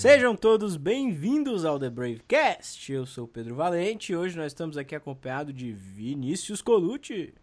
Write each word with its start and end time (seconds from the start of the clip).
Sejam 0.00 0.34
todos 0.34 0.78
bem-vindos 0.78 1.66
ao 1.66 1.78
The 1.78 1.90
Bravecast. 1.90 2.90
Eu 2.90 3.04
sou 3.04 3.26
o 3.26 3.28
Pedro 3.28 3.54
Valente 3.54 4.12
e 4.12 4.16
hoje 4.16 4.34
nós 4.34 4.46
estamos 4.46 4.78
aqui 4.78 4.94
acompanhado 4.94 5.52
de 5.52 5.72
Vinícius 5.72 6.62
Colucci. 6.62 7.34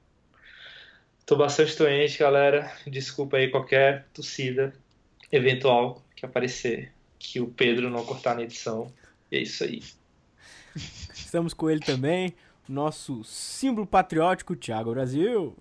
Tô 1.23 1.35
bastante 1.35 1.77
doente, 1.77 2.17
galera. 2.17 2.75
Desculpa 2.87 3.37
aí 3.37 3.51
qualquer 3.51 4.07
tossida 4.11 4.73
eventual 5.31 6.01
que 6.15 6.25
aparecer, 6.25 6.91
que 7.19 7.39
o 7.39 7.45
Pedro 7.45 7.91
não 7.91 8.03
cortar 8.03 8.33
na 8.33 8.41
edição. 8.41 8.91
E 9.31 9.37
é 9.37 9.41
isso 9.43 9.63
aí. 9.63 9.83
Estamos 11.13 11.53
com 11.53 11.69
ele 11.69 11.81
também, 11.81 12.33
nosso 12.67 13.23
símbolo 13.23 13.85
patriótico, 13.85 14.55
Thiago 14.55 14.95
Brasil. 14.95 15.55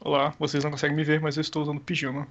Olá, 0.00 0.36
vocês 0.38 0.62
não 0.62 0.70
conseguem 0.70 0.96
me 0.96 1.02
ver, 1.02 1.20
mas 1.20 1.36
eu 1.36 1.40
estou 1.40 1.62
usando 1.62 1.80
pijama. 1.80 2.28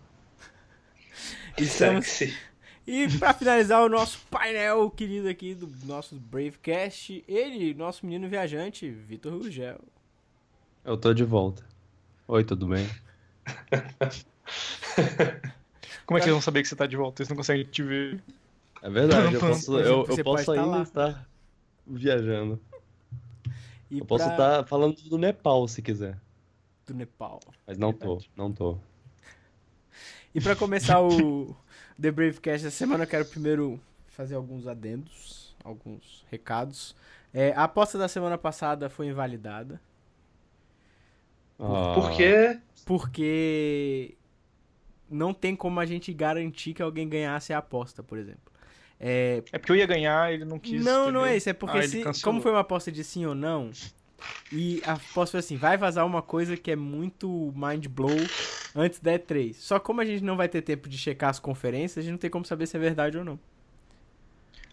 Estamos... 1.57 2.07
Sexy. 2.07 2.49
E 2.91 3.07
para 3.19 3.35
finalizar 3.35 3.83
o 3.83 3.89
nosso 3.89 4.17
painel 4.31 4.89
querido 4.89 5.29
aqui 5.29 5.53
do 5.53 5.69
nosso 5.85 6.15
Bravecast, 6.15 7.23
ele, 7.27 7.75
nosso 7.75 8.03
menino 8.03 8.27
viajante, 8.27 8.89
Vitor 8.89 9.31
Rugel. 9.31 9.79
Eu 10.83 10.97
tô 10.97 11.13
de 11.13 11.23
volta. 11.23 11.63
Oi, 12.27 12.43
tudo 12.43 12.65
bem? 12.65 12.89
Como 16.03 16.17
é 16.17 16.21
que 16.21 16.25
eles 16.25 16.33
vão 16.33 16.41
saber 16.41 16.63
que 16.63 16.67
você 16.67 16.75
tá 16.75 16.87
de 16.87 16.97
volta? 16.97 17.21
Eles 17.21 17.29
não 17.29 17.37
conseguem 17.37 17.63
te 17.63 17.83
ver. 17.83 18.23
É 18.81 18.89
verdade, 18.89 19.35
eu 19.35 19.39
posso, 19.39 19.77
eu, 19.77 20.05
eu 20.07 20.23
posso 20.23 20.51
estar 20.51 20.63
ainda 20.63 20.81
estar 20.81 21.29
viajando. 21.85 22.59
E 23.91 23.99
Eu 23.99 24.05
posso 24.05 24.23
pra- 24.23 24.33
estar 24.33 24.63
falando 24.65 24.99
do 25.03 25.17
Nepal 25.19 25.67
se 25.67 25.83
quiser. 25.83 26.17
do 26.87 26.95
Nepal. 26.95 27.39
Mas 27.67 27.77
não 27.77 27.93
tô, 27.93 28.19
não 28.35 28.51
tô. 28.51 28.79
E 30.33 30.41
para 30.41 30.55
começar 30.55 30.99
o 31.01 31.55
The 31.99 32.11
Bravecast 32.11 32.65
essa 32.65 32.75
semana, 32.75 33.03
eu 33.03 33.07
quero 33.07 33.25
primeiro 33.25 33.79
fazer 34.07 34.35
alguns 34.35 34.67
adendos, 34.67 35.55
alguns 35.63 36.25
recados. 36.31 36.95
É, 37.33 37.51
a 37.53 37.63
aposta 37.65 37.97
da 37.97 38.07
semana 38.07 38.37
passada 38.37 38.89
foi 38.89 39.07
invalidada, 39.07 39.79
Ah, 41.59 41.91
Por 41.93 42.11
quê? 42.11 42.57
porque 42.85 44.15
não 45.09 45.33
tem 45.33 45.55
como 45.55 45.79
a 45.79 45.85
gente 45.85 46.13
garantir 46.13 46.73
que 46.73 46.81
alguém 46.81 47.07
ganhasse 47.09 47.51
a 47.51 47.57
aposta, 47.57 48.01
por 48.01 48.17
exemplo. 48.17 48.51
É, 48.99 49.43
É 49.51 49.57
porque 49.57 49.71
eu 49.71 49.75
ia 49.75 49.85
ganhar, 49.85 50.31
ele 50.33 50.45
não 50.45 50.57
quis. 50.57 50.83
não, 50.83 51.11
não 51.11 51.21
entendeu? 51.21 51.25
é 51.25 51.37
isso, 51.37 51.49
é 51.49 51.53
porque 51.53 51.77
Ah, 51.77 51.83
se, 51.83 52.21
como 52.23 52.41
foi 52.41 52.51
uma 52.51 52.61
aposta 52.61 52.91
de 52.91 53.03
sim 53.03 53.25
ou 53.25 53.35
não, 53.35 53.71
e 54.51 54.81
a 54.85 54.93
aposta 54.93 55.31
foi 55.31 55.39
assim, 55.39 55.57
vai 55.57 55.77
vazar 55.77 56.05
uma 56.05 56.21
coisa 56.21 56.57
que 56.57 56.71
é 56.71 56.75
muito 56.75 57.53
mind 57.55 57.87
blow 57.87 58.17
antes 58.75 58.99
da 58.99 59.13
E3. 59.13 59.53
Só 59.53 59.79
como 59.79 60.01
a 60.01 60.05
gente 60.05 60.23
não 60.23 60.37
vai 60.37 60.47
ter 60.47 60.61
tempo 60.61 60.87
de 60.89 60.97
checar 60.97 61.29
as 61.29 61.39
conferências, 61.39 61.97
a 61.97 62.01
gente 62.01 62.11
não 62.11 62.19
tem 62.19 62.29
como 62.29 62.45
saber 62.45 62.67
se 62.67 62.77
é 62.77 62.79
verdade 62.79 63.17
ou 63.17 63.23
não. 63.23 63.39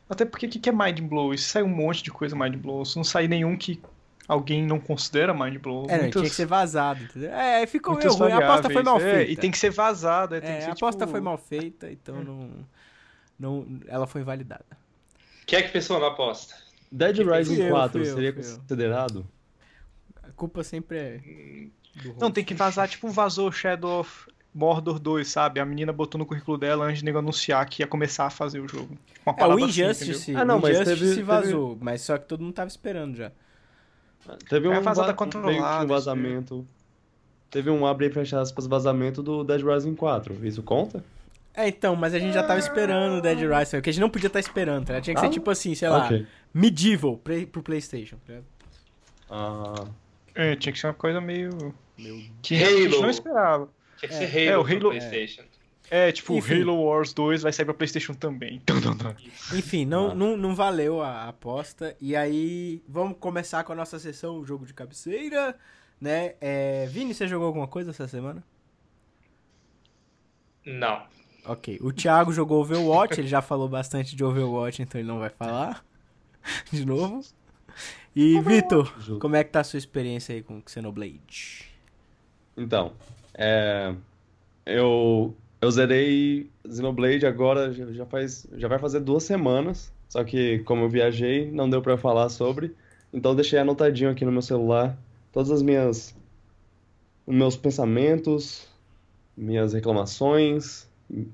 Até 0.09 0.25
porque 0.25 0.47
o 0.47 0.49
que 0.49 0.59
que 0.59 0.69
é 0.69 0.73
Mind 0.73 1.01
Blow? 1.01 1.35
Isso 1.35 1.49
sai 1.49 1.63
um 1.63 1.69
monte 1.69 2.03
de 2.03 2.11
coisa 2.11 2.37
Mind 2.37 2.57
Blow. 2.57 2.85
Se 2.85 2.97
não 2.97 3.03
sair 3.03 3.29
nenhum 3.29 3.57
que 3.57 3.81
alguém 4.29 4.65
não 4.65 4.79
considera 4.79 5.35
Mind 5.35 5.59
Blow. 5.59 5.87
É, 5.89 5.95
não, 5.95 6.03
muitas, 6.03 6.21
tinha 6.21 6.31
que 6.31 6.37
ser 6.37 6.47
vazado, 6.47 7.03
entendeu? 7.03 7.33
É, 7.33 7.67
ficou 7.67 7.97
meio 7.97 8.13
ruim, 8.13 8.33
a 8.33 8.39
aposta 8.39 8.71
foi 8.71 8.83
mal 8.83 9.01
feita. 9.01 9.19
É, 9.19 9.31
e 9.31 9.37
tem 9.37 9.51
que 9.51 9.59
ser 9.59 9.71
vazada. 9.71 10.39
É, 10.39 10.61
ser, 10.61 10.71
a 10.71 10.73
aposta 10.73 11.01
tipo, 11.01 11.11
foi 11.11 11.21
mal 11.21 11.37
feita, 11.37 11.91
então 11.91 12.23
não, 12.23 12.51
não. 13.39 13.81
Ela 13.89 14.07
foi 14.07 14.21
invalidada. 14.21 14.65
Quem 15.45 15.59
é 15.59 15.63
que 15.63 15.71
pensou 15.71 15.99
na 15.99 16.09
aposta? 16.09 16.55
Dead 16.91 17.19
Rising 17.19 17.63
eu, 17.63 17.71
4 17.71 18.01
fui 18.01 18.09
eu, 18.09 18.15
seria 18.15 18.29
eu. 18.31 18.35
considerado? 18.35 19.27
Culpa 20.37 20.63
sempre 20.63 20.99
é. 20.99 21.21
Do 22.03 22.15
Não, 22.21 22.31
tem 22.31 22.45
que 22.45 22.55
vazar, 22.55 22.87
tipo, 22.89 23.09
vazou 23.09 23.51
Shadow 23.51 24.01
of 24.01 24.31
Mordor 24.55 24.99
2, 24.99 25.27
sabe? 25.27 25.61
A 25.61 25.65
menina 25.65 25.93
botou 25.93 26.19
no 26.19 26.27
currículo 26.27 26.59
dela 26.59 26.85
antes 26.85 26.99
de 26.99 27.05
nego 27.05 27.19
anunciar 27.19 27.67
que 27.69 27.83
ia 27.83 27.87
começar 27.87 28.27
a 28.27 28.31
fazer 28.31 28.61
o 28.61 28.69
jogo. 28.69 28.97
Uma 29.25 29.35
É, 29.39 29.47
o 29.47 29.53
assim, 29.65 29.65
Injustice, 29.65 30.37
Ah, 30.37 30.45
não, 30.45 30.59
mas 30.61 30.79
Injustice 30.79 31.11
teve- 31.15 31.23
vazou, 31.23 31.79
mas 31.81 32.03
só 32.03 32.19
que 32.19 32.27
todo 32.27 32.43
mundo 32.43 32.53
tava 32.53 32.69
esperando 32.69 33.17
já. 33.17 33.33
Teve 34.49 34.69
um, 34.69 34.73
É 34.75 34.81
vazada 34.81 35.09
va- 35.09 35.15
controlada, 35.15 35.53
meio 35.53 35.63
que 35.65 35.71
um 35.71 35.79
isso 35.79 35.87
vazamento. 35.89 36.67
Teve 37.51 37.71
um 37.71 37.87
abre 37.87 38.11
e 38.13 38.35
aspas 38.35 38.67
vazamento 38.67 39.23
do 39.23 39.45
Dead 39.45 39.63
Rising 39.63 39.95
4. 39.95 40.35
Isso 40.47 40.63
conta? 40.63 41.03
É, 41.55 41.69
então, 41.69 41.97
mas 41.97 42.13
a 42.13 42.19
gente 42.19 42.35
já 42.35 42.43
tava 42.43 42.59
esperando 42.59 43.19
o 43.19 43.23
Dead 43.23 43.39
Rising, 43.39 43.77
porque 43.79 43.91
a 43.91 43.93
gente 43.93 44.01
não 44.03 44.11
podia 44.11 44.27
estar 44.27 44.41
esperando, 44.41 44.85
tá? 44.87 45.01
Tinha 45.01 45.15
que 45.15 45.21
ser 45.21 45.27
Ah, 45.29 45.31
tipo 45.31 45.51
assim, 45.51 45.75
sei 45.75 45.89
lá, 45.89 46.05
Ok. 46.05 46.27
medieval 46.53 47.17
pro 47.51 47.63
PlayStation. 47.63 48.17
tá? 48.27 48.35
Ah, 49.31 49.85
É, 50.37 50.55
tinha 50.57 50.73
que 50.73 50.79
ser 50.79 50.87
uma 50.89 50.95
coisa 50.95 51.21
meio. 51.21 51.75
Meu 51.99 52.23
Que 52.43 52.63
a 52.63 52.71
gente 52.71 52.93
Halo. 52.95 53.03
não 53.03 53.11
esperava. 53.11 53.69
Tinha 53.99 54.09
que 54.11 54.15
É. 54.15 54.19
ser 54.29 54.51
Halo, 54.51 54.51
É, 54.51 54.59
o 54.59 54.61
Halo- 54.77 54.91
PlayStation. 54.91 55.43
É, 55.89 56.11
tipo, 56.13 56.35
Enfim. 56.35 56.63
Halo 56.63 56.83
Wars 56.85 57.13
2 57.15 57.43
vai 57.43 57.53
sair 57.53 57.65
pra 57.65 57.73
PlayStation 57.73 58.13
também. 58.13 58.61
Enfim, 59.55 59.85
não, 59.87 60.11
Ah. 60.11 60.15
não, 60.15 60.37
não 60.37 60.55
valeu 60.55 61.01
a 61.01 61.09
a 61.09 61.29
aposta. 61.29 61.97
E 62.01 62.15
aí, 62.17 62.83
vamos 62.89 63.17
começar 63.19 63.63
com 63.65 63.73
a 63.73 63.77
nossa 63.77 63.99
sessão, 63.99 64.37
o 64.39 64.45
jogo 64.45 64.67
de 64.67 64.75
cabeceira, 64.75 65.57
né? 66.01 66.35
É, 66.41 66.87
Vini, 66.87 67.15
você 67.15 67.27
jogou 67.29 67.47
alguma 67.47 67.69
coisa 67.69 67.91
essa 67.91 68.07
semana? 68.09 68.43
Não. 70.65 71.03
Ok. 71.45 71.79
O 71.81 71.93
Thiago 71.93 72.33
jogou 72.33 72.61
Overwatch, 72.61 73.21
ele 73.21 73.29
já 73.29 73.41
falou 73.41 73.69
bastante 73.69 74.17
de 74.17 74.25
Overwatch, 74.25 74.83
então 74.83 75.01
ele 75.01 75.07
não 75.09 75.21
vai 75.21 75.31
falar 75.31 75.85
de 76.73 76.85
novo. 76.85 77.25
E, 78.17 78.41
Vitor, 78.41 78.95
Ju- 78.99 79.19
como 79.19 79.37
é 79.37 79.45
que 79.45 79.51
tá 79.51 79.61
a 79.61 79.65
sua 79.65 79.77
experiência 79.77 80.35
aí 80.35 80.43
com 80.43 80.63
Xenoblade? 80.67 81.67
Então, 82.57 82.95
é, 83.35 83.95
eu, 84.65 85.35
eu 85.61 85.71
zerei 85.71 86.51
Xenoblade 86.67 87.27
agora, 87.27 87.71
já, 87.93 88.07
faz, 88.07 88.47
já 88.57 88.69
vai 88.69 88.79
fazer 88.79 89.01
duas 89.01 89.23
semanas, 89.25 89.93
só 90.09 90.25
que 90.25 90.61
como 90.61 90.85
eu 90.85 90.89
viajei, 90.89 91.51
não 91.51 91.69
deu 91.69 91.83
pra 91.83 91.93
eu 91.93 91.99
falar 91.99 92.31
sobre, 92.31 92.75
então 93.13 93.33
eu 93.33 93.37
deixei 93.37 93.59
anotadinho 93.59 94.11
aqui 94.11 94.25
no 94.25 94.33
meu 94.33 94.41
celular 94.43 94.97
todas 95.31 95.51
as 95.51 95.61
minhas, 95.61 96.15
os 97.27 97.35
meus 97.35 97.55
pensamentos, 97.55 98.67
minhas 99.37 99.75
reclamações 99.75 100.89
e, 101.11 101.29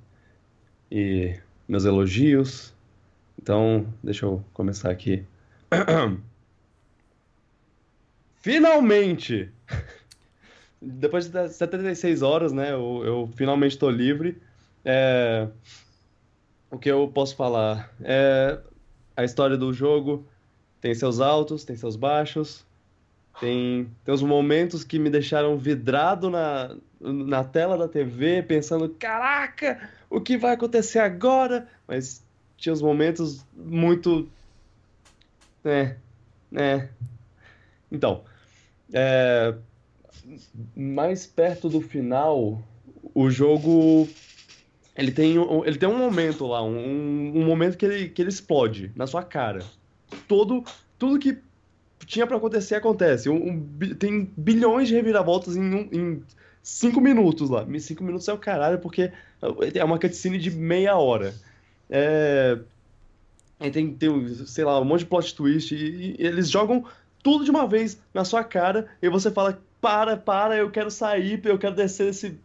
e 0.91 1.37
meus 1.69 1.85
elogios. 1.85 2.75
Então, 3.41 3.87
deixa 4.03 4.27
eu 4.27 4.45
começar 4.53 4.91
aqui. 4.91 5.25
Finalmente! 8.43 9.51
Depois 10.83 11.29
de 11.29 11.49
76 11.49 12.23
horas, 12.23 12.53
né, 12.53 12.73
eu, 12.73 13.03
eu 13.05 13.31
finalmente 13.37 13.73
estou 13.73 13.89
livre. 13.89 14.43
É, 14.85 15.47
o 16.69 16.77
que 16.77 16.91
eu 16.91 17.07
posso 17.07 17.37
falar? 17.37 17.95
É, 18.03 18.59
a 19.17 19.23
história 19.23 19.57
do 19.57 19.73
jogo 19.73 20.27
tem 20.81 20.93
seus 20.93 21.21
altos, 21.21 21.65
tem 21.65 21.77
seus 21.77 21.95
baixos, 21.95 22.67
tem, 23.39 23.89
tem 24.05 24.13
os 24.13 24.23
momentos 24.23 24.83
que 24.83 24.99
me 24.99 25.09
deixaram 25.09 25.57
vidrado 25.57 26.29
na, 26.29 26.75
na 27.01 27.45
tela 27.45 27.79
da 27.79 27.87
TV, 27.87 28.43
pensando, 28.43 28.89
caraca, 28.89 29.89
o 30.11 30.21
que 30.21 30.37
vai 30.37 30.55
acontecer 30.55 30.99
agora? 30.99 31.69
Mas 31.87 32.25
tinha 32.57 32.73
os 32.73 32.83
momentos 32.83 33.47
muito... 33.55 34.29
É, 35.65 35.95
é. 36.57 36.89
Então, 37.91 38.25
é, 38.93 39.55
mais 40.77 41.27
perto 41.27 41.69
do 41.69 41.81
final, 41.81 42.63
o 43.15 43.31
jogo 43.31 44.09
ele 44.97 45.11
tem, 45.11 45.37
ele 45.65 45.79
tem 45.79 45.89
um 45.89 45.99
momento 45.99 46.47
lá, 46.47 46.63
um, 46.63 47.33
um 47.35 47.45
momento 47.45 47.77
que 47.79 47.85
ele, 47.87 48.09
que 48.09 48.21
ele 48.21 48.29
explode 48.29 48.93
na 48.95 49.07
sua 49.07 49.23
cara. 49.23 49.65
Todo, 50.29 50.63
tudo 50.99 51.19
que 51.19 51.39
tinha 52.07 52.27
pra 52.27 52.37
acontecer 52.37 52.75
acontece. 52.75 53.29
Um- 53.31 53.49
um 53.49 53.95
tem 53.99 54.31
bilhões 54.37 54.89
de 54.89 54.95
reviravoltas 54.95 55.57
em, 55.57 55.63
um- 55.63 55.89
em 55.93 56.23
cinco 56.63 57.01
minutos 57.01 57.49
lá. 57.49 57.67
Cinco 57.81 58.05
minutos 58.05 58.29
é 58.29 58.33
o 58.33 58.39
caralho, 58.39 58.79
porque 58.79 59.11
é 59.75 59.85
uma 59.85 59.99
cutscene 59.99 60.39
de 60.39 60.51
meia 60.51 60.97
hora. 60.97 61.35
É, 61.89 62.59
tem, 63.73 63.95
tem, 63.95 64.35
sei 64.47 64.65
lá, 64.65 64.81
um 64.81 64.85
monte 64.85 65.01
de 65.01 65.07
plot 65.07 65.35
twist 65.35 65.75
e, 65.75 66.17
e 66.19 66.27
eles 66.27 66.51
jogam 66.51 66.85
tudo 67.23 67.45
de 67.45 67.51
uma 67.51 67.67
vez 67.67 68.01
na 68.13 68.25
sua 68.25 68.43
cara 68.43 68.89
e 69.01 69.09
você 69.09 69.31
fala, 69.31 69.63
para, 69.81 70.17
para, 70.17 70.57
eu 70.57 70.71
quero 70.71 70.91
sair, 70.91 71.41
eu 71.45 71.59
quero 71.59 71.75
descer 71.75 72.07
desse, 72.07 72.39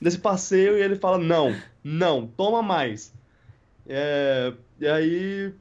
desse 0.00 0.18
passeio 0.18 0.76
e 0.76 0.82
ele 0.82 0.96
fala, 0.96 1.18
não, 1.18 1.54
não, 1.82 2.26
toma 2.26 2.62
mais. 2.62 3.12
É, 3.86 4.52
e 4.80 4.86
aí, 4.86 5.54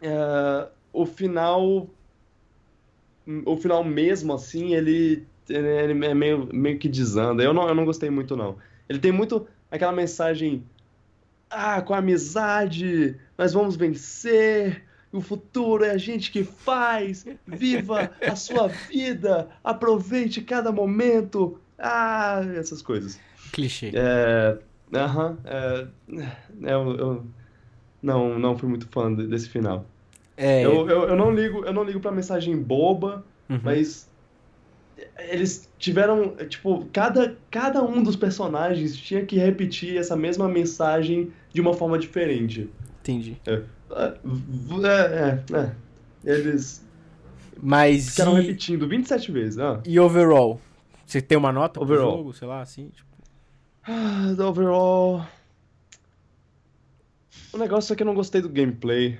é, 0.00 0.68
o 0.92 1.04
final, 1.04 1.88
o 3.44 3.56
final 3.56 3.82
mesmo, 3.82 4.32
assim, 4.32 4.74
ele, 4.74 5.26
ele 5.48 6.06
é 6.06 6.14
meio, 6.14 6.48
meio 6.52 6.78
que 6.78 6.88
desanda. 6.88 7.42
Eu 7.42 7.52
não, 7.52 7.68
eu 7.68 7.74
não 7.74 7.84
gostei 7.84 8.10
muito, 8.10 8.36
não. 8.36 8.56
Ele 8.88 8.98
tem 8.98 9.12
muito 9.12 9.46
aquela 9.70 9.92
mensagem 9.92 10.64
ah, 11.50 11.80
com 11.82 11.94
amizade, 11.94 13.16
nós 13.36 13.52
vamos 13.52 13.76
vencer. 13.76 14.83
O 15.14 15.20
futuro 15.20 15.84
é 15.84 15.90
a 15.90 15.96
gente 15.96 16.32
que 16.32 16.42
faz. 16.42 17.24
Viva 17.46 18.10
a 18.20 18.34
sua 18.34 18.66
vida. 18.66 19.48
Aproveite 19.62 20.40
cada 20.40 20.72
momento. 20.72 21.58
Ah, 21.78 22.42
essas 22.56 22.82
coisas. 22.82 23.20
Clichê. 23.52 23.92
É. 23.94 24.58
Aham. 24.92 25.38
é, 25.44 25.86
é, 26.62 26.72
eu, 26.72 26.96
eu 26.96 27.26
não, 28.02 28.38
não 28.38 28.58
fui 28.58 28.68
muito 28.68 28.88
fã 28.88 29.12
de- 29.14 29.26
desse 29.26 29.48
final. 29.48 29.86
É. 30.36 30.64
Eu, 30.64 30.88
eu, 30.88 31.08
eu 31.08 31.16
não 31.16 31.32
ligo, 31.32 31.64
eu 31.64 31.72
não 31.72 31.84
ligo 31.84 32.00
pra 32.00 32.10
mensagem 32.10 32.56
boba, 32.56 33.24
uhum. 33.48 33.60
mas 33.62 34.08
eles 35.30 35.70
tiveram, 35.78 36.34
tipo, 36.48 36.86
cada, 36.92 37.36
cada 37.50 37.82
um 37.82 38.02
dos 38.02 38.16
personagens 38.16 38.96
tinha 38.96 39.24
que 39.24 39.36
repetir 39.36 39.96
essa 39.96 40.16
mesma 40.16 40.48
mensagem 40.48 41.32
de 41.52 41.60
uma 41.60 41.72
forma 41.72 41.98
diferente. 41.98 42.68
Entendi. 43.00 43.36
É, 43.46 43.62
é, 43.94 45.44
é, 45.54 45.56
é. 45.58 45.74
Eles 46.24 46.84
Mas 47.62 48.10
ficaram 48.10 48.38
e, 48.38 48.42
repetindo 48.42 48.88
27 48.88 49.30
vezes. 49.32 49.58
Ah. 49.58 49.80
e 49.84 49.98
overall? 50.00 50.60
Você 51.06 51.20
tem 51.20 51.36
uma 51.36 51.52
nota 51.52 51.80
Overall. 51.82 52.08
pro 52.12 52.18
jogo, 52.18 52.32
sei 52.32 52.48
lá, 52.48 52.60
assim? 52.62 52.88
Tipo, 52.88 53.08
Ah, 53.86 54.34
overall. 54.48 55.24
O 57.52 57.58
negócio 57.58 57.92
é 57.92 57.96
que 57.96 58.02
eu 58.02 58.06
não 58.06 58.14
gostei 58.14 58.40
do 58.40 58.48
gameplay. 58.48 59.18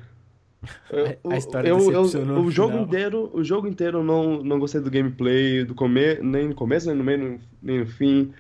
Eu- 0.91 1.31
A- 1.31 1.35
a 1.35 1.37
história 1.39 1.69
eu, 1.69 1.93
eu, 1.93 2.01
o 2.03 2.51
jogo 2.51 2.71
final. 2.73 2.87
inteiro, 2.87 3.31
o 3.35 3.45
jogo 3.45 3.69
inteiro 3.69 3.99
eu 3.99 4.03
não, 4.05 4.43
não 4.43 4.59
gostei 4.59 4.81
do 4.81 4.91
gameplay, 4.91 5.63
do 5.63 5.75
come, 5.75 6.15
nem 6.23 6.49
no 6.49 6.55
começo, 6.55 6.87
nem 6.89 6.97
no 6.97 7.05
meio, 7.05 7.39
nem 7.63 7.81
no 7.81 7.87
fim. 7.87 8.33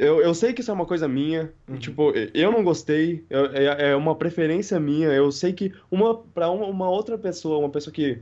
Eu, 0.00 0.22
eu 0.22 0.34
sei 0.34 0.54
que 0.54 0.62
isso 0.62 0.70
é 0.70 0.74
uma 0.74 0.86
coisa 0.86 1.06
minha, 1.06 1.52
Uhum. 1.68 1.78
tipo, 1.78 2.10
eu 2.32 2.50
não 2.50 2.64
gostei, 2.64 3.22
eu- 3.28 3.52
é, 3.52 3.90
é 3.90 3.96
uma 3.96 4.16
preferência 4.16 4.80
minha. 4.80 5.08
Eu 5.08 5.30
sei 5.30 5.52
que 5.52 5.74
uma 5.90 6.16
para 6.16 6.50
uma, 6.50 6.66
uma 6.66 6.88
outra 6.88 7.18
pessoa, 7.18 7.58
uma 7.58 7.68
pessoa 7.68 7.92
que, 7.92 8.18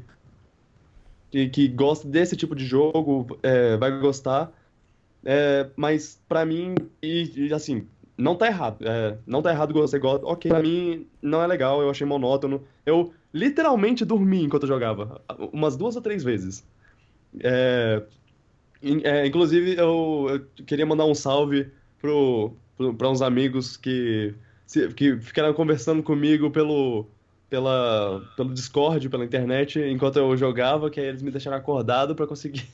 que, 1.30 1.48
que 1.48 1.68
gosta 1.68 2.08
desse 2.08 2.36
tipo 2.36 2.56
de 2.56 2.64
jogo, 2.66 3.38
é, 3.44 3.76
vai 3.76 3.96
gostar. 4.00 4.52
É, 5.24 5.70
mas 5.76 6.20
pra 6.28 6.44
mim, 6.44 6.74
e, 7.00 7.48
e, 7.48 7.54
assim, 7.54 7.86
não 8.16 8.34
tá 8.34 8.48
errado. 8.48 8.84
É, 8.84 9.16
não 9.24 9.40
tá 9.40 9.52
errado 9.52 9.72
você 9.72 10.00
gosta. 10.00 10.26
Ok, 10.26 10.50
pra 10.50 10.60
mim 10.60 11.06
não 11.22 11.40
é 11.40 11.46
legal, 11.46 11.80
eu 11.80 11.90
achei 11.90 12.06
monótono. 12.06 12.66
Eu 12.84 13.12
literalmente 13.32 14.04
dormi 14.04 14.42
enquanto 14.42 14.64
eu 14.64 14.68
jogava, 14.68 15.22
umas 15.52 15.76
duas 15.76 15.94
ou 15.94 16.02
três 16.02 16.24
vezes. 16.24 16.66
É, 17.40 18.02
é, 19.04 19.26
inclusive, 19.26 19.76
eu, 19.76 20.26
eu 20.58 20.64
queria 20.64 20.86
mandar 20.86 21.04
um 21.06 21.14
salve 21.14 21.72
pro, 21.98 22.56
pro, 22.76 23.10
uns 23.10 23.22
amigos 23.22 23.76
que, 23.76 24.34
se- 24.66 24.92
que 24.94 25.20
ficaram 25.20 25.52
conversando 25.54 26.02
comigo 26.02 26.50
pelo, 26.50 27.10
pela, 27.48 28.20
pelo 28.36 28.54
Discord, 28.54 29.08
pela 29.08 29.24
internet, 29.24 29.80
enquanto 29.80 30.16
eu 30.18 30.36
jogava, 30.36 30.90
que 30.90 31.00
aí 31.00 31.06
eles 31.06 31.22
me 31.22 31.30
deixaram 31.30 31.56
acordado 31.56 32.14
pra 32.14 32.26
conseguir, 32.26 32.68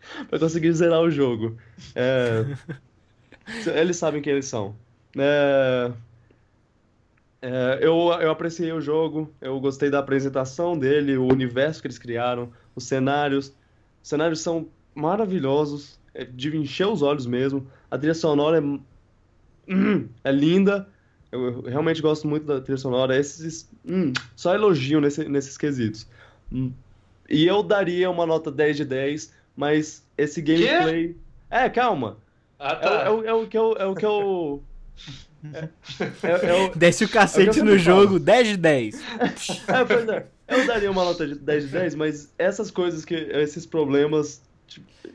pra 0.30 0.38
conseguir 0.38 0.72
zerar 0.72 1.00
o 1.02 1.10
jogo. 1.10 1.58
É, 1.94 2.44
eles 3.80 3.96
sabem 3.96 4.22
quem 4.22 4.32
eles 4.32 4.46
são. 4.46 4.80
É, 5.18 5.92
é, 7.42 7.78
eu, 7.80 7.96
eu 8.20 8.30
apreciei 8.30 8.70
o 8.72 8.80
jogo, 8.80 9.34
eu 9.40 9.58
gostei 9.60 9.90
da 9.90 9.98
apresentação 9.98 10.78
dele, 10.78 11.16
o 11.16 11.26
universo 11.26 11.80
que 11.80 11.86
eles 11.86 11.98
criaram, 11.98 12.52
os 12.74 12.84
cenários. 12.84 13.48
Os 14.02 14.08
cenários 14.08 14.40
são 14.40 14.72
maravilhosos, 14.94 15.98
é 16.14 16.24
de 16.24 16.56
encher 16.56 16.86
os 16.86 17.02
olhos 17.02 17.26
mesmo. 17.26 17.66
A 17.90 17.96
trilha 17.98 18.14
sonora 18.14 18.58
é, 18.58 19.72
hum, 19.72 20.08
é 20.24 20.32
linda, 20.32 20.88
eu, 21.30 21.40
eu 21.44 21.62
realmente 21.62 22.02
gosto 22.02 22.26
muito 22.26 22.46
da 22.46 22.60
trilha 22.60 22.78
sonora. 22.78 23.16
Esses, 23.18 23.68
hum, 23.86 24.12
só 24.36 24.54
elogio 24.54 25.00
nesse, 25.00 25.28
nesses 25.28 25.56
quesitos. 25.56 26.06
Hum, 26.52 26.72
E 27.28 27.46
eu 27.46 27.62
daria 27.62 28.10
uma 28.10 28.26
nota 28.26 28.50
10 28.50 28.76
de 28.78 28.84
10, 28.84 29.32
mas 29.56 30.04
esse 30.18 30.42
gameplay. 30.42 31.16
É, 31.48 31.68
calma. 31.68 32.16
Ah, 32.58 32.72
É, 32.72 32.76
tá. 32.76 32.90
o- 32.90 33.04
é 33.04 33.10
o- 33.12 33.24
é 33.24 33.32
o 33.34 33.46
que 33.46 33.56
eu. 33.56 33.76
É 33.78 33.86
o 33.86 33.94
que 33.94 34.04
eu. 34.04 34.62
É, 35.54 35.68
é 36.48 36.54
o- 36.54 36.70
desce 36.76 37.04
o 37.04 37.08
cacete 37.08 37.58
eu 37.60 37.64
no 37.64 37.78
jogo, 37.78 38.18
10 38.18 38.48
de 38.48 38.56
10. 38.56 39.00
É, 39.68 39.84
pois 39.86 40.08
é. 40.08 40.26
Eu 40.48 40.66
daria 40.66 40.90
uma 40.90 41.04
nota 41.04 41.26
de 41.26 41.36
10 41.36 41.64
de 41.66 41.70
10, 41.70 41.94
mas 41.94 42.32
essas 42.36 42.70
coisas 42.70 43.04
que. 43.04 43.14
Esses 43.14 43.64
problemas. 43.64 44.42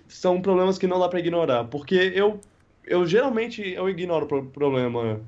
São 0.07 0.41
problemas 0.41 0.77
que 0.77 0.87
não 0.87 0.99
dá 0.99 1.07
pra 1.09 1.19
ignorar. 1.19 1.65
Porque 1.65 1.95
eu. 2.15 2.39
Eu 2.87 3.05
geralmente 3.07 3.61
eu 3.67 3.89
ignoro 3.89 4.27
pro- 4.27 4.45
problema. 4.45 5.19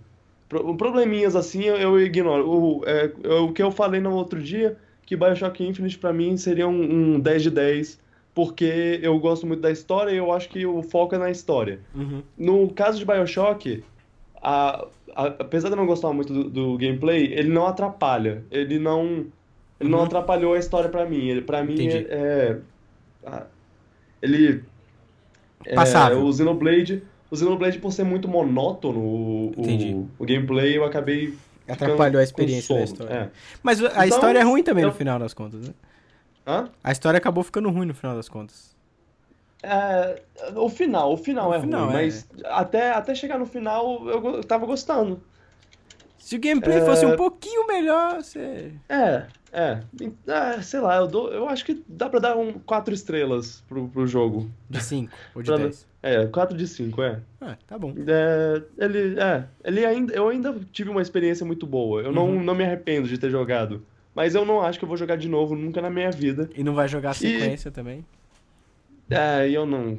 pro- 0.48 0.76
Probleminhas 0.78 1.36
assim 1.36 1.64
eu, 1.64 1.76
eu 1.78 2.00
ignoro. 2.00 2.48
O, 2.48 2.84
é, 2.86 3.12
é 3.24 3.34
o 3.40 3.52
que 3.52 3.64
eu 3.64 3.72
falei 3.72 4.00
no 4.00 4.14
outro 4.14 4.40
dia, 4.42 4.78
que 5.06 5.16
Bioshock 5.16 5.64
Infinite 5.64 5.98
pra 5.98 6.14
mim 6.14 6.38
seria 6.38 6.68
um, 6.68 7.16
um 7.16 7.20
10 7.20 7.44
de 7.44 7.50
10. 7.52 8.00
Porque 8.36 9.00
eu 9.02 9.18
gosto 9.18 9.48
muito 9.48 9.62
da 9.62 9.72
história 9.72 10.12
e 10.12 10.18
eu 10.18 10.32
acho 10.32 10.48
que 10.50 10.64
o 10.68 10.84
foco 10.84 11.16
é 11.16 11.18
na 11.18 11.32
história. 11.32 11.80
Uhum. 11.96 12.22
No 12.38 12.70
caso 12.70 13.00
de 13.00 13.06
Bioshock, 13.06 13.84
a- 14.40 14.86
a- 15.16 15.26
apesar 15.40 15.70
de 15.70 15.74
eu 15.74 15.78
não 15.78 15.88
gostar 15.88 16.14
muito 16.14 16.32
do, 16.32 16.44
do 16.48 16.78
gameplay, 16.78 17.34
ele 17.34 17.50
não 17.50 17.66
atrapalha. 17.66 18.44
Ele 18.52 18.78
não, 18.78 19.26
ele 19.80 19.90
não 19.90 19.98
Uhum. 19.98 20.06
atrapalhou 20.06 20.54
a 20.54 20.60
história 20.60 20.88
pra 20.92 21.04
mim. 21.08 21.28
Ele, 21.28 21.42
pra 21.42 21.64
mim, 21.64 21.74
Entendi. 21.74 22.06
é, 22.08 22.60
é- 23.26 23.42
ele 24.22 24.64
é, 25.66 25.76
Passável. 25.76 26.24
o 26.26 26.32
Xenoblade, 26.34 27.04
o 27.30 27.36
Xenoblade 27.36 27.80
por 27.80 27.92
ser 27.92 28.04
muito 28.04 28.28
monótono 28.28 29.00
o, 29.00 29.54
o, 29.58 30.10
o 30.20 30.26
gameplay, 30.26 30.78
eu 30.78 30.86
acabei 30.86 31.34
Atrapalhou 31.68 32.20
a 32.20 32.24
experiência 32.24 32.74
da 32.76 32.84
história. 32.84 33.14
É. 33.14 33.30
Mas 33.62 33.84
a 33.84 33.90
Então, 33.90 34.04
história 34.06 34.40
é 34.40 34.44
ruim 34.44 34.64
também 34.64 34.84
eu- 34.84 34.90
no 34.90 34.96
final 34.96 35.20
das 35.20 35.34
contas, 35.34 35.68
né? 35.68 35.74
Hã? 36.46 36.70
A 36.82 36.92
história 36.94 37.18
acabou 37.18 37.44
ficando 37.44 37.70
ruim 37.70 37.86
no 37.86 37.94
final 37.94 38.16
das 38.16 38.30
contas. 38.30 38.76
É, 39.62 40.22
o 40.56 40.70
final, 40.70 41.12
o 41.14 41.18
final 41.18 41.50
O 41.50 41.54
é 41.54 41.60
final, 41.60 41.86
ruim, 41.88 41.94
é. 41.98 42.04
mas 42.04 42.28
até, 42.46 42.92
até 42.92 43.14
chegar 43.16 43.38
no 43.38 43.46
final 43.46 44.08
eu, 44.08 44.24
eu 44.38 44.44
tava 44.44 44.66
gostando. 44.66 45.22
Se 46.28 46.36
o 46.36 46.40
gameplay 46.42 46.80
É. 46.80 46.86
fosse 46.86 47.06
um 47.06 47.16
pouquinho 47.16 47.66
melhor, 47.66 48.22
você. 48.22 48.74
É, 48.90 49.28
é, 49.50 49.80
é, 50.28 50.62
sei 50.62 50.82
lá, 50.82 50.98
eu, 50.98 51.08
dou, 51.08 51.32
eu 51.32 51.48
acho 51.48 51.64
que 51.64 51.82
dá 51.88 52.10
pra 52.10 52.20
dar 52.20 52.36
um 52.36 52.52
4 52.60 52.94
estrelas 52.94 53.64
pro, 53.66 53.88
pro 53.88 54.06
jogo. 54.06 54.52
De 54.70 54.84
5 54.84 55.10
ou 55.34 55.42
de 55.42 55.50
Pra- 55.50 55.58
10. 55.58 55.88
É, 56.04 56.26
4 56.26 56.58
de 56.58 56.68
5, 56.68 57.02
é. 57.02 57.22
Ah, 57.40 57.56
tá 57.66 57.80
bom. 57.80 57.94
É, 58.06 58.62
ele, 58.78 59.18
é, 59.18 59.46
ele 59.64 59.86
ainda, 59.86 60.14
eu 60.14 60.28
ainda 60.28 60.54
tive 60.74 60.90
uma 60.90 61.02
experiência 61.02 61.46
muito 61.46 61.66
boa. 61.66 62.02
Eu 62.02 62.12
não, 62.12 62.26
Uhum. 62.32 62.44
não 62.44 62.54
me 62.54 62.66
arrependo 62.66 63.08
de 63.08 63.18
ter 63.18 63.30
jogado. 63.30 63.86
Mas 64.14 64.36
eu 64.36 64.44
não 64.44 64.62
acho 64.62 64.78
que 64.80 64.84
eu 64.84 64.90
vou 64.90 64.98
jogar 64.98 65.16
de 65.16 65.30
novo 65.30 65.56
nunca 65.56 65.82
na 65.82 65.90
minha 65.90 66.12
vida. 66.12 66.50
E 66.58 66.62
não 66.62 66.74
vai 66.74 66.90
jogar 66.90 67.12
a 67.12 67.14
sequência 67.14 67.72
também? 67.72 68.04
É, 69.10 69.50
eu 69.50 69.66
não, 69.66 69.98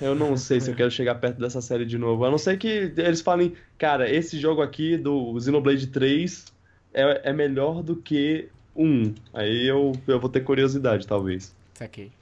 eu 0.00 0.14
não 0.14 0.36
sei 0.36 0.60
se 0.60 0.70
eu 0.70 0.74
quero 0.74 0.90
chegar 0.90 1.14
perto 1.14 1.40
dessa 1.40 1.62
série 1.62 1.86
de 1.86 1.96
novo. 1.96 2.24
A 2.24 2.30
não 2.30 2.36
ser 2.36 2.58
que 2.58 2.92
eles 2.96 3.22
falem, 3.22 3.54
cara, 3.78 4.10
esse 4.10 4.38
jogo 4.38 4.60
aqui 4.60 4.98
do 4.98 5.38
Xenoblade 5.40 5.86
3 5.86 6.52
é, 6.92 7.30
é 7.30 7.32
melhor 7.32 7.82
do 7.82 7.96
que 7.96 8.48
um. 8.76 9.14
Aí 9.32 9.66
eu, 9.66 9.92
eu 10.06 10.20
vou 10.20 10.28
ter 10.28 10.40
curiosidade, 10.40 11.06
talvez. 11.06 11.54
Saquei. 11.74 12.12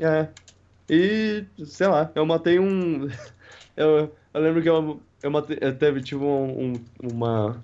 É. 0.00 0.28
E, 0.88 1.44
sei 1.64 1.88
lá, 1.88 2.10
eu 2.14 2.24
matei 2.24 2.58
um. 2.58 3.08
Eu, 3.76 4.14
eu 4.32 4.40
lembro 4.40 4.62
que 4.62 4.68
eu, 4.68 5.00
eu, 5.20 5.32
matei, 5.32 5.58
eu 5.60 5.76
teve, 5.76 6.00
tive 6.00 6.22
um, 6.22 6.66
um, 6.66 6.72
uma, 7.12 7.60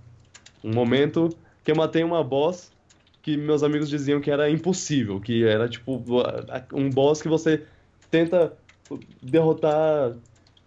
um 0.64 0.74
momento 0.74 1.28
que 1.62 1.70
eu 1.70 1.76
matei 1.76 2.02
uma 2.02 2.24
boss 2.24 2.72
que 3.22 3.36
meus 3.36 3.62
amigos 3.62 3.88
diziam 3.88 4.20
que 4.20 4.30
era 4.30 4.50
impossível, 4.50 5.20
que 5.20 5.44
era 5.44 5.68
tipo 5.68 6.02
um 6.72 6.88
boss 6.90 7.20
que 7.22 7.28
você 7.28 7.62
tenta 8.10 8.52
derrotar 9.22 10.12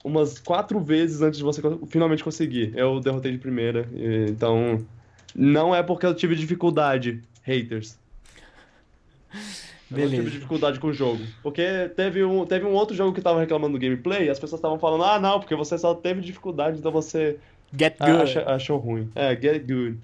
umas 0.03 0.39
quatro 0.39 0.79
vezes 0.79 1.22
antes 1.22 1.38
de 1.38 1.43
você 1.43 1.62
finalmente 1.88 2.24
conseguir. 2.24 2.74
Eu 2.75 3.00
derrotei 3.00 3.31
de 3.31 3.38
primeira, 3.38 3.88
então 4.29 4.86
não 5.36 5.74
é 5.74 5.81
porque 5.81 6.05
eu 6.05 6.13
tive 6.13 6.36
dificuldade, 6.36 7.22
haters. 7.41 7.98
Eu 9.91 9.98
não 10.00 10.05
tive 10.05 10.17
Beleza. 10.17 10.31
dificuldade 10.31 10.79
com 10.79 10.88
o 10.88 10.93
jogo. 10.93 11.24
Porque 11.43 11.89
teve 11.95 12.24
um, 12.24 12.45
teve 12.45 12.65
um 12.65 12.74
outro 12.74 12.95
jogo 12.95 13.13
que 13.13 13.22
tava 13.22 13.39
reclamando 13.39 13.77
do 13.77 13.81
gameplay 13.81 14.25
e 14.25 14.29
as 14.29 14.39
pessoas 14.39 14.60
estavam 14.60 14.79
falando, 14.79 15.03
ah, 15.03 15.19
não, 15.19 15.39
porque 15.39 15.55
você 15.55 15.77
só 15.77 15.93
teve 15.93 16.22
dificuldade, 16.22 16.79
então 16.79 16.91
você 16.91 17.38
Get 17.77 17.98
good. 18.00 18.12
acha- 18.12 18.43
achou 18.48 18.77
ruim. 18.79 19.10
É, 19.15 19.36
get 19.39 19.62
good. 19.67 20.00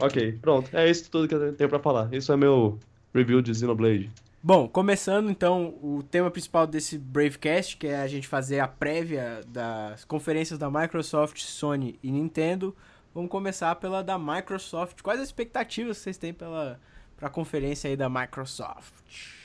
Ok, 0.00 0.38
pronto. 0.40 0.76
É 0.76 0.88
isso 0.90 1.10
tudo 1.10 1.28
que 1.28 1.34
eu 1.34 1.52
tenho 1.54 1.70
pra 1.70 1.78
falar. 1.78 2.12
Isso 2.12 2.32
é 2.32 2.36
meu 2.36 2.78
review 3.14 3.40
de 3.40 3.54
Xenoblade. 3.54 4.10
Bom, 4.42 4.68
começando 4.68 5.30
então 5.30 5.74
o 5.82 6.02
tema 6.02 6.30
principal 6.30 6.66
desse 6.66 6.96
Bravecast, 6.96 7.76
que 7.76 7.88
é 7.88 8.00
a 8.00 8.06
gente 8.06 8.28
fazer 8.28 8.60
a 8.60 8.68
prévia 8.68 9.40
das 9.48 10.04
conferências 10.04 10.58
da 10.58 10.70
Microsoft, 10.70 11.40
Sony 11.40 11.98
e 12.02 12.10
Nintendo. 12.10 12.74
Vamos 13.12 13.30
começar 13.30 13.74
pela 13.76 14.02
da 14.02 14.16
Microsoft. 14.16 15.02
Quais 15.02 15.20
as 15.20 15.26
expectativas 15.26 15.96
que 15.96 16.04
vocês 16.04 16.16
têm 16.16 16.32
pela 16.32 16.78
pra 17.16 17.28
conferência 17.28 17.90
aí 17.90 17.96
da 17.96 18.08
Microsoft? 18.08 19.36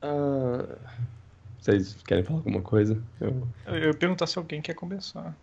Ah, 0.00 0.78
vocês 1.58 1.96
querem 2.06 2.22
falar 2.22 2.38
alguma 2.38 2.62
coisa? 2.62 3.02
Eu... 3.20 3.48
Eu 3.66 3.74
eu 3.74 3.88
ia 3.88 3.94
perguntar 3.94 4.26
se 4.26 4.38
alguém 4.38 4.62
quer 4.62 4.74
começar. 4.74 5.34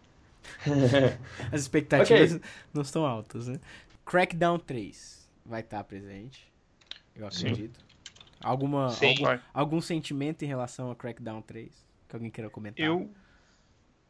As 1.52 1.62
expectativas 1.62 2.40
não 2.74 2.82
estão 2.82 3.06
altas, 3.06 3.48
né? 3.48 3.60
Crackdown 4.06 4.60
3 4.60 5.30
vai 5.46 5.62
estar 5.62 5.84
presente, 5.84 6.52
eu 7.16 7.30
Sim. 7.32 7.48
acredito. 7.48 7.80
Alguma, 8.44 8.90
Sim. 8.90 9.08
algum, 9.08 9.40
algum 9.54 9.82
sentimento 9.82 10.44
em 10.44 10.48
relação 10.48 10.90
a 10.90 10.96
Crackdown 10.96 11.42
3 11.42 11.70
que 12.12 12.16
alguém 12.16 12.30
queira 12.30 12.50
comentar? 12.50 12.86
Eu. 12.86 13.10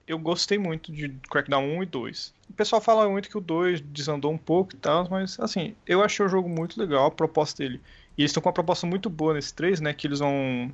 eu 0.08 0.18
gostei 0.18 0.58
muito 0.58 0.92
de 0.92 1.10
Crackdown 1.30 1.78
1 1.78 1.84
e 1.84 1.86
2. 1.86 2.34
O 2.50 2.54
pessoal 2.54 2.82
fala 2.82 3.08
muito 3.08 3.30
que 3.30 3.38
o 3.38 3.42
2 3.42 3.82
desandou 3.82 4.32
um 4.32 4.38
pouco 4.38 4.74
e 4.74 4.78
tal, 4.78 5.08
mas 5.10 5.40
assim, 5.40 5.76
eu 5.86 6.04
achei 6.04 6.26
o 6.26 6.30
jogo 6.30 6.50
muito 6.50 6.80
legal, 6.80 7.08
a 7.08 7.12
proposta 7.12 7.64
dele. 7.64 7.82
E 8.18 8.22
eles 8.22 8.32
estão 8.32 8.42
com 8.42 8.50
uma 8.50 8.54
proposta 8.54 8.88
muito 8.88 9.10
boa 9.10 9.34
nesse 9.34 9.54
3, 9.54 9.80
né? 9.80 9.94
Que 9.94 10.08
eles 10.08 10.20
vão. 10.20 10.72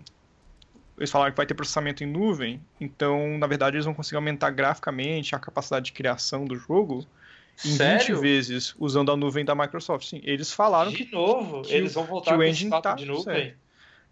Eles 0.98 1.12
falaram 1.12 1.32
que 1.32 1.38
vai 1.38 1.46
ter 1.46 1.54
processamento 1.54 2.04
em 2.04 2.08
nuvem, 2.08 2.60
então, 2.82 3.38
na 3.38 3.46
verdade, 3.46 3.76
eles 3.76 3.86
vão 3.86 3.94
conseguir 3.94 4.16
aumentar 4.16 4.50
graficamente 4.50 5.36
a 5.36 5.40
capacidade 5.40 5.86
de 5.86 5.92
criação 5.92 6.44
do 6.46 6.56
jogo 6.56 7.06
em 7.64 7.70
Sério? 7.76 8.16
20 8.18 8.22
vezes 8.22 8.76
usando 8.80 9.12
a 9.12 9.16
nuvem 9.18 9.46
da 9.46 9.54
Microsoft. 9.54 10.08
Sim, 10.10 10.22
eles 10.24 10.52
falaram 10.52 10.92
que 10.92 11.06
De 11.06 11.12
novo, 11.12 11.62
que 11.62 11.74
eles 11.74 11.92
o- 11.92 11.96
vão 11.96 12.04
que 12.06 12.10
voltar 12.10 12.34
o 12.34 12.38
com 12.38 12.44
esse 12.44 12.52
engine 12.66 12.82
tá 12.82 12.96
de 12.96 13.06
nuvem. 13.06 13.24
certo. 13.24 13.58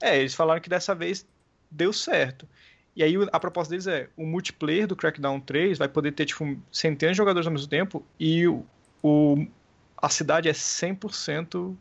É, 0.01 0.19
eles 0.19 0.35
falaram 0.35 0.61
que 0.61 0.69
dessa 0.69 0.93
vez 0.93 1.25
deu 1.71 1.91
certo. 1.91 2.47
E 2.95 3.03
aí 3.03 3.17
o- 3.17 3.27
a 3.31 3.39
proposta 3.39 3.71
deles 3.71 3.87
é, 3.87 4.07
o 4.15 4.25
multiplayer 4.25 4.85
do 4.87 4.95
Crackdown 4.95 5.39
3 5.39 5.77
vai 5.77 5.87
poder 5.87 6.11
ter, 6.11 6.25
tipo, 6.25 6.57
centenas 6.71 7.15
de 7.15 7.17
jogadores 7.17 7.47
ao 7.47 7.53
mesmo 7.53 7.67
tempo 7.67 8.05
e 8.19 8.47
o, 8.47 8.65
o- 9.01 9.45
a 9.97 10.09
cidade 10.09 10.47
é 10.49 10.53
100% 10.53 11.75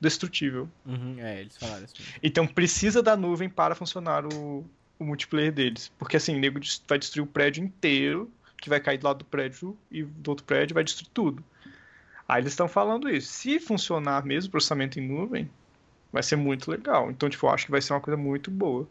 destrutível. 0.00 0.68
Uhum, 0.84 1.16
é, 1.18 1.40
eles 1.40 1.56
falaram 1.56 1.84
isso. 1.84 1.94
Então 2.22 2.46
precisa 2.46 3.02
da 3.02 3.16
nuvem 3.16 3.48
para 3.48 3.74
funcionar 3.74 4.24
o, 4.26 4.64
o 4.98 5.04
multiplayer 5.04 5.52
deles. 5.52 5.90
Porque 5.98 6.16
assim, 6.16 6.36
o 6.36 6.38
nego 6.38 6.60
vai 6.88 6.98
destruir 6.98 7.22
o 7.22 7.26
prédio 7.26 7.64
inteiro, 7.64 8.30
que 8.58 8.68
vai 8.68 8.80
cair 8.80 8.98
do 8.98 9.06
lado 9.06 9.18
do 9.18 9.24
prédio 9.24 9.76
e 9.90 10.02
do 10.02 10.28
outro 10.28 10.44
prédio 10.44 10.74
vai 10.74 10.84
destruir 10.84 11.10
tudo. 11.12 11.44
Aí 12.28 12.42
eles 12.42 12.52
estão 12.52 12.68
falando 12.68 13.08
isso. 13.08 13.28
Se 13.32 13.60
funcionar 13.60 14.24
mesmo 14.24 14.48
o 14.48 14.50
processamento 14.50 14.98
em 14.98 15.06
nuvem, 15.06 15.48
vai 16.12 16.22
ser 16.22 16.36
muito 16.36 16.70
legal. 16.70 17.10
Então, 17.10 17.28
tipo, 17.28 17.46
eu 17.46 17.50
acho 17.50 17.66
que 17.66 17.70
vai 17.70 17.80
ser 17.80 17.92
uma 17.92 18.00
coisa 18.00 18.16
muito 18.16 18.50
boa. 18.50 18.88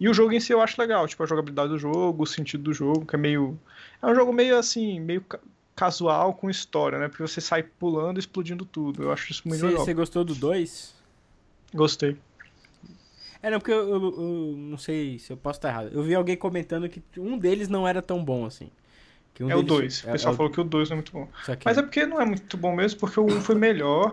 E 0.00 0.08
o 0.08 0.14
jogo 0.14 0.32
em 0.32 0.40
si 0.40 0.52
eu 0.52 0.60
acho 0.60 0.80
legal, 0.80 1.08
tipo, 1.08 1.22
a 1.22 1.26
jogabilidade 1.26 1.70
do 1.70 1.78
jogo, 1.78 2.22
o 2.22 2.26
sentido 2.26 2.64
do 2.64 2.72
jogo, 2.72 3.04
que 3.04 3.16
é 3.16 3.18
meio. 3.18 3.58
É 4.00 4.06
um 4.06 4.14
jogo 4.14 4.32
meio 4.32 4.56
assim, 4.56 5.00
meio 5.00 5.24
casual 5.78 6.34
com 6.34 6.50
história, 6.50 6.98
né? 6.98 7.08
Porque 7.08 7.22
você 7.22 7.40
sai 7.40 7.62
pulando 7.62 8.16
e 8.16 8.20
explodindo 8.20 8.64
tudo. 8.64 9.04
Eu 9.04 9.12
acho 9.12 9.30
isso 9.30 9.42
muito 9.46 9.64
legal. 9.64 9.84
Você 9.84 9.94
gostou 9.94 10.24
do 10.24 10.34
2? 10.34 10.94
Gostei. 11.72 12.16
É, 13.40 13.50
não, 13.50 13.58
porque 13.60 13.70
eu, 13.72 13.88
eu- 13.88 14.02
eu 14.02 14.54
não 14.56 14.76
sei 14.76 15.18
se 15.20 15.32
eu 15.32 15.36
posso 15.36 15.58
estar 15.58 15.68
errado. 15.68 15.90
Eu 15.92 16.02
vi 16.02 16.14
alguém 16.14 16.36
comentando 16.36 16.88
que 16.88 17.00
um 17.16 17.38
deles 17.38 17.68
não 17.68 17.86
era 17.86 18.02
tão 18.02 18.24
bom 18.24 18.44
assim. 18.44 18.68
Que 19.32 19.44
um 19.44 19.50
é 19.50 19.54
o 19.54 19.62
deles- 19.62 20.02
2. 20.02 20.04
O 20.04 20.12
pessoal 20.12 20.34
é, 20.34 20.36
falou 20.36 20.50
que 20.52 20.60
o 20.60 20.64
2 20.64 20.88
não 20.90 20.94
é 20.94 20.96
muito 20.96 21.12
bom. 21.12 21.28
Mas 21.64 21.78
é 21.78 21.82
porque 21.82 22.04
não 22.04 22.20
é 22.20 22.24
muito 22.24 22.56
bom 22.56 22.74
mesmo, 22.74 22.98
porque 22.98 23.20
o 23.20 23.26
1 23.26 23.40
foi 23.40 23.54
melhor 23.54 24.12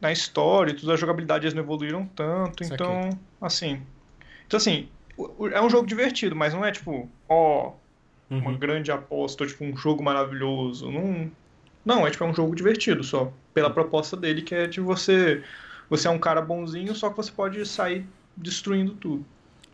na 0.00 0.10
história 0.10 0.72
e 0.72 0.74
tudo, 0.74 0.92
a 0.92 0.96
jogabilidade 0.96 1.44
eles 1.44 1.54
não 1.54 1.62
evoluíram 1.62 2.04
tanto, 2.06 2.64
então, 2.64 3.10
assim. 3.40 3.82
Então, 4.46 4.56
assim, 4.56 4.88
o- 5.16 5.44
o- 5.44 5.48
é 5.48 5.60
um 5.62 5.70
jogo 5.70 5.86
divertido, 5.86 6.34
mas 6.34 6.52
não 6.52 6.64
é 6.64 6.72
tipo, 6.72 7.08
ó, 7.28 7.72
uma 8.36 8.50
Uhum. 8.50 8.58
grande 8.58 8.90
aposta, 8.92 9.46
tipo, 9.46 9.64
um 9.64 9.76
jogo 9.76 10.02
maravilhoso. 10.02 10.90
Não, 10.90 11.30
não 11.84 12.06
é 12.06 12.10
tipo, 12.10 12.24
é 12.24 12.26
um 12.28 12.34
jogo 12.34 12.54
divertido 12.54 13.04
só. 13.04 13.32
Pela 13.54 13.70
proposta 13.70 14.16
dele, 14.16 14.42
que 14.42 14.54
é 14.54 14.66
de 14.66 14.80
você. 14.80 15.44
Você 15.90 16.08
é 16.08 16.10
um 16.10 16.18
cara 16.18 16.42
bonzinho, 16.42 16.94
só 16.94 17.10
que 17.10 17.16
você 17.16 17.32
pode 17.32 17.64
sair 17.66 18.06
destruindo 18.36 18.94
tudo. 18.94 19.26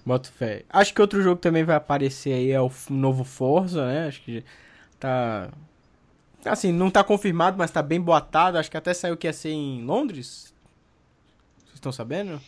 Boto 0.05 0.31
fé. 0.33 0.65
Acho 0.69 0.93
que 0.95 1.01
outro 1.01 1.23
jogo 1.23 1.41
também 1.41 1.65
vai 1.65 1.77
aparecer 1.77 2.33
aí 2.35 2.51
é 2.51 2.61
o 2.61 2.71
novo 2.91 3.25
Forza, 3.25 3.87
né? 3.87 4.07
Acho 4.09 4.23
que 4.23 4.45
tá. 5.01 5.51
Assim, 6.45 6.73
não 6.73 6.91
tá 6.91 7.03
confirmado, 7.05 7.57
mas 7.59 7.71
tá 7.71 7.83
bem 7.83 8.01
boatado. 8.01 8.59
Acho 8.59 8.71
que 8.71 8.77
até 8.77 8.95
saiu 8.95 9.17
que 9.17 9.27
ia 9.27 9.33
ser 9.33 9.51
em 9.51 9.85
Londres. 9.85 10.55
Vocês 11.65 11.75
estão 11.77 11.93
sabendo? 11.93 12.41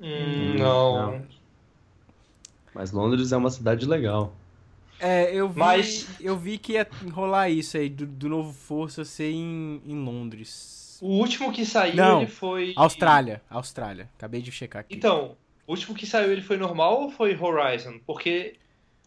Hum, 0.00 0.54
não. 0.58 1.18
não. 1.18 1.26
Mas 2.74 2.92
Londres 2.92 3.32
é 3.32 3.36
uma 3.36 3.50
cidade 3.50 3.86
legal. 3.86 4.37
É, 5.00 5.32
eu 5.34 5.48
vi, 5.48 5.58
Mas- 5.58 6.08
eu 6.20 6.36
vi 6.36 6.58
que 6.58 6.72
ia 6.72 6.86
rolar 7.12 7.48
isso 7.48 7.76
aí, 7.76 7.88
do, 7.88 8.06
do 8.06 8.28
novo 8.28 8.52
Força 8.52 9.04
ser 9.04 9.30
em, 9.30 9.80
em 9.86 9.94
Londres. 10.04 10.98
O 11.00 11.08
último 11.18 11.52
que 11.52 11.64
saiu, 11.64 11.94
Não, 11.96 12.22
ele 12.22 12.30
foi. 12.30 12.72
Austrália, 12.76 13.40
Austrália. 13.48 14.08
Acabei 14.16 14.42
de 14.42 14.50
checar 14.50 14.80
aqui. 14.80 14.96
Então, 14.96 15.36
o 15.66 15.70
último 15.72 15.94
que 15.94 16.04
saiu, 16.06 16.32
ele 16.32 16.42
foi 16.42 16.56
normal 16.56 17.02
ou 17.02 17.10
foi 17.10 17.36
Horizon? 17.40 18.00
Porque 18.04 18.56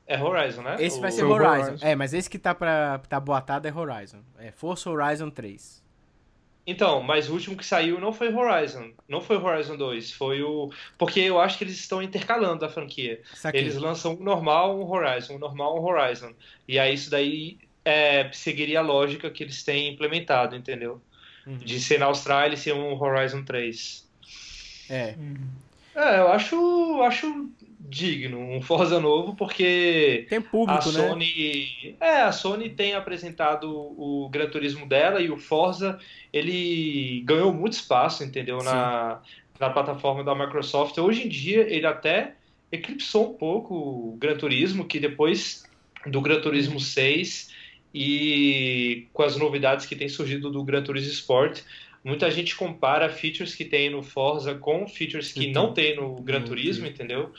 é 0.08 0.22
Horizon, 0.22 0.62
né? 0.62 0.78
Esse 0.80 1.00
vai 1.02 1.10
O- 1.10 1.14
ser 1.14 1.24
Horizon. 1.26 1.64
Horizon. 1.72 1.86
É, 1.86 1.96
mas 1.96 2.14
esse 2.14 2.30
que 2.30 2.40
tá, 2.40 2.56
pra, 2.56 3.00
tá 3.10 3.20
boatado 3.20 3.68
é 3.68 3.74
Horizon. 3.74 4.20
É 4.40 4.52
Força 4.52 4.90
Horizon 4.90 5.30
3. 5.30 5.82
Então, 6.66 7.02
mas 7.02 7.28
o 7.28 7.34
último 7.34 7.58
que 7.58 7.66
saiu 7.66 8.00
não 8.00 8.14
foi 8.14 8.34
Horizon. 8.34 8.92
Não 9.08 9.20
foi 9.20 9.38
Horizon 9.38 9.76
2. 9.76 10.12
Foi 10.12 10.44
o. 10.44 10.72
Porque 10.98 11.20
eu 11.20 11.40
acho 11.40 11.58
que 11.58 11.64
eles 11.64 11.80
estão 11.80 12.02
intercalando 12.02 12.64
a 12.64 12.70
franquia. 12.70 13.22
Saquei. 13.34 13.62
Eles 13.62 13.76
lançam 13.76 14.14
um 14.14 14.24
normal, 14.24 14.80
um 14.80 14.90
Horizon, 14.90 15.36
um 15.36 15.40
normal, 15.40 15.80
um 15.80 15.84
Horizon. 15.84 16.34
E 16.68 16.78
aí 16.78 16.94
isso 16.94 17.10
daí 17.10 17.58
é, 17.84 18.30
seguiria 18.32 18.80
a 18.80 18.84
lógica 18.84 19.30
que 19.30 19.44
eles 19.44 19.64
têm 19.64 19.92
implementado, 19.92 20.56
entendeu? 20.56 21.02
Uhum. 21.46 21.58
De 21.58 21.80
ser 21.80 22.00
na 22.00 22.06
Austrália 22.06 22.54
e 22.54 22.58
ser 22.58 22.74
um 22.74 23.02
Horizon 23.02 23.44
3. 23.44 24.08
É. 24.90 25.16
É, 25.96 26.20
eu 26.20 26.28
acho, 26.30 27.02
acho 27.02 27.50
digno 27.92 28.40
um 28.40 28.62
Forza 28.62 29.00
novo, 29.00 29.36
porque 29.36 30.26
Tem 30.30 30.38
a 30.38 30.42
público, 30.42 30.92
né? 30.92 31.10
Sony, 31.10 31.96
é, 32.00 32.22
a 32.22 32.32
Sony 32.32 32.70
tem 32.70 32.96
apresentado 32.96 33.70
o 33.70 34.30
Gran 34.32 34.50
Turismo 34.50 34.88
dela 34.88 35.22
e 35.22 35.30
o 35.30 35.38
Forza, 35.38 36.00
ele 36.32 37.22
ganhou 37.26 37.54
muito 37.54 37.74
espaço, 37.74 38.24
entendeu, 38.24 38.64
na, 38.64 39.22
na 39.60 39.70
plataforma 39.70 40.24
da 40.24 40.34
Microsoft. 40.34 40.98
Hoje 40.98 41.26
em 41.26 41.30
dia 41.30 41.62
ele 41.70 41.86
até 41.86 42.36
eclipsou 42.72 43.32
um 43.32 43.34
pouco 43.34 43.76
o 43.76 44.18
Gran 44.18 44.38
Turismo, 44.38 44.86
que 44.86 45.00
depois 45.00 45.64
do 46.08 46.22
Gran 46.22 46.40
Turismo 46.40 46.80
6 46.80 47.52
e 47.94 49.08
com 49.12 49.22
as 49.22 49.36
novidades 49.36 49.86
que 49.86 49.98
tem 49.98 50.08
surgido 50.08 50.50
do 50.50 50.64
Gran 50.64 50.82
Turismo 50.82 51.12
Sport, 51.12 51.62
muita 52.04 52.32
gente 52.32 52.56
compara 52.56 53.10
features 53.10 53.54
que 53.54 53.66
tem 53.66 53.90
no 53.90 54.02
Forza 54.02 54.56
com 54.56 54.88
features 54.88 55.34
que 55.34 55.48
Então, 55.48 55.68
não 55.68 55.74
tem 55.74 55.96
no 55.96 56.16
Gran 56.22 56.42
Turismo, 56.42 56.86
Turismo. 56.86 56.88
entendeu? 56.88 57.34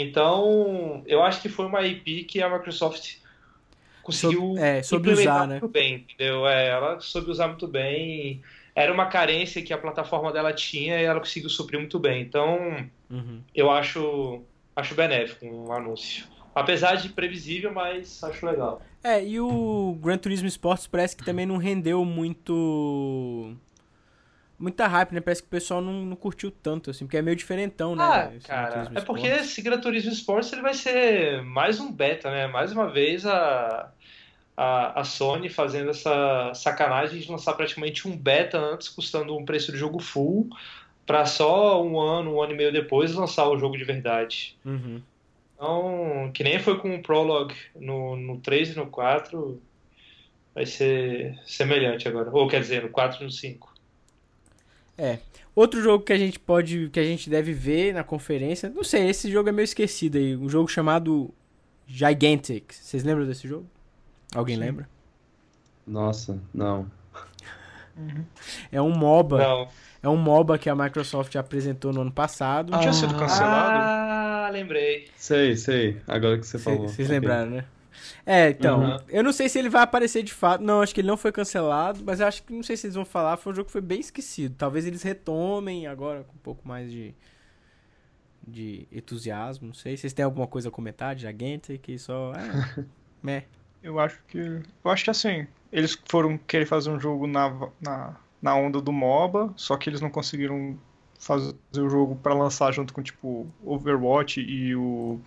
Então, 0.00 1.02
eu 1.06 1.22
acho 1.24 1.42
que 1.42 1.48
foi 1.48 1.66
uma 1.66 1.82
IP 1.82 2.22
que 2.22 2.40
a 2.40 2.48
Microsoft 2.48 3.16
conseguiu 4.00 4.40
Soube- 4.40 4.60
é, 4.60 4.80
soube 4.82 5.10
implementar 5.10 5.34
usar, 5.38 5.46
né? 5.48 5.58
muito 5.60 5.72
bem, 5.72 5.94
entendeu? 5.96 6.46
É, 6.46 6.68
ela 6.68 7.00
soube 7.00 7.30
usar 7.30 7.48
muito 7.48 7.66
bem. 7.66 8.40
Era 8.76 8.92
uma 8.92 9.06
carência 9.06 9.60
que 9.60 9.72
a 9.72 9.78
plataforma 9.78 10.32
dela 10.32 10.52
tinha 10.52 11.00
e 11.00 11.04
ela 11.04 11.18
conseguiu 11.18 11.50
suprir 11.50 11.80
muito 11.80 11.98
bem. 11.98 12.22
Então, 12.22 12.86
Uhum. 13.10 13.42
eu 13.52 13.68
acho, 13.70 14.40
acho 14.76 14.94
benéfico 14.94 15.44
um 15.46 15.72
anúncio. 15.72 16.26
Apesar 16.54 16.94
de 16.94 17.08
previsível, 17.08 17.72
mas 17.72 18.22
acho 18.22 18.46
legal. 18.46 18.80
É, 19.02 19.24
e 19.24 19.40
o 19.40 19.96
Gran 20.00 20.16
Turismo 20.18 20.46
Sports 20.48 20.86
parece 20.86 21.16
que 21.16 21.24
também 21.24 21.44
não 21.46 21.56
rendeu 21.56 22.04
muito. 22.04 23.52
Muita 24.58 24.88
hype, 24.88 25.12
né? 25.12 25.20
Parece 25.20 25.42
que 25.42 25.46
o 25.46 25.50
pessoal 25.50 25.80
não, 25.80 26.04
não 26.04 26.16
curtiu 26.16 26.50
tanto, 26.50 26.90
assim, 26.90 27.04
porque 27.04 27.16
é 27.16 27.22
meio 27.22 27.36
diferentão, 27.36 27.94
né? 27.94 28.02
Ah, 28.02 28.32
cara, 28.44 28.90
é 28.92 29.00
porque 29.00 29.26
esse 29.26 29.62
Gran 29.62 29.78
Turismo 29.80 30.10
Sports 30.10 30.52
ele 30.52 30.62
vai 30.62 30.74
ser 30.74 31.42
mais 31.42 31.78
um 31.78 31.92
beta, 31.92 32.28
né? 32.28 32.48
Mais 32.48 32.72
uma 32.72 32.90
vez 32.90 33.24
a, 33.24 33.92
a, 34.56 35.00
a 35.00 35.04
Sony 35.04 35.48
fazendo 35.48 35.90
essa 35.90 36.52
sacanagem 36.54 37.20
de 37.20 37.30
lançar 37.30 37.52
praticamente 37.52 38.08
um 38.08 38.16
beta 38.16 38.58
antes, 38.58 38.88
custando 38.88 39.36
um 39.36 39.44
preço 39.44 39.70
de 39.70 39.78
jogo 39.78 40.00
full, 40.00 40.48
pra 41.06 41.24
só 41.24 41.80
um 41.80 42.00
ano, 42.00 42.34
um 42.34 42.42
ano 42.42 42.52
e 42.52 42.56
meio 42.56 42.72
depois 42.72 43.14
lançar 43.14 43.48
o 43.48 43.56
jogo 43.56 43.78
de 43.78 43.84
verdade. 43.84 44.58
Uhum. 44.64 45.00
Então, 45.54 46.30
que 46.34 46.42
nem 46.42 46.58
foi 46.58 46.78
com 46.78 46.94
o 46.94 47.02
Prologue 47.02 47.54
no, 47.76 48.16
no 48.16 48.38
3 48.40 48.70
e 48.70 48.76
no 48.76 48.88
4, 48.88 49.60
vai 50.52 50.66
ser 50.66 51.38
semelhante 51.44 52.08
agora. 52.08 52.28
Ou 52.32 52.48
quer 52.48 52.60
dizer, 52.60 52.82
no 52.82 52.90
4 52.90 53.20
e 53.20 53.24
no 53.24 53.30
5. 53.30 53.77
É. 54.98 55.18
Outro 55.54 55.80
jogo 55.80 56.04
que 56.04 56.12
a 56.12 56.18
gente 56.18 56.38
pode. 56.38 56.90
que 56.90 56.98
a 57.00 57.04
gente 57.04 57.30
deve 57.30 57.52
ver 57.52 57.94
na 57.94 58.02
conferência. 58.04 58.68
Não 58.68 58.82
sei, 58.84 59.08
esse 59.08 59.30
jogo 59.30 59.48
é 59.48 59.52
meio 59.52 59.64
esquecido 59.64 60.18
aí. 60.18 60.36
Um 60.36 60.48
jogo 60.48 60.68
chamado 60.68 61.32
Gigantic. 61.86 62.72
Vocês 62.74 63.02
lembram 63.04 63.26
desse 63.26 63.46
jogo? 63.48 63.66
Alguém 64.34 64.56
Sim. 64.56 64.60
lembra? 64.62 64.88
Nossa, 65.86 66.38
não. 66.52 66.90
É 68.70 68.80
um 68.80 68.90
MOBA. 68.96 69.38
Não. 69.38 69.68
É 70.00 70.08
um 70.08 70.16
MOBA 70.16 70.56
que 70.58 70.70
a 70.70 70.74
Microsoft 70.76 71.34
apresentou 71.34 71.92
no 71.92 72.02
ano 72.02 72.12
passado. 72.12 72.70
Não 72.70 72.78
tinha 72.78 72.92
sido 72.92 73.14
cancelado? 73.16 73.78
Ah, 73.80 74.48
lembrei. 74.52 75.08
Sei, 75.16 75.56
sei. 75.56 75.96
Agora 76.06 76.38
que 76.38 76.46
você 76.46 76.58
Cê- 76.58 76.64
falou. 76.64 76.88
Vocês 76.88 77.08
Ok. 77.08 77.18
lembraram, 77.18 77.50
né? 77.50 77.64
É, 78.26 78.50
então, 78.50 78.80
Uhum. 78.82 78.96
eu 79.08 79.22
não 79.24 79.32
sei 79.32 79.48
se 79.48 79.58
ele 79.58 79.68
vai 79.68 79.82
aparecer 79.82 80.22
de 80.22 80.32
fato. 80.32 80.62
Não, 80.62 80.80
acho 80.82 80.94
que 80.94 81.00
ele 81.00 81.08
não 81.08 81.16
foi 81.16 81.32
cancelado, 81.32 82.00
mas 82.04 82.20
eu 82.20 82.26
acho 82.26 82.42
que 82.42 82.52
não 82.52 82.62
sei 82.62 82.76
se 82.76 82.86
eles 82.86 82.94
vão 82.94 83.04
falar. 83.04 83.36
Foi 83.36 83.52
um 83.52 83.56
jogo 83.56 83.66
que 83.66 83.72
foi 83.72 83.80
bem 83.80 84.00
esquecido. 84.00 84.54
Talvez 84.56 84.86
eles 84.86 85.02
retomem 85.02 85.86
agora 85.86 86.24
com 86.24 86.34
um 86.34 86.40
pouco 86.42 86.66
mais 86.66 86.90
de 86.90 87.14
de 88.46 88.86
entusiasmo, 88.90 89.66
não 89.66 89.74
sei. 89.74 89.96
Vocês 89.96 90.12
têm 90.12 90.24
alguma 90.24 90.46
coisa 90.46 90.68
a 90.68 90.72
comentar 90.72 91.14
de 91.14 91.22
Gigantic 91.22 91.82
que 91.82 91.98
só 91.98 92.32
é, 92.34 92.84
meh. 93.22 93.44
Eu 93.82 93.98
acho 94.00 94.18
que. 94.26 94.38
Eu 94.38 94.90
acho 94.90 95.04
que 95.04 95.10
assim, 95.10 95.46
eles 95.70 95.98
foram 96.08 96.38
querer 96.38 96.66
fazer 96.66 96.90
um 96.90 96.98
jogo 96.98 97.26
na, 97.26 97.68
na, 97.80 98.16
na 98.40 98.54
onda 98.56 98.80
do 98.80 98.92
MOBA, 98.92 99.52
só 99.56 99.76
que 99.76 99.88
eles 99.90 100.00
não 100.00 100.10
conseguiram 100.10 100.78
fazer 101.18 101.54
o 101.76 101.90
jogo 101.90 102.16
pra 102.16 102.32
lançar 102.34 102.72
junto 102.72 102.94
com 102.94 103.02
tipo 103.02 103.46
Overwatch 103.62 104.40
e 104.40 104.74
o, 104.74 105.20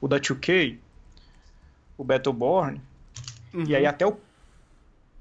o 0.00 0.06
da 0.08 0.20
2K. 0.20 0.78
O 1.96 2.04
Battleborn, 2.04 2.80
Uhum. 3.52 3.64
e 3.66 3.76
aí 3.76 3.86
até 3.86 4.04
o 4.06 4.18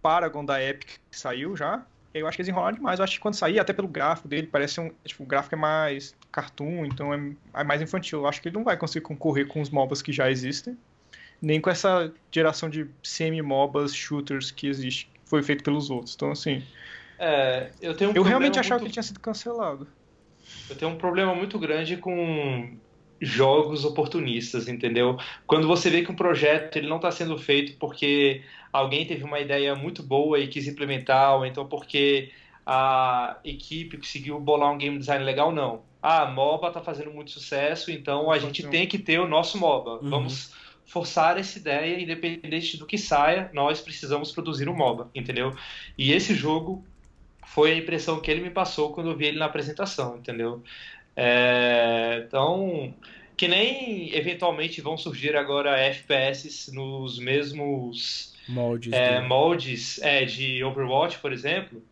Paragon 0.02 0.44
da 0.44 0.62
Epic 0.62 0.90
que 1.12 1.18
saiu 1.20 1.56
já, 1.56 1.86
eu 2.14 2.28
acho 2.28 2.36
que 2.36 2.42
eles 2.42 2.50
enrolaram 2.50 2.76
demais. 2.76 3.00
Eu 3.00 3.04
acho 3.06 3.14
que 3.16 3.20
quando 3.20 3.36
sair, 3.36 3.60
até 3.60 3.74
pelo 3.74 3.88
gráfico 3.88 4.28
dele, 4.28 4.48
parece 4.48 4.80
um. 4.80 4.92
Tipo, 5.06 5.24
o 5.24 5.26
gráfico 5.26 5.56
é 5.56 5.58
mais 5.58 6.14
cartoon, 6.32 6.86
então 6.86 7.14
é, 7.14 7.34
é 7.56 7.64
mais 7.64 7.82
infantil. 7.82 8.20
Eu 8.20 8.28
acho 8.28 8.42
que 8.42 8.50
ele 8.50 8.56
não 8.56 8.64
vai 8.64 8.78
conseguir 8.78 9.04
concorrer 9.06 9.48
com 9.48 9.62
os 9.62 9.70
MOBAs 9.70 10.02
que 10.02 10.12
já 10.12 10.30
existem, 10.30 10.78
nem 11.42 11.60
com 11.62 11.70
essa 11.70 12.14
geração 12.32 12.70
de 12.70 12.88
semi-MOBAs, 13.02 13.96
shooters 13.96 14.52
que 14.52 14.68
existe, 14.68 15.06
que 15.14 15.20
foi 15.26 15.42
feito 15.42 15.64
pelos 15.64 15.90
outros. 15.90 16.14
Então, 16.16 16.32
assim, 16.32 16.64
É, 17.18 17.72
eu 17.82 17.96
tenho 17.96 18.12
um 18.12 18.14
eu 18.16 18.22
realmente 18.24 18.60
achava 18.60 18.80
que 18.80 18.84
muito- 18.84 18.86
ele 18.90 18.94
tinha 18.94 19.04
sido 19.04 19.20
cancelado. 19.20 19.88
Eu 20.70 20.76
tenho 20.76 20.92
um 20.92 20.98
problema 20.98 21.34
muito 21.34 21.58
grande 21.58 21.98
com 21.98 22.78
jogos 23.24 23.86
oportunistas, 23.86 24.68
entendeu? 24.68 25.18
Quando 25.48 25.68
você 25.68 25.90
vê 25.90 26.04
que 26.04 26.12
um 26.12 26.16
projeto 26.16 26.76
ele 26.78 26.88
não 26.88 26.98
está 26.98 27.12
sendo 27.12 27.38
feito 27.38 27.78
porque 27.78 28.42
alguém 28.72 29.06
teve 29.06 29.24
uma 29.24 29.40
ideia 29.40 29.76
muito 29.76 30.04
boa 30.04 30.40
e 30.40 30.48
quis 30.48 30.68
implementar, 30.68 31.36
ou 31.38 31.46
então 31.46 31.66
porque 31.66 32.32
a 32.66 33.38
equipe 33.44 33.98
conseguiu 33.98 34.40
bolar 34.40 34.72
um 34.72 34.78
game 34.78 34.98
design 34.98 35.24
legal, 35.24 35.52
não. 35.52 35.82
Ah, 36.02 36.26
MOBA 36.26 36.68
está 36.68 36.82
fazendo 36.82 37.12
muito 37.12 37.32
sucesso, 37.32 37.92
então 37.92 38.30
a 38.32 38.38
gente 38.40 38.60
Então- 38.60 38.72
tem 38.72 38.88
que 38.88 38.98
ter 38.98 39.20
o 39.20 39.28
nosso 39.28 39.58
MOBA. 39.58 40.00
Uhum. 40.02 40.10
Vamos 40.10 40.54
forçar 40.86 41.38
essa 41.38 41.58
ideia, 41.58 42.00
independente 42.02 42.78
do 42.78 42.86
que 42.86 42.98
saia, 42.98 43.50
nós 43.54 43.80
precisamos 43.80 44.32
produzir 44.32 44.68
um 44.68 44.76
MOBA, 44.76 45.10
entendeu? 45.16 45.54
E 45.98 46.12
esse 46.12 46.36
jogo 46.36 46.84
foi 47.46 47.72
a 47.72 47.78
impressão 47.78 48.20
que 48.20 48.30
ele 48.30 48.42
me 48.42 48.50
passou 48.50 48.92
quando 48.92 49.10
eu 49.12 49.16
vi 49.16 49.26
ele 49.28 49.40
na 49.40 49.46
apresentação, 49.46 50.18
entendeu? 50.18 50.62
É, 51.16 52.24
então, 52.28 52.94
que 53.38 53.48
nem 53.48 54.14
eventualmente 54.16 54.82
vão 54.82 54.98
surgir 54.98 55.36
agora 55.36 55.78
FPS 55.80 56.72
nos 56.74 57.20
mesmos 57.20 58.34
Moldes. 58.48 59.02
é, 59.02 59.22
do- 59.22 59.22
moldes 59.22 60.00
é, 60.02 60.26
de 60.26 60.64
Overwatch, 60.64 61.20
por 61.20 61.34
exemplo. 61.34 61.84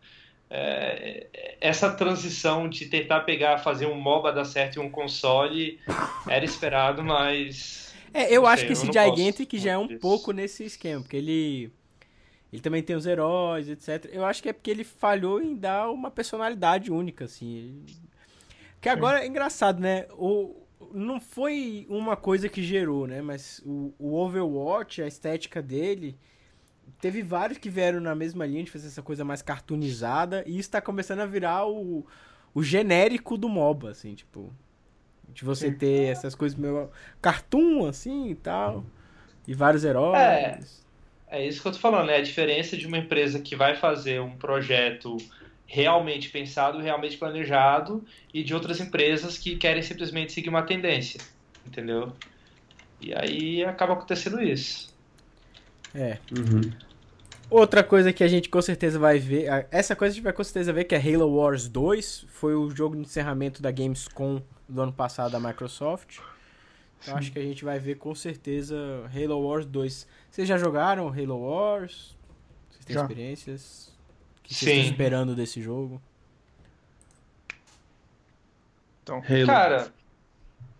é, 0.50 1.28
essa 1.60 1.92
transição 1.94 2.68
de 2.68 2.86
tentar 2.86 3.20
pegar, 3.22 3.58
fazer 3.58 3.86
um 3.86 3.94
MOBA 4.00 4.32
dar 4.32 4.44
certo 4.44 4.78
em 4.78 4.82
um 4.82 4.90
console 4.90 5.80
era 6.28 6.44
esperado, 6.44 7.02
mas 7.04 7.98
É, 8.12 8.34
eu 8.34 8.46
acho 8.46 8.64
sei, 8.64 8.66
que 8.66 8.72
esse 8.72 8.86
Gigantic 8.86 9.54
já 9.58 9.72
é 9.72 9.78
um 9.78 9.88
disso. 9.88 9.88
pouco 9.88 10.32
nesse 10.32 10.64
esquema, 10.64 11.02
porque 11.02 11.16
ele. 11.16 11.72
Ele 12.52 12.62
também 12.62 12.82
tem 12.82 12.96
os 12.96 13.06
heróis, 13.06 13.68
etc. 13.68 14.12
Eu 14.14 14.24
acho 14.24 14.42
que 14.42 14.48
é 14.48 14.52
porque 14.52 14.70
ele 14.70 14.84
falhou 14.84 15.42
em 15.42 15.56
dar 15.56 15.90
uma 15.90 16.10
personalidade 16.10 16.90
única, 16.92 17.26
assim. 17.26 17.84
Que 18.82 18.88
agora 18.88 19.24
é 19.24 19.26
engraçado, 19.28 19.80
né? 19.80 20.06
O, 20.10 20.56
não 20.92 21.20
foi 21.20 21.86
uma 21.88 22.16
coisa 22.16 22.48
que 22.48 22.62
gerou, 22.62 23.06
né? 23.06 23.22
Mas 23.22 23.62
o, 23.64 23.94
o 23.96 24.14
Overwatch, 24.14 25.00
a 25.00 25.06
estética 25.06 25.62
dele, 25.62 26.18
teve 27.00 27.22
vários 27.22 27.58
que 27.58 27.70
vieram 27.70 28.00
na 28.00 28.12
mesma 28.12 28.44
linha 28.44 28.64
de 28.64 28.72
fazer 28.72 28.88
essa 28.88 29.00
coisa 29.00 29.24
mais 29.24 29.40
cartoonizada, 29.40 30.42
e 30.46 30.58
isso 30.58 30.68
tá 30.68 30.80
começando 30.80 31.20
a 31.20 31.26
virar 31.26 31.64
o, 31.64 32.04
o 32.52 32.60
genérico 32.60 33.38
do 33.38 33.48
MOBA, 33.48 33.90
assim, 33.90 34.14
tipo. 34.16 34.52
De 35.28 35.44
você 35.44 35.70
Sim. 35.70 35.78
ter 35.78 36.10
essas 36.10 36.34
coisas 36.34 36.58
meio 36.58 36.90
cartoon, 37.22 37.86
assim 37.86 38.28
e 38.28 38.34
tal. 38.34 38.84
E 39.46 39.54
vários 39.54 39.84
heróis. 39.84 40.18
É. 40.18 40.58
É 41.38 41.46
isso 41.46 41.62
que 41.62 41.68
eu 41.68 41.72
tô 41.72 41.78
falando, 41.78 42.08
né? 42.08 42.16
A 42.16 42.22
diferença 42.22 42.76
de 42.76 42.86
uma 42.86 42.98
empresa 42.98 43.40
que 43.40 43.56
vai 43.56 43.74
fazer 43.74 44.20
um 44.20 44.36
projeto 44.36 45.16
realmente 45.72 46.28
pensado, 46.28 46.78
realmente 46.80 47.16
planejado, 47.16 48.04
e 48.32 48.44
de 48.44 48.52
outras 48.52 48.78
empresas 48.78 49.38
que 49.38 49.56
querem 49.56 49.82
simplesmente 49.82 50.30
seguir 50.30 50.50
uma 50.50 50.64
tendência, 50.64 51.18
entendeu? 51.66 52.12
E 53.00 53.14
aí 53.14 53.64
acaba 53.64 53.94
acontecendo 53.94 54.42
isso. 54.42 54.94
É. 55.94 56.18
Uhum. 56.30 56.70
Outra 57.48 57.82
coisa 57.82 58.12
que 58.12 58.22
a 58.22 58.28
gente 58.28 58.50
com 58.50 58.60
certeza 58.60 58.98
vai 58.98 59.18
ver, 59.18 59.66
essa 59.70 59.96
coisa 59.96 60.12
a 60.12 60.14
gente 60.14 60.24
vai 60.24 60.34
com 60.34 60.44
certeza 60.44 60.74
ver 60.74 60.84
que 60.84 60.94
é 60.94 60.98
Halo 60.98 61.36
Wars 61.36 61.66
2, 61.68 62.26
foi 62.28 62.54
o 62.54 62.68
jogo 62.68 62.94
de 62.94 63.00
encerramento 63.00 63.62
da 63.62 63.70
Gamescom 63.70 64.42
do 64.68 64.82
ano 64.82 64.92
passado 64.92 65.32
da 65.32 65.40
Microsoft. 65.40 66.18
Então 67.00 67.16
acho 67.16 67.32
que 67.32 67.38
a 67.38 67.42
gente 67.42 67.64
vai 67.64 67.78
ver 67.78 67.94
com 67.94 68.14
certeza 68.14 68.76
Halo 69.06 69.40
Wars 69.40 69.64
2. 69.64 70.06
Vocês 70.30 70.46
já 70.46 70.58
jogaram 70.58 71.08
Halo 71.08 71.48
Wars? 71.48 72.14
Vocês 72.70 72.84
têm 72.84 72.94
Já. 72.94 73.00
experiências? 73.00 73.91
Que 74.42 74.54
Sim. 74.54 74.66
vocês 74.66 74.76
estão 74.78 74.92
esperando 74.92 75.34
desse 75.34 75.60
jogo? 75.62 76.00
Então, 79.02 79.18
Halo. 79.18 79.46
Cara, 79.46 79.92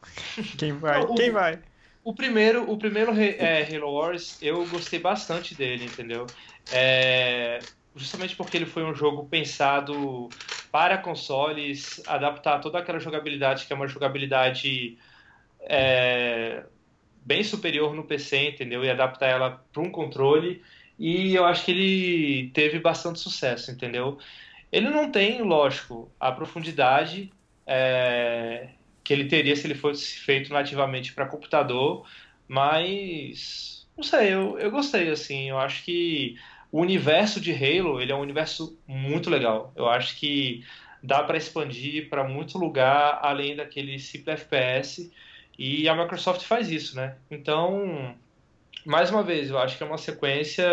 quem 0.59 0.72
vai? 0.72 1.03
O- 1.05 1.14
Quem 1.14 1.31
vai? 1.31 1.59
O 2.05 2.14
primeiro, 2.14 2.68
o 2.68 2.77
primeiro 2.77 3.12
é, 3.12 3.62
Halo 3.62 3.92
Wars, 3.92 4.42
eu 4.42 4.66
gostei 4.66 4.98
bastante 4.98 5.55
dele, 5.55 5.85
entendeu? 5.85 6.27
É, 6.72 7.61
justamente 7.94 8.35
porque 8.35 8.57
ele 8.57 8.66
foi 8.66 8.83
um 8.83 8.92
jogo 8.94 9.29
pensado 9.29 10.29
para 10.72 10.98
consoles, 10.98 12.03
adaptar 12.09 12.61
toda 12.61 12.79
aquela 12.79 12.98
jogabilidade 12.98 13.66
que 13.66 13.72
é 13.72 13.77
uma 13.77 13.87
jogabilidade 13.87 14.98
é, 15.61 16.66
bem 17.25 17.44
superior 17.44 17.94
no 17.94 18.05
PC, 18.07 18.51
entendeu? 18.51 18.85
E 18.85 18.90
adaptar 18.90 19.29
ela 19.29 19.64
para 19.72 19.83
um 19.83 19.90
controle. 19.90 20.62
E 20.99 21.35
eu 21.35 21.45
acho 21.45 21.65
que 21.65 21.71
ele 21.73 22.51
teve 22.51 22.79
bastante 22.79 23.19
sucesso, 23.19 23.71
entendeu? 23.71 24.19
Ele 24.71 24.89
não 24.89 25.11
tem, 25.11 25.43
lógico, 25.43 26.11
a 26.19 26.33
profundidade 26.33 27.33
é, 27.67 28.69
que 29.05 29.13
ele 29.13 29.27
teria 29.27 29.57
se 29.57 29.67
ele 29.67 29.75
fosse 29.75 30.19
feito 30.19 30.53
nativamente 30.53 31.13
para 31.13 31.27
computador, 31.27 32.07
mas 32.49 33.87
não 33.97 34.03
sei, 34.03 34.33
eu, 34.33 34.59
eu 34.59 34.71
gostei 34.71 35.11
assim, 35.11 35.51
eu 35.51 35.59
acho 35.59 35.85
que 35.85 36.37
o 36.71 36.81
universo 36.81 37.41
de 37.41 37.53
Halo, 37.53 38.01
ele 38.01 38.13
é 38.13 38.15
um 38.15 38.21
universo 38.21 38.79
muito 38.87 39.29
legal. 39.29 39.73
Eu 39.77 39.89
acho 39.89 40.17
que 40.19 40.65
dá 41.03 41.23
para 41.23 41.37
expandir 41.37 42.09
para 42.09 42.25
muito 42.25 42.57
lugar 42.57 43.19
além 43.23 43.55
daquele 43.57 43.99
simples 43.99 44.41
FPS 44.41 45.13
e 45.59 45.89
a 45.89 45.95
Microsoft 45.95 46.43
faz 46.45 46.71
isso, 46.71 46.97
né? 46.97 47.17
Então, 47.31 48.17
mais 48.87 49.11
uma 49.11 49.23
vez, 49.23 49.51
eu 49.51 49.59
acho 49.59 49.77
que 49.77 49.83
é 49.83 49.87
uma 49.87 49.99
sequência 49.99 50.66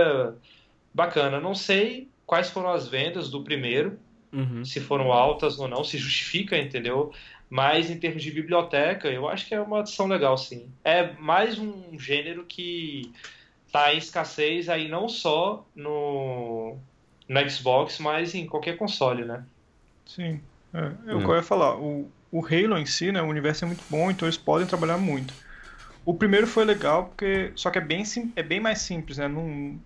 bacana. 0.93 1.39
Não 1.39 1.56
sei 1.56 2.10
quais 2.26 2.50
foram 2.50 2.69
as 2.69 2.88
vendas 2.88 3.30
do 3.30 3.43
primeiro, 3.43 4.00
Uhum. 4.32 4.63
se 4.63 4.80
foram 4.80 5.12
altas 5.12 5.60
ou 5.60 5.67
não, 5.67 5.84
se 5.84 5.98
justifica, 5.98 6.58
entendeu? 6.58 7.12
Mas 7.50 7.89
em 7.89 8.00
termos 8.00 8.22
de 8.24 8.32
biblioteca, 8.32 9.10
eu 9.10 9.28
acho 9.28 9.48
que 9.48 9.56
é 9.56 9.62
uma 9.62 9.80
adição 9.80 10.08
legal, 10.08 10.38
sim. 10.38 10.72
É 10.84 11.13
mais 11.13 11.58
um 11.58 11.98
gênero 11.98 12.45
que 12.45 13.12
tá 13.72 13.93
em 13.93 13.98
escassez 13.98 14.69
aí 14.69 14.88
não 14.88 15.10
só 15.10 15.67
no, 15.76 16.78
no 17.28 17.50
Xbox, 17.50 18.00
mas 18.00 18.36
em 18.36 18.48
qualquer 18.48 18.78
console, 18.78 19.26
né? 19.26 19.45
Sim. 20.06 20.41
É, 20.74 21.15
o 21.15 21.19
Hum. 21.19 21.24
que 21.24 21.30
eu 21.32 21.36
ia 21.36 21.43
falar. 21.43 21.78
O, 21.80 22.12
o 22.32 22.45
Halo 22.45 22.78
em 22.78 22.86
si, 22.86 23.12
né? 23.12 23.22
O 23.22 23.28
universo 23.28 23.63
é 23.65 23.67
muito 23.67 23.84
bom, 23.89 24.10
então 24.12 24.28
eles 24.28 24.38
podem 24.38 24.67
trabalhar 24.67 24.98
muito. 24.98 25.36
O 26.06 26.14
primeiro 26.18 26.48
foi 26.48 26.66
legal, 26.66 27.08
porque. 27.10 27.52
Só 27.56 27.70
que 27.70 27.78
é 27.78 27.82
bem, 27.82 28.04
sim- 28.06 28.32
é 28.36 28.44
bem 28.44 28.60
mais 28.60 28.80
simples, 28.80 29.18
né? 29.18 29.28
Não, 29.28 29.80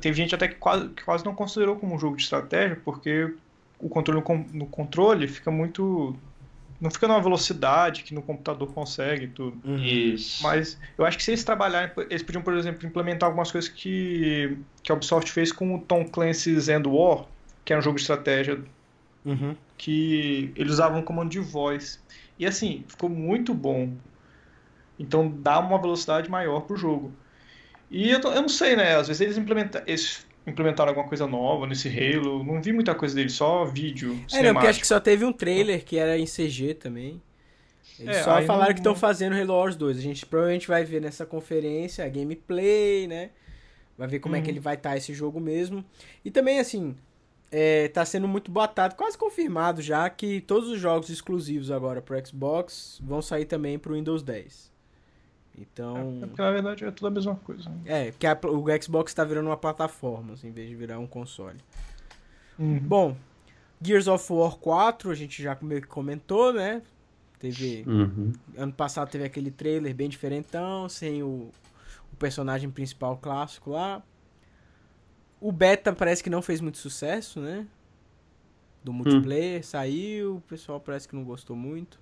teve 0.00 0.16
gente 0.16 0.34
até 0.34 0.48
que 0.48 0.56
quase, 0.56 0.88
que 0.90 1.04
quase 1.04 1.24
não 1.24 1.34
considerou 1.34 1.76
como 1.76 1.94
um 1.94 1.98
jogo 1.98 2.16
de 2.16 2.22
estratégia, 2.22 2.80
porque 2.84 3.34
o 3.78 3.88
controle 3.88 4.22
no, 4.52 4.66
controle 4.68 5.28
fica 5.28 5.50
muito. 5.50 6.16
Não 6.80 6.90
fica 6.90 7.06
numa 7.06 7.20
velocidade 7.20 8.02
que 8.02 8.14
no 8.14 8.22
computador 8.22 8.72
consegue 8.72 9.26
e 9.26 9.28
tudo. 9.28 9.62
Isso. 9.78 10.42
Mas 10.42 10.78
eu 10.98 11.04
acho 11.04 11.16
que 11.16 11.22
se 11.22 11.30
eles 11.30 11.44
trabalharem, 11.44 11.92
eles 12.10 12.22
podiam, 12.22 12.42
por 12.42 12.54
exemplo, 12.54 12.86
implementar 12.86 13.28
algumas 13.28 13.52
coisas 13.52 13.70
que, 13.70 14.58
que 14.82 14.90
a 14.90 14.94
Ubisoft 14.94 15.30
fez 15.30 15.52
com 15.52 15.76
o 15.76 15.80
Tom 15.80 16.04
Clancy's 16.08 16.68
End 16.68 16.88
War, 16.88 17.28
que 17.64 17.72
era 17.72 17.78
um 17.80 17.82
jogo 17.82 17.96
de 17.96 18.02
estratégia 18.02 18.64
Uhum. 19.24 19.56
que 19.76 20.52
eles 20.56 20.72
usavam 20.74 21.00
um 21.00 21.04
comando 21.04 21.30
de 21.30 21.40
voz. 21.40 22.04
E 22.38 22.46
assim, 22.46 22.84
ficou 22.88 23.08
muito 23.08 23.54
bom. 23.54 23.96
Então 25.02 25.28
dá 25.28 25.58
uma 25.58 25.80
velocidade 25.80 26.30
maior 26.30 26.60
pro 26.60 26.76
jogo. 26.76 27.12
E 27.90 28.10
eu, 28.10 28.20
tô- 28.20 28.32
eu 28.32 28.40
não 28.42 28.48
sei, 28.48 28.76
né? 28.76 28.94
Às 28.96 29.08
vezes 29.08 29.20
eles, 29.20 29.36
implementa, 29.38 29.82
eles 29.86 30.26
implementaram 30.46 30.90
alguma 30.90 31.06
coisa 31.08 31.26
nova 31.26 31.66
nesse 31.66 31.88
Halo. 31.88 32.42
Não 32.44 32.62
vi 32.62 32.72
muita 32.72 32.94
coisa 32.94 33.14
deles, 33.14 33.32
só 33.34 33.64
vídeo. 33.64 34.18
É, 34.32 34.42
não, 34.42 34.54
porque 34.54 34.68
acho 34.68 34.80
que 34.80 34.86
só 34.86 34.98
teve 35.00 35.24
um 35.24 35.32
trailer 35.32 35.84
que 35.84 35.98
era 35.98 36.16
em 36.18 36.26
CG 36.26 36.74
também. 36.74 37.20
Eles 37.98 38.16
É, 38.16 38.22
só 38.22 38.40
falaram 38.42 38.68
não- 38.68 38.74
que 38.74 38.80
estão 38.80 38.94
fazendo 38.94 39.34
Halo 39.34 39.52
Wars 39.54 39.76
2. 39.76 39.98
A 39.98 40.00
gente 40.00 40.24
provavelmente 40.24 40.66
vai 40.66 40.84
ver 40.84 41.00
nessa 41.02 41.26
conferência 41.26 42.04
a 42.04 42.08
gameplay, 42.08 43.06
né? 43.06 43.30
Vai 43.98 44.08
ver 44.08 44.20
como 44.20 44.34
é 44.34 44.40
que 44.40 44.46
Uhum. 44.46 44.52
ele 44.52 44.60
vai 44.60 44.74
estar 44.74 44.96
esse 44.96 45.12
jogo 45.12 45.38
mesmo. 45.38 45.84
E 46.24 46.30
também, 46.30 46.58
assim, 46.58 46.96
é, 47.50 47.88
tá 47.88 48.04
sendo 48.06 48.26
muito 48.26 48.50
botado, 48.50 48.94
quase 48.94 49.18
confirmado 49.18 49.82
já, 49.82 50.08
que 50.08 50.40
todos 50.40 50.70
os 50.70 50.80
jogos 50.80 51.10
exclusivos 51.10 51.70
agora 51.70 52.00
pro 52.00 52.16
Xbox 52.26 52.98
vão 53.04 53.20
sair 53.20 53.44
também 53.44 53.78
pro 53.78 53.94
Windows 53.94 54.22
10. 54.22 54.71
Então. 55.58 56.20
É 56.22 56.26
porque 56.26 56.42
na 56.42 56.50
verdade 56.50 56.84
é 56.84 56.90
tudo 56.90 57.06
a 57.08 57.10
mesma 57.10 57.36
coisa. 57.36 57.68
né? 57.68 57.80
É, 57.84 58.10
porque 58.10 58.26
a- 58.26 58.38
o 58.44 58.82
Xbox 58.82 59.12
tá 59.12 59.22
virando 59.24 59.46
uma 59.48 59.56
plataforma, 59.56 60.32
assim, 60.34 60.48
em 60.48 60.52
vez 60.52 60.68
de 60.68 60.74
virar 60.74 60.98
um 60.98 61.06
console. 61.06 61.58
Uhum. 62.58 62.78
Bom, 62.80 63.16
Gears 63.80 64.06
of 64.08 64.32
War 64.32 64.56
4, 64.56 65.10
a 65.10 65.14
gente 65.14 65.42
já 65.42 65.56
meio 65.60 65.82
que 65.82 65.88
comentou, 65.88 66.52
né? 66.52 66.82
Teve. 67.38 67.84
Uhum. 67.86 68.32
Ano 68.56 68.72
passado 68.72 69.10
teve 69.10 69.24
aquele 69.24 69.50
trailer 69.50 69.94
bem 69.94 70.08
diferentão, 70.08 70.88
sem 70.88 71.22
o, 71.22 71.50
o 72.12 72.16
personagem 72.18 72.70
principal 72.70 73.16
clássico 73.16 73.70
lá. 73.70 74.02
O 75.40 75.50
beta 75.50 75.92
parece 75.92 76.22
que 76.22 76.30
não 76.30 76.40
fez 76.40 76.60
muito 76.60 76.78
sucesso, 76.78 77.40
né? 77.40 77.66
Do 78.84 78.92
multiplayer, 78.92 79.64
saiu, 79.66 80.36
o 80.36 80.40
pessoal 80.42 80.80
parece 80.80 81.08
que 81.08 81.14
não 81.16 81.24
gostou 81.24 81.56
muito. 81.56 82.00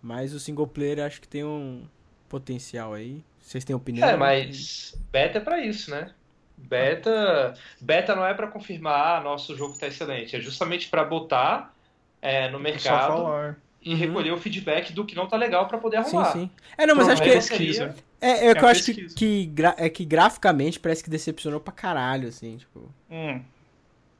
Mas 0.00 0.32
o 0.32 0.38
single 0.40 0.66
player 0.66 1.04
acho 1.04 1.20
que 1.20 1.26
tem 1.28 1.44
um 1.44 1.84
potencial 2.28 2.94
aí. 2.94 3.22
Vocês 3.40 3.64
têm 3.64 3.74
opinião? 3.74 4.06
É, 4.08 4.16
mas 4.16 4.94
beta 5.10 5.38
é 5.38 5.40
pra 5.40 5.60
isso, 5.64 5.90
né? 5.90 6.10
Beta, 6.56 7.54
beta 7.80 8.14
não 8.16 8.26
é 8.26 8.34
pra 8.34 8.48
confirmar, 8.48 9.18
ah, 9.18 9.20
nosso 9.22 9.56
jogo 9.56 9.78
tá 9.78 9.86
excelente. 9.86 10.34
É 10.36 10.40
justamente 10.40 10.88
pra 10.88 11.04
botar 11.04 11.72
é, 12.20 12.46
no 12.48 12.58
Só 12.58 12.62
mercado 12.62 13.56
e 13.80 13.92
Uhum. 13.92 13.96
recolher 13.96 14.32
o 14.32 14.36
feedback 14.38 14.92
do 14.92 15.04
que 15.04 15.14
não 15.14 15.26
tá 15.28 15.36
legal 15.36 15.68
pra 15.68 15.78
poder 15.78 16.02
Sim, 16.04 16.16
arrumar. 16.16 16.32
sim. 16.32 16.50
É, 16.76 16.84
não, 16.84 16.96
mas 16.96 17.06
Não, 17.06 17.12
acho 17.14 17.22
é 17.22 17.26
que. 17.26 17.32
pesquisa. 17.32 17.94
É, 18.20 18.30
é, 18.30 18.46
É 18.48 18.54
que 18.54 18.64
eu 18.64 18.68
acho 18.68 18.84
que, 18.84 18.92
pesquisa. 18.94 19.14
que, 19.14 19.46
gra- 19.46 19.76
é 19.78 19.88
que 19.88 20.04
graficamente 20.04 20.80
parece 20.80 21.02
que 21.04 21.08
decepcionou 21.08 21.60
pra 21.60 21.72
caralho, 21.72 22.28
assim, 22.28 22.56
tipo. 22.56 22.92
Hum. 23.08 23.40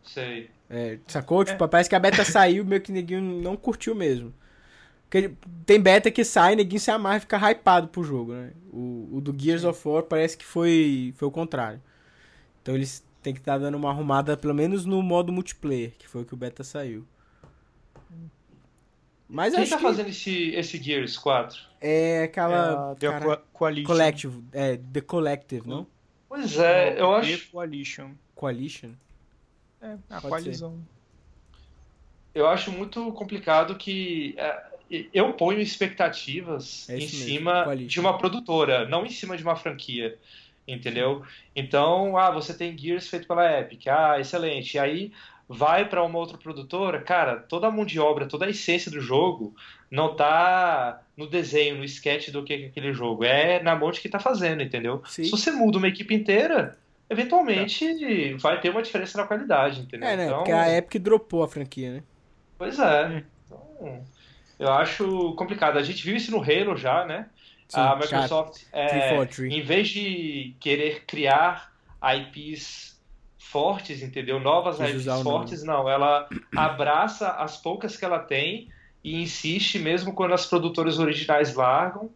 Sei. 0.05 0.49
É, 0.71 0.99
sacou? 1.09 1.45
Tipo, 1.45 1.67
parece 1.69 1.89
que 1.91 1.97
a 1.97 2.01
beta 2.01 2.25
saiu 2.25 2.65
meio 2.65 2.81
que 2.81 2.93
neguinho 2.93 3.21
não 3.43 3.57
curtiu 3.57 3.95
mesmo. 3.95 4.33
Porque 5.11 5.33
tem 5.65 5.81
beta 5.81 6.11
que 6.11 6.25
sai, 6.25 6.55
neguinho 6.57 6.81
se 6.81 6.91
amarra 6.91 7.17
e 7.19 7.21
fica 7.21 7.39
hypado 7.51 7.89
pro 7.89 8.03
jogo, 8.05 8.33
né? 8.35 8.53
O, 8.73 9.09
o 9.13 9.21
do 9.21 9.35
Gears 9.39 9.65
of 9.65 9.89
War 9.89 10.03
parece 10.03 10.37
que 10.37 10.45
foi, 10.45 11.15
foi 11.17 11.29
o 11.29 11.31
contrário. 11.31 11.81
Então 12.63 12.75
eles 12.75 13.05
têm 13.23 13.35
que 13.35 13.41
estar 13.41 13.59
dando 13.59 13.77
uma 13.77 13.91
arrumada, 13.91 14.37
pelo 14.37 14.55
menos 14.55 14.85
no 14.87 15.03
modo 15.03 15.33
multiplayer, 15.33 15.93
que 15.99 16.09
foi 16.09 16.23
o 16.23 16.27
que 16.27 16.35
o 16.35 16.37
beta 16.37 16.65
saiu. 16.65 17.07
Mas 19.29 19.55
Quem 19.55 19.63
acho 19.63 19.71
tá 19.71 19.77
que 19.77 19.83
fazendo 19.83 20.09
esse, 20.09 20.51
esse 20.55 20.83
Gears 20.83 21.17
4? 21.19 21.61
é 21.81 22.25
É 22.45 22.53
aquela. 22.55 22.93
a 22.93 22.95
The 22.97 23.13
cara, 23.13 23.25
Co- 23.37 23.43
Coalition. 23.53 23.87
Collective. 23.87 24.45
É, 24.53 24.77
The 24.77 25.01
Collective, 25.03 25.69
não? 25.69 25.87
Pois 26.29 26.57
é, 26.59 26.99
eu 27.01 27.15
The 27.21 27.37
acho, 27.37 27.51
Coalition. 27.53 28.17
Coalition? 28.35 28.97
É, 29.81 29.99
a 30.11 30.21
Pode 30.21 30.29
coalizão. 30.29 30.87
eu 32.35 32.47
acho 32.49 32.71
muito 32.73 33.13
complicado 33.13 33.77
que 33.77 34.35
é, 34.39 34.68
eu 35.13 35.33
ponho 35.35 35.61
expectativas 35.61 36.89
É 36.89 36.97
em 36.97 37.09
cima 37.09 37.77
de 37.77 38.01
uma 38.01 38.17
produtora, 38.17 38.89
não 38.89 39.05
em 39.05 39.11
cima 39.11 39.37
de 39.37 39.43
uma 39.43 39.57
franquia. 39.57 40.17
Entendeu? 40.67 41.23
Então, 41.57 42.19
ah, 42.19 42.31
você 42.31 42.53
tem 42.53 42.77
Gears 42.77 43.09
feito 43.09 43.27
pela 43.27 43.59
Epic, 43.59 43.87
ah, 43.87 44.21
excelente. 44.21 44.75
E 44.75 44.79
aí 44.79 45.13
vai 45.49 45.89
para 45.89 46.05
uma 46.05 46.19
outra 46.19 46.37
produtora, 46.37 47.01
cara, 47.01 47.37
toda 47.37 47.67
a 47.67 47.71
mão 47.71 47.87
de 47.87 47.99
obra, 47.99 48.27
toda 48.27 48.45
a 48.45 48.51
essência 48.51 48.91
do 48.91 49.01
jogo 49.01 49.55
não 49.91 50.15
tá 50.15 51.03
no 51.17 51.27
desenho, 51.27 51.79
no 51.79 51.85
sketch 51.85 52.29
do 52.29 52.45
que 52.45 52.53
é 52.53 52.67
aquele 52.67 52.93
jogo, 52.93 53.25
é 53.25 53.63
na 53.63 53.75
mão 53.75 53.91
de 53.91 54.01
quem 54.01 54.11
tá 54.11 54.21
fazendo, 54.21 54.63
entendeu? 54.63 55.03
Sim. 55.07 55.25
Se 55.25 55.31
você 55.31 55.51
muda 55.51 55.79
uma 55.79 55.89
equipe 55.89 56.15
inteira, 56.15 56.77
eventualmente 57.09 58.35
vai 58.35 58.61
ter 58.61 58.69
uma 58.69 58.83
diferença 58.83 59.17
na 59.17 59.27
qualidade, 59.27 59.81
entendeu? 59.81 60.07
É, 60.07 60.17
né? 60.17 60.27
Então, 60.27 60.39
Porque 60.39 60.53
a 60.53 60.77
Epic 60.77 61.01
dropou 61.01 61.43
a 61.43 61.49
franquia, 61.49 61.95
né? 61.95 62.03
Pois 62.59 62.79
é. 62.79 63.25
Então, 63.47 64.05
eu 64.59 64.73
acho 64.73 65.35
complicado. 65.35 65.79
A 65.79 65.83
gente 65.83 66.05
viu 66.05 66.17
isso 66.17 66.31
no 66.31 66.43
Halo 66.43 66.77
já, 66.77 67.05
né? 67.05 67.29
Sim, 67.69 67.81
a. 67.81 67.97
Microsoft, 67.97 68.63
é, 68.73 68.87
343. 68.87 69.53
em 69.53 69.63
vez 69.63 69.89
de 69.89 70.55
querer 70.59 71.05
criar 71.05 71.73
IPs 72.03 72.99
fortes, 73.39 74.03
entendeu? 74.03 74.41
Novas 74.41 74.79
IPs 74.81 75.23
fortes, 75.23 75.63
não. 75.63 75.89
Ela 75.89 76.29
abraça 76.57 77.31
as 77.31 77.57
poucas 77.57 77.97
que 77.97 78.05
ela 78.05 78.19
tem 78.19 78.69
e 79.03 79.23
insiste 79.23 79.79
mesmo 79.79 80.13
quando 80.13 80.35
as 80.35 80.47
produtoras 80.47 80.99
originais 80.99 81.55
largam. 81.55 82.11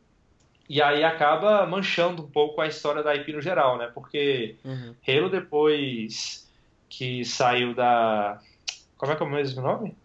E 0.68 0.80
aí 0.80 1.04
acaba 1.04 1.66
manchando 1.66 2.22
um 2.22 2.30
pouco 2.30 2.60
a 2.60 2.66
história 2.66 3.02
da 3.02 3.14
IP 3.14 3.32
no 3.32 3.42
geral, 3.42 3.76
né? 3.76 3.90
Porque 3.92 4.56
Uhum. 4.64 4.94
Halo 5.06 5.28
depois 5.28 6.48
que 6.88 7.24
saiu 7.24 7.74
da... 7.74 8.40
Como 8.96 9.12
é 9.12 9.16
que 9.16 9.22
é 9.22 9.26
o 9.26 9.28
mesmo 9.28 9.60
nome? 9.60 9.96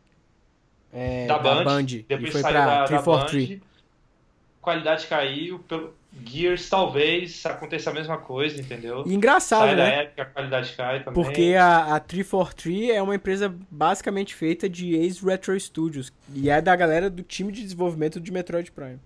É, 0.94 1.28
da 1.28 1.38
Band, 1.38 1.86
e 1.90 2.04
depois 2.08 2.32
foi 2.32 2.42
saiu 2.42 2.54
pra 2.56 2.66
da, 2.66 2.80
da 2.82 2.86
343. 2.88 3.50
Band, 3.60 3.66
qualidade 4.62 5.08
caiu, 5.08 5.60
pelo 5.60 5.94
Gears 6.26 6.68
talvez 6.70 7.46
aconteça 7.46 7.90
a 7.90 7.94
mesma 7.94 8.18
coisa, 8.18 8.60
entendeu? 8.60 9.04
E 9.06 9.14
engraçado, 9.14 9.68
Sai 9.68 9.76
da 9.76 9.84
né? 9.86 10.04
época, 10.04 10.22
a 10.24 10.26
qualidade 10.26 10.74
cai 10.76 11.04
também. 11.04 11.14
Porque 11.24 11.54
a, 11.60 11.96
a 11.96 12.00
343 12.00 12.90
é 12.90 13.02
uma 13.02 13.14
empresa 13.16 13.54
basicamente 13.70 14.34
feita 14.34 14.68
de 14.68 14.96
ex-Retro 14.96 15.58
Studios. 15.60 16.12
E 16.34 16.50
é 16.50 16.60
da 16.62 16.76
galera 16.76 17.10
do 17.10 17.22
time 17.22 17.52
de 17.52 17.62
desenvolvimento 17.62 18.20
de 18.20 18.32
Metroid 18.32 18.72
Prime. 18.72 19.00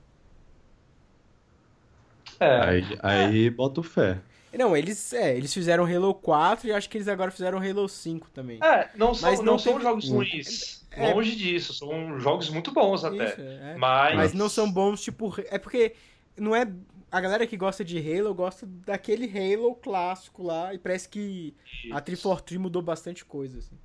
É, 2.39 2.61
Aí, 2.65 2.83
aí 3.03 3.49
boto 3.49 3.83
fé. 3.83 4.17
Não, 4.53 4.75
eles, 4.75 5.13
é, 5.13 5.35
eles 5.37 5.53
fizeram 5.53 5.85
Halo 5.85 6.13
4 6.13 6.67
e 6.67 6.73
acho 6.73 6.89
que 6.89 6.97
eles 6.97 7.07
agora 7.07 7.31
fizeram 7.31 7.57
Halo 7.59 7.87
5 7.87 8.29
também. 8.33 8.57
é, 8.63 8.89
não 8.95 9.13
são, 9.13 9.29
Mas 9.29 9.39
não 9.39 9.45
não 9.53 9.59
são 9.59 9.73
teve- 9.73 9.83
jogos 9.85 10.09
ruins. 10.09 10.80
É. 10.91 11.13
Longe 11.13 11.35
disso, 11.35 11.73
são 11.73 12.19
jogos 12.19 12.49
muito 12.49 12.71
bons 12.73 13.03
até. 13.05 13.29
Isso, 13.29 13.41
é. 13.41 13.75
Mas, 13.77 14.15
Mas 14.15 14.33
não 14.33 14.49
são 14.49 14.69
bons, 14.71 15.01
tipo. 15.01 15.33
É 15.49 15.57
porque 15.57 15.93
não 16.37 16.55
é. 16.55 16.67
A 17.09 17.19
galera 17.19 17.45
que 17.45 17.57
gosta 17.57 17.83
de 17.83 17.97
Halo 17.97 18.33
gosta 18.33 18.65
daquele 18.85 19.25
Halo 19.25 19.75
clássico 19.75 20.43
lá. 20.43 20.73
E 20.73 20.77
parece 20.77 21.09
que 21.09 21.53
a 21.91 21.99
343 21.99 22.59
mudou 22.61 22.81
bastante 22.81 23.23
coisa, 23.25 23.59
assim. 23.59 23.75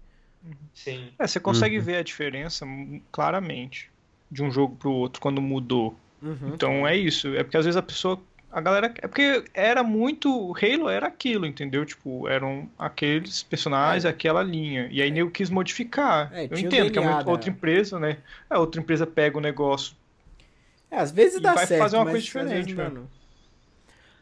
Sim. 0.72 1.08
É, 1.18 1.26
você 1.26 1.40
consegue 1.40 1.78
Uhum. 1.78 1.84
ver 1.84 1.96
a 1.96 2.02
diferença 2.02 2.64
claramente 3.10 3.90
de 4.30 4.42
um 4.44 4.50
jogo 4.50 4.76
pro 4.76 4.92
outro 4.92 5.20
quando 5.20 5.40
mudou. 5.40 5.96
Uhum. 6.22 6.52
Então 6.54 6.86
é 6.86 6.96
isso. 6.96 7.28
É 7.34 7.42
porque 7.42 7.56
às 7.56 7.64
vezes 7.64 7.76
a 7.76 7.82
pessoa. 7.82 8.20
A 8.50 8.60
galera. 8.60 8.94
É 9.02 9.06
porque 9.08 9.44
era 9.52 9.82
muito. 9.82 10.54
Halo 10.56 10.88
era 10.88 11.06
aquilo, 11.06 11.44
entendeu? 11.46 11.84
Tipo, 11.84 12.28
eram 12.28 12.68
aqueles 12.78 13.42
personagens, 13.42 14.04
aquela 14.04 14.42
linha. 14.42 14.88
E 14.90 15.02
aí 15.02 15.10
nego 15.10 15.30
quis 15.30 15.50
modificar. 15.50 16.32
É, 16.32 16.44
Eu 16.50 16.58
entendo 16.58 16.90
que 16.90 16.98
é 16.98 17.02
outra 17.26 17.50
empresa, 17.50 17.98
né? 17.98 18.18
É, 18.48 18.56
outra 18.56 18.80
empresa 18.80 19.06
pega 19.06 19.36
o 19.36 19.40
negócio. 19.40 19.94
É, 20.90 20.98
às 20.98 21.10
vezes 21.10 21.38
E 21.38 21.40
dá 21.40 21.54
vai 21.54 21.66
certo. 21.66 21.80
fazer 21.82 21.96
uma 21.96 22.04
mas 22.04 22.12
coisa 22.12 22.24
diferente, 22.24 22.74
dá, 22.74 22.88
né? 22.88 23.00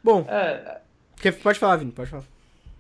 Bom, 0.03 0.25
É, 0.29 0.81
pode 1.43 1.59
falar, 1.59 1.77
Vini, 1.77 1.93
pode 1.93 2.11
falar. 2.11 2.25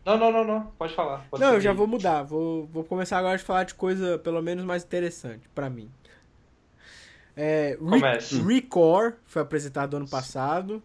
não, 0.05 0.19
não, 0.19 0.33
não, 0.33 0.45
não. 0.45 0.67
Pode 0.79 0.95
falar. 0.95 1.25
pode 1.31 1.41
Não, 1.43 1.51
eu 1.51 1.55
seguir. 1.55 1.65
já 1.65 1.73
vou 1.73 1.87
mudar. 1.87 2.23
Vou, 2.23 2.67
vou 2.67 2.85
começar 2.85 3.19
agora 3.19 3.37
a 3.37 3.39
falar 3.39 3.65
de 3.65 3.75
coisa 3.75 4.19
pelo 4.19 4.43
menos 4.43 4.65
mais 4.65 4.83
interessante 4.83 5.49
pra 5.55 5.71
mim. 5.71 5.91
É, 7.37 7.71
Re 7.71 7.77
Comece. 7.79 8.41
Recore 8.43 9.15
foi 9.27 9.43
apresentado 9.43 9.97
ano 9.97 10.09
passado. 10.09 10.83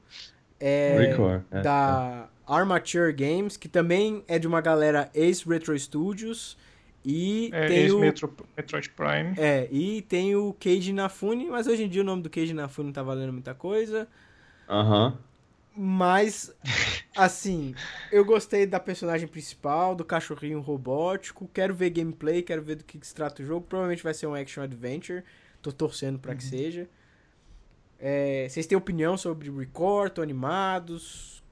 É, 0.60 0.98
Record. 0.98 1.42
é. 1.52 1.62
da 1.62 2.28
Armature 2.48 3.14
Games, 3.14 3.56
que 3.56 3.68
também 3.68 4.24
é 4.28 4.38
de 4.40 4.48
uma 4.48 4.62
galera 4.62 5.10
ex-Retro 5.14 5.78
Studios. 5.78 6.58
E 7.06 7.50
É, 7.54 7.68
tem 7.68 7.92
o. 7.92 8.00
Metro, 8.00 8.36
Metroid 8.58 8.90
Prime. 8.90 9.34
É, 9.38 9.68
e 9.72 10.02
tem 10.02 10.36
o 10.36 10.54
Keiji 10.54 10.90
Inafune, 10.90 11.48
mas 11.50 11.66
hoje 11.68 11.84
em 11.84 11.90
dia 11.90 12.02
o 12.02 12.06
nome 12.06 12.22
do 12.22 12.30
Keiji 12.30 12.52
Inafune 12.52 12.88
não 12.88 12.94
tá 12.94 13.02
valendo 13.02 13.32
muita 13.32 13.54
coisa. 13.54 14.08
Aham. 14.68 15.18
Mas, 15.76 16.54
assim, 17.16 17.74
eu 18.12 18.26
gostei 18.26 18.66
da 18.66 18.82
personagem 18.82 19.28
principal, 19.30 19.96
do 19.96 20.04
cachorrinho 20.04 20.60
robótico. 20.60 21.50
Quero 21.54 21.74
ver 21.74 21.92
gameplay, 21.92 22.42
quero 22.42 22.62
ver 22.62 22.76
do 22.76 22.84
que 22.84 23.00
se 23.02 23.16
trata 23.16 23.42
o 23.42 23.46
jogo. 23.46 23.66
Provavelmente 23.66 24.04
vai 24.04 24.14
ser 24.14 24.28
um 24.28 24.36
action 24.36 24.62
adventure. 24.62 25.24
Tô 25.62 25.72
torcendo 25.72 26.20
pra 26.20 26.36
que 26.36 26.44
seja. 26.44 26.88
É, 28.00 28.48
vocês 28.50 28.66
têm 28.66 28.78
opinião 28.78 29.18
sobre 29.18 29.50
Record? 29.50 30.20
Animados? 30.20 31.44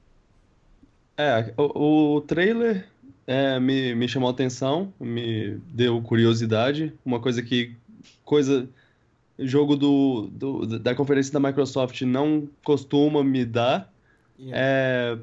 É, 1.17 1.53
o, 1.57 2.15
o 2.15 2.21
trailer 2.21 2.87
é, 3.25 3.59
me, 3.59 3.93
me 3.95 4.07
chamou 4.07 4.29
a 4.29 4.31
atenção, 4.31 4.93
me 4.99 5.57
deu 5.73 6.01
curiosidade. 6.01 6.93
Uma 7.05 7.19
coisa 7.19 7.41
que. 7.41 7.73
Coisa. 8.23 8.67
Jogo 9.39 9.75
do, 9.75 10.29
do- 10.31 10.79
da 10.79 10.95
conferência 10.95 11.31
da 11.31 11.39
Microsoft 11.39 12.01
não 12.01 12.47
costuma 12.63 13.23
me 13.23 13.45
dar. 13.45 13.91
E- 14.39 14.49
É, 14.51 15.17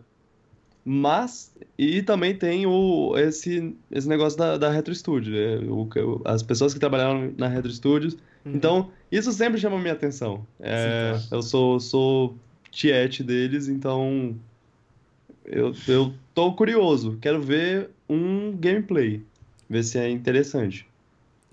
mas. 0.85 1.53
E 1.79 2.03
também 2.03 2.37
tem 2.37 2.67
o, 2.67 3.17
esse, 3.17 3.75
esse 3.91 4.09
negócio 4.09 4.39
da, 4.39 4.57
da 4.59 4.71
Retro 4.71 4.95
Studio. 4.95 5.35
é, 5.37 5.57
o- 5.59 6.21
as 6.25 6.43
pessoas 6.43 6.75
que 6.75 6.81
trabalharam 6.81 7.33
na 7.39 7.49
Retro 7.49 7.71
Studios. 7.73 8.15
Uhum. 8.45 8.53
Então, 8.55 8.91
isso 9.17 9.33
sempre 9.33 9.61
chama 9.61 9.79
minha 9.79 9.93
atenção. 9.93 10.47
É, 10.59 11.15
Sim, 11.19 11.29
eu 11.31 11.43
sou, 11.43 11.79
sou 11.79 12.37
tiete 12.71 13.23
deles, 13.23 13.69
então. 13.69 14.37
Eu, 15.45 15.75
eu 15.87 16.15
tô 16.35 16.53
curioso. 16.55 17.19
Quero 17.21 17.41
ver 17.41 17.91
um 18.09 18.57
gameplay. 18.57 19.23
Ver 19.69 19.83
se 19.83 19.99
é 19.99 20.11
interessante. 20.11 20.87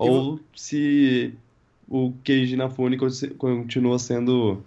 E 0.00 0.08
Ou 0.08 0.40
se 0.56 1.34
o 1.88 2.12
Keiji 2.24 2.54
Inafune 2.54 2.96
continua 3.36 3.98
sendo 3.98 4.64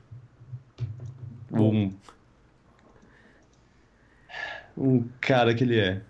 um, 1.52 1.92
um 4.78 5.04
cara 5.20 5.54
que 5.54 5.64
ele 5.64 5.80
é. 5.80 6.02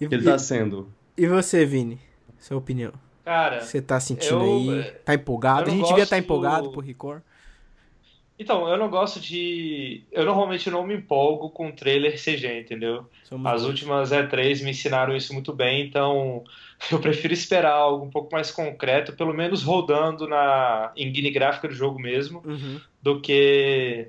E, 0.00 0.06
Que 0.06 0.14
ele 0.14 0.24
tá 0.24 0.38
sendo. 0.38 0.88
e 1.16 1.26
você, 1.26 1.64
Vini? 1.64 1.98
Sua 2.38 2.56
opinião? 2.56 2.92
Cara, 3.28 3.60
Você 3.60 3.82
tá 3.82 4.00
sentindo 4.00 4.36
eu, 4.36 4.40
aí? 4.40 4.80
é, 4.80 4.82
Tá 5.04 5.12
empolgado? 5.14 5.68
A 5.68 5.70
gente 5.70 5.86
devia 5.86 6.02
estar 6.04 6.16
gosto- 6.16 6.24
empolgado 6.24 6.70
por 6.70 6.82
Record. 6.82 7.20
Então, 8.38 8.66
eu 8.66 8.78
não 8.78 8.88
gosto 8.88 9.20
de. 9.20 10.02
Eu 10.10 10.24
normalmente 10.24 10.70
não 10.70 10.86
me 10.86 10.94
empolgo 10.94 11.50
com 11.50 11.70
trailer 11.70 12.16
CG, 12.18 12.60
entendeu? 12.60 13.04
Somos 13.24 13.52
As 13.52 13.64
últimas 13.64 14.12
E3 14.12 14.62
me 14.64 14.70
ensinaram 14.70 15.14
isso 15.14 15.34
muito 15.34 15.52
bem, 15.52 15.82
então 15.86 16.42
eu 16.90 16.98
prefiro 17.00 17.34
esperar 17.34 17.72
algo 17.72 18.06
um 18.06 18.10
pouco 18.10 18.32
mais 18.32 18.50
concreto, 18.50 19.12
pelo 19.12 19.34
menos 19.34 19.62
rodando 19.62 20.26
na 20.26 20.90
engine 20.96 21.30
gráfica 21.30 21.68
do 21.68 21.74
jogo 21.74 21.98
mesmo, 22.00 22.42
Uhum. 22.46 22.80
do 23.02 23.20
que 23.20 24.08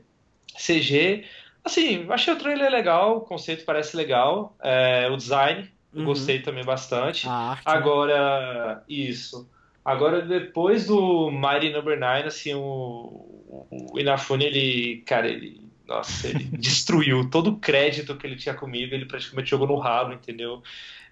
CG. 0.58 1.26
Assim, 1.66 2.06
achei 2.10 2.34
o 2.34 2.38
trailer 2.38 2.72
legal, 2.72 3.18
o 3.18 3.22
conceito 3.22 3.66
parece 3.66 3.98
legal, 3.98 4.56
é, 4.64 5.10
o 5.12 5.18
design 5.18 5.70
eu 5.94 6.00
Uhum. 6.02 6.06
gostei 6.06 6.42
também 6.42 6.64
bastante. 6.64 7.28
Arte. 7.28 7.66
né? 7.66 7.72
Agora, 7.74 8.84
isso. 8.88 9.50
Agora, 9.84 10.22
depois 10.22 10.86
do 10.86 11.32
Mighty 11.32 11.72
Number 11.72 12.00
9, 12.00 12.28
assim, 12.28 12.54
o, 12.54 13.66
o 13.72 14.00
Inafune, 14.00 14.46
ele, 14.46 14.98
cara, 15.06 15.28
ele, 15.28 15.62
nossa, 15.88 16.28
ele 16.28 16.44
destruiu 16.58 17.30
todo 17.30 17.52
o 17.52 17.60
crédito 17.60 18.16
que 18.16 18.28
ele 18.28 18.36
tinha 18.36 18.54
comigo, 18.54 18.94
ele 18.94 19.06
praticamente 19.06 19.50
jogou 19.50 19.68
no 19.68 19.78
ralo, 19.78 20.14
entendeu? 20.14 20.62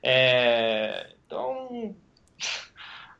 É, 0.03 1.07
então, 1.25 1.95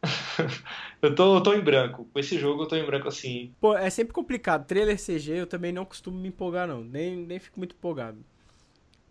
eu 1.02 1.16
tô, 1.16 1.38
eu 1.38 1.42
tô 1.42 1.54
em 1.54 1.62
branco. 1.62 2.08
Com 2.14 2.20
esse 2.20 2.38
jogo 2.38 2.64
eu 2.64 2.68
tô 2.68 2.76
em 2.76 2.86
branco, 2.86 3.08
assim. 3.08 3.52
Pô, 3.60 3.76
é 3.76 3.90
sempre 3.90 4.14
complicado. 4.14 4.66
Trailer 4.68 4.98
CG 4.98 5.32
eu 5.34 5.48
também 5.48 5.72
não 5.72 5.86
costumo 5.86 6.20
me 6.20 6.28
empolgar, 6.30 6.68
não. 6.68 6.84
Nem, 6.84 7.16
nem 7.16 7.40
fico 7.40 7.60
muito 7.60 7.76
empolgado. 7.76 8.24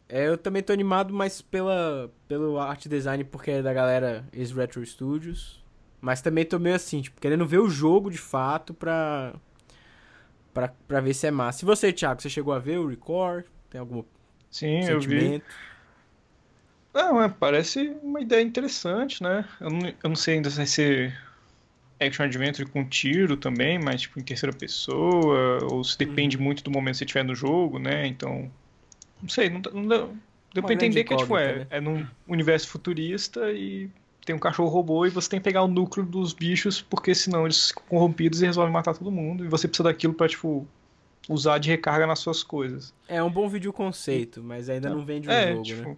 É, 0.09 0.29
eu 0.29 0.39
também 0.39 0.63
tô 0.63 0.73
animado, 0.73 1.13
mas 1.13 1.43
pela, 1.43 2.11
pelo 2.29 2.59
art 2.61 2.87
design, 2.87 3.25
porque 3.25 3.51
é 3.51 3.63
da 3.63 3.73
galera 3.73 4.25
ex 4.33 4.53
Retro 4.53 4.85
Studios. 4.85 5.65
Mas 6.01 6.23
também 6.23 6.45
tô 6.45 6.59
meio 6.59 6.77
assim, 6.77 7.03
tipo, 7.03 7.21
querendo 7.21 7.45
ver 7.47 7.59
o 7.59 7.69
jogo 7.69 8.11
de 8.11 8.19
fato 8.19 8.73
pra, 8.73 9.35
pra, 10.53 10.69
pra 10.87 11.01
ver 11.01 11.15
se 11.15 11.27
é 11.27 11.31
massa. 11.31 11.65
E 11.65 11.67
você, 11.67 11.93
Thiago, 11.93 12.21
você 12.23 12.31
chegou 12.31 12.53
a 12.53 12.59
ver 12.59 12.79
o 12.79 12.87
Record? 12.89 13.45
Tem 13.71 13.81
algum 13.81 14.03
Sim, 14.51 14.87
eu 14.89 15.01
vi. 15.01 15.37
sentimento? 15.37 15.61
Não, 16.95 17.23
é, 17.23 17.29
parece 17.29 17.91
uma 18.03 18.21
ideia 18.21 18.43
interessante, 18.43 19.23
né? 19.23 19.47
Eu 19.61 19.71
não, 19.71 19.89
eu 19.89 20.09
não 20.09 20.17
sei 20.17 20.35
ainda 20.37 20.49
se 20.51 20.57
vai 20.57 20.67
ser 20.67 21.19
action 22.01 22.25
adventure 22.27 22.71
com 22.71 22.89
tiro 22.89 23.37
também, 23.37 23.79
mas 23.79 24.03
tipo 24.03 24.21
em 24.21 24.25
terceira 24.25 24.57
pessoa, 24.57 25.65
ou 25.65 25.85
se 25.85 25.99
Uhum. 25.99 25.99
depende 25.99 26.39
muito 26.39 26.63
do 26.65 26.71
momento 26.71 26.95
que 26.95 26.99
você 27.01 27.05
estiver 27.07 27.25
no 27.25 27.35
jogo, 27.35 27.79
né? 27.79 28.07
Então, 28.07 28.53
não 29.23 29.29
sei, 29.29 29.51
não, 29.51 29.61
dá- 29.61 29.71
não 29.71 29.87
deu 29.87 30.09
Uma 30.57 30.63
pra 30.63 30.75
entender 30.75 31.05
que 31.05 31.13
é, 31.15 31.17
tipo, 31.17 31.37
é, 31.37 31.51
incógnita, 31.51 31.75
é 31.77 31.81
num 31.81 32.07
universo 32.29 32.69
futurista 32.69 33.51
e 33.53 33.91
tem 34.25 34.35
um 34.35 34.39
cachorro 34.39 34.69
robô 34.69 35.07
e 35.07 35.11
você 35.11 35.29
tem 35.29 35.39
que 35.41 35.45
pegar 35.45 35.63
o 35.63 35.69
núcleo 35.69 36.05
dos 36.05 36.33
bichos, 36.33 36.83
porque 36.83 37.15
senão 37.15 37.45
eles 37.45 37.69
ficam 37.69 37.85
corrompidos 37.89 38.43
e 38.43 38.47
resolvem 38.47 38.73
matar 38.73 38.95
todo 38.95 39.11
mundo, 39.11 39.45
e 39.45 39.49
você 39.49 39.69
precisa 39.69 39.85
daquilo 39.89 40.15
pra, 40.15 40.29
tipo, 40.29 40.67
usar 41.29 41.59
de 41.59 41.69
recarga 41.71 42.07
nas 42.07 42.19
suas 42.19 42.43
coisas. 42.43 42.93
É 43.09 43.23
um 43.23 43.31
bom 43.31 43.49
vídeo 43.49 43.73
conceito, 43.73 44.43
mas 44.43 44.69
ainda 44.69 44.91
não 44.91 45.05
vende 45.05 45.29
o 45.29 45.33
É, 45.33 45.51
jogo, 45.53 45.63
tipo, 45.63 45.89
né? 45.91 45.97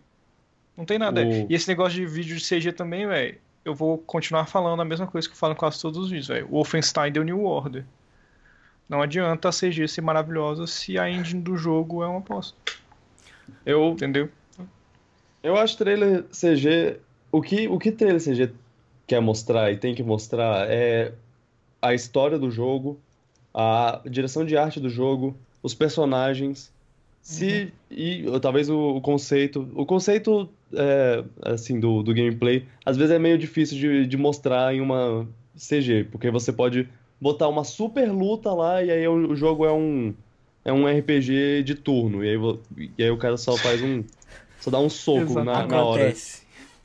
não 0.76 0.84
tem 0.84 0.98
nada. 0.98 1.22
O- 1.22 1.46
E 1.50 1.54
esse 1.54 1.68
negócio 1.68 1.94
de 1.98 2.06
vídeo 2.06 2.36
de 2.36 2.44
CG 2.44 2.72
também, 2.72 3.06
velho, 3.06 3.38
eu 3.64 3.74
vou 3.74 3.96
continuar 3.98 4.46
falando 4.46 4.80
a 4.80 4.84
mesma 4.84 5.06
coisa 5.06 5.26
que 5.28 5.34
eu 5.34 5.38
falo 5.38 5.52
em 5.54 5.56
quase 5.56 5.80
todos 5.80 5.98
os 5.98 6.08
vídeos, 6.10 6.28
velho. 6.28 6.46
O 6.46 6.52
Wolfenstein 6.52 7.10
deu 7.12 7.22
New 7.22 7.44
Order. 7.44 7.84
Não 8.88 9.02
adianta 9.02 9.48
a 9.48 9.52
CG 9.52 9.86
ser 9.88 10.00
maravilhosa 10.00 10.66
se 10.66 10.98
a 10.98 11.10
engine 11.10 11.42
do 11.42 11.56
jogo 11.56 12.02
é 12.02 12.06
uma 12.06 12.20
bosta, 12.20 12.56
Eu, 13.64 13.90
entendeu? 13.90 14.28
eu 15.42 15.56
acho 15.56 15.76
trailer 15.76 16.24
CG. 16.24 16.98
O 17.30 17.40
que, 17.40 17.68
o 17.68 17.78
que 17.78 17.92
trailer 17.92 18.22
CG 18.22 18.50
quer 19.06 19.20
mostrar 19.20 19.70
e 19.72 19.76
tem 19.76 19.94
que 19.94 20.02
mostrar 20.02 20.68
é 20.68 21.12
a 21.80 21.94
história 21.94 22.38
do 22.38 22.50
jogo, 22.50 22.98
a 23.54 24.00
direção 24.08 24.44
de 24.44 24.56
arte 24.56 24.80
do 24.80 24.90
jogo, 24.90 25.36
os 25.62 25.74
personagens, 25.74 26.72
se 27.22 27.72
e 27.90 28.26
ou 28.26 28.40
talvez 28.40 28.68
o, 28.68 28.96
o 28.96 29.00
conceito. 29.00 29.68
O 29.74 29.84
conceito 29.84 30.48
é, 30.72 31.24
assim 31.42 31.78
do, 31.78 32.02
do 32.02 32.14
gameplay 32.14 32.66
às 32.84 32.96
vezes 32.96 33.14
é 33.14 33.18
meio 33.18 33.38
difícil 33.38 33.78
de, 33.78 34.06
de 34.06 34.16
mostrar 34.16 34.74
em 34.74 34.80
uma 34.80 35.26
CG, 35.54 36.04
porque 36.10 36.30
você 36.30 36.52
pode 36.52 36.88
botar 37.20 37.48
uma 37.48 37.64
super 37.64 38.10
luta 38.10 38.52
lá 38.52 38.82
e 38.82 38.90
aí 38.90 39.06
o, 39.08 39.32
o 39.32 39.36
jogo 39.36 39.64
é 39.64 39.72
um 39.72 40.14
é 40.68 40.72
um 40.72 40.86
RPG 40.86 41.62
de 41.64 41.74
turno 41.74 42.24
e 42.24 42.28
aí, 42.30 42.36
e 42.98 43.02
aí 43.02 43.10
o 43.10 43.16
cara 43.16 43.36
só 43.36 43.56
faz 43.56 43.80
um 43.82 44.04
só 44.60 44.70
dá 44.70 44.78
um 44.78 44.88
soco 44.90 45.20
na, 45.44 45.54
na 45.66 45.82
hora 45.84 46.02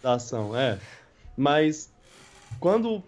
da 0.01 0.13
ação, 0.13 0.55
é. 0.57 0.77
Mas 1.35 1.91
quando 2.59 3.01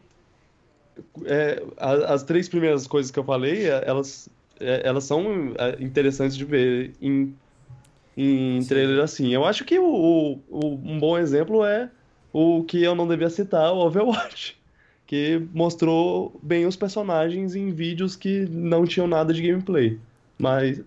é, 1.26 1.62
a- 1.78 2.14
as 2.14 2.24
três 2.24 2.48
primeiras 2.50 2.88
coisas 2.88 3.12
que 3.12 3.20
eu 3.20 3.24
falei, 3.24 3.70
é, 3.70 3.84
elas, 3.86 4.30
é, 4.60 4.82
elas 4.88 5.04
são 5.04 5.54
é, 5.58 5.84
interessantes 5.84 6.36
de 6.36 6.46
ver 6.46 6.94
em, 7.02 7.36
em 8.18 8.60
trailer 8.66 9.04
assim. 9.04 9.34
Eu 9.34 9.46
acho 9.46 9.64
que 9.66 9.78
o, 9.78 9.86
o- 9.86 10.40
o- 10.50 10.76
um 10.84 11.00
bom 11.00 11.18
exemplo 11.18 11.64
é 11.66 11.90
o 12.34 12.64
que 12.64 12.82
eu 12.84 12.96
não 12.96 13.08
devia 13.08 13.30
citar, 13.30 13.72
o 13.74 13.78
Overwatch, 13.86 14.58
que 15.06 15.42
mostrou 15.54 16.40
bem 16.42 16.66
os 16.66 16.76
personagens 16.76 17.56
em 17.56 17.72
vídeos 17.72 18.16
que 18.16 18.46
não 18.50 18.86
tinham 18.86 19.08
nada 19.08 19.34
de 19.34 19.42
gameplay. 19.42 20.00
Mas, 20.38 20.82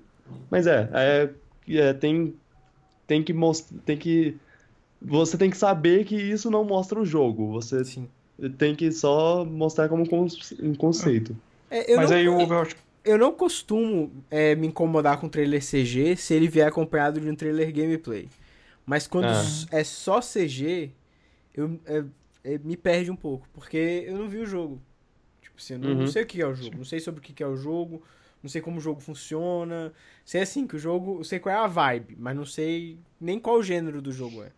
mas 0.50 0.66
é, 0.66 0.88
é, 0.92 1.30
é, 1.76 1.92
tem, 1.92 2.34
tem 3.06 3.22
que 3.22 3.32
mostrar, 3.32 3.78
tem 3.84 3.96
que 3.96 4.36
você 5.00 5.38
tem 5.38 5.48
que 5.48 5.56
saber 5.56 6.04
que 6.04 6.16
isso 6.16 6.50
não 6.50 6.64
mostra 6.64 6.98
o 7.00 7.04
jogo. 7.06 7.52
Você 7.52 7.84
Sim. 7.84 8.08
tem 8.58 8.74
que 8.74 8.90
só 8.90 9.44
mostrar 9.44 9.88
como 9.88 10.02
um 10.02 10.74
conceito. 10.74 11.36
É, 11.70 11.92
eu 11.92 11.96
Mas 11.96 12.10
não- 12.10 12.16
aí 12.16 12.28
o 12.28 12.38
Overwatch. 12.38 12.76
Eu 13.04 13.16
não 13.16 13.32
costumo 13.32 14.10
é, 14.30 14.54
me 14.54 14.66
incomodar 14.66 15.18
com 15.18 15.28
trailer 15.28 15.62
CG 15.62 16.16
se 16.16 16.34
ele 16.34 16.48
vier 16.48 16.66
acompanhado 16.66 17.20
de 17.20 17.30
um 17.30 17.34
trailer 17.34 17.72
gameplay. 17.72 18.28
Mas 18.84 19.06
quando 19.06 19.26
Ah. 19.26 19.44
é 19.70 19.84
só 19.84 20.20
CG, 20.20 20.90
eu, 21.54 21.78
é- 21.86 22.04
é- 22.44 22.58
me 22.58 22.76
perde 22.76 23.10
um 23.10 23.16
pouco. 23.16 23.48
Porque 23.54 24.04
eu 24.06 24.18
não 24.18 24.28
vi 24.28 24.38
o 24.38 24.46
jogo. 24.46 24.80
Tipo 25.40 25.54
assim, 25.58 25.74
eu 25.74 25.78
não, 25.78 25.90
não 25.94 26.00
Uhum. 26.00 26.06
sei 26.08 26.22
o 26.22 26.26
que 26.26 26.42
é 26.42 26.46
o 26.46 26.54
jogo. 26.54 26.76
Não 26.76 26.84
sei 26.84 27.00
sobre 27.00 27.20
o 27.20 27.22
que 27.22 27.42
é 27.42 27.46
o 27.46 27.56
jogo. 27.56 28.02
Não 28.42 28.48
sei 28.48 28.60
como 28.60 28.78
o 28.78 28.80
jogo 28.80 29.00
funciona. 29.00 29.92
Sei 30.24 30.42
assim, 30.42 30.66
que 30.66 30.76
o 30.76 30.78
jogo. 30.78 31.20
Eu 31.20 31.24
sei 31.24 31.38
qual 31.38 31.54
é 31.54 31.58
a 31.58 31.66
vibe, 31.66 32.16
mas 32.18 32.36
não 32.36 32.44
sei 32.44 32.98
nem 33.20 33.38
qual 33.38 33.56
o 33.56 33.62
gênero 33.62 34.00
do 34.00 34.12
jogo 34.12 34.42
é. 34.42 34.50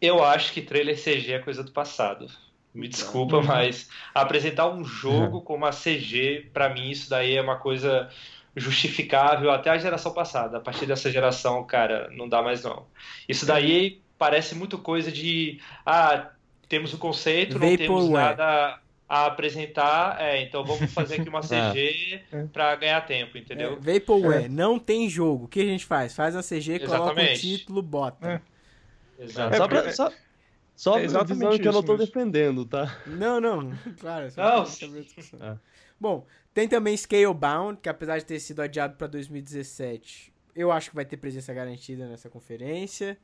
Eu 0.00 0.22
acho 0.22 0.52
que 0.52 0.60
trailer 0.60 0.96
CG 0.96 1.32
é 1.32 1.38
coisa 1.38 1.62
do 1.62 1.72
passado. 1.72 2.26
Me 2.74 2.88
desculpa, 2.88 3.40
mas 3.40 3.88
apresentar 4.12 4.68
um 4.68 4.84
jogo 4.84 5.40
com 5.42 5.54
uma 5.54 5.70
CG, 5.70 6.50
pra 6.52 6.68
mim, 6.68 6.90
isso 6.90 7.08
daí 7.08 7.36
é 7.36 7.40
uma 7.40 7.56
coisa 7.56 8.10
justificável 8.56 9.50
até 9.50 9.70
a 9.70 9.78
geração 9.78 10.12
passada. 10.12 10.58
A 10.58 10.60
partir 10.60 10.86
dessa 10.86 11.10
geração, 11.10 11.64
cara, 11.64 12.08
não 12.10 12.28
dá 12.28 12.42
mais 12.42 12.62
não. 12.62 12.86
Isso 13.28 13.46
daí 13.46 14.00
parece 14.18 14.54
muito 14.54 14.78
coisa 14.78 15.10
de, 15.10 15.60
ah, 15.86 16.30
temos 16.68 16.92
o 16.92 16.98
conceito, 16.98 17.58
não 17.58 17.76
temos 17.76 18.08
nada 18.08 18.78
a 19.22 19.26
apresentar, 19.26 20.20
é, 20.20 20.42
então 20.42 20.64
vamos 20.64 20.92
fazer 20.92 21.20
aqui 21.20 21.28
uma 21.28 21.40
CG 21.46 22.20
É. 22.32 22.44
pra 22.52 22.74
ganhar 22.76 23.00
tempo, 23.02 23.36
entendeu? 23.38 23.78
É, 23.84 23.92
Vaporware, 23.94 24.48
não 24.50 24.78
tem 24.78 25.08
jogo. 25.08 25.44
O 25.44 25.48
que 25.48 25.60
a 25.60 25.64
gente 25.64 25.84
faz? 25.86 26.14
Faz 26.14 26.34
a 26.36 26.42
CG, 26.42 26.80
coloca 26.80 26.94
o 26.94 27.04
Exatamente. 27.06 27.40
título, 27.40 27.82
bota. 27.82 28.42
É. 29.18 29.24
Exato. 29.24 29.54
É, 29.54 29.58
só 29.58 29.68
pra, 29.68 29.78
porque- 29.82 29.92
só, 29.94 30.12
só 30.74 30.98
é 30.98 31.04
exatamente 31.04 31.60
que 31.60 31.68
eu 31.68 31.72
não 31.72 31.80
mesmo. 31.82 31.96
defendendo, 31.98 32.64
tá? 32.64 32.98
Não, 33.06 33.40
não, 33.40 33.72
claro. 34.00 34.26
é 34.26 34.30
só 34.30 34.42
Não, 34.42 34.62
pra 34.62 34.66
saber 34.66 34.98
a 34.98 35.02
discussão. 35.02 35.38
É. 35.46 35.58
Bom, 36.00 36.26
tem 36.52 36.66
também 36.68 36.96
Scalebound, 36.96 37.78
que 37.80 37.88
apesar 37.88 38.18
de 38.18 38.24
ter 38.24 38.40
sido 38.40 38.60
adiado 38.60 38.96
pra 38.96 39.06
2017, 39.06 40.32
eu 40.56 40.70
acho 40.72 40.90
que 40.90 40.96
vai 40.96 41.04
ter 41.04 41.16
presença 41.16 41.54
garantida 41.54 42.08
nessa 42.08 42.28
conferência. 42.28 43.16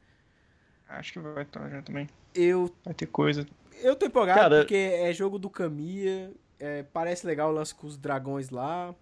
Acho 0.89 1.13
que 1.13 1.19
vai 1.21 1.43
estar 1.43 1.69
já 1.69 1.83
também. 1.83 2.09
Eu, 2.35 2.73
Vai 2.85 2.95
ter 2.95 3.07
coisa. 3.07 3.47
Eu 3.83 3.97
tô 3.97 4.07
empolgado 4.07 4.41
Cara- 4.41 4.59
porque 4.61 4.75
é 4.75 5.13
jogo 5.13 5.39
do 5.39 5.49
Kamiya, 5.51 6.33
é, 6.59 6.83
parece 6.83 7.27
legal 7.27 7.51
o 7.51 7.53
lance 7.53 7.75
com 7.75 7.87
os 7.87 7.97
dragões 7.97 8.51
lá. 8.51 8.95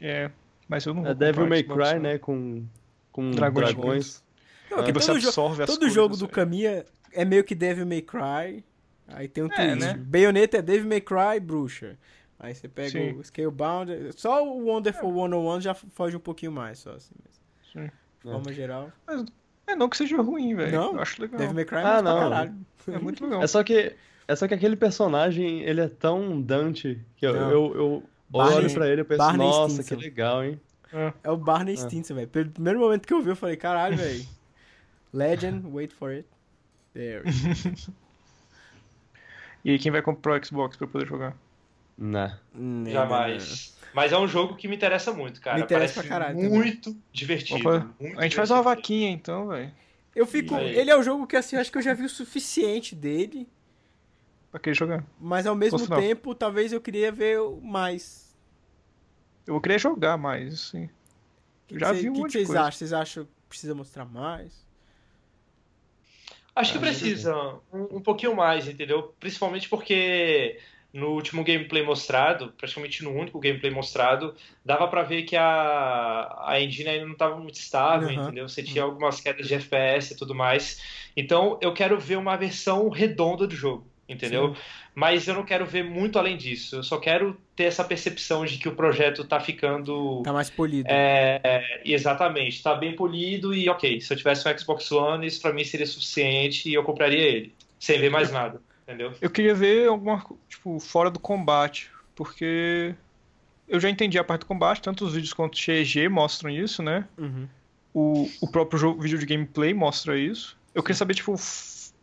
É. 0.00 0.30
Mas 0.68 0.84
eu 0.84 0.94
não 0.94 1.02
vou 1.02 1.10
É 1.10 1.14
Devil 1.14 1.46
May 1.48 1.62
Xbox, 1.62 1.82
Cry, 1.88 1.94
não. 1.94 2.02
né? 2.02 2.18
Com, 2.18 2.66
com 3.10 3.30
Dragões 3.30 3.66
dragões. 3.74 4.24
Não, 4.70 4.78
Ah. 4.78 4.82
Você 4.82 4.92
todo, 5.06 5.16
absorve 5.16 5.66
todo 5.66 5.78
coisas, 5.78 5.94
jogo 5.94 6.14
do 6.14 6.20
velho. 6.26 6.32
Kamiya 6.32 6.86
é 7.12 7.24
meio 7.24 7.42
que 7.42 7.54
Devil 7.54 7.86
May 7.86 8.02
Cry. 8.02 8.64
Aí 9.08 9.26
tem 9.26 9.42
um 9.44 9.50
É, 9.52 9.54
twist. 9.74 9.78
né? 9.80 9.94
Bayonetta 9.94 10.58
é 10.58 10.62
Devil 10.62 10.86
May 10.88 11.00
Cry 11.00 11.40
bruxa. 11.40 11.98
Aí 12.38 12.54
você 12.54 12.68
pega 12.68 12.90
Sim. 12.90 13.12
o 13.18 13.24
Scalebound. 13.24 13.90
Só 14.14 14.46
o 14.46 14.66
Wonderful 14.66 15.10
101 15.12 15.60
já 15.60 15.74
foge 15.74 16.16
um 16.16 16.20
pouquinho 16.20 16.52
mais, 16.52 16.78
só 16.80 16.92
assim. 16.92 17.14
Mas, 17.24 17.40
Sim. 17.72 17.90
de 18.22 18.30
forma 18.30 18.52
geral. 18.52 18.92
É, 19.68 19.76
não 19.76 19.88
que 19.88 19.96
seja 19.96 20.16
ruim, 20.22 20.54
velho. 20.54 20.72
Não, 20.72 20.92
Eu 20.94 21.00
acho 21.00 21.20
legal. 21.20 21.38
Devil 21.38 21.54
May 21.54 21.64
Cry 21.64 21.78
é 21.78 21.82
Ah, 21.84 22.02
não. 22.02 22.18
caralho. 22.18 22.54
É 22.88 22.98
muito 22.98 23.22
legal. 23.24 23.42
É 23.42 23.46
só 23.46 23.62
que 23.62 23.94
é 24.26 24.36
só 24.36 24.48
que 24.48 24.54
aquele 24.54 24.76
personagem, 24.76 25.60
ele 25.62 25.80
é 25.82 25.88
tão 25.88 26.40
Dante 26.40 26.98
que 27.16 27.26
eu, 27.26 27.34
Não. 27.34 27.50
eu, 27.50 27.74
eu 27.76 28.02
Barney- 28.28 28.56
olho 28.56 28.74
pra 28.74 28.88
ele 28.88 29.00
e 29.02 29.04
penso, 29.04 29.18
Barney 29.18 29.46
nossa, 29.46 29.74
Stinson. 29.82 29.96
que 29.96 30.02
legal, 30.02 30.44
hein? 30.44 30.60
É 31.22 31.30
o 31.30 31.36
Barney 31.36 31.76
Stinson, 31.76 32.14
velho. 32.14 32.28
Pelo 32.28 32.50
primeiro 32.50 32.78
momento 32.80 33.06
que 33.06 33.12
eu 33.12 33.20
vi, 33.22 33.28
eu 33.30 33.36
falei, 33.36 33.56
caralho, 33.56 33.96
velho. 33.96 34.24
Legend, 35.12 35.66
wait 35.68 35.92
for 35.92 36.10
it. 36.10 36.26
There. 36.94 37.22
E 39.64 39.70
aí, 39.72 39.78
quem 39.78 39.90
vai 39.90 40.00
comprar 40.00 40.40
o 40.40 40.44
Xbox 40.44 40.76
pra 40.76 40.86
poder 40.86 41.06
jogar? 41.06 41.36
Né. 41.96 42.38
Né, 42.54 42.90
Jamais. 42.92 43.76
Mas 43.98 44.12
é 44.12 44.16
um 44.18 44.28
jogo 44.28 44.54
que 44.54 44.68
me 44.68 44.76
interessa 44.76 45.12
muito, 45.12 45.40
cara. 45.40 45.56
Me 45.58 45.64
interessa 45.64 45.94
Parece 45.94 46.08
pra 46.08 46.18
caralho 46.18 46.36
também. 46.36 46.50
muito 46.50 46.96
divertido. 47.12 47.58
Opa, 47.68 47.92
muito 47.98 48.16
A 48.16 48.22
gente 48.22 48.36
faz 48.36 48.48
uma 48.48 48.58
divertido. 48.58 48.62
vaquinha 48.82 49.10
então, 49.10 49.48
velho. 49.48 49.72
Eu 50.14 50.24
fico. 50.24 50.54
Ele 50.56 50.88
é 50.88 50.96
o 50.96 51.02
jogo 51.02 51.26
que 51.26 51.34
assim, 51.34 51.56
eu 51.56 51.60
acho 51.60 51.72
que 51.72 51.78
eu 51.78 51.82
já 51.82 51.94
vi 51.94 52.04
o 52.04 52.08
suficiente 52.08 52.94
dele. 52.94 53.48
Pra 54.52 54.60
querer 54.60 54.76
jogar. 54.76 55.04
Mas 55.18 55.46
ao 55.46 55.56
mesmo 55.56 55.80
Posso 55.80 55.90
não. 55.90 56.00
tempo, 56.00 56.32
talvez 56.32 56.72
eu 56.72 56.80
queria 56.80 57.10
ver 57.10 57.40
mais. 57.60 58.32
Eu 59.44 59.54
vou 59.54 59.60
querer 59.60 59.80
jogar 59.80 60.16
mais, 60.16 60.54
assim. 60.54 60.88
Que 61.66 61.76
Já 61.76 61.92
que 61.92 62.00
vi 62.02 62.10
um 62.10 62.12
que 62.12 62.20
monte 62.20 62.32
que 62.32 62.38
de 62.38 62.44
vocês 62.46 62.56
acham? 62.56 62.70
Vocês 62.78 62.92
acham 62.92 63.24
que 63.24 63.30
precisa 63.48 63.74
mostrar 63.74 64.04
mais? 64.04 64.64
Acho 66.54 66.70
que 66.70 66.78
Ah, 66.78 66.80
precisa 66.82 67.36
um, 67.72 67.96
um 67.96 68.00
pouquinho 68.00 68.36
mais, 68.36 68.68
entendeu? 68.68 69.12
Principalmente 69.18 69.68
porque 69.68 70.60
no 70.92 71.08
último 71.10 71.44
gameplay 71.44 71.82
mostrado, 71.84 72.52
praticamente 72.52 73.04
no 73.04 73.10
único 73.12 73.38
gameplay 73.38 73.70
mostrado, 73.70 74.34
dava 74.64 74.88
pra 74.88 75.02
ver 75.02 75.22
que 75.24 75.36
a, 75.36 76.44
a 76.48 76.60
engine 76.60 76.88
ainda 76.88 77.04
não 77.06 77.12
estava 77.12 77.36
muito 77.38 77.56
estável, 77.56 78.08
Aham. 78.08 78.28
entendeu? 78.28 78.48
Você 78.48 78.62
tinha 78.62 78.84
algumas 78.84 79.20
quedas 79.20 79.46
de 79.46 79.54
FPS 79.54 80.14
e 80.14 80.16
tudo 80.16 80.34
mais. 80.34 80.80
Então 81.16 81.58
eu 81.62 81.72
quero 81.74 81.98
ver 82.00 82.16
uma 82.16 82.36
versão 82.36 82.88
redonda 82.88 83.46
do 83.46 83.54
jogo, 83.54 83.86
entendeu? 84.08 84.54
Mas 84.94 85.28
eu 85.28 85.34
não 85.34 85.44
quero 85.44 85.66
ver 85.66 85.84
muito 85.84 86.18
além 86.18 86.36
disso. 86.36 86.76
Eu 86.76 86.82
só 86.82 86.98
quero 86.98 87.34
ter 87.54 87.64
essa 87.64 87.84
percepção 87.84 88.44
de 88.44 88.58
que 88.58 88.68
o 88.68 88.74
projeto 88.74 89.24
tá 89.26 89.38
ficando 89.40 90.22
Tá 90.22 90.32
mais 90.32 90.50
polido. 90.50 90.88
é, 90.90 91.82
exatamente, 91.84 92.62
tá 92.62 92.74
bem 92.74 92.96
polido 92.96 93.54
e 93.54 93.68
ok, 93.68 94.00
se 94.00 94.12
eu 94.12 94.16
tivesse 94.16 94.48
um 94.48 94.58
Xbox 94.58 94.90
One, 94.90 95.26
isso 95.26 95.40
pra 95.40 95.52
mim 95.52 95.64
seria 95.64 95.86
suficiente 95.86 96.68
e 96.68 96.74
eu 96.74 96.82
compraria 96.84 97.20
ele, 97.20 97.54
sem 97.78 97.98
ver 98.00 98.10
mais 98.10 98.32
nada, 98.32 98.62
entendeu? 98.88 99.12
Eu 99.20 99.30
queria 99.30 99.54
ver 99.54 99.88
alguma, 99.88 100.24
tipo, 100.48 100.80
fora 100.80 101.10
do 101.10 101.18
combate, 101.20 101.90
porque 102.14 102.94
eu 103.68 103.78
já 103.78 103.90
entendi 103.90 104.18
a 104.18 104.24
parte 104.24 104.40
do 104.40 104.46
combate, 104.46 104.80
tanto 104.82 105.04
os 105.04 105.12
vídeos 105.14 105.32
quanto 105.32 105.54
o 105.54 105.58
XG 105.58 106.08
mostram 106.08 106.50
isso, 106.50 106.82
né? 106.82 107.06
Uhum. 107.18 107.46
O, 107.92 108.28
o 108.40 108.50
próprio 108.50 108.78
jogo, 108.78 109.00
vídeo 109.00 109.18
de 109.18 109.26
gameplay 109.26 109.74
mostra 109.74 110.18
isso. 110.18 110.56
Eu 110.74 110.82
queria 110.82 110.96
saber, 110.96 111.14
tipo, 111.14 111.34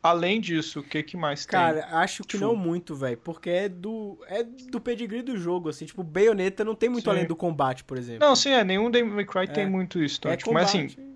além 0.03 0.39
disso, 0.41 0.79
o 0.81 0.83
que, 0.83 1.01
que 1.01 1.15
mais 1.17 1.45
tem? 1.45 1.51
Cara, 1.59 1.87
acho 1.99 2.23
que 2.23 2.29
Tipo- 2.29 2.43
não 2.43 2.55
muito, 2.55 2.95
velho. 2.95 3.17
Porque 3.17 3.49
é 3.49 3.69
do. 3.69 4.17
É 4.27 4.43
do 4.43 4.81
pedigree 4.81 5.21
do 5.21 5.37
jogo, 5.37 5.69
assim. 5.69 5.85
Tipo, 5.85 6.03
Bayonetta 6.03 6.63
não 6.65 6.75
tem 6.75 6.89
muito 6.89 7.05
Sim. 7.05 7.09
além 7.11 7.25
do 7.25 7.35
combate, 7.35 7.83
por 7.83 7.97
exemplo. 7.97 8.27
Não, 8.27 8.35
sim, 8.35 8.49
é, 8.49 8.63
nenhum 8.63 8.91
Devil 8.91 9.13
May 9.13 9.25
Cry 9.25 9.43
É. 9.43 9.47
tem 9.47 9.69
muito 9.69 10.01
isso. 10.03 10.17
Então, 10.19 10.31
é 10.31 10.35
tipo, 10.37 10.51
mas 10.53 10.71
combate. 10.71 10.93
assim, 10.99 11.15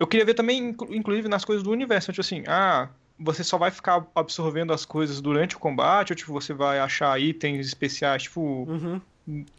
eu 0.00 0.06
queria 0.06 0.24
ver 0.26 0.34
também, 0.34 0.58
inclu- 0.70 0.92
inclusive, 0.94 1.28
nas 1.28 1.44
coisas 1.44 1.62
do 1.62 1.70
universo. 1.70 2.10
Tipo 2.10 2.20
assim, 2.22 2.42
ah, 2.48 2.88
você 3.24 3.42
só 3.42 3.56
vai 3.56 3.70
ficar 3.70 4.06
absorvendo 4.14 4.72
as 4.72 4.84
coisas 4.84 5.20
durante 5.20 5.56
o 5.56 5.58
combate, 5.58 6.12
ou 6.12 6.16
tipo, 6.16 6.32
você 6.32 6.52
vai 6.52 6.78
achar 6.78 7.18
itens 7.18 7.66
especiais, 7.66 8.24
tipo, 8.24 8.68
Uhum. 8.68 9.00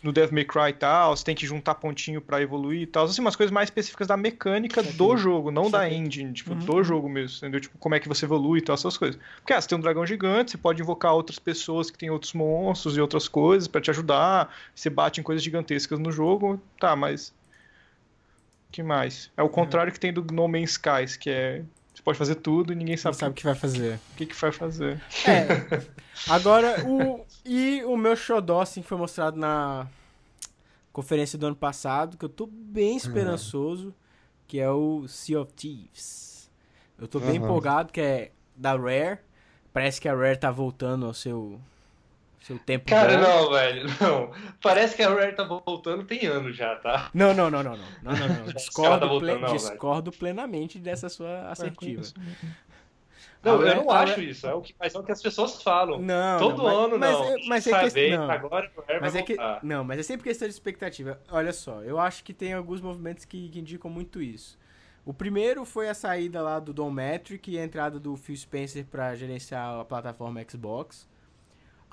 no 0.04 0.13
Devil 0.13 0.36
May 0.36 0.45
Cry 0.45 0.69
e 0.69 0.73
tal, 0.73 1.17
você 1.17 1.23
tem 1.25 1.34
que 1.34 1.47
juntar 1.47 1.73
pontinho 1.73 2.21
pra 2.21 2.39
evoluir 2.39 2.82
e 2.84 2.86
tal. 2.86 3.06
Assim, 3.06 3.19
umas 3.19 3.36
coisas 3.36 3.51
mais 3.51 3.65
específicas 3.67 4.08
da 4.08 4.15
mecânica 4.15 4.84
do 4.84 5.17
jogo, 5.17 5.49
não 5.49 5.71
da 5.71 5.89
engine, 5.89 6.32
tipo, 6.34 6.51
Uhum. 6.54 6.60
do 6.60 6.84
jogo 6.84 7.10
mesmo, 7.10 7.38
entendeu? 7.38 7.60
Tipo, 7.60 7.75
como 7.80 7.95
é 7.95 7.99
que 7.99 8.08
você 8.08 8.25
evolui 8.25 8.60
e 8.60 8.62
tal, 8.62 8.75
essas 8.75 8.95
coisas. 8.95 9.19
Porque, 9.38 9.54
ah, 9.54 9.60
você 9.60 9.67
tem 9.67 9.75
um 9.75 9.82
dragão 9.82 10.06
gigante, 10.06 10.51
você 10.51 10.58
pode 10.58 10.80
invocar 10.84 11.15
outras 11.15 11.39
pessoas 11.39 11.89
que 11.89 11.97
têm 11.97 12.12
outros 12.12 12.34
monstros 12.34 12.95
e 12.95 13.01
outras 13.01 13.28
coisas 13.28 13.67
pra 13.67 13.82
te 13.82 13.89
ajudar, 13.89 14.54
você 14.75 14.88
bate 14.88 15.19
em 15.19 15.23
coisas 15.23 15.43
gigantescas 15.43 15.97
no 15.97 16.12
jogo, 16.12 16.62
tá, 16.80 16.95
mas... 16.95 17.34
que 18.71 18.84
mais? 18.84 19.32
É 19.36 19.41
o 19.41 19.49
contrário 19.49 19.91
que 19.91 19.99
tem 19.99 20.13
do 20.13 20.21
No 20.32 20.47
Man's 20.47 20.71
Skies, 20.71 21.17
que 21.17 21.30
é... 21.32 21.63
Você 21.95 22.03
pode 22.03 22.17
fazer 22.17 22.36
tudo 22.36 22.73
e 22.73 22.75
ninguém 22.75 22.95
Não 22.95 23.01
sabe, 23.01 23.15
sabe 23.15 23.31
o 23.31 23.34
que 23.36 23.43
vai 23.45 23.55
fazer. 23.55 23.99
o 24.12 24.15
que, 24.17 24.25
que 24.25 24.36
vai 24.36 24.51
fazer. 24.51 25.01
É. 25.25 25.47
Agora, 26.29 26.86
o. 26.86 27.25
E 27.45 27.81
o 27.86 27.95
meu 27.95 28.15
xodó, 28.17 28.62
assim, 28.62 28.81
que 28.81 28.88
foi 28.88 28.97
mostrado 28.97 29.38
na 29.38 29.88
conferência 30.91 31.38
do 31.38 31.45
ano 31.47 31.55
passado, 31.55 32.17
que 32.17 32.25
eu 32.25 32.29
tô 32.29 32.45
bem 32.47 32.97
esperançoso, 32.97 33.93
que 34.47 34.60
é 34.60 34.69
o 34.69 35.08
Sea 35.08 35.39
of 35.39 35.53
Thieves. 35.53 36.49
Eu 36.99 37.08
tô 37.08 37.19
bem 37.19 37.38
Aham. 37.38 37.45
empolgado, 37.45 37.93
que 37.93 38.01
é 38.01 38.31
da 38.55 38.75
Rare. 38.75 39.19
Parece 39.71 39.99
que 40.01 40.08
a 40.10 40.15
Rare 40.15 40.38
tá 40.38 40.51
voltando 40.51 41.05
ao 41.05 41.13
seu, 41.13 41.60
seu 42.41 42.58
tempo 42.60 42.86
Cara, 42.89 43.17
bom. 43.17 43.21
não, 43.24 43.52
velho, 43.52 43.86
não. 44.02 44.32
Parece 44.62 44.95
que 44.95 45.02
a 45.04 45.10
Rare 45.10 45.34
tá 45.36 45.43
voltando 45.43 46.04
tem 46.04 46.26
anos 46.28 46.56
já, 46.56 46.76
tá? 46.76 47.10
Não, 47.13 47.34
não, 47.34 47.50
não, 47.50 47.63
não, 47.63 47.76
não. 47.76 47.86
não, 48.04 48.13
não, 48.13 48.45
Discordo, 48.54 49.00
tá 49.00 49.06
voltando, 49.06 49.19
ple- 49.32 49.41
não, 49.41 49.48
velho. 49.48 49.60
discordo 49.69 50.12
plenamente 50.12 50.78
dessa 50.80 51.10
sua 51.10 51.50
assertiva. 51.50 52.02
Não, 53.43 53.54
A 53.54 53.56
eu 53.58 53.67
Rare- 53.67 53.76
não 53.80 53.91
acho 53.91 54.12
Rare- 54.13 54.30
isso, 54.30 54.48
é 54.48 54.54
o 54.56 54.62
que, 54.62 54.74
mas 54.80 54.95
é 54.95 55.00
o 55.00 55.04
que 55.04 55.12
as 55.12 55.21
pessoas 55.21 55.62
falam. 55.62 56.00
Não, 56.02 56.39
Todo 56.39 56.63
não, 56.63 56.67
ano 56.86 56.98
mas, 57.00 57.12
não. 57.12 57.19
Mas, 57.32 57.48
mas 57.48 57.67
é 57.67 57.69
Essa 57.71 57.84
que, 57.84 57.89
vez, 57.93 58.17
não. 58.17 58.32
agora 58.32 58.71
a 58.76 58.82
Rare 58.91 59.02
Mas 59.02 59.13
vai 59.13 59.21
é 59.21 59.26
que. 59.26 59.38
Não, 59.62 59.84
mas 59.84 60.00
é 60.00 60.04
sempre 60.04 60.24
questão 60.24 60.48
de 60.48 60.54
expectativa. 60.54 61.19
Olha 61.30 61.54
só, 61.54 61.82
eu 61.84 62.00
acho 62.00 62.24
que 62.24 62.34
tem 62.34 62.54
alguns 62.54 62.82
movimentos 62.82 63.24
que, 63.24 63.50
que 63.50 63.60
indicam 63.60 63.89
muito 63.89 64.19
isso. 64.21 64.58
O 65.06 65.13
primeiro 65.13 65.63
foi 65.63 65.88
a 65.88 65.93
saída 65.93 66.41
lá 66.41 66.60
do 66.60 66.74
Don 66.74 66.89
Metric 66.89 67.52
e 67.52 67.60
a 67.60 67.63
entrada 67.63 68.00
do 68.00 68.17
Phil 68.17 68.36
Spencer 68.36 68.84
para 68.86 69.13
gerenciar 69.13 69.80
a 69.80 69.86
plataforma 69.86 70.43
Xbox. 70.50 71.08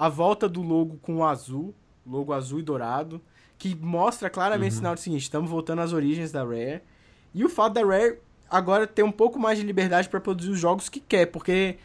A 0.03 0.09
volta 0.09 0.49
do 0.49 0.63
logo 0.63 0.97
com 0.97 1.19
o 1.19 1.25
azul, 1.25 1.73
logo 2.05 2.33
azul 2.33 2.59
e 2.59 2.63
dourado, 2.65 3.23
que 3.57 3.73
mostra 3.73 4.29
claramente 4.29 4.73
o 4.73 4.75
sinal 4.79 4.95
do 4.97 5.01
seguinte: 5.01 5.23
estamos 5.23 5.49
voltando 5.49 5.81
às 5.81 5.93
origens 5.93 6.33
da 6.33 6.43
Rare. 6.43 6.83
E 7.33 7.45
o 7.45 7.49
fato 7.49 7.75
da 7.75 7.85
Rare 7.87 8.19
agora 8.51 8.85
ter 8.85 9.05
um 9.05 9.13
pouco 9.13 9.39
mais 9.39 9.61
de 9.61 9.65
liberdade 9.65 10.09
para 10.09 10.21
produzir 10.21 10.51
os 10.51 10.59
jogos 10.59 10.89
que 10.89 10.99
quer, 10.99 11.27
porque 11.27 11.77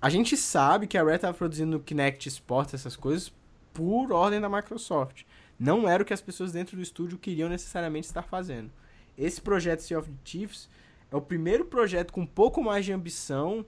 a 0.00 0.08
gente 0.08 0.36
sabe 0.36 0.86
que 0.86 0.96
a 0.96 1.02
Rare 1.02 1.16
estava 1.16 1.36
produzindo 1.36 1.80
Kinect 1.80 2.28
Sports, 2.28 2.74
essas 2.74 2.94
coisas, 2.94 3.32
por 3.72 4.12
ordem 4.12 4.40
da 4.40 4.48
Microsoft. 4.48 5.24
Não 5.58 5.88
era 5.88 6.00
o 6.00 6.06
que 6.06 6.14
as 6.14 6.20
pessoas 6.20 6.52
dentro 6.52 6.76
do 6.76 6.82
estúdio 6.82 7.18
queriam 7.18 7.48
necessariamente 7.48 8.06
estar 8.06 8.22
fazendo. 8.22 8.70
Esse 9.18 9.40
projeto 9.40 9.80
Sea 9.80 9.98
of 9.98 10.08
Thieves 10.22 10.68
é 11.10 11.16
o 11.16 11.20
primeiro 11.20 11.64
projeto 11.64 12.12
com 12.12 12.20
um 12.20 12.26
pouco 12.26 12.62
mais 12.62 12.84
de 12.84 12.92
ambição 12.92 13.66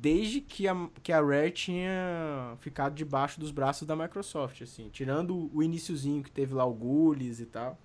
desde 0.00 0.40
que 0.40 0.66
a, 0.66 0.88
que 1.02 1.12
a 1.12 1.20
Rare 1.20 1.50
tinha 1.50 2.56
ficado 2.60 2.94
debaixo 2.94 3.38
dos 3.38 3.50
braços 3.50 3.86
da 3.86 3.94
Microsoft, 3.94 4.62
assim. 4.62 4.88
Tirando 4.90 5.50
o 5.54 5.62
iniciozinho 5.62 6.22
que 6.22 6.30
teve 6.30 6.54
lá 6.54 6.64
o 6.64 6.72
Ghoulies 6.72 7.40
e 7.40 7.46
tal. 7.46 7.78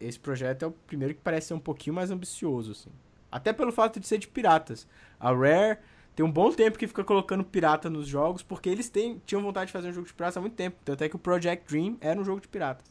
Esse 0.00 0.18
projeto 0.18 0.62
é 0.64 0.68
o 0.68 0.70
primeiro 0.70 1.14
que 1.14 1.20
parece 1.20 1.48
ser 1.48 1.54
um 1.54 1.58
pouquinho 1.60 1.94
mais 1.94 2.10
ambicioso, 2.10 2.72
assim. 2.72 2.90
Até 3.30 3.52
pelo 3.52 3.70
fato 3.70 4.00
de 4.00 4.06
ser 4.06 4.18
de 4.18 4.26
piratas. 4.28 4.86
A 5.18 5.30
Rare 5.32 5.78
tem 6.16 6.24
um 6.24 6.30
bom 6.32 6.50
tempo 6.52 6.78
que 6.78 6.86
fica 6.86 7.04
colocando 7.04 7.44
pirata 7.44 7.90
nos 7.90 8.08
jogos, 8.08 8.42
porque 8.42 8.68
eles 8.68 8.88
têm, 8.88 9.20
tinham 9.26 9.42
vontade 9.42 9.66
de 9.66 9.72
fazer 9.72 9.88
um 9.88 9.92
jogo 9.92 10.06
de 10.06 10.14
piratas 10.14 10.36
há 10.36 10.40
muito 10.40 10.54
tempo. 10.54 10.78
Tanto 10.84 11.04
é 11.04 11.08
que 11.08 11.16
o 11.16 11.18
Project 11.18 11.66
Dream 11.72 11.96
era 12.00 12.18
um 12.18 12.24
jogo 12.24 12.40
de 12.40 12.48
piratas. 12.48 12.86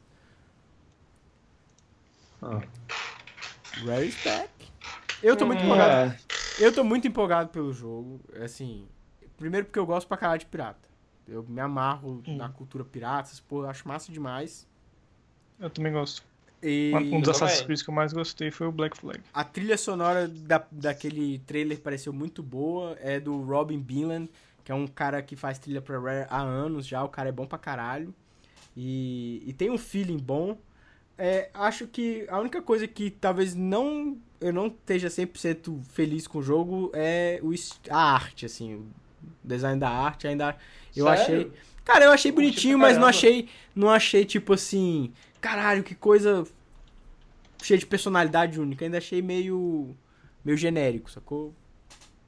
Ah. 2.42 2.62
Rare 3.86 4.08
is 4.08 4.16
back. 4.24 4.50
Eu 5.22 5.36
tô 5.36 5.46
muito 5.46 5.62
Hum, 5.62 5.66
empolgado. 5.66 6.12
É, 6.14 6.18
Eu 6.60 6.74
tô 6.74 6.84
muito 6.84 7.08
empolgado 7.08 7.50
pelo 7.50 7.72
jogo. 7.74 8.20
Assim, 8.44 8.88
primeiro 9.38 9.66
porque 9.66 9.80
eu 9.80 9.86
gosto 9.86 10.08
pra 10.08 10.18
caralho 10.18 10.40
de 10.40 10.46
pirata. 10.46 10.88
Eu 11.28 11.44
me 11.48 11.62
amarro 11.62 12.22
Hum. 12.28 12.36
na 12.38 12.50
cultura 12.50 12.84
pirata, 12.84 13.32
eu 13.52 13.70
acho 13.70 13.88
massa 13.88 14.12
demais. 14.12 14.68
Eu 15.60 15.70
também 15.70 15.92
gosto. 15.94 16.24
E 16.62 16.92
Um 17.14 17.20
dos 17.22 17.30
Eu 17.30 17.32
Assassin's. 17.36 17.62
Creed 17.66 17.82
que 17.84 17.90
eu 17.90 17.94
mais 17.94 18.12
gostei 18.12 18.52
foi 18.52 18.68
o 18.68 18.72
Black 18.72 18.98
Flag. 18.98 19.22
a 19.34 19.44
trilha 19.46 19.78
sonora 19.78 20.28
da, 20.28 20.66
daquele 20.72 21.40
trailer 21.40 21.80
pareceu 21.80 22.12
muito 22.12 22.44
boa. 22.44 22.98
É 23.00 23.20
do 23.20 23.42
Robin 23.42 23.80
Beelan, 23.80 24.28
que 24.66 24.72
é 24.72 24.76
um 24.76 24.88
cara 24.88 25.22
que 25.22 25.36
faz 25.38 25.58
trilha 25.60 25.82
pra 25.82 25.98
Rare 26.00 26.28
há 26.30 26.42
anos 26.42 26.86
já. 26.86 27.02
O 27.04 27.10
cara 27.10 27.30
é 27.30 27.32
bom 27.32 27.46
pra 27.46 27.58
caralho. 27.58 28.14
E, 28.76 29.42
e 29.46 29.54
tem 29.54 29.70
um 29.70 29.78
feeling 29.78 30.18
bom. 30.18 30.58
É, 31.20 31.50
acho 31.54 31.86
que 31.86 32.26
a 32.30 32.40
única 32.40 32.62
coisa 32.62 32.88
que 32.88 33.12
talvez 33.12 33.54
não 33.54 34.18
eu 34.40 34.54
não 34.54 34.68
esteja 34.68 35.10
100% 35.10 35.82
feliz 35.92 36.26
com 36.26 36.40
o 36.40 36.42
jogo 36.42 36.92
é 36.94 37.42
o, 37.44 37.54
a 37.90 38.14
arte, 38.14 38.46
assim. 38.46 38.76
O 38.76 38.86
design 39.44 39.78
da 39.80 39.90
arte 39.90 40.28
ainda... 40.28 40.56
Eu 40.96 41.06
Sério? 41.06 41.22
achei... 41.22 41.52
Cara, 41.84 42.06
eu 42.06 42.12
achei 42.12 42.32
bonitinho, 42.32 42.78
mas 42.78 42.98
não 42.98 43.08
achei, 43.08 43.50
não 43.76 43.90
achei 43.90 44.24
tipo 44.24 44.54
assim... 44.54 45.12
Caralho, 45.42 45.84
que 45.84 45.94
coisa 45.94 46.46
cheia 47.62 47.78
de 47.78 47.86
personalidade 47.86 48.60
única. 48.60 48.86
Ainda 48.86 48.98
achei 48.98 49.22
meio 49.22 49.96
meio 50.44 50.58
genérico, 50.58 51.12
sacou? 51.12 51.54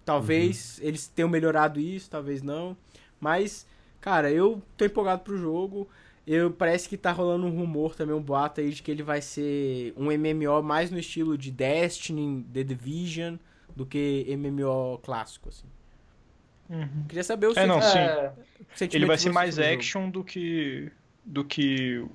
Talvez 0.03 0.79
eles 0.81 1.07
tenham 1.07 1.29
melhorado 1.29 1.79
isso, 1.79 2.09
talvez 2.09 2.41
não. 2.41 2.75
Mas, 3.19 3.65
cara, 3.99 4.31
eu 4.31 4.61
tô 4.75 4.83
empolgado 4.83 5.23
pro 5.23 5.37
jogo. 5.37 5.87
Eu 6.33 6.49
parece 6.51 6.87
que 6.87 6.95
tá 6.95 7.11
rolando 7.11 7.45
um 7.45 7.49
rumor 7.49 7.93
também, 7.95 8.15
um 8.15 8.21
boato 8.21 8.61
aí 8.61 8.69
de 8.69 8.81
que 8.81 8.89
ele 8.89 9.03
vai 9.03 9.21
ser 9.21 9.93
um 9.97 10.05
MMO 10.11 10.61
mais 10.63 10.89
no 10.89 10.97
estilo 10.97 11.37
de 11.37 11.51
Destiny, 11.51 12.45
The 12.53 12.63
Division, 12.63 13.35
do 13.75 13.85
que 13.85 14.25
MMO 14.37 14.99
clássico, 15.03 15.49
assim. 15.49 15.65
Queria 17.09 17.23
saber 17.23 17.47
o 17.47 17.59
É, 17.59 17.65
não, 17.65 17.81
sim. 17.81 17.97
É, 17.97 18.31
sentimento 18.75 18.95
Ele 18.95 19.05
vai 19.05 19.17
ser 19.17 19.29
mais 19.29 19.55
jogo. 19.55 19.67
action 19.67 20.09
do 20.09 20.23
que 20.23 20.89
do 21.25 21.43
que 21.43 22.05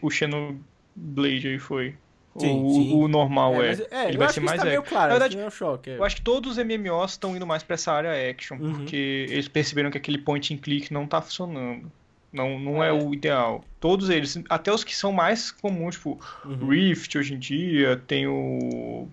o 0.00 0.08
Xenoblade 0.08 1.48
aí 1.48 1.58
foi. 1.58 1.96
Sim, 2.38 2.62
o, 2.64 2.70
sim. 2.70 2.94
o 2.94 3.08
normal 3.08 3.54
é. 3.62 3.68
mas- 3.68 3.80
é, 3.90 4.04
Ele 4.06 4.14
eu 4.14 4.18
vai 4.18 4.26
acho 4.26 4.34
ser 4.34 4.40
mais 4.40 4.62
tá 4.62 4.68
action. 4.68 4.82
claro, 4.84 5.06
Na 5.08 5.14
verdade, 5.14 5.32
isso 5.32 5.38
não 5.38 5.44
é 5.44 5.48
um 5.48 5.50
choque. 5.50 5.90
é. 5.90 5.96
Eu 5.98 6.04
acho 6.04 6.16
que 6.16 6.22
todos 6.22 6.52
os 6.52 6.58
MMOs 6.64 7.12
estão 7.12 7.34
indo 7.36 7.44
mais 7.46 7.62
pra 7.64 7.74
essa 7.74 7.92
área 7.92 8.30
action, 8.30 8.56
Uhum. 8.58 8.72
porque 8.74 9.26
eles 9.28 9.48
perceberam 9.48 9.90
que 9.90 9.98
aquele 9.98 10.18
point 10.18 10.54
and 10.54 10.58
click 10.58 10.92
não 10.92 11.04
tá 11.06 11.20
funcionando. 11.20 11.90
Não, 12.34 12.58
não 12.58 12.82
é. 12.82 12.88
é. 12.88 12.92
o 12.92 13.14
ideal. 13.14 13.64
Todos 13.78 14.10
eles, 14.10 14.42
até 14.50 14.72
os 14.72 14.82
que 14.82 14.94
são 14.94 15.12
mais 15.12 15.52
comuns, 15.52 15.94
tipo 15.94 16.20
uhum. 16.44 16.68
Rift 16.68 17.16
hoje 17.16 17.32
em 17.32 17.38
dia, 17.38 18.02
tem 18.08 18.26
o 18.26 19.06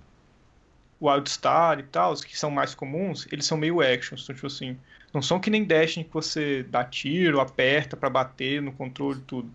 Wildstar 1.00 1.80
e 1.80 1.84
tal, 1.84 2.14
os 2.14 2.24
que 2.24 2.38
são 2.38 2.50
mais 2.50 2.74
comuns, 2.74 3.28
eles 3.32 3.46
são 3.46 3.60
meio 3.60 3.80
actions, 3.80 4.24
então, 4.24 4.34
tipo 4.34 4.48
assim, 4.48 4.76
não 5.14 5.22
são 5.22 5.40
que 5.40 5.52
nem 5.52 5.64
Destiny 5.64 6.04
que 6.04 6.14
você 6.14 6.64
dá 6.64 6.84
tiro, 6.84 7.40
aperta 7.40 7.96
para 7.96 8.10
bater 8.10 8.60
no 8.60 8.72
controle 8.72 9.20
e 9.20 9.22
tudo. 9.22 9.52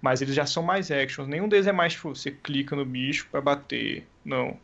Mas 0.00 0.22
eles 0.22 0.34
já 0.34 0.46
são 0.46 0.62
mais 0.62 0.90
actions. 0.90 1.28
Nenhum 1.28 1.48
deles 1.48 1.66
é 1.66 1.72
mais, 1.72 1.92
tipo, 1.92 2.14
você 2.14 2.30
clica 2.30 2.74
no 2.74 2.84
bicho 2.84 3.28
para 3.30 3.40
bater. 3.40 4.06
Não. 4.24 4.56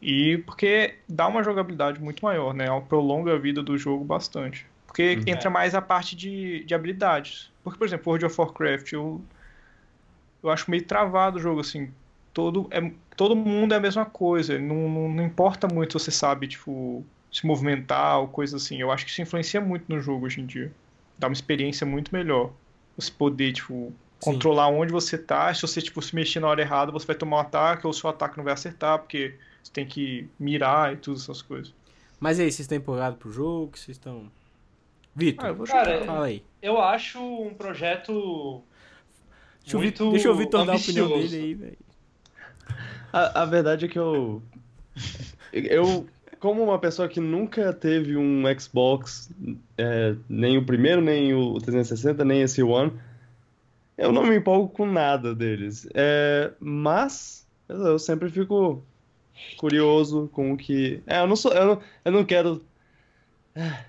E 0.00 0.38
porque 0.38 0.96
dá 1.08 1.28
uma 1.28 1.42
jogabilidade 1.42 2.00
muito 2.00 2.24
maior, 2.24 2.54
né? 2.54 2.66
Prolonga 2.88 3.34
a 3.34 3.38
vida 3.38 3.62
do 3.62 3.76
jogo 3.78 4.04
bastante. 4.04 4.66
Porque 4.94 5.16
uhum. 5.16 5.24
entra 5.26 5.50
mais 5.50 5.74
a 5.74 5.82
parte 5.82 6.14
de, 6.14 6.62
de 6.62 6.72
habilidades. 6.72 7.50
Porque, 7.64 7.76
por 7.76 7.84
exemplo, 7.84 8.12
World 8.12 8.26
of 8.26 8.40
Warcraft, 8.40 8.92
eu, 8.92 9.20
eu 10.40 10.50
acho 10.50 10.70
meio 10.70 10.84
travado 10.84 11.36
o 11.36 11.40
jogo, 11.40 11.62
assim. 11.62 11.90
Todo, 12.32 12.68
é, 12.70 12.92
todo 13.16 13.34
mundo 13.34 13.74
é 13.74 13.76
a 13.76 13.80
mesma 13.80 14.06
coisa. 14.06 14.56
Não, 14.56 14.88
não, 14.88 15.08
não 15.08 15.24
importa 15.24 15.66
muito 15.66 15.98
se 15.98 16.04
você 16.04 16.10
sabe, 16.12 16.46
tipo, 16.46 17.04
se 17.32 17.44
movimentar 17.44 18.20
ou 18.20 18.28
coisa 18.28 18.56
assim. 18.56 18.76
Eu 18.76 18.92
acho 18.92 19.04
que 19.04 19.10
isso 19.10 19.20
influencia 19.20 19.60
muito 19.60 19.84
no 19.88 20.00
jogo 20.00 20.26
hoje 20.26 20.40
em 20.40 20.46
dia. 20.46 20.70
Dá 21.18 21.26
uma 21.26 21.32
experiência 21.32 21.84
muito 21.84 22.14
melhor. 22.14 22.52
Você 22.96 23.10
poder, 23.10 23.52
tipo, 23.52 23.92
controlar 24.20 24.68
Sim. 24.68 24.78
onde 24.78 24.92
você 24.92 25.18
tá. 25.18 25.52
Se 25.52 25.62
você, 25.62 25.82
tipo, 25.82 26.00
se 26.00 26.14
mexer 26.14 26.38
na 26.38 26.46
hora 26.46 26.62
errada, 26.62 26.92
você 26.92 27.04
vai 27.04 27.16
tomar 27.16 27.38
um 27.38 27.40
ataque 27.40 27.84
ou 27.84 27.90
o 27.90 27.94
seu 27.94 28.08
ataque 28.08 28.36
não 28.36 28.44
vai 28.44 28.52
acertar, 28.52 29.00
porque 29.00 29.34
você 29.60 29.72
tem 29.72 29.84
que 29.84 30.28
mirar 30.38 30.92
e 30.92 30.98
todas 30.98 31.22
essas 31.22 31.42
coisas. 31.42 31.74
Mas 32.20 32.38
aí, 32.38 32.46
vocês 32.46 32.60
estão 32.60 32.78
empolgados 32.78 33.18
pro 33.18 33.32
jogo? 33.32 33.76
Vocês 33.76 33.96
estão. 33.96 34.30
Vitor, 35.14 35.46
ah, 35.46 35.66
cara, 35.66 36.04
fala 36.04 36.26
aí. 36.26 36.42
Eu 36.60 36.80
acho 36.80 37.20
um 37.20 37.54
projeto. 37.54 38.62
Deixa, 39.62 39.78
muito 39.78 40.10
deixa 40.10 40.30
o 40.30 40.34
Vitor 40.34 40.66
dar 40.66 40.72
a 40.72 40.76
opinião 40.76 41.08
dele 41.08 41.36
aí, 41.36 41.54
velho. 41.54 41.78
A, 43.12 43.42
a 43.42 43.44
verdade 43.44 43.84
é 43.84 43.88
que 43.88 43.98
eu. 43.98 44.42
Eu, 45.52 46.06
como 46.40 46.64
uma 46.64 46.78
pessoa 46.78 47.08
que 47.08 47.20
nunca 47.20 47.72
teve 47.72 48.16
um 48.16 48.42
Xbox, 48.58 49.30
é, 49.78 50.16
nem 50.28 50.58
o 50.58 50.66
primeiro, 50.66 51.00
nem 51.00 51.32
o 51.32 51.58
360, 51.60 52.24
nem 52.24 52.42
esse 52.42 52.62
One, 52.62 52.92
eu 53.96 54.10
não 54.10 54.24
me 54.24 54.36
empolgo 54.36 54.68
com 54.68 54.84
nada 54.84 55.34
deles. 55.34 55.88
É, 55.94 56.50
mas 56.58 57.46
eu 57.68 57.98
sempre 57.98 58.28
fico 58.28 58.82
curioso 59.56 60.28
com 60.32 60.52
o 60.52 60.56
que. 60.56 61.00
É, 61.06 61.20
eu 61.20 61.26
não 61.26 61.36
sou. 61.36 61.52
Eu 61.52 61.66
não, 61.66 61.80
eu 62.04 62.12
não 62.12 62.24
quero 62.24 62.64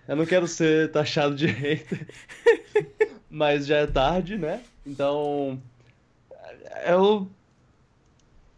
eu 0.08 0.16
não 0.16 0.26
quero 0.26 0.48
ser 0.48 0.92
taxado 0.92 1.36
de 1.36 1.48
hater, 1.48 2.08
mas 3.30 3.66
já 3.66 3.78
é 3.78 3.88
tarde, 3.88 4.38
né? 4.38 4.62
Então, 4.86 5.60
eu, 6.86 7.28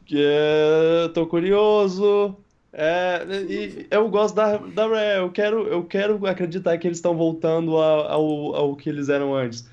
eu 0.10 1.14
tô 1.14 1.26
curioso. 1.26 2.36
É, 2.74 3.26
e 3.50 3.88
eu 3.90 4.10
gosto 4.10 4.36
da, 4.36 4.58
da 4.58 4.88
Rare, 4.88 5.20
eu 5.20 5.32
quero, 5.32 5.68
eu 5.68 5.84
quero 5.84 6.28
acreditar 6.28 6.78
que 6.78 6.88
eles 6.88 6.98
estão 6.98 7.16
voltando 7.16 7.78
ao, 7.78 8.56
ao 8.56 8.76
que 8.76 8.90
eles 8.90 9.10
eram 9.10 9.34
antes. 9.34 9.68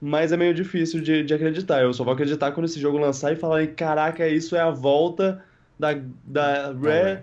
Mas 0.00 0.30
é 0.30 0.36
meio 0.36 0.54
difícil 0.54 1.00
de, 1.02 1.24
de 1.24 1.34
acreditar. 1.34 1.82
Eu 1.82 1.92
só 1.92 2.04
vou 2.04 2.14
acreditar 2.14 2.52
quando 2.52 2.66
esse 2.66 2.80
jogo 2.80 2.96
lançar 2.98 3.32
e 3.32 3.36
falar: 3.36 3.66
caraca, 3.68 4.26
isso 4.28 4.54
é 4.54 4.60
a 4.60 4.70
volta 4.70 5.44
da, 5.78 5.92
da 6.24 6.72
Rare 6.72 7.22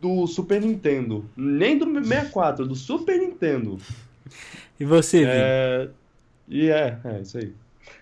do 0.00 0.26
Super 0.26 0.60
Nintendo. 0.60 1.28
Nem 1.36 1.78
do 1.78 1.86
64, 1.86 2.66
do 2.66 2.74
Super 2.74 3.18
Nintendo. 3.18 3.78
E 4.78 4.84
você, 4.84 5.18
Vini? 5.18 5.30
É... 5.32 5.88
E 6.48 6.70
é, 6.70 6.98
é 7.04 7.20
isso 7.20 7.38
aí. 7.38 7.52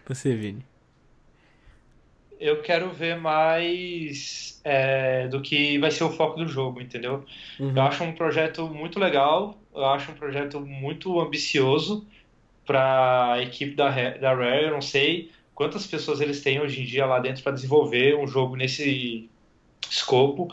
Você, 0.07 0.35
Vini? 0.35 0.65
Eu 2.39 2.61
quero 2.61 2.91
ver 2.91 3.17
mais 3.17 4.61
é, 4.65 5.29
do 5.29 5.41
que 5.41 5.79
vai 5.79 5.91
ser 5.91 6.05
o 6.05 6.11
foco 6.11 6.39
do 6.39 6.49
jogo, 6.49 6.81
entendeu? 6.81 7.25
Uhum. 7.59 7.73
Eu 7.75 7.83
acho 7.83 8.05
um 8.05 8.13
projeto 8.13 8.67
muito 8.69 8.99
legal, 8.99 9.57
eu 9.75 9.87
acho 9.87 10.11
um 10.11 10.15
projeto 10.15 10.61
muito 10.61 11.19
ambicioso 11.21 12.07
para 12.67 13.35
a 13.35 13.43
equipe 13.43 13.75
da, 13.75 13.89
da 13.91 14.35
Rare. 14.35 14.65
Eu 14.65 14.73
não 14.73 14.83
sei 14.83 15.31
quantas 15.55 15.87
pessoas 15.87 16.21
eles 16.21 16.43
têm 16.43 16.61
hoje 16.61 16.83
em 16.83 16.85
dia 16.85 17.07
lá 17.07 17.19
dentro 17.19 17.43
para 17.43 17.53
desenvolver 17.53 18.17
um 18.17 18.27
jogo 18.27 18.57
nesse 18.57 19.31
escopo, 19.89 20.49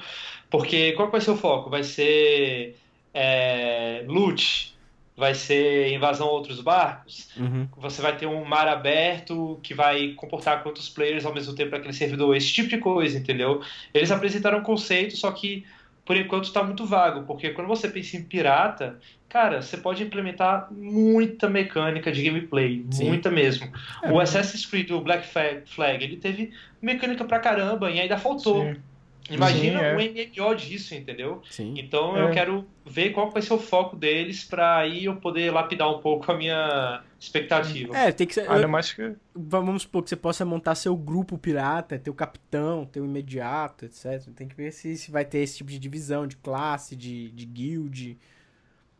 porque 0.52 0.92
qual 0.92 1.10
vai 1.10 1.22
ser 1.22 1.32
o 1.32 1.38
foco? 1.38 1.70
Vai 1.70 1.84
ser 1.84 2.76
é, 3.14 4.04
loot? 4.06 4.76
Vai 5.16 5.34
ser 5.34 5.94
invasão 5.94 6.28
a 6.28 6.32
outros 6.32 6.62
barcos? 6.62 7.30
Uhum. 7.38 7.68
Você 7.78 8.02
vai 8.02 8.18
ter 8.18 8.26
um 8.26 8.44
mar 8.44 8.68
aberto 8.68 9.60
que 9.64 9.74
vai 9.74 10.10
comportar 10.14 10.62
quantos 10.62 10.90
players 10.90 11.26
ao 11.26 11.34
mesmo 11.34 11.56
tempo 11.56 11.72
naquele 11.72 11.94
servidor? 11.94 12.36
Esse 12.36 12.52
tipo 12.52 12.70
de 12.70 12.78
coisa, 12.78 13.18
entendeu? 13.18 13.62
Eles 13.94 14.12
apresentaram 14.12 14.60
um 14.60 14.64
conceito, 14.64 15.16
só 15.16 15.32
que 15.32 15.66
por 16.04 16.18
enquanto 16.18 16.46
está 16.46 16.64
muito 16.64 16.86
vago, 16.86 17.24
porque 17.24 17.52
quando 17.52 17.68
você 17.68 17.88
pensa 17.88 18.18
em 18.18 18.24
pirata, 18.24 19.00
cara, 19.30 19.62
você 19.62 19.78
pode 19.78 20.04
implementar 20.04 20.68
muita 20.72 21.48
mecânica 21.50 22.12
de 22.12 22.24
gameplay, 22.24 22.86
Sim. 22.92 23.08
muita 23.08 23.30
mesmo. 23.30 23.72
É, 24.02 24.12
o 24.12 24.20
Assassin's 24.20 24.66
Creed, 24.66 24.90
o 24.92 25.00
Black 25.00 25.26
Flag, 25.68 26.04
ele 26.04 26.18
teve 26.18 26.52
mecânica 26.82 27.24
pra 27.24 27.40
caramba 27.40 27.90
e 27.92 28.00
ainda 28.00 28.18
faltou. 28.18 28.66
Sim. 28.66 28.82
Imagina 29.30 29.80
Sim, 29.80 29.86
é. 29.86 29.96
um 29.96 29.98
MMO 29.98 30.56
disso, 30.56 30.96
entendeu? 30.96 31.42
Sim. 31.50 31.74
Então 31.78 32.18
é. 32.18 32.24
eu 32.24 32.32
quero 32.32 32.66
ver 32.86 33.12
qual 33.12 33.30
vai 33.30 33.42
ser 33.42 33.54
o 33.54 33.60
foco 33.60 33.96
deles 33.96 34.44
para 34.44 34.78
aí 34.78 35.06
eu 35.06 35.16
poder 35.16 35.52
lapidar 35.52 35.90
um 35.90 36.00
pouco 36.00 36.32
a 36.32 36.36
minha 36.36 37.04
expectativa. 37.20 37.96
É, 37.96 38.12
tem 38.12 38.26
que 38.26 38.34
ser. 38.34 38.50
Ainda 38.50 38.68
mais 38.68 38.92
que. 38.92 39.14
Vamos 39.34 39.84
supor 39.84 40.04
que 40.04 40.10
você 40.10 40.16
possa 40.16 40.44
montar 40.44 40.76
seu 40.76 40.96
grupo 40.96 41.38
pirata, 41.38 42.00
ter 42.00 42.10
o 42.10 42.14
capitão, 42.14 42.86
ter 42.86 43.00
o 43.00 43.06
imediato, 43.06 43.86
etc. 43.86 44.28
Tem 44.36 44.48
que 44.48 44.56
ver 44.56 44.72
se, 44.72 44.98
se 44.98 45.12
vai 45.12 45.24
ter 45.24 45.40
esse 45.40 45.58
tipo 45.58 45.70
de 45.70 45.80
divisão, 45.80 46.26
de 46.26 46.38
classe, 46.38 46.96
de, 46.96 47.30
de 47.32 47.46
guild. 47.46 48.18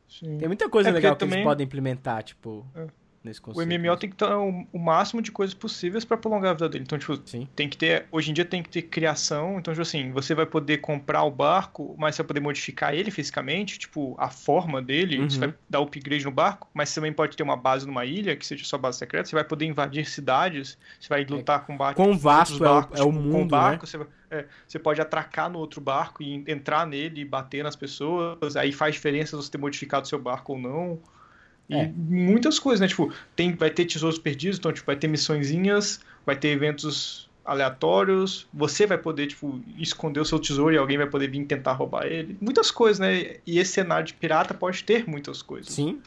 Sim. 0.08 0.38
Tem 0.38 0.48
muita 0.48 0.70
coisa 0.70 0.90
é 0.90 0.92
legal 0.92 1.16
que 1.16 1.20
também... 1.20 1.40
eles 1.40 1.46
podem 1.46 1.66
implementar, 1.66 2.24
tipo. 2.24 2.66
É 2.76 3.01
nesse 3.24 3.40
conceito. 3.40 3.70
O 3.70 3.80
MMO 3.80 3.98
tem 3.98 4.10
que 4.10 4.16
ter 4.16 4.26
o, 4.26 4.66
o 4.72 4.80
máximo 4.80 5.22
de 5.22 5.32
coisas 5.32 5.54
possíveis 5.54 6.04
para 6.04 6.18
prolongar 6.18 6.52
a 6.52 6.54
vida 6.54 6.70
dele. 6.70 6.84
Então, 6.84 6.98
tipo, 6.98 7.20
Sim. 7.26 7.48
tem 7.56 7.70
que 7.70 7.78
ter. 7.78 8.06
Hoje 8.12 8.32
em 8.32 8.34
dia 8.34 8.46
tem 8.46 8.64
que 8.64 8.70
ter 8.70 8.84
criação. 8.84 9.60
Então, 9.60 9.74
tipo 9.74 9.82
assim, 9.82 10.12
você 10.12 10.34
vai 10.34 10.46
poder 10.46 10.80
comprar 10.80 11.24
o 11.24 11.32
barco, 11.32 11.96
mas 11.98 12.16
você 12.16 12.24
vai 12.24 12.28
poder 12.28 12.40
modificar 12.40 12.94
ele 12.94 13.12
fisicamente, 13.12 13.78
tipo, 13.78 14.16
a 14.18 14.30
forma 14.30 14.82
dele. 14.82 15.20
Uhum. 15.20 15.30
Você 15.30 15.40
vai 15.40 15.54
dar 15.70 15.80
upgrade 15.80 16.26
no 16.26 16.32
barco, 16.32 16.68
mas 16.74 16.90
você 16.90 16.96
também 16.96 17.14
pode 17.14 17.38
ter 17.38 17.44
uma 17.44 17.56
base 17.56 17.86
numa 17.86 18.06
ilha, 18.06 18.36
que 18.36 18.46
seja 18.46 18.66
sua 18.66 18.80
base 18.80 18.98
secreta. 18.98 19.30
Você 19.30 19.36
vai 19.36 19.44
poder 19.44 19.66
invadir 19.66 20.06
cidades, 20.06 20.78
você 21.00 21.10
vai 21.10 21.24
lutar 21.26 21.62
é, 21.62 21.66
com 21.66 21.78
barcos. 21.78 22.06
Com 22.06 22.18
vasto 22.18 22.60
barcos, 22.60 23.00
é, 23.00 23.04
o, 23.04 23.06
é 23.06 23.08
o 23.08 23.12
tipo, 23.12 23.24
mundo. 23.24 23.32
Com 23.34 23.48
barco, 23.48 23.86
né? 23.86 23.92
você, 23.92 24.08
é, 24.32 24.46
você 24.68 24.80
pode 24.80 25.02
atracar 25.02 25.50
no 25.50 25.60
outro 25.60 25.80
barco 25.80 26.24
e 26.24 26.44
entrar 26.48 26.88
nele 26.88 27.22
e 27.22 27.26
bater 27.26 27.64
nas 27.64 27.76
pessoas. 27.76 28.56
Aí 28.56 28.72
faz 28.72 28.96
diferença 28.96 29.38
você 29.38 29.52
ter 29.52 29.58
modificado 29.58 30.08
seu 30.08 30.20
barco 30.20 30.54
ou 30.54 30.60
não. 30.60 31.00
E 31.72 31.76
é. 31.76 31.92
muitas 31.96 32.60
coisas, 32.60 32.82
né? 32.82 32.88
Tipo, 32.88 33.14
tem, 33.34 33.56
vai 33.56 33.70
ter 33.70 33.86
tesouros 33.86 34.20
perdidos, 34.20 34.60
então, 34.60 34.74
tipo, 34.74 34.86
vai 34.86 34.98
ter 34.98 35.08
missõezinhas, 35.08 36.02
vai 36.26 36.36
ter 36.36 36.50
eventos 36.50 37.30
aleatórios, 37.46 38.46
você 38.54 38.86
vai 38.86 38.98
poder, 38.98 39.28
tipo, 39.28 39.62
esconder 39.78 40.20
o 40.20 40.26
seu 40.26 40.38
tesouro 40.38 40.76
e 40.76 40.78
alguém 40.78 40.98
vai 40.98 41.08
poder 41.08 41.30
vir 41.30 41.46
tentar 41.46 41.72
roubar 41.72 42.06
ele. 42.06 42.38
Muitas 42.42 42.70
coisas, 42.70 43.00
né? 43.00 43.38
E 43.48 43.58
esse 43.58 43.72
cenário 43.72 44.06
de 44.06 44.14
pirata 44.14 44.54
pode 44.54 44.84
ter 44.84 45.08
muitas 45.08 45.42
coisas. 45.42 45.74
Sim. 45.74 46.02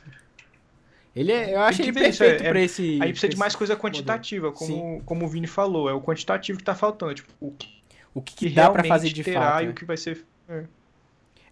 Ele 1.17 1.33
é, 1.33 1.55
eu 1.55 1.61
acho 1.61 1.81
ele 1.81 1.93
perfeito 1.93 2.43
é, 2.45 2.49
pra 2.51 2.61
esse. 2.61 2.99
Aí 3.01 3.11
precisa 3.11 3.31
de 3.31 3.39
mais 3.39 3.57
coisa 3.57 3.75
quantitativa, 3.75 4.53
como, 4.53 5.01
como 5.07 5.25
o 5.25 5.29
Vini 5.29 5.47
falou. 5.47 5.89
É 5.89 5.95
o 5.95 6.01
quantitativo 6.01 6.59
que 6.59 6.65
tá 6.65 6.75
faltando. 6.75 7.15
Tipo, 7.15 7.33
o 7.41 7.53
que, 7.53 7.69
o 8.13 8.21
que, 8.21 8.35
que 8.35 8.51
dá 8.51 8.69
para 8.69 8.85
fazer 8.85 9.11
de 9.11 9.25
terá 9.25 9.53
fato. 9.53 9.65
E 9.65 9.69
o 9.69 9.75
que 9.75 9.85
vai 9.85 9.97
ser. 9.97 10.27
É. 10.49 10.65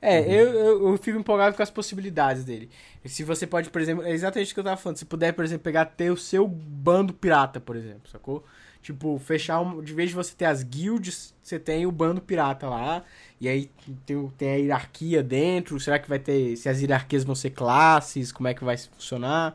É, 0.05 0.19
uhum. 0.19 0.27
eu, 0.27 0.53
eu, 0.53 0.89
eu, 0.89 0.97
fico 0.99 1.17
empolgado 1.17 1.57
com 1.57 1.63
as 1.63 1.71
possibilidades 1.71 2.43
dele. 2.43 2.69
Se 3.05 3.23
você 3.23 3.47
pode, 3.47 3.71
por 3.71 3.81
exemplo, 3.81 4.05
é 4.05 4.11
exatamente 4.11 4.51
o 4.51 4.55
que 4.55 4.59
eu 4.59 4.65
tava 4.65 4.77
falando. 4.77 4.97
Se 4.97 5.05
puder, 5.05 5.33
por 5.33 5.45
exemplo, 5.45 5.63
pegar 5.63 5.85
ter 5.85 6.11
o 6.11 6.17
seu 6.17 6.49
bando 6.49 7.15
pirata, 7.15 7.61
por 7.61 7.77
exemplo, 7.77 8.11
sacou? 8.11 8.45
Tipo, 8.83 9.17
fechar 9.21 9.61
um. 9.61 9.81
De 9.81 9.95
vez 9.95 10.09
de 10.09 10.17
você 10.17 10.35
ter 10.35 10.47
as 10.47 10.65
guilds, 10.65 11.33
você 11.41 11.57
tem 11.57 11.87
o 11.87 11.93
bando 11.93 12.21
pirata 12.21 12.69
lá. 12.69 13.05
E 13.41 13.49
aí 13.49 13.71
tem, 14.05 14.29
tem 14.37 14.51
a 14.51 14.57
hierarquia 14.57 15.23
dentro. 15.23 15.79
Será 15.79 16.01
que 16.01 16.09
vai 16.09 16.19
ter. 16.19 16.57
Se 16.57 16.69
as 16.69 16.81
hierarquias 16.81 17.23
vão 17.23 17.37
ser 17.37 17.51
classes, 17.51 18.33
como 18.33 18.49
é 18.49 18.55
que 18.55 18.65
vai 18.65 18.77
funcionar? 18.77 19.55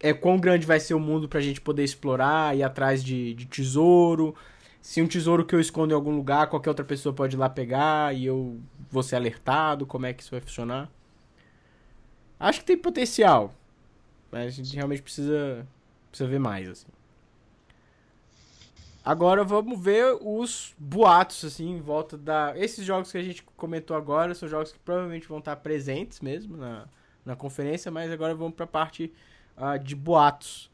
É 0.00 0.14
quão 0.14 0.38
grande 0.38 0.66
vai 0.66 0.80
ser 0.80 0.94
o 0.94 1.00
mundo 1.00 1.28
pra 1.28 1.40
gente 1.40 1.60
poder 1.60 1.84
explorar, 1.84 2.56
ir 2.56 2.62
atrás 2.62 3.04
de, 3.04 3.34
de 3.34 3.44
tesouro. 3.44 4.34
Se 4.80 5.00
um 5.00 5.06
tesouro 5.06 5.44
que 5.44 5.54
eu 5.54 5.60
escondo 5.60 5.92
em 5.92 5.94
algum 5.94 6.16
lugar, 6.16 6.48
qualquer 6.48 6.70
outra 6.70 6.84
pessoa 6.84 7.14
pode 7.14 7.36
ir 7.36 7.38
lá 7.38 7.48
pegar 7.48 8.14
e 8.16 8.26
eu 8.26 8.58
vou 8.92 9.02
ser 9.02 9.16
alertado, 9.16 9.86
como 9.86 10.04
é 10.04 10.12
que 10.12 10.22
isso 10.22 10.30
vai 10.30 10.40
funcionar. 10.40 10.90
Acho 12.38 12.60
que 12.60 12.66
tem 12.66 12.76
potencial, 12.76 13.54
mas 14.30 14.46
a 14.46 14.50
gente 14.50 14.76
realmente 14.76 15.02
precisa, 15.02 15.66
precisa 16.10 16.28
ver 16.28 16.38
mais, 16.38 16.68
assim. 16.68 16.88
Agora 19.04 19.42
vamos 19.42 19.80
ver 19.80 20.16
os 20.20 20.74
boatos, 20.78 21.44
assim, 21.44 21.70
em 21.70 21.80
volta 21.80 22.16
da... 22.16 22.52
Esses 22.56 22.84
jogos 22.84 23.10
que 23.10 23.18
a 23.18 23.22
gente 23.22 23.42
comentou 23.56 23.96
agora 23.96 24.34
são 24.34 24.48
jogos 24.48 24.70
que 24.70 24.78
provavelmente 24.78 25.26
vão 25.26 25.38
estar 25.38 25.56
presentes 25.56 26.20
mesmo 26.20 26.56
na, 26.56 26.86
na 27.24 27.34
conferência, 27.34 27.90
mas 27.90 28.12
agora 28.12 28.34
vamos 28.34 28.54
para 28.54 28.64
a 28.64 28.68
parte 28.68 29.12
uh, 29.56 29.78
de 29.82 29.96
boatos. 29.96 30.70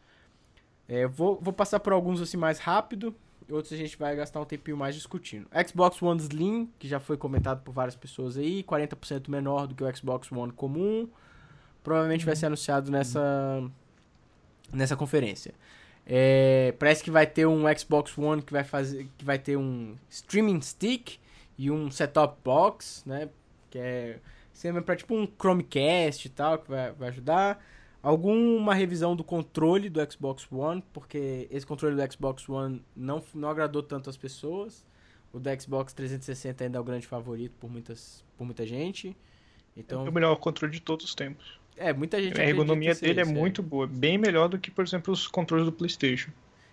É, 0.86 1.06
vou, 1.06 1.38
vou 1.40 1.52
passar 1.52 1.80
por 1.80 1.92
alguns 1.92 2.20
assim 2.20 2.36
mais 2.36 2.58
rápido, 2.58 3.14
outros 3.51 3.72
a 3.72 3.76
gente 3.76 3.96
vai 3.96 4.14
gastar 4.14 4.40
um 4.40 4.44
tempinho 4.44 4.76
mais 4.76 4.94
discutindo. 4.94 5.49
Xbox 5.66 6.03
One 6.03 6.20
Slim, 6.20 6.70
que 6.78 6.86
já 6.86 7.01
foi 7.01 7.16
comentado 7.16 7.62
por 7.62 7.72
várias 7.72 7.96
pessoas 7.96 8.36
aí, 8.36 8.62
40% 8.62 9.28
menor 9.28 9.66
do 9.66 9.74
que 9.74 9.82
o 9.82 9.96
Xbox 9.96 10.30
One 10.30 10.53
comum. 10.53 11.09
Provavelmente 11.82 12.24
vai 12.24 12.36
ser 12.36 12.46
anunciado 12.46 12.90
nessa, 12.90 13.62
nessa 14.72 14.96
conferência. 14.96 15.55
É, 16.07 16.74
parece 16.78 17.05
que 17.05 17.11
vai 17.11 17.26
ter 17.26 17.46
um 17.46 17.64
Xbox 17.76 18.16
One 18.16 18.42
que 18.42 18.53
vai 18.53 18.64
fazer, 18.64 19.09
que 19.16 19.24
vai 19.24 19.38
ter 19.38 19.57
um 19.57 19.94
streaming 20.09 20.61
stick 20.61 21.18
e 21.57 21.70
um 21.70 21.90
set-top 21.90 22.38
box, 22.42 23.03
né? 23.05 23.28
Que 23.70 23.78
é 23.78 24.20
para 24.84 24.96
tipo 24.96 25.14
um 25.14 25.26
Chromecast 25.26 26.26
e 26.26 26.30
tal, 26.30 26.59
que 26.59 26.70
vai, 26.70 26.92
vai 26.92 27.09
ajudar. 27.11 27.62
Alguma 28.03 28.74
revisão 28.74 29.16
do 29.16 29.24
controle 29.24 29.90
do 29.90 30.01
Xbox 30.11 30.46
One, 30.51 30.82
porque 30.92 31.49
esse 31.51 31.66
controle 31.66 31.96
do 31.96 32.12
Xbox 32.12 32.49
One 32.49 32.82
não, 32.94 33.22
não 33.34 33.49
agradou 33.49 33.82
tanto 33.82 34.09
as 34.09 34.16
pessoas. 34.16 34.86
O 35.32 35.38
do 35.38 35.51
Xbox 35.61 35.92
360 35.92 36.64
ainda 36.64 36.78
é 36.78 36.80
o 36.80 36.84
grande 36.84 37.07
favorito 37.07 37.53
por, 37.59 37.70
muitas, 37.70 38.24
por 38.36 38.44
muita 38.44 38.64
gente. 38.64 39.16
Então, 39.76 40.07
é 40.07 40.09
o 40.09 40.12
melhor 40.12 40.36
controle 40.36 40.72
de 40.72 40.80
todos 40.80 41.05
os 41.05 41.14
tempos. 41.14 41.59
É, 41.76 41.92
muita 41.92 42.20
gente 42.20 42.40
A 42.40 42.44
ergonomia 42.44 42.94
dele 42.94 43.20
é 43.20 43.22
isso, 43.22 43.30
é 43.30 43.34
muito 43.34 43.62
boa, 43.62 43.86
bem 43.86 44.18
melhor 44.18 44.49
do 44.49 44.59
que, 44.59 44.70
por 44.70 44.84
exemplo, 44.84 45.12
os 45.12 45.28
controles 45.28 45.64
do 45.64 45.72
PlayStation. 45.72 46.30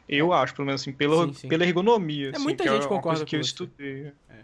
Eu 0.07 0.34
é. 0.34 0.38
acho, 0.38 0.55
pelo 0.55 0.65
menos 0.65 0.82
assim, 0.82 0.91
pela, 0.91 1.28
sim, 1.28 1.34
sim. 1.34 1.47
pela 1.47 1.63
ergonomia. 1.63 2.28
É, 2.28 2.32
assim, 2.32 2.43
muita 2.43 2.63
gente 2.63 2.86
é 2.86 2.88
concorda 2.88 3.19
com 3.21 3.26
que 3.26 3.36
eu 3.36 3.41
estudei. 3.41 4.11
É. 4.30 4.43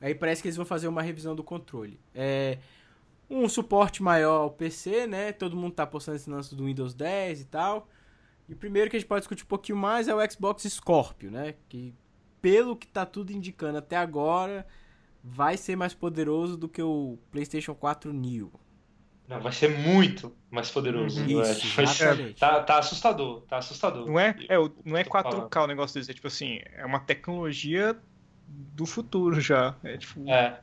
Aí 0.00 0.14
parece 0.14 0.42
que 0.42 0.48
eles 0.48 0.56
vão 0.56 0.66
fazer 0.66 0.88
uma 0.88 1.02
revisão 1.02 1.34
do 1.34 1.44
controle. 1.44 1.98
É, 2.14 2.58
um 3.32 3.48
suporte 3.48 4.02
maior 4.02 4.42
ao 4.42 4.50
PC, 4.50 5.06
né? 5.06 5.32
Todo 5.32 5.56
mundo 5.56 5.72
tá 5.72 5.86
postando 5.86 6.16
esse 6.16 6.28
lance 6.28 6.54
do 6.54 6.66
Windows 6.66 6.94
10 6.94 7.40
e 7.40 7.44
tal. 7.46 7.88
E 8.48 8.52
o 8.52 8.56
primeiro 8.56 8.90
que 8.90 8.96
a 8.96 8.98
gente 8.98 9.08
pode 9.08 9.22
discutir 9.22 9.44
um 9.44 9.46
pouquinho 9.46 9.78
mais 9.78 10.08
é 10.08 10.14
o 10.14 10.30
Xbox 10.30 10.64
Scorpio, 10.64 11.30
né? 11.30 11.54
Que 11.68 11.94
pelo 12.42 12.76
que 12.76 12.86
tá 12.86 13.06
tudo 13.06 13.32
indicando 13.32 13.78
até 13.78 13.96
agora, 13.96 14.66
vai 15.22 15.56
ser 15.56 15.76
mais 15.76 15.94
poderoso 15.94 16.56
do 16.56 16.68
que 16.68 16.82
o 16.82 17.18
PlayStation 17.30 17.74
4 17.74 18.12
Neo. 18.12 18.52
Não, 19.28 19.40
vai 19.40 19.52
ser 19.52 19.68
muito 19.68 20.34
mais 20.50 20.70
poderoso. 20.70 21.20
Uhum. 21.20 21.40
Isso, 21.40 22.04
é, 22.04 22.32
tá, 22.32 22.62
tá 22.62 22.78
assustador, 22.78 23.40
tá 23.42 23.58
assustador. 23.58 24.06
Não 24.06 24.18
é, 24.18 24.36
é, 24.48 24.56
não 24.84 24.96
é 24.96 25.04
4K 25.04 25.64
o 25.64 25.66
negócio 25.66 25.98
desse, 25.98 26.10
é 26.10 26.14
tipo 26.14 26.26
assim, 26.26 26.60
é 26.74 26.84
uma 26.84 27.00
tecnologia 27.00 27.96
do 28.46 28.84
futuro 28.84 29.40
já. 29.40 29.74
É 29.82 29.96
tipo. 29.96 30.28
É. 30.28 30.60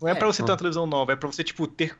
Não 0.00 0.08
é, 0.08 0.12
é. 0.12 0.14
para 0.14 0.26
você 0.26 0.44
ter 0.44 0.50
uma 0.50 0.56
televisão 0.56 0.86
nova, 0.86 1.12
é 1.12 1.16
para 1.16 1.26
você 1.26 1.42
tipo 1.42 1.66
ter 1.66 1.96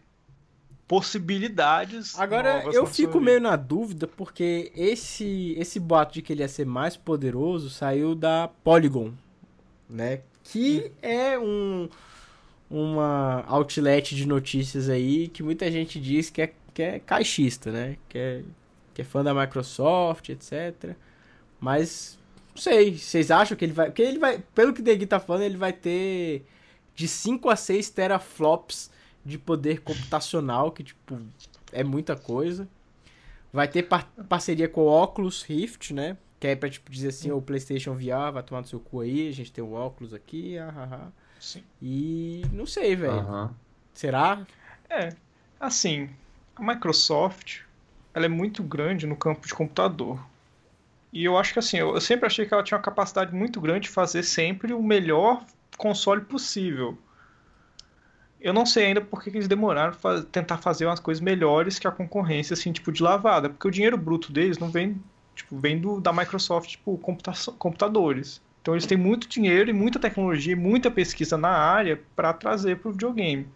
possibilidades. 0.87 2.18
Agora 2.18 2.64
eu 2.72 2.87
fico 2.87 3.20
meio 3.20 3.41
na 3.41 3.57
dúvida 3.57 4.07
porque 4.07 4.70
esse 4.76 5.55
esse 5.59 5.80
boato 5.80 6.14
de 6.14 6.22
que 6.22 6.32
ele 6.32 6.43
ia 6.43 6.49
ser 6.49 6.66
mais 6.66 6.97
poderoso 6.97 7.70
saiu 7.70 8.14
da 8.14 8.49
Polygon, 8.62 9.12
né? 9.89 10.20
Que 10.43 10.87
hum. 10.87 10.91
é 11.03 11.39
um 11.39 11.89
uma 12.70 13.45
outlet 13.47 14.14
de 14.14 14.26
notícias 14.26 14.89
aí 14.89 15.28
que 15.28 15.43
muita 15.43 15.70
gente 15.70 16.01
diz 16.01 16.28
que 16.30 16.43
é, 16.43 16.53
que 16.72 16.82
é 16.82 16.99
caixista, 16.99 17.70
né? 17.70 17.97
Que 18.09 18.18
é, 18.18 18.43
que 18.93 19.03
é 19.03 19.05
fã 19.05 19.22
da 19.22 19.35
Microsoft, 19.35 20.28
etc. 20.28 20.97
Mas 21.61 22.18
não 22.55 22.61
sei, 22.61 22.97
vocês 22.97 23.30
acham 23.30 23.57
que 23.57 23.64
ele 23.64 23.72
vai. 23.72 23.91
Que 23.91 24.03
ele 24.03 24.18
vai. 24.18 24.39
Pelo 24.55 24.72
que 24.72 24.80
o 24.80 24.85
Degui 24.85 25.07
tá 25.07 25.18
falando, 25.18 25.43
ele 25.43 25.57
vai 25.57 25.72
ter 25.72 26.45
de 26.95 27.09
5 27.09 27.51
a 27.51 27.57
6 27.57 27.91
teraflops 27.91 28.91
de 29.25 29.39
poder 29.39 29.81
computacional, 29.81 30.70
que 30.70 30.85
tipo, 30.85 31.20
é 31.72 31.83
muita 31.83 32.14
coisa. 32.14 32.68
Vai 33.53 33.68
ter 33.68 33.85
par 33.85 34.05
parceria 34.29 34.68
com 34.68 34.83
o 34.83 35.03
Oculus 35.03 35.43
Rift, 35.43 35.93
né? 35.93 36.16
Que 36.41 36.49
é 36.49 36.57
pra 36.57 36.68
tipo, 36.68 36.91
dizer 36.91 37.09
assim, 37.09 37.31
o 37.31 37.41
PlayStation 37.41 37.95
VR 37.95 38.33
vai 38.33 38.43
tomar 38.43 38.61
no 38.61 38.66
seu 38.66 38.81
cu 38.81 39.01
aí, 39.01 39.29
a 39.29 39.33
gente 39.33 39.53
tem 39.53 39.62
o 39.62 39.75
Oculus 39.75 40.12
aqui, 40.12 40.59
ah, 40.59 40.75
ah, 40.77 40.89
ah. 40.93 41.09
Sim. 41.41 41.62
E 41.81 42.43
não 42.53 42.66
sei, 42.66 42.97
velho. 42.97 43.55
Será? 43.93 44.47
É, 44.89 45.11
assim, 45.61 46.11
a 46.57 46.62
Microsoft, 46.62 47.61
ela 48.12 48.27
é 48.27 48.29
muito 48.29 48.62
grande 48.62 49.07
no 49.07 49.16
campo 49.16 49.47
de 49.47 49.55
computador. 49.55 50.20
E 51.12 51.25
eu 51.25 51.39
acho 51.39 51.53
que 51.53 51.61
assim, 51.61 51.77
eu 51.77 52.01
sempre 52.01 52.27
achei 52.27 52.45
que 52.45 52.53
ela 52.53 52.62
tinha 52.62 52.77
uma 52.77 52.85
capacidade 52.85 53.33
muito 53.33 53.61
grande 53.61 53.83
de 53.83 53.89
fazer 53.91 54.25
sempre 54.25 54.72
o 54.72 54.83
melhor 54.83 55.45
console 55.77 56.22
possível. 56.22 56.99
Eu 58.45 58.53
não 58.53 58.67
sei 58.67 58.85
ainda 58.85 59.01
por 59.01 59.23
que 59.23 59.31
eles 59.31 59.49
demoraram 59.49 59.95
para 59.95 60.23
tentar 60.23 60.59
fazer 60.59 60.85
umas 60.85 61.01
coisas 61.01 61.23
melhores 61.23 61.79
que 61.79 61.89
a 61.89 61.91
concorrência, 61.91 62.53
assim, 62.53 62.73
tipo, 62.73 62.93
de 62.93 63.03
lavada. 63.03 63.49
Porque 63.49 63.67
o 63.67 63.71
dinheiro 63.71 63.97
bruto 63.97 64.31
deles 64.31 64.59
não 64.59 64.69
vem, 64.69 65.01
tipo, 65.35 65.57
vem 65.59 65.81
do, 65.81 65.99
da 65.99 66.13
Microsoft, 66.13 66.73
tipo, 66.73 66.99
computadores. 67.59 68.43
Então 68.61 68.75
eles 68.75 68.85
têm 68.85 68.99
muito 68.99 69.27
dinheiro 69.31 69.71
e 69.71 69.73
muita 69.73 69.99
tecnologia 69.99 70.53
e 70.53 70.57
muita 70.57 70.91
pesquisa 70.91 71.39
na 71.39 71.49
área 71.49 71.99
para 72.15 72.35
trazer 72.35 72.77
para 72.77 72.91
o 72.91 72.93
videogame. 72.93 73.49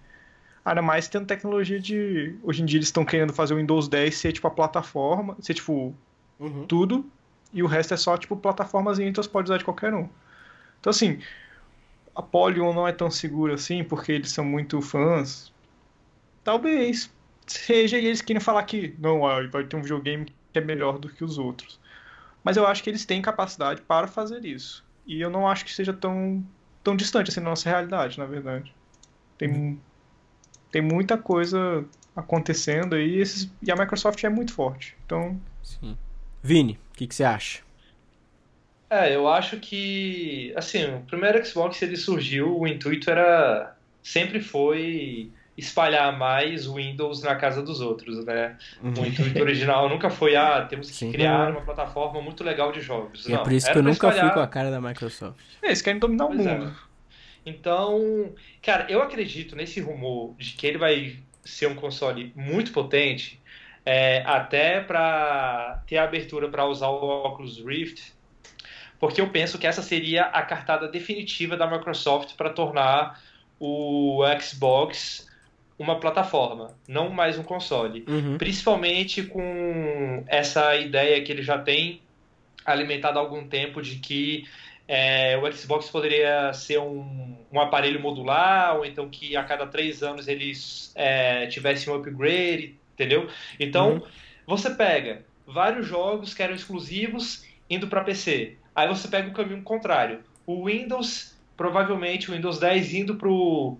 Ainda 0.64 0.80
mais 0.80 1.07
tendo 1.07 1.26
tecnologia 1.26 1.78
de. 1.78 2.34
Hoje 2.43 2.62
em 2.62 2.64
dia 2.64 2.78
eles 2.78 2.89
estão 2.89 3.05
querendo 3.05 3.34
fazer 3.34 3.53
o 3.53 3.59
Windows 3.59 3.89
10 3.89 4.14
ser 4.16 4.32
tipo 4.32 4.47
a 4.47 4.51
plataforma, 4.51 5.36
ser 5.41 5.53
tipo 5.53 5.95
uhum. 6.41 6.64
tudo, 6.66 7.05
e 7.53 7.62
o 7.62 7.66
resto 7.66 7.93
é 7.93 7.97
só 7.99 8.16
tipo 8.16 8.36
plataformas 8.36 8.99
então 8.99 9.22
você 9.22 9.28
pode 9.28 9.51
usar 9.51 9.59
de 9.59 9.64
qualquer 9.64 9.93
um. 9.93 10.09
Então 10.80 10.91
assim, 10.91 11.18
a 12.18 12.22
Polygon 12.22 12.74
não 12.74 12.86
é 12.86 12.90
tão 12.90 13.08
segura 13.08 13.54
assim, 13.54 13.84
porque 13.84 14.10
eles 14.10 14.32
são 14.32 14.44
muito 14.44 14.82
fãs. 14.82 15.52
Talvez 16.42 17.08
seja 17.46 17.96
eles 17.96 18.20
querem 18.20 18.40
falar 18.40 18.64
que 18.64 18.92
não, 18.98 19.20
vai 19.20 19.62
ter 19.62 19.76
um 19.76 19.82
videogame 19.82 20.26
que 20.52 20.58
é 20.58 20.60
melhor 20.60 20.98
do 20.98 21.08
que 21.08 21.22
os 21.22 21.38
outros. 21.38 21.78
Mas 22.42 22.56
eu 22.56 22.66
acho 22.66 22.82
que 22.82 22.90
eles 22.90 23.04
têm 23.04 23.22
capacidade 23.22 23.82
para 23.82 24.08
fazer 24.08 24.44
isso. 24.44 24.84
E 25.06 25.20
eu 25.20 25.30
não 25.30 25.46
acho 25.46 25.64
que 25.64 25.72
seja 25.72 25.92
tão, 25.92 26.44
tão 26.82 26.96
distante 26.96 27.30
assim 27.30 27.40
da 27.40 27.50
nossa 27.50 27.70
realidade, 27.70 28.18
na 28.18 28.26
verdade. 28.26 28.74
Tem, 29.38 29.80
tem 30.72 30.82
muita 30.82 31.16
coisa 31.16 31.84
acontecendo 32.16 32.98
e, 32.98 33.20
esses, 33.20 33.48
e 33.62 33.70
a 33.70 33.76
Microsoft 33.76 34.24
é 34.24 34.28
muito 34.28 34.52
forte. 34.52 34.96
Então. 35.06 35.40
Sim. 35.62 35.96
Vini, 36.42 36.80
o 36.92 36.96
que, 36.96 37.06
que 37.06 37.14
você 37.14 37.22
acha? 37.22 37.62
É, 38.91 39.14
eu 39.14 39.28
acho 39.28 39.59
que, 39.59 40.53
assim, 40.57 40.84
o 40.84 41.01
primeiro 41.01 41.45
Xbox 41.45 41.80
ele 41.82 41.97
surgiu, 41.97 42.59
o 42.59 42.66
intuito 42.66 43.11
era 43.11 43.76
sempre 44.03 44.41
foi 44.41 45.30
espalhar 45.59 46.16
mais 46.16 46.66
o 46.66 46.76
Windows 46.76 47.22
na 47.22 47.34
casa 47.34 47.62
dos 47.62 47.80
outros, 47.80 48.24
né? 48.24 48.57
Uhum. 48.82 48.95
O 49.03 49.07
intuito 49.07 49.39
original 49.41 49.89
nunca 49.89 50.09
foi, 50.09 50.36
ah, 50.36 50.64
temos 50.64 50.89
que 50.89 50.97
Sim. 50.97 51.12
criar 51.12 51.51
uma 51.51 51.61
plataforma 51.62 52.22
muito 52.22 52.45
legal 52.45 52.70
de 52.72 52.80
jogos. 52.80 53.26
E 53.26 53.32
é 53.32 53.34
Não, 53.34 53.41
é 53.41 53.45
por 53.45 53.53
isso 53.53 53.70
que 53.70 53.76
eu 53.76 53.82
nunca 53.82 54.09
espalhar... 54.09 54.26
fui 54.26 54.34
com 54.34 54.41
a 54.41 54.47
cara 54.47 54.70
da 54.70 54.80
Microsoft. 54.80 55.36
É, 55.61 55.66
eles 55.66 55.82
querem 55.82 55.99
dominar 55.99 56.28
pois 56.28 56.47
o 56.47 56.49
é. 56.49 56.59
mundo. 56.59 56.70
É. 56.70 56.89
Então, 57.45 58.32
cara, 58.62 58.86
eu 58.89 59.03
acredito 59.03 59.57
nesse 59.57 59.80
rumor 59.80 60.34
de 60.39 60.53
que 60.53 60.66
ele 60.66 60.78
vai 60.78 61.16
ser 61.45 61.66
um 61.66 61.74
console 61.74 62.32
muito 62.36 62.72
potente, 62.72 63.41
é, 63.84 64.22
até 64.24 64.80
para 64.80 65.82
ter 65.86 65.99
a 65.99 66.05
abertura 66.05 66.49
para 66.49 66.66
usar 66.66 66.89
o 66.89 67.26
Oculus 67.26 67.59
Rift 67.64 68.12
porque 68.99 69.20
eu 69.20 69.28
penso 69.30 69.59
que 69.59 69.66
essa 69.66 69.82
seria 69.82 70.24
a 70.24 70.42
cartada 70.42 70.88
definitiva 70.88 71.57
da 71.57 71.66
Microsoft 71.66 72.34
para 72.36 72.51
tornar 72.51 73.20
o 73.61 74.20
Xbox 74.40 75.28
uma 75.78 76.01
plataforma, 76.01 76.76
não 76.88 77.09
mais 77.09 77.38
um 77.38 77.42
console. 77.42 78.05
Uhum. 78.09 78.36
Principalmente 78.36 79.22
com 79.22 80.24
essa 80.26 80.74
ideia 80.76 81.22
que 81.22 81.30
ele 81.30 81.42
já 81.42 81.59
tem 81.59 82.03
alimentado 82.64 83.18
há 83.18 83.22
algum 83.22 83.46
tempo 83.46 83.80
de 83.80 83.96
que 83.96 84.46
é, 84.88 85.38
o 85.38 85.53
Xbox 85.53 85.88
poderia 85.90 86.53
ser 86.53 86.78
um, 86.80 87.36
um, 87.53 87.61
aparelho 87.61 88.01
modular, 88.01 88.76
ou 88.76 88.84
então 88.84 89.09
que 89.09 89.36
a 89.36 89.44
cada 89.44 89.66
três 89.66 90.03
anos 90.03 90.26
eles 90.26 90.92
é, 90.94 91.46
tivessem 91.46 91.92
um 91.92 91.96
upgrade, 91.96 92.74
entendeu? 92.94 93.28
Então, 93.61 93.94
uhum. 93.94 94.03
você 94.46 94.70
pega 94.70 95.22
vários 95.46 95.86
jogos 95.86 96.34
que 96.34 96.42
eram 96.42 96.55
exclusivos 96.55 97.44
indo 97.70 97.86
para 97.86 98.03
PC. 98.03 98.57
Aí 98.78 98.86
você 98.86 99.08
pega 99.08 99.28
o 99.28 99.32
caminho 99.32 99.60
contrário. 99.62 100.20
O 100.46 100.66
Windows, 100.66 101.36
provavelmente 101.56 102.30
o 102.30 102.34
Windows 102.34 102.60
10 102.60 102.94
indo 102.94 103.16
para 103.16 103.28
o 103.28 103.76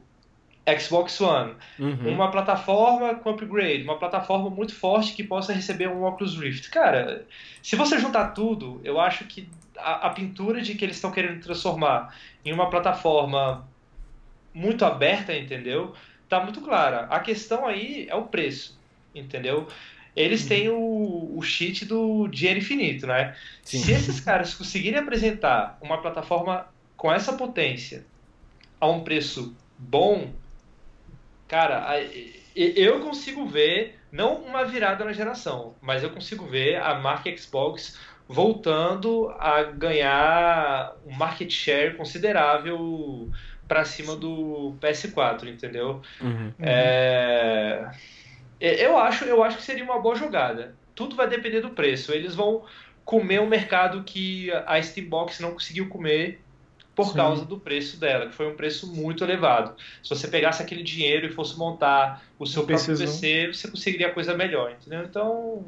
Xbox 0.77 1.21
One. 1.21 1.55
Uhum. 1.79 2.15
Uma 2.15 2.33
plataforma 2.33 3.15
com 3.15 3.31
upgrade, 3.31 3.85
uma 3.85 3.97
plataforma 3.97 4.51
muito 4.51 4.75
forte 4.75 5.13
que 5.13 5.23
possa 5.23 5.53
receber 5.53 5.89
um 5.89 6.03
Oculus 6.03 6.37
Rift. 6.37 6.69
Cara, 6.71 7.25
se 7.63 7.77
você 7.77 7.97
juntar 8.01 8.31
tudo, 8.31 8.81
eu 8.83 9.01
acho 9.01 9.25
que 9.27 9.49
a, 9.77 10.09
a 10.09 10.11
pintura 10.11 10.61
de 10.61 10.75
que 10.75 10.85
eles 10.85 10.97
estão 10.97 11.13
querendo 11.13 11.41
transformar 11.41 12.13
em 12.45 12.53
uma 12.53 12.69
plataforma 12.69 13.69
muito 14.53 14.85
aberta, 14.85 15.33
entendeu? 15.33 15.95
Tá 16.29 16.41
muito 16.41 16.61
clara. 16.61 17.03
A 17.09 17.21
questão 17.21 17.65
aí 17.65 18.09
é 18.11 18.17
o 18.17 18.25
preço, 18.25 18.77
entendeu? 19.15 19.69
Eles 20.19 20.43
uhum. 20.43 20.49
têm 20.49 20.69
o, 20.69 21.37
o 21.37 21.43
cheat 21.43 21.85
do 21.85 22.27
dinheiro 22.29 22.59
infinito, 22.59 23.07
né? 23.07 23.37
Sim. 23.63 23.79
Se 23.79 23.93
esses 23.93 24.21
caras 24.21 24.53
conseguirem 24.55 24.99
apresentar 24.99 25.79
uma 25.81 25.99
plataforma 25.99 26.67
com 26.97 27.13
essa 27.13 27.33
potência 27.35 28.05
a 28.81 28.89
um 28.89 29.05
preço 29.05 29.55
bom, 29.79 30.33
cara, 31.47 32.01
eu 32.55 33.01
consigo 33.01 33.47
ver, 33.47 33.99
não 34.11 34.37
uma 34.43 34.65
virada 34.65 35.05
na 35.05 35.13
geração, 35.13 35.75
mas 35.81 36.03
eu 36.03 36.11
consigo 36.11 36.47
ver 36.47 36.77
a 36.77 36.95
marca 36.95 37.35
Xbox 37.37 37.97
voltando 38.27 39.31
a 39.39 39.63
ganhar 39.63 40.95
um 41.07 41.15
market 41.15 41.51
share 41.51 41.97
considerável 41.97 43.31
para 43.69 43.85
cima 43.85 44.17
do 44.17 44.75
PS4, 44.81 45.47
entendeu? 45.49 46.03
Uhum. 46.21 46.53
É, 46.59 47.89
eu 48.61 48.97
acho, 48.99 49.25
eu 49.25 49.43
acho 49.43 49.57
que 49.59 49.63
seria 49.63 49.85
uma 49.85 50.01
boa 50.01 50.15
jogada. 50.17 50.77
Tudo 50.95 51.15
vai 51.17 51.29
depender 51.29 51.61
do 51.61 51.71
preço. 51.71 52.13
Eles 52.13 52.35
vão 52.35 52.65
comer 53.05 53.41
um 53.41 53.47
mercado 53.49 54.05
que 54.05 54.51
a 54.67 54.81
Steambox 54.83 55.41
não 55.41 55.53
conseguiu 55.53 55.89
comer 55.89 56.41
por 56.95 57.13
Sim. 57.13 57.17
causa 57.17 57.45
do 57.45 57.59
preço 57.61 57.99
dela, 57.99 58.27
que 58.29 58.35
foi 58.35 58.49
um 58.49 58.57
preço 58.57 58.93
muito 58.93 59.23
elevado. 59.23 59.77
Se 60.03 60.09
você 60.11 60.27
pegasse 60.27 60.61
aquele 60.63 60.83
dinheiro 60.83 61.27
e 61.27 61.33
fosse 61.33 61.57
montar 61.57 62.25
o 62.39 62.45
seu 62.47 62.65
Um 62.65 62.67
próprio. 62.67 62.99
PC, 62.99 63.53
você 63.53 63.71
conseguiria 63.71 64.13
coisa 64.13 64.35
melhor, 64.35 64.73
entendeu? 64.73 65.05
Então, 65.05 65.65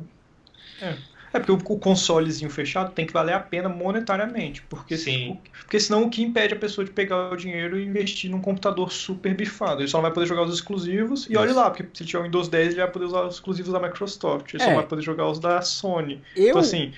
É 0.80 0.97
porque 1.38 1.52
o, 1.52 1.58
consolezinho 1.78 2.50
fechado 2.50 2.90
tem 2.92 3.06
que 3.06 3.12
valer 3.12 3.34
a 3.34 3.40
pena 3.40 3.68
monetariamente. 3.68 4.62
Porque, 4.62 4.96
Sim. 4.96 5.38
porque 5.60 5.78
senão 5.78 6.02
o 6.04 6.10
que 6.10 6.22
impede 6.22 6.54
a 6.54 6.56
pessoa 6.58 6.84
de 6.84 6.90
pegar 6.90 7.30
o 7.32 7.36
dinheiro 7.36 7.78
e 7.78 7.84
investir 7.84 8.28
num 8.30 8.40
computador 8.40 8.90
super 8.90 9.32
bifado? 9.34 9.80
Ele 9.80 9.88
só 9.88 9.98
não 9.98 10.02
vai 10.02 10.12
poder 10.12 10.26
jogar 10.26 10.42
os 10.42 10.52
exclusivos. 10.54 11.28
E 11.30 11.36
olha 11.36 11.50
Isso. 11.50 11.58
lá, 11.58 11.70
porque 11.70 11.84
se 11.94 12.02
ele 12.02 12.08
tiver 12.10 12.20
o 12.20 12.24
Windows 12.24 12.48
10, 12.48 12.68
ele 12.72 12.80
vai 12.80 12.90
poder 12.90 13.04
usar 13.04 13.22
os 13.26 13.34
exclusivos 13.36 13.72
da 13.72 13.78
Microsoft. 13.78 14.52
Ele 14.54 14.62
É. 14.62 14.66
só 14.66 14.74
vai 14.74 14.86
poder 14.86 15.02
jogar 15.02 15.28
os 15.28 15.38
da 15.38 15.62
Sony. 15.62 16.20
Eu, 16.34 16.48
Então, 16.48 16.60
assim, 16.60 16.92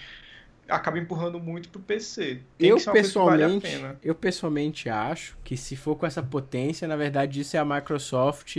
acaba 0.68 0.98
empurrando 0.98 1.38
muito 1.38 1.68
pro 1.68 1.80
PC. 1.80 2.40
Tem 2.56 2.70
eu 2.70 2.76
que 2.76 2.82
ser 2.82 2.88
uma 2.90 2.94
coisa 2.94 3.12
que 3.12 3.18
vale 3.18 3.42
a 3.42 3.46
pessoalmente, 3.48 3.66
pena. 3.68 3.96
eu 4.02 4.14
pessoalmente 4.14 4.88
acho 4.88 5.36
que 5.44 5.56
se 5.58 5.76
for 5.76 5.94
com 5.96 6.06
essa 6.06 6.22
potência, 6.22 6.88
na 6.88 6.96
verdade 6.96 7.40
isso 7.40 7.54
é 7.56 7.60
a 7.60 7.64
Microsoft 7.66 8.56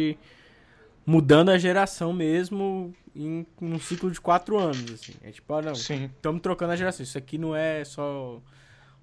mudando 1.05 1.49
a 1.49 1.57
geração 1.57 2.13
mesmo 2.13 2.93
em 3.15 3.45
um 3.61 3.79
ciclo 3.79 4.09
de 4.11 4.19
quatro 4.19 4.57
anos, 4.57 4.91
assim. 4.91 5.13
É 5.21 5.31
tipo, 5.31 5.53
ah, 5.53 5.61
não, 5.61 5.73
estamos 5.73 6.41
trocando 6.41 6.71
a 6.73 6.75
geração. 6.75 7.03
Isso 7.03 7.17
aqui 7.17 7.37
não 7.37 7.55
é 7.55 7.83
só 7.85 8.41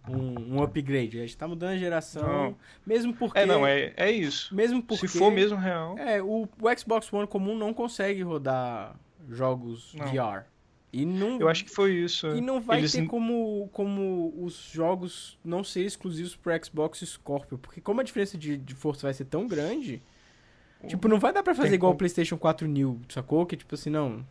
um, 0.08 0.56
um 0.56 0.62
upgrade. 0.62 1.18
A 1.18 1.22
gente 1.22 1.36
tá 1.36 1.46
mudando 1.46 1.70
a 1.70 1.76
geração, 1.78 2.22
Não. 2.26 2.56
mesmo 2.86 3.14
porque... 3.14 3.38
É, 3.38 3.46
não, 3.46 3.66
é, 3.66 3.92
é 3.96 4.11
isso. 4.11 4.54
Mesmo 4.54 4.82
porque... 4.82 5.06
Se 5.08 5.18
for 5.18 5.30
mesmo 5.30 5.58
real. 5.58 5.96
É, 5.98 6.22
o, 6.22 6.48
o 6.61 6.78
Xbox 6.78 7.12
One 7.12 7.26
comum 7.26 7.56
não 7.56 7.72
consegue 7.72 8.22
rodar 8.22 8.96
jogos 9.28 9.94
Não. 9.94 10.06
VR. 10.06 10.44
E 10.92 11.06
não, 11.06 11.38
Eu 11.38 11.48
acho 11.48 11.64
que 11.64 11.70
foi 11.70 11.92
isso. 11.92 12.26
e 12.34 12.40
não 12.40 12.61
vai 12.61 12.78
Eles- 12.78 12.90
ter 12.92 13.06
como, 13.06 13.68
como 13.72 14.34
os 14.44 14.70
jogos 14.72 15.38
não 15.44 15.62
serem 15.62 15.86
exclusivos 15.86 16.34
pro 16.34 16.52
Xbox 16.64 16.98
Scorpio. 17.06 17.58
Porque 17.58 17.80
como 17.80 18.00
a 18.00 18.04
diferença 18.04 18.36
de, 18.36 18.56
de 18.56 18.74
força 18.74 19.06
vai 19.06 19.14
ser 19.14 19.26
tão 19.26 19.46
grande, 19.46 20.02
tipo, 20.87 21.09
não 21.09 21.18
vai 21.18 21.33
dar 21.33 21.43
pra 21.43 21.55
fazer 21.55 21.68
Tem 21.68 21.76
igual 21.76 21.91
o 21.91 21.93
como. 21.93 21.99
PlayStation 21.99 22.37
4 22.37 22.66
New, 22.66 23.01
sacou? 23.09 23.47
Que 23.47 23.57
tipo 23.57 23.74
assim, 23.74 23.91
não, 23.91 24.24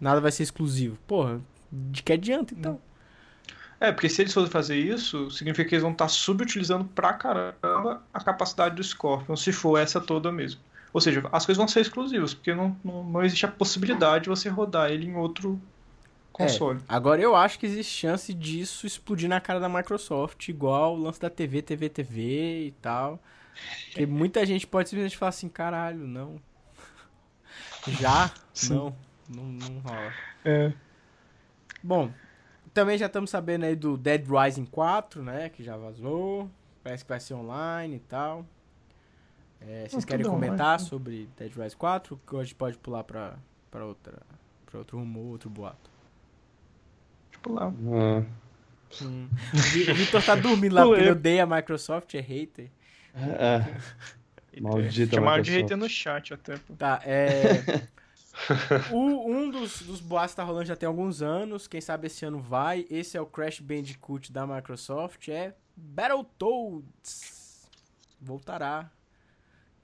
nada 0.00 0.20
vai 0.20 0.32
ser 0.32 0.42
exclusivo. 0.42 0.98
Porra, 1.06 1.40
de 1.70 2.02
que 2.02 2.12
adianta 2.12 2.54
então? 2.54 2.80
É, 3.80 3.90
porque 3.90 4.08
se 4.08 4.22
eles 4.22 4.32
forem 4.32 4.48
fazer 4.48 4.76
isso, 4.76 5.28
significa 5.30 5.68
que 5.68 5.74
eles 5.74 5.82
vão 5.82 5.90
estar 5.90 6.06
subutilizando 6.08 6.84
pra 6.84 7.12
caramba 7.14 8.00
a 8.14 8.20
capacidade 8.22 8.76
do 8.76 8.84
Scorpion, 8.84 9.34
se 9.34 9.52
for 9.52 9.76
essa 9.76 10.00
toda 10.00 10.30
mesmo. 10.30 10.60
Ou 10.92 11.00
seja, 11.00 11.20
as 11.32 11.44
coisas 11.44 11.58
vão 11.58 11.66
ser 11.66 11.80
exclusivas, 11.80 12.32
porque 12.34 12.54
não, 12.54 12.76
não, 12.84 13.02
não 13.02 13.24
existe 13.24 13.44
a 13.44 13.48
possibilidade 13.48 14.24
de 14.24 14.30
você 14.30 14.48
rodar 14.48 14.90
ele 14.90 15.06
em 15.06 15.16
outro 15.16 15.60
console. 16.32 16.80
Agora 16.88 17.20
eu 17.20 17.34
acho 17.34 17.58
que 17.58 17.66
existe 17.66 17.92
chance 17.92 18.32
disso 18.32 18.86
explodir 18.86 19.28
na 19.28 19.40
cara 19.40 19.58
da 19.58 19.68
Microsoft, 19.68 20.48
igual 20.48 20.94
o 20.94 21.02
lance 21.02 21.20
da 21.20 21.30
TV, 21.30 21.62
TV, 21.62 21.88
TV 21.88 22.66
e 22.66 22.70
tal. 22.80 23.18
Porque 23.86 24.06
muita 24.06 24.44
gente 24.46 24.66
pode 24.66 24.88
simplesmente 24.88 25.16
falar 25.16 25.30
assim, 25.30 25.48
caralho, 25.48 26.06
não. 26.06 26.40
Já? 28.00 28.32
Sim. 28.54 28.74
Não, 28.74 28.96
não, 29.28 29.44
não 29.44 29.78
rola. 29.80 30.12
É. 30.44 30.72
Bom, 31.82 32.12
também 32.72 32.96
já 32.96 33.06
estamos 33.06 33.30
sabendo 33.30 33.64
aí 33.64 33.74
do 33.76 33.96
Dead 33.96 34.24
Rising 34.26 34.66
4, 34.66 35.22
né? 35.22 35.48
Que 35.48 35.62
já 35.62 35.76
vazou. 35.76 36.50
Parece 36.82 37.04
que 37.04 37.08
vai 37.08 37.20
ser 37.20 37.34
online 37.34 37.96
e 37.96 38.00
tal. 38.00 38.46
É, 39.60 39.86
vocês 39.88 40.02
Ah, 40.02 40.06
querem 40.06 40.26
comentar 40.26 40.66
online. 40.74 40.88
sobre 40.88 41.28
Dead 41.36 41.52
Rising 41.56 41.76
4? 41.76 42.20
Que 42.26 42.34
hoje 42.34 42.54
pode 42.54 42.76
pular 42.78 43.04
pra, 43.04 43.36
pra, 43.70 43.84
outra, 43.84 44.20
pra 44.66 44.78
outro 44.78 44.98
rumor, 44.98 45.32
outro 45.32 45.48
boato. 45.50 45.90
Tipo 47.30 47.52
lá. 47.52 47.66
Ah, 47.66 48.22
Hum. 49.02 49.26
O 49.54 49.56
Vi- 49.56 49.90
o 49.90 49.94
Vitor 49.94 50.22
tá 50.22 50.34
dormindo 50.34 50.74
lá 50.74 50.84
porque 50.84 51.00
ele 51.00 51.12
odeia 51.12 51.44
a 51.44 51.46
Microsoft, 51.46 52.12
é 52.14 52.20
hater. 52.20 52.70
É, 53.14 53.64
Maldita 54.60 55.14
Chamaram 55.16 55.42
de 55.42 55.50
hater 55.52 55.76
no 55.76 55.88
chat 55.88 56.34
até. 56.34 56.56
pô. 56.58 56.74
Tá, 56.74 57.00
é. 57.04 57.88
O- 58.90 59.30
um 59.30 59.50
dos, 59.50 59.82
dos 59.82 60.00
boatos 60.00 60.34
tá 60.34 60.42
rolando 60.42 60.64
já 60.64 60.74
tem 60.74 60.86
alguns 60.86 61.20
anos. 61.20 61.68
Quem 61.68 61.80
sabe 61.82 62.06
esse 62.06 62.24
ano 62.24 62.40
vai. 62.40 62.86
Esse 62.88 63.16
é 63.16 63.20
o 63.20 63.26
Crash 63.26 63.60
Bandicoot 63.60 64.32
da 64.32 64.46
Microsoft. 64.46 65.28
É 65.28 65.54
Battletoads. 65.76 67.68
Voltará. 68.20 68.90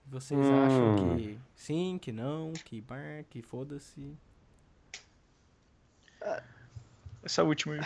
Vocês 0.07 0.41
Hum. 0.41 0.65
acham 0.65 1.17
que 1.17 1.39
sim, 1.55 1.99
que 2.01 2.11
não, 2.11 2.53
que 2.65 2.81
bar, 2.81 3.25
que 3.29 3.43
foda-se? 3.43 4.17
Essa 7.23 7.43
última 7.45 7.75
aí. 7.75 7.81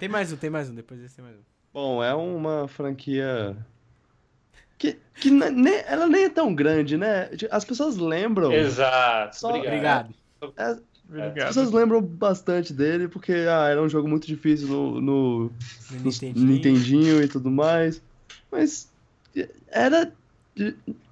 Tem 0.00 0.08
mais 0.08 0.32
um, 0.32 0.36
tem 0.36 0.50
mais 0.50 0.68
um. 0.68 0.74
Depois 0.74 1.00
desse 1.00 1.14
tem 1.16 1.24
mais 1.24 1.36
um. 1.36 1.42
Bom, 1.72 2.02
é 2.02 2.14
uma 2.14 2.66
franquia 2.68 3.56
que, 4.78 4.98
que 5.14 5.30
ne- 5.30 5.50
ne- 5.50 5.84
ela 5.86 6.06
nem 6.08 6.24
é 6.24 6.28
tão 6.28 6.54
grande, 6.54 6.96
né? 6.96 7.30
As 7.50 7.64
pessoas 7.64 7.96
lembram. 7.96 8.52
exato. 8.52 9.36
Só- 9.36 9.56
Obrigado. 9.56 10.12
As 10.56 10.80
Obrigado. 11.08 11.46
pessoas 11.48 11.70
lembram 11.72 12.00
bastante 12.02 12.72
dele 12.72 13.08
porque 13.08 13.32
ah, 13.32 13.68
era 13.68 13.82
um 13.82 13.88
jogo 13.88 14.08
muito 14.08 14.26
difícil 14.26 14.68
no, 14.68 15.00
no, 15.00 15.38
No 15.44 15.50
no 15.90 16.00
Nintendinho. 16.04 16.46
Nintendinho 16.46 17.22
e 17.22 17.28
tudo 17.28 17.50
mais. 17.50 18.02
Mas 18.50 18.90
era. 19.68 20.12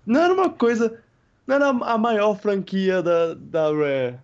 Não 0.06 0.20
era 0.20 0.32
uma 0.32 0.50
coisa. 0.50 0.98
Não 1.46 1.54
era 1.56 1.68
a 1.68 1.98
maior 1.98 2.36
franquia 2.38 3.02
da, 3.02 3.34
da 3.34 3.70
Rare. 3.70 4.18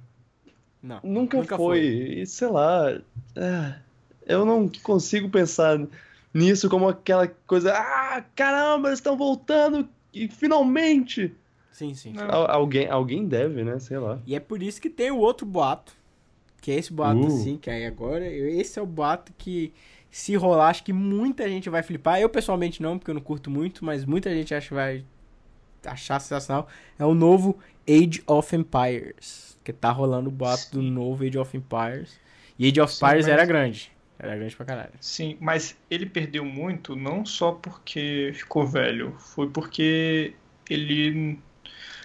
Não. 0.82 1.00
Nunca, 1.02 1.38
Nunca 1.38 1.56
foi. 1.56 1.80
E 2.20 2.26
sei 2.26 2.48
lá. 2.48 2.90
é, 3.36 3.74
eu 4.26 4.44
não 4.44 4.68
consigo 4.82 5.28
pensar 5.30 5.80
nisso 6.34 6.68
como 6.68 6.88
aquela 6.88 7.28
coisa. 7.46 7.72
Ah, 7.72 8.22
caramba, 8.34 8.88
eles 8.88 8.98
estão 8.98 9.16
voltando 9.16 9.88
e 10.12 10.28
finalmente. 10.28 11.32
Sim, 11.70 11.94
sim. 11.94 12.14
Al- 12.18 12.50
alguém, 12.50 12.88
alguém 12.88 13.26
deve, 13.26 13.64
né? 13.64 13.78
Sei 13.78 13.98
lá. 13.98 14.18
E 14.26 14.34
é 14.34 14.40
por 14.40 14.62
isso 14.62 14.80
que 14.80 14.90
tem 14.90 15.10
o 15.10 15.18
outro 15.18 15.46
boato. 15.46 15.92
Que 16.60 16.70
é 16.72 16.74
esse 16.76 16.92
boato 16.92 17.20
Uh. 17.20 17.26
assim, 17.26 17.56
que 17.56 17.70
aí 17.70 17.84
agora. 17.86 18.26
Esse 18.26 18.78
é 18.78 18.82
o 18.82 18.86
boato 18.86 19.32
que, 19.36 19.72
se 20.10 20.34
rolar, 20.36 20.68
acho 20.68 20.82
que 20.84 20.92
muita 20.92 21.48
gente 21.48 21.68
vai 21.70 21.82
flipar. 21.82 22.20
Eu 22.20 22.28
pessoalmente 22.28 22.80
não, 22.82 22.98
porque 22.98 23.10
eu 23.10 23.14
não 23.14 23.20
curto 23.22 23.50
muito, 23.50 23.84
mas 23.84 24.04
muita 24.04 24.30
gente 24.34 24.54
acha 24.54 24.68
que 24.68 24.74
vai 24.74 25.04
achar 25.84 26.20
sensacional. 26.20 26.66
É 26.98 27.04
o 27.04 27.12
novo 27.14 27.58
Age 27.88 28.22
of 28.26 28.54
Empires. 28.56 29.58
Que 29.64 29.72
tá 29.72 29.90
rolando 29.90 30.28
o 30.28 30.32
boato 30.32 30.70
do 30.72 30.80
novo 30.82 31.24
Age 31.24 31.38
of 31.38 31.56
Empires. 31.56 32.18
E 32.58 32.68
Age 32.68 32.80
of 32.80 32.92
Sim, 32.94 33.04
Empires 33.04 33.26
era 33.26 33.44
grande. 33.44 33.90
Era 34.18 34.36
grande 34.36 34.56
pra 34.56 34.66
caralho. 34.66 34.92
Sim, 35.00 35.36
mas 35.40 35.76
ele 35.90 36.06
perdeu 36.06 36.44
muito 36.44 36.96
não 36.96 37.26
só 37.26 37.52
porque 37.52 38.32
ficou 38.34 38.66
velho, 38.66 39.12
foi 39.18 39.48
porque 39.50 40.34
ele 40.70 41.38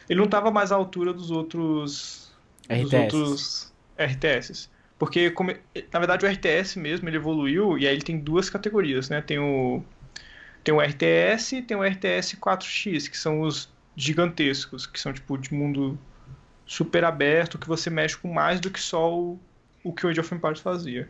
ele 0.10 0.18
não 0.20 0.26
estava 0.26 0.52
mais 0.52 0.72
à 0.72 0.76
altura 0.76 1.14
dos 1.14 1.32
outros 1.32 2.32
dos 2.80 2.94
RTS. 2.94 2.96
outros 2.96 3.74
RTS. 3.98 4.70
Porque 4.98 5.32
como- 5.32 5.52
na 5.94 6.00
verdade 6.00 6.26
o 6.26 6.30
RTS 6.30 6.80
mesmo 6.80 7.08
ele 7.10 7.18
evoluiu 7.18 7.78
e 7.78 7.88
aí 7.88 7.94
ele 7.94 8.04
tem 8.04 8.20
duas 8.20 8.50
categorias, 8.50 9.10
né? 9.10 9.22
Tem 9.22 9.40
o 9.40 9.84
tem 10.64 10.74
o 10.74 10.82
RTS 10.82 11.58
e 11.58 11.62
tem 11.62 11.78
o 11.78 11.84
RTS 11.84 12.38
4X, 12.38 13.08
que 13.10 13.18
são 13.18 13.42
os 13.42 13.70
gigantescos, 13.96 14.86
que 14.88 15.00
são 15.00 15.14
tipo 15.14 15.38
de 15.38 15.54
mundo 15.54 16.00
super 16.66 17.04
aberto, 17.06 17.58
que 17.60 17.68
você 17.68 17.90
mexe 17.90 18.18
com 18.18 18.32
mais 18.34 18.60
do 18.60 18.70
que 18.72 18.80
só 18.82 19.14
o, 19.18 19.40
o 19.84 19.94
que 19.94 20.06
o 20.06 20.10
Age 20.10 20.20
of 20.22 20.34
Empires 20.36 20.60
fazia. 20.62 21.10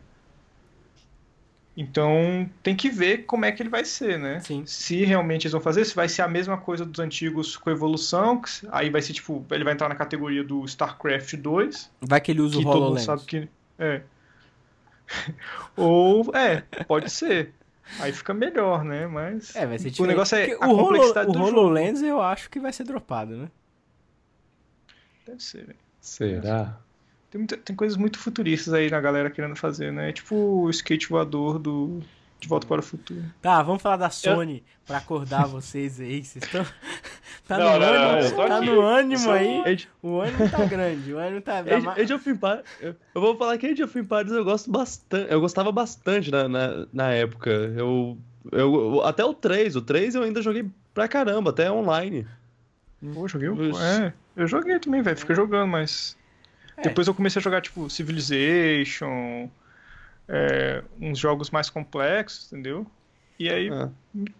Então 1.82 2.46
tem 2.62 2.76
que 2.76 2.90
ver 2.90 3.24
como 3.24 3.46
é 3.46 3.52
que 3.52 3.62
ele 3.62 3.70
vai 3.70 3.86
ser, 3.86 4.18
né? 4.18 4.40
Sim. 4.40 4.64
Se 4.66 5.02
realmente 5.02 5.44
eles 5.44 5.52
vão 5.52 5.62
fazer, 5.62 5.82
se 5.86 5.94
vai 5.96 6.10
ser 6.10 6.20
a 6.20 6.28
mesma 6.28 6.58
coisa 6.58 6.84
dos 6.84 7.00
antigos 7.00 7.56
com 7.56 7.70
evolução, 7.70 8.42
aí 8.70 8.90
vai 8.90 9.00
ser 9.00 9.14
tipo, 9.14 9.42
ele 9.50 9.64
vai 9.64 9.72
entrar 9.72 9.88
na 9.88 9.94
categoria 9.94 10.44
do 10.44 10.62
StarCraft 10.66 11.34
2, 11.36 11.90
Vai 12.02 12.20
que 12.20 12.32
ele 12.32 12.42
usa 12.42 12.58
que 12.58 12.60
o 12.60 12.62
todo 12.64 12.72
mundo 12.74 12.82
HoloLens. 12.84 13.04
sabe 13.04 13.22
que 13.24 13.48
é. 13.78 14.02
Ou 15.74 16.30
é, 16.36 16.60
pode 16.86 17.08
ser. 17.10 17.54
Aí 17.98 18.12
fica 18.12 18.34
melhor, 18.34 18.84
né? 18.84 19.06
Mas 19.06 19.56
É, 19.56 19.66
vai 19.66 19.78
ser 19.78 19.88
o 19.88 19.90
diferente. 19.90 20.08
negócio 20.10 20.36
é 20.36 20.48
Porque 20.48 20.64
a 20.64 20.68
o, 20.68 20.70
Holo, 20.72 20.82
complexidade 20.84 21.30
o 21.30 21.32
do 21.32 21.38
jogo. 21.38 21.50
HoloLens 21.50 22.02
eu 22.02 22.20
acho 22.20 22.50
que 22.50 22.60
vai 22.60 22.72
ser 22.74 22.84
dropado, 22.84 23.36
né? 23.36 23.48
Deve 25.26 25.42
ser, 25.42 25.64
velho. 25.66 25.78
Será? 26.00 26.78
Tem, 27.30 27.38
muita- 27.38 27.56
tem 27.56 27.76
coisas 27.76 27.96
muito 27.96 28.18
futuristas 28.18 28.74
aí 28.74 28.90
na 28.90 29.00
galera 29.00 29.30
querendo 29.30 29.56
fazer, 29.56 29.92
né? 29.92 30.10
É 30.10 30.12
tipo 30.12 30.34
o 30.34 30.70
skate 30.70 31.08
voador 31.08 31.58
do 31.58 32.00
De 32.40 32.48
Volta 32.48 32.66
para 32.66 32.80
o 32.80 32.82
Futuro. 32.82 33.22
Tá, 33.40 33.62
vamos 33.62 33.80
falar 33.82 33.96
da 33.98 34.10
Sony 34.10 34.64
pra 34.86 34.98
acordar 34.98 35.46
vocês 35.46 36.00
aí. 36.00 36.24
Vocês 36.24 36.44
estão 36.44 36.64
Tá 37.46 37.58
Não, 37.58 37.72
no 37.72 37.78
não, 37.80 37.92
não, 37.92 38.10
ânimo, 38.10 38.26
eu 38.26 38.30
tô 38.36 38.46
tá 38.46 38.56
aqui. 38.58 38.66
no 38.66 38.80
ânimo 38.80 39.24
Eu 39.24 39.32
aí. 39.32 39.62
Age, 39.66 39.88
O 40.02 40.20
ânimo 40.20 40.48
tá 40.48 40.64
grande, 40.66 41.12
o 41.12 41.18
ânimo 41.18 41.40
tá... 41.40 41.58
Age, 41.58 41.88
Age 42.00 42.12
of 42.14 42.30
Empires, 42.30 42.60
eu, 42.80 42.94
eu 43.14 43.20
vou 43.20 43.36
falar 43.36 43.58
que 43.58 43.66
Age 43.66 43.82
of 43.82 43.98
Empires 43.98 44.30
eu 44.30 44.44
gosto 44.44 44.70
bastante, 44.70 45.32
eu 45.32 45.40
gostava 45.40 45.72
bastante 45.72 46.30
na, 46.30 46.48
na, 46.48 46.86
na 46.92 47.10
época. 47.12 47.50
Eu, 47.50 48.16
eu, 48.52 49.02
até 49.04 49.24
o 49.24 49.34
3, 49.34 49.74
o 49.74 49.82
3 49.82 50.14
eu 50.14 50.22
ainda 50.22 50.40
joguei 50.42 50.64
pra 50.94 51.08
caramba, 51.08 51.50
até 51.50 51.70
online. 51.72 52.24
Pô, 53.14 53.26
joguei 53.26 53.48
o. 53.48 53.76
É, 53.80 54.12
eu 54.36 54.46
joguei 54.46 54.78
também, 54.78 55.02
velho. 55.02 55.16
Fiquei 55.16 55.34
jogando, 55.34 55.68
mas. 55.68 56.16
É. 56.80 56.88
Depois 56.88 57.06
eu 57.06 57.14
comecei 57.14 57.40
a 57.40 57.42
jogar, 57.42 57.60
tipo, 57.60 57.88
Civilization, 57.90 59.48
é, 60.28 60.82
uns 61.00 61.18
jogos 61.18 61.50
mais 61.50 61.68
complexos, 61.70 62.52
entendeu? 62.52 62.86
E 63.38 63.48
aí 63.48 63.70
Ah. 63.70 63.88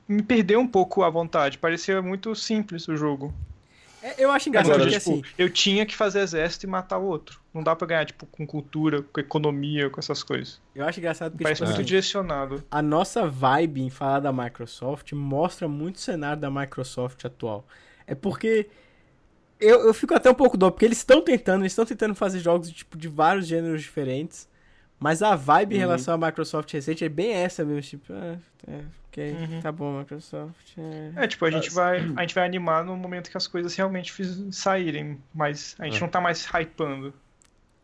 me- 0.09 0.23
perdeu 0.23 0.61
um 0.61 0.67
pouco 0.67 1.03
a 1.03 1.11
vontade. 1.11 1.59
Parecia 1.59 2.01
muito 2.03 2.35
simples 2.35 2.87
o 2.89 2.97
jogo. 2.97 3.33
É, 4.03 4.15
eu 4.25 4.31
acho 4.31 4.49
engraçado 4.49 4.73
Agora, 4.77 4.85
porque 4.91 4.99
tipo, 4.99 5.11
assim... 5.13 5.23
eu 5.37 5.51
tinha 5.51 5.85
que 5.85 5.95
fazer 5.95 6.21
exército 6.21 6.65
e 6.65 6.69
matar 6.69 6.97
o 6.99 7.05
outro. 7.05 7.39
Não 7.53 7.63
dá 7.63 7.77
pra 7.77 7.87
ganhar, 7.87 8.05
tipo, 8.07 8.25
com 8.27 8.47
cultura, 8.47 9.03
com 9.03 9.21
economia, 9.21 9.91
com 9.91 10.01
essas 10.01 10.23
coisas. 10.23 10.59
Eu 10.75 10.87
acho 10.87 10.99
engraçado 11.01 11.33
porque, 11.33 11.45
Parece 11.45 11.59
tipo, 11.61 11.67
muito 11.69 11.81
assim, 11.81 11.87
direcionado. 11.87 12.65
a 12.71 12.81
nossa 12.81 13.27
vibe 13.29 13.83
em 13.83 13.91
falar 13.91 14.21
da 14.21 14.33
Microsoft 14.33 15.13
mostra 15.13 15.69
muito 15.69 15.97
o 15.97 16.01
cenário 16.01 16.41
da 16.41 16.51
Microsoft 16.51 17.23
atual. 17.27 17.67
É 18.07 18.15
porque 18.15 18.69
eu, 19.61 19.87
eu 19.87 19.95
fico 19.95 20.15
até 20.15 20.31
um 20.31 20.35
pouco 20.35 20.57
dó, 20.57 20.71
porque 20.71 20.85
eles 20.85 20.99
estão 20.99 21.21
tentando, 21.23 21.63
eles 21.63 21.73
estão 21.73 21.85
tentando 21.87 22.15
fazer 22.15 22.41
jogos 22.41 22.71
tipo, 22.71 22.97
de 22.97 23.09
vários 23.09 23.47
gêneros 23.47 23.83
diferentes, 23.83 24.49
mas 24.99 25.23
a 25.23 25.35
vibe 25.37 25.73
em 25.73 25.75
Uhum. 25.77 25.81
relação 25.81 26.15
à 26.15 26.27
Microsoft 26.27 26.73
recente 26.73 27.05
é 27.05 27.09
bem 27.09 27.33
essa 27.33 27.65
mesmo, 27.65 27.83
tipo, 27.83 28.13
ah, 28.13 28.37
é, 28.69 28.81
ok, 29.09 29.33
Uhum. 29.33 29.61
tá 29.61 29.73
bom, 29.73 29.99
Microsoft. 29.99 30.77
É. 31.17 31.25
É, 31.25 31.27
tipo, 31.27 31.45
a 31.45 31.51
gente 31.51 31.71
vai, 31.71 31.99
a 32.17 32.21
gente 32.23 32.35
vai 32.35 32.45
animar 32.45 32.85
no 32.85 32.97
momento 32.97 33.31
que 33.31 33.37
as 33.37 33.47
coisas 33.47 33.75
realmente 33.75 34.13
fiz- 34.13 34.43
saírem, 34.53 35.19
mas 35.35 35.75
a 35.79 35.85
gente 35.85 35.97
É. 35.97 36.01
não 36.01 36.09
tá 36.09 36.21
mais 36.21 36.45
hypando. 36.47 37.13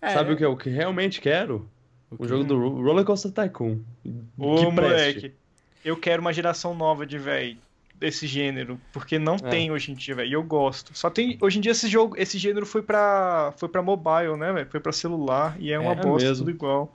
É, 0.02 0.10
Sabe 0.10 0.32
o 0.32 0.36
que 0.36 0.44
eu 0.44 0.56
que 0.56 0.68
realmente 0.70 1.20
quero? 1.20 1.68
o 2.10 2.22
O 2.24 2.28
jogo 2.28 2.44
do 2.44 2.56
Ro- 2.58 2.82
Roller 2.82 3.04
Coaster 3.04 3.32
Tycoon. 3.32 3.78
Ô, 4.38 4.56
que 4.56 4.62
preste. 4.66 4.72
moleque, 4.74 5.32
eu 5.84 5.96
quero 5.96 6.20
uma 6.20 6.32
geração 6.32 6.74
nova 6.74 7.04
de 7.06 7.18
véi 7.18 7.58
desse 7.98 8.26
gênero, 8.26 8.80
porque 8.92 9.18
não 9.18 9.34
É. 9.36 9.38
tem 9.38 9.70
hoje 9.70 9.90
em 9.92 9.94
dia, 9.94 10.14
velho, 10.14 10.28
e 10.28 10.32
eu 10.32 10.42
gosto. 10.42 10.96
Só 10.96 11.08
tem, 11.10 11.38
hoje 11.40 11.58
em 11.58 11.60
dia 11.60 11.72
esse 11.72 11.88
jogo, 11.88 12.14
esse 12.18 12.38
gênero 12.38 12.66
foi 12.66 12.82
pra 12.82 13.52
foi 13.56 13.68
para 13.68 13.80
mobile, 13.82 14.36
né, 14.36 14.52
velho? 14.52 14.70
Foi 14.70 14.80
pra 14.80 14.92
celular 14.92 15.56
e 15.60 15.72
é 15.72 15.78
uma 15.78 15.92
É 15.92 15.96
bosta 15.96 16.28
mesmo. 16.28 16.44
tudo 16.44 16.50
igual. 16.54 16.92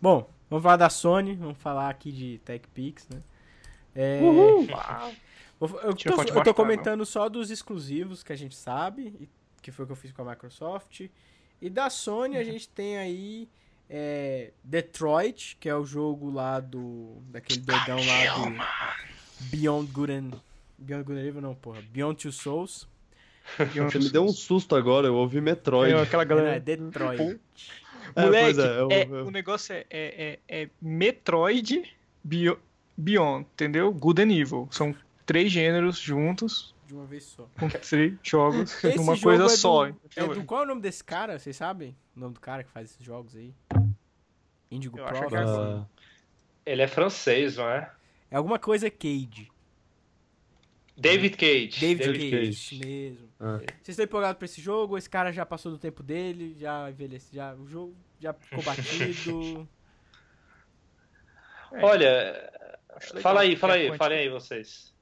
Bom, 0.00 0.28
vamos 0.50 0.62
falar 0.62 0.76
da 0.76 0.90
Sony, 0.90 1.34
vamos 1.36 1.58
falar 1.58 1.88
aqui 1.90 2.10
de 2.10 2.38
TechPix, 2.44 3.08
né? 3.08 3.20
É, 3.94 4.20
Uhul! 4.22 4.66
Eu 5.84 5.94
Tira 5.94 6.16
tô, 6.16 6.22
eu 6.24 6.42
tô 6.42 6.52
comentando 6.52 7.06
só 7.06 7.28
dos 7.28 7.48
exclusivos 7.48 8.24
que 8.24 8.32
a 8.32 8.36
gente 8.36 8.56
sabe, 8.56 9.28
que 9.62 9.70
foi 9.70 9.84
o 9.84 9.86
que 9.86 9.92
eu 9.92 9.96
fiz 9.96 10.10
com 10.10 10.22
a 10.22 10.30
Microsoft. 10.30 11.02
E 11.60 11.70
da 11.70 11.88
Sony 11.88 12.36
a 12.36 12.42
gente 12.42 12.68
tem 12.68 12.98
aí 12.98 13.48
é, 13.88 14.50
Detroit, 14.64 15.56
que 15.60 15.68
é 15.68 15.76
o 15.76 15.84
jogo 15.84 16.32
lá 16.32 16.58
do. 16.58 17.22
daquele 17.30 17.60
doidão 17.60 17.96
lá 18.04 18.34
do 18.48 18.56
Beyond 19.50 19.90
Good 19.92 20.12
and. 20.12 20.30
Beyond 20.78 21.04
Good 21.04 21.18
and 21.20 21.24
Evil, 21.26 21.42
não, 21.42 21.54
porra. 21.54 21.80
Beyond 21.92 22.16
Two 22.22 22.32
Souls. 22.32 22.88
Eu- 23.74 23.90
Você 23.90 23.98
me 23.98 24.08
deu 24.10 24.24
um 24.24 24.28
susto 24.32 24.74
agora, 24.76 25.06
eu 25.08 25.14
ouvi 25.14 25.40
Metroid. 25.40 25.94
Aquela 25.94 26.24
Não, 26.24 26.34
é 26.36 26.38
galera. 26.42 26.60
Detroit. 26.60 27.40
É, 28.14 28.22
Moleque, 28.24 28.44
pois 28.44 28.58
é, 28.58 28.80
eu- 28.80 28.88
é- 28.90 29.02
eu- 29.04 29.26
o 29.26 29.30
negócio 29.30 29.72
é, 29.74 29.86
é, 29.90 30.38
é, 30.48 30.62
é 30.64 30.68
Metroid 30.80 31.82
Bio- 32.22 32.58
Beyond, 32.96 33.46
entendeu? 33.54 33.92
Good 33.92 34.22
and 34.22 34.30
Evil. 34.32 34.68
São 34.70 34.94
três 35.26 35.50
gêneros 35.50 35.98
juntos, 35.98 36.74
De 36.86 36.94
uma 36.94 37.04
vez 37.06 37.24
só. 37.24 37.48
com 37.58 37.68
três 37.68 38.14
jogos, 38.22 38.72
Esse 38.84 38.96
numa 38.96 39.14
jogo 39.14 39.22
coisa 39.38 39.44
é 39.46 39.48
só. 39.56 39.86
do-? 39.86 39.96
É 40.16 40.24
do, 40.26 40.44
qual 40.44 40.60
é 40.62 40.64
o 40.64 40.68
nome 40.68 40.80
desse 40.80 41.02
cara? 41.02 41.38
Vocês 41.38 41.56
sabem? 41.56 41.96
O 42.16 42.20
nome 42.20 42.34
do 42.34 42.40
cara 42.40 42.62
que 42.62 42.70
faz 42.70 42.90
esses 42.90 43.04
jogos 43.04 43.34
aí? 43.36 43.52
Indigo 44.70 44.98
é 45.00 45.04
Prophecy. 45.04 45.34
Ah, 45.36 45.84
Ele 46.66 46.82
é 46.82 46.86
francês, 46.88 47.56
não 47.56 47.68
é? 47.68 47.90
É 48.32 48.36
alguma 48.36 48.58
coisa 48.58 48.90
Cage. 48.90 49.50
David 50.96 51.36
Cage. 51.36 51.78
David, 51.80 52.06
David 52.06 52.18
Cage, 52.18 52.30
Cage. 52.30 52.50
isso 52.50 52.78
mesmo. 52.78 53.28
ah. 53.38 53.58
Vocês 53.58 53.88
estão 53.88 54.04
empolgados 54.04 54.38
pra 54.38 54.46
esse 54.46 54.60
jogo? 54.60 54.96
Esse 54.96 55.08
cara 55.08 55.30
já 55.32 55.44
passou 55.44 55.70
do 55.70 55.78
tempo 55.78 56.02
dele, 56.02 56.56
já 56.58 56.90
envelheceu, 56.90 57.34
já, 57.34 57.54
o 57.54 57.66
jogo 57.66 57.94
já 58.18 58.32
ficou 58.32 58.62
batido. 58.62 59.68
Olha, 61.82 62.50
Acho 62.96 63.16
legal, 63.16 63.22
fala 63.22 63.40
aí, 63.40 63.56
fala 63.56 63.72
a 63.72 63.76
aí, 63.76 63.96
fala 63.96 64.14
aí 64.14 64.28
vocês. 64.28 64.92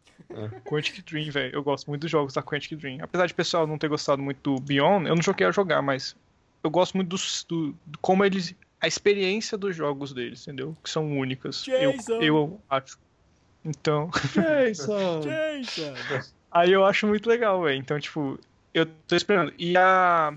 Quantic 0.64 1.02
Dream, 1.04 1.30
velho. 1.30 1.54
Eu 1.54 1.62
gosto 1.62 1.88
muito 1.88 2.02
dos 2.02 2.10
jogos 2.10 2.34
da 2.34 2.42
Quantic 2.42 2.76
Dream. 2.76 2.98
Apesar 3.00 3.26
de 3.26 3.32
o 3.32 3.36
pessoal 3.36 3.66
não 3.66 3.78
ter 3.78 3.88
gostado 3.88 4.22
muito 4.22 4.54
do 4.54 4.60
Beyond, 4.60 5.08
eu 5.08 5.14
não 5.14 5.22
joguei 5.22 5.46
a 5.46 5.50
jogar, 5.50 5.82
mas 5.82 6.16
eu 6.62 6.70
gosto 6.70 6.96
muito 6.96 7.08
dos, 7.08 7.44
do, 7.48 7.72
do 7.86 7.98
como 8.00 8.24
eles. 8.24 8.54
A 8.80 8.86
experiência 8.86 9.58
dos 9.58 9.76
jogos 9.76 10.12
deles, 10.12 10.42
entendeu? 10.42 10.76
Que 10.82 10.88
são 10.88 11.18
únicas. 11.18 11.66
Eu, 11.68 11.92
Jason! 11.92 12.22
eu 12.22 12.60
acho. 12.70 12.98
Então. 13.64 14.10
Jason! 14.34 15.20
Jason! 15.20 15.94
Aí 16.50 16.72
eu 16.72 16.84
acho 16.84 17.06
muito 17.06 17.28
legal, 17.28 17.62
velho. 17.62 17.78
Então, 17.78 17.98
tipo, 18.00 18.38
eu 18.74 18.86
tô 19.06 19.14
esperando. 19.16 19.52
E 19.58 19.76
a. 19.76 20.34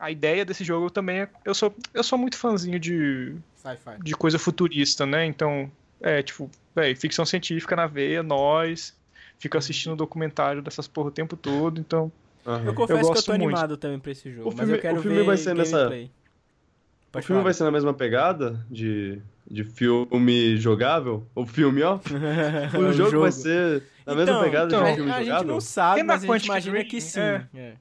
A 0.00 0.12
ideia 0.12 0.44
desse 0.44 0.62
jogo 0.62 0.90
também 0.90 1.22
é. 1.22 1.28
Eu 1.44 1.52
sou, 1.54 1.74
eu 1.92 2.04
sou 2.04 2.16
muito 2.16 2.36
fãzinho 2.36 2.78
de, 2.78 3.34
Sci-fi. 3.56 3.96
de 4.00 4.14
coisa 4.14 4.38
futurista, 4.38 5.04
né? 5.04 5.26
Então, 5.26 5.68
é, 6.00 6.22
tipo, 6.22 6.48
velho, 6.74 6.96
ficção 6.96 7.26
científica 7.26 7.74
na 7.74 7.86
veia, 7.88 8.22
nós. 8.22 8.96
Fico 9.40 9.58
assistindo 9.58 9.96
documentário 9.96 10.62
dessas 10.62 10.86
porra 10.86 11.08
o 11.08 11.10
tempo 11.12 11.36
todo, 11.36 11.80
então. 11.80 12.12
Aham. 12.46 12.64
Eu 12.66 12.74
confesso 12.74 13.00
que 13.00 13.04
eu 13.06 13.08
gosto 13.14 13.26
tô 13.26 13.32
muito. 13.32 13.42
animado 13.44 13.76
também 13.76 13.98
pra 13.98 14.12
esse 14.12 14.30
jogo, 14.32 14.50
O 14.50 14.52
mas 14.52 14.58
filme- 14.60 14.74
eu 14.76 14.80
quero 14.80 14.98
o 14.98 15.02
filme 15.02 15.16
ver 15.18 15.24
vai 15.24 15.36
ser 15.36 15.54
nessa- 15.54 15.76
gameplay. 15.78 16.04
O 16.04 17.10
Pode 17.12 17.26
filme 17.26 17.38
falar. 17.38 17.44
vai 17.44 17.54
ser 17.54 17.64
na 17.64 17.70
mesma 17.72 17.92
pegada 17.94 18.64
de, 18.70 19.20
de 19.50 19.64
filme 19.64 20.56
jogável? 20.58 21.26
O 21.34 21.46
filme, 21.46 21.82
ó. 21.82 21.98
O, 22.78 22.92
jogo, 22.92 23.20
vai 23.20 23.32
ser 23.32 23.82
na 24.06 24.14
mesma 24.14 24.32
Então, 24.32 24.42
pegada 24.44 24.66
então, 24.66 24.84
de 24.84 24.90
a, 24.90 24.94
filme 24.94 25.10
a 25.10 25.16
gente 25.18 25.26
jogável? 25.26 25.48
não 25.48 25.60
sabe, 25.60 25.94
Tem 25.96 26.04
na 26.04 26.14
mas 26.14 26.24
a 26.24 26.26
gente 26.36 26.44
imagina 26.46 26.72
Dream, 26.76 26.88
que 26.88 27.00
sim. 27.00 27.20
é. 27.20 27.46
É. 27.54 27.72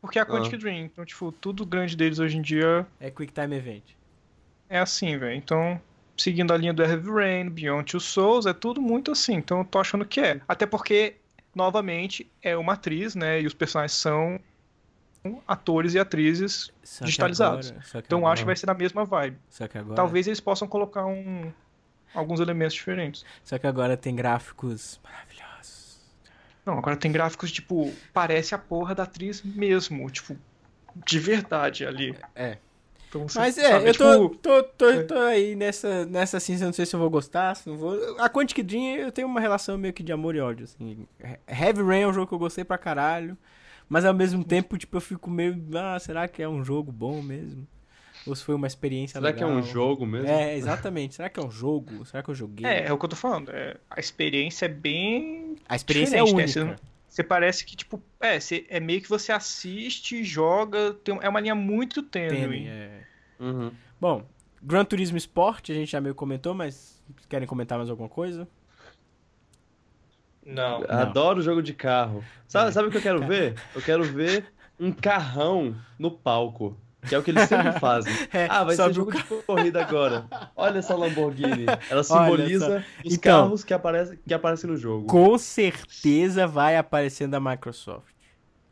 Porque 0.00 0.18
é 0.18 0.22
a 0.22 0.26
Quantic 0.26 0.54
Ah. 0.54 0.58
Dream, 0.58 0.78
então, 0.84 1.04
tipo, 1.04 1.30
tudo 1.32 1.64
grande 1.64 1.96
deles 1.96 2.18
hoje 2.18 2.36
em 2.36 2.42
dia 2.42 2.84
É 2.98 3.10
Quick 3.10 3.32
Time 3.32 3.54
Event. 3.56 3.84
é 4.68 4.78
assim, 4.80 5.16
velho. 5.16 5.36
Então, 5.36 5.80
seguindo 6.16 6.52
a 6.52 6.56
linha 6.56 6.72
do 6.74 6.82
Heavy 6.82 7.08
Rain, 7.10 7.48
Beyond 7.48 7.90
Two 7.92 8.00
Souls, 8.00 8.46
é 8.46 8.52
tudo 8.52 8.80
muito 8.82 9.12
assim. 9.12 9.34
Então, 9.34 9.58
eu 9.58 9.64
tô 9.64 9.78
achando 9.78 10.04
que 10.04 10.18
é. 10.20 10.40
Até 10.48 10.66
porque, 10.66 11.14
novamente, 11.54 12.28
é 12.42 12.56
uma 12.56 12.72
atriz, 12.72 13.14
né? 13.14 13.40
E 13.40 13.46
os 13.46 13.54
personagens 13.54 13.92
são 13.92 14.40
atores 15.46 15.94
e 15.94 15.98
atrizes. 15.98 16.70
Só 16.82 17.04
Digitalizados. 17.04 17.70
agora- 17.70 17.84
Então, 18.04 18.18
agora, 18.18 18.32
acho 18.32 18.42
que 18.42 18.46
vai 18.46 18.56
ser 18.56 18.66
na 18.66 18.74
mesma 18.74 19.04
vibe. 19.04 19.36
Agora, 19.74 19.94
Talvez 19.94 20.26
eles 20.26 20.40
possam 20.40 20.66
colocar 20.68 21.06
um, 21.06 21.52
alguns 22.14 22.40
elementos 22.40 22.74
diferentes. 22.74 23.24
Só 23.44 23.58
que 23.58 23.66
agora 23.66 23.96
tem 23.96 24.14
gráficos 24.14 25.00
maravilhosos. 25.04 26.00
Não, 26.64 26.78
agora 26.78 26.96
tem 26.96 27.10
gráficos, 27.10 27.50
tipo, 27.50 27.92
parece 28.12 28.54
a 28.54 28.58
porra 28.58 28.94
da 28.94 29.02
atriz 29.02 29.42
mesmo. 29.42 30.08
Tipo, 30.10 30.36
de 31.06 31.18
verdade 31.18 31.84
ali. 31.86 32.14
É. 32.34 32.58
Então, 33.08 33.26
Mas 33.34 33.58
é, 33.58 33.68
sabe, 33.72 33.88
eu 33.90 33.94
tô, 33.94 34.28
tipo, 34.28 34.36
tô, 34.36 34.62
tô, 34.62 34.90
é. 34.90 35.02
tô 35.02 35.14
aí 35.18 35.54
nessa, 35.54 36.06
nessa 36.06 36.38
assim, 36.38 36.54
eu 36.54 36.60
não 36.60 36.72
sei 36.72 36.86
se 36.86 36.96
eu 36.96 37.00
vou 37.00 37.10
gostar, 37.10 37.54
se 37.54 37.68
não 37.68 37.76
vou. 37.76 38.18
A 38.18 38.26
Quantic 38.30 38.62
Dream 38.62 38.96
eu 38.96 39.12
tenho 39.12 39.28
uma 39.28 39.38
relação 39.38 39.76
meio 39.76 39.92
que 39.92 40.02
de 40.02 40.12
amor 40.12 40.34
e 40.34 40.40
ódio, 40.40 40.64
assim. 40.64 41.06
Heavy 41.46 41.82
Rain 41.82 42.00
é 42.02 42.06
um 42.08 42.12
jogo 42.12 42.26
que 42.28 42.32
eu 42.34 42.38
gostei 42.38 42.64
pra 42.64 42.78
caralho, 42.78 43.36
mas 43.92 44.06
ao 44.06 44.14
mesmo 44.14 44.42
tempo, 44.42 44.78
tipo, 44.78 44.96
eu 44.96 45.02
fico 45.02 45.30
meio, 45.30 45.62
ah, 45.76 45.98
será 45.98 46.26
que 46.26 46.42
é 46.42 46.48
um 46.48 46.64
jogo 46.64 46.90
bom 46.90 47.20
mesmo? 47.20 47.68
Ou 48.26 48.34
se 48.34 48.42
foi 48.42 48.54
uma 48.54 48.66
experiência 48.66 49.20
Será 49.20 49.34
que 49.34 49.42
é 49.42 49.46
legal? 49.46 49.60
um 49.60 49.62
jogo 49.62 50.06
mesmo? 50.06 50.28
É, 50.28 50.56
exatamente. 50.56 51.14
Será 51.14 51.28
que 51.28 51.38
é 51.38 51.42
um 51.42 51.50
jogo? 51.50 52.02
Será 52.06 52.22
que 52.22 52.30
eu 52.30 52.34
joguei? 52.34 52.64
É, 52.64 52.86
é 52.86 52.92
o 52.92 52.96
que 52.96 53.04
eu 53.04 53.08
tô 53.10 53.16
falando. 53.16 53.50
é, 53.50 53.76
a 53.90 54.00
experiência 54.00 54.64
é 54.64 54.68
bem. 54.68 55.56
A 55.68 55.76
experiência 55.76 56.16
é 56.16 56.24
né? 56.24 56.30
única. 56.30 56.46
Você, 56.48 56.76
você 57.06 57.22
parece 57.22 57.66
que, 57.66 57.76
tipo, 57.76 58.02
é, 58.18 58.40
você- 58.40 58.64
é 58.70 58.80
meio 58.80 59.02
que 59.02 59.10
você 59.10 59.30
assiste, 59.30 60.24
joga. 60.24 60.94
Tem, 60.94 61.18
é 61.20 61.28
uma 61.28 61.40
linha 61.40 61.54
muito 61.54 62.02
tênue. 62.02 62.38
Tênue, 62.38 62.68
é. 62.68 63.02
Uhum. 63.38 63.72
Bom, 64.00 64.26
Gran 64.62 64.86
Turismo 64.86 65.18
Sport, 65.18 65.68
a 65.68 65.74
gente 65.74 65.90
já 65.90 66.00
meio 66.00 66.14
comentou, 66.14 66.54
mas 66.54 67.02
querem 67.28 67.46
comentar 67.46 67.76
mais 67.76 67.90
alguma 67.90 68.08
coisa? 68.08 68.48
Não. 70.44 70.82
Adoro 70.88 71.40
jogo 71.42 71.62
de 71.62 71.72
carro. 71.72 72.22
Sabe, 72.48 72.68
É. 72.68 72.72
sabe 72.72 72.88
o 72.88 72.90
que 72.90 72.96
eu 72.98 73.02
quero 73.02 73.24
ver? 73.26 73.54
Eu 73.74 73.80
quero 73.82 74.02
ver 74.04 74.46
um 74.78 74.90
carrão 74.92 75.74
no 75.98 76.10
palco. 76.10 76.76
Que 77.08 77.16
é 77.16 77.18
o 77.18 77.22
que 77.22 77.32
eles 77.32 77.48
sempre 77.48 77.72
fazem. 77.80 78.12
É, 78.32 78.46
Ah, 78.48 78.62
vai 78.62 78.76
ser 78.76 78.88
o 78.88 78.92
jogo 78.92 79.10
de 79.12 79.22
corrida 79.24 79.82
agora. 79.82 80.24
Olha 80.54 80.78
essa 80.78 80.94
Lamborghini. 80.94 81.66
Ela 81.90 82.02
simboliza 82.04 82.84
os 83.04 83.14
Então- 83.14 83.42
carros 83.44 83.64
que 83.64 83.74
aparecem, 83.74 84.18
que 84.24 84.32
aparecem 84.32 84.70
no 84.70 84.76
jogo. 84.76 85.06
Com 85.08 85.36
certeza 85.36 86.46
vai 86.46 86.76
aparecer 86.76 87.26
da 87.26 87.40
Microsoft. 87.40 88.12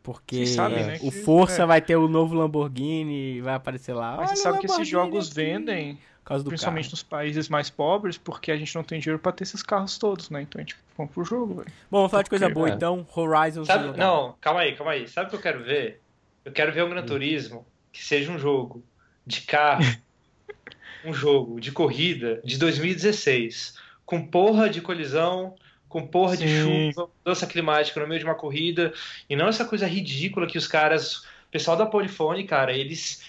Porque 0.03 0.47
sabem, 0.47 0.85
né, 0.85 0.97
o 1.03 1.11
que- 1.11 1.23
Força 1.23 1.63
é. 1.63 1.67
vai 1.67 1.81
ter 1.81 1.97
o 1.97 2.07
novo 2.09 2.35
Lamborghini, 2.35 3.41
vai 3.41 3.55
aparecer 3.55 3.93
lá. 3.95 4.17
Mas 4.17 4.29
Olha 4.31 4.37
você 4.37 4.43
sabe 4.43 4.59
que 4.61 4.67
esses 4.67 4.89
jogos 4.89 5.27
aqui. 5.27 5.35
vendem. 5.35 5.99
Causa 6.31 6.45
do 6.45 6.49
principalmente 6.49 6.85
carro. 6.85 6.93
nos 6.93 7.03
países 7.03 7.49
mais 7.49 7.69
pobres, 7.69 8.17
porque 8.17 8.53
a 8.53 8.57
gente 8.57 8.73
não 8.75 8.85
tem 8.85 9.01
dinheiro 9.01 9.19
pra 9.19 9.33
ter 9.33 9.43
esses 9.43 9.63
carros 9.63 9.99
todos, 9.99 10.31
né? 10.31 10.43
Então 10.43 10.61
a 10.61 10.63
gente 10.63 10.77
compra 10.97 11.21
o 11.21 11.25
jogo, 11.25 11.55
velho. 11.57 11.73
Bom, 11.91 11.99
vamos 11.99 12.11
falar 12.11 12.23
de 12.23 12.31
coisa 12.31 12.49
boa 12.49 12.69
é. 12.69 12.73
então. 12.73 13.05
Horizon 13.15 13.65
Sabe, 13.65 13.99
não, 13.99 14.37
calma 14.41 14.61
aí, 14.61 14.77
calma 14.77 14.93
aí. 14.93 15.09
Sabe 15.09 15.27
o 15.27 15.31
que 15.31 15.37
eu 15.37 15.41
quero 15.41 15.65
ver? 15.65 16.01
Eu 16.45 16.53
quero 16.53 16.73
ver 16.73 16.85
um 16.85 16.87
Hum. 16.87 16.91
Gran 16.91 17.05
Turismo 17.05 17.67
que 17.93 18.05
seja 18.05 18.31
um 18.31 18.39
jogo 18.39 18.85
de 19.27 19.41
carro, 19.41 19.83
um 21.05 21.13
jogo 21.13 21.61
de 21.61 21.73
corrida 21.73 22.41
de 22.45 22.57
2016, 22.59 23.75
com 24.07 24.25
porra 24.25 24.71
de 24.71 24.81
colisão, 24.81 25.57
com 25.89 26.07
porra 26.07 26.37
de 26.37 26.47
Sim. 26.47 26.93
chuva, 26.93 27.11
mudança 27.19 27.47
climática 27.49 27.99
no 27.99 28.07
meio 28.07 28.21
de 28.21 28.25
uma 28.25 28.37
corrida, 28.37 28.95
e 29.29 29.35
não 29.35 29.49
essa 29.49 29.65
coisa 29.65 29.87
ridícula 29.89 30.47
que 30.47 30.57
os 30.57 30.69
caras, 30.69 31.17
o 31.17 31.51
pessoal 31.51 31.77
da 31.77 31.87
Polyphony, 31.87 32.45
cara, 32.45 32.73
eles 32.73 33.21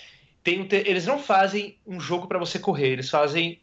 têm, 0.43 0.61
um 0.61 0.67
te- 0.67 0.83
eles 0.87 1.05
não 1.05 1.19
fazem 1.19 1.77
um 1.85 1.99
jogo 1.99 2.27
pra 2.27 2.39
você 2.39 2.59
correr, 2.59 2.89
eles 2.89 3.09
fazem 3.09 3.61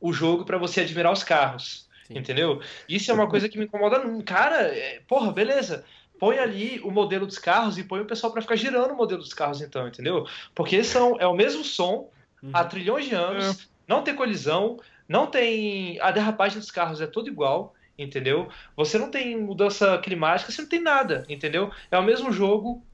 o 0.00 0.12
jogo 0.12 0.44
pra 0.44 0.58
você 0.58 0.80
admirar 0.82 1.12
os 1.12 1.22
carros. 1.22 1.88
Sim. 2.06 2.18
Entendeu? 2.18 2.60
Isso 2.88 3.10
é 3.10 3.14
uma 3.14 3.28
coisa 3.28 3.48
que 3.48 3.56
me 3.58 3.64
incomoda. 3.64 4.00
Cara, 4.24 4.62
é, 4.62 5.00
porra, 5.06 5.32
beleza. 5.32 5.84
Põe 6.18 6.38
ali 6.38 6.80
o 6.84 6.90
modelo 6.90 7.26
dos 7.26 7.38
carros 7.38 7.78
e 7.78 7.84
põe 7.84 8.00
o 8.00 8.04
pessoal 8.06 8.32
pra 8.32 8.42
ficar 8.42 8.56
girando 8.56 8.92
o 8.92 8.96
modelo 8.96 9.20
dos 9.20 9.34
carros, 9.34 9.60
então, 9.60 9.86
entendeu? 9.88 10.26
Porque 10.54 10.84
são, 10.84 11.16
é 11.18 11.26
o 11.26 11.34
mesmo 11.34 11.64
som 11.64 12.10
Uhum. 12.42 12.50
há 12.52 12.64
trilhões 12.64 13.04
de 13.06 13.14
anos, 13.14 13.68
não 13.86 14.02
tem 14.02 14.16
colisão, 14.16 14.78
não 15.08 15.28
tem. 15.28 15.98
A 16.00 16.10
derrapagem 16.10 16.58
dos 16.58 16.72
carros 16.72 17.00
é 17.00 17.06
tudo 17.06 17.28
igual, 17.28 17.72
entendeu? 17.96 18.48
Você 18.76 18.98
não 18.98 19.10
tem 19.10 19.36
mudança 19.40 19.96
climática, 19.98 20.50
você 20.50 20.60
não 20.62 20.68
tem 20.68 20.80
nada, 20.80 21.24
entendeu? 21.28 21.70
É 21.88 21.96
o 21.96 22.02
mesmo 22.02 22.32
jogo 22.32 22.84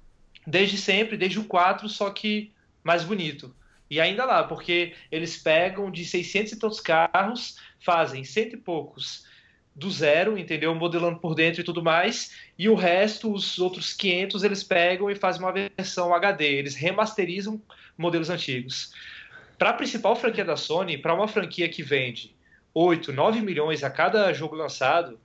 desde 0.46 0.76
sempre, 0.76 1.16
desde 1.16 1.38
o 1.38 1.44
4, 1.44 1.88
só 1.88 2.10
que 2.10 2.52
mais 2.82 3.04
bonito. 3.04 3.54
E 3.90 4.00
ainda 4.00 4.24
lá, 4.24 4.44
porque 4.44 4.94
eles 5.10 5.36
pegam 5.36 5.90
de 5.90 6.04
600 6.04 6.52
e 6.52 6.58
tantos 6.58 6.80
carros, 6.80 7.56
fazem 7.80 8.22
cento 8.22 8.54
e 8.54 8.58
poucos 8.58 9.26
do 9.74 9.90
zero, 9.90 10.36
entendeu? 10.36 10.74
Modelando 10.74 11.20
por 11.20 11.34
dentro 11.34 11.60
e 11.60 11.64
tudo 11.64 11.82
mais, 11.82 12.32
e 12.58 12.68
o 12.68 12.74
resto, 12.74 13.32
os 13.32 13.58
outros 13.58 13.92
500, 13.92 14.42
eles 14.42 14.64
pegam 14.64 15.08
e 15.08 15.14
fazem 15.14 15.40
uma 15.40 15.52
versão 15.52 16.12
HD, 16.12 16.44
eles 16.44 16.74
remasterizam 16.74 17.62
modelos 17.96 18.28
antigos. 18.28 18.92
Para 19.56 19.70
a 19.70 19.74
principal 19.74 20.16
franquia 20.16 20.44
da 20.44 20.56
Sony, 20.56 20.98
para 20.98 21.14
uma 21.14 21.28
franquia 21.28 21.68
que 21.68 21.82
vende 21.82 22.34
8, 22.74 23.12
9 23.12 23.40
milhões 23.40 23.84
a 23.84 23.90
cada 23.90 24.32
jogo 24.32 24.56
lançado, 24.56 25.18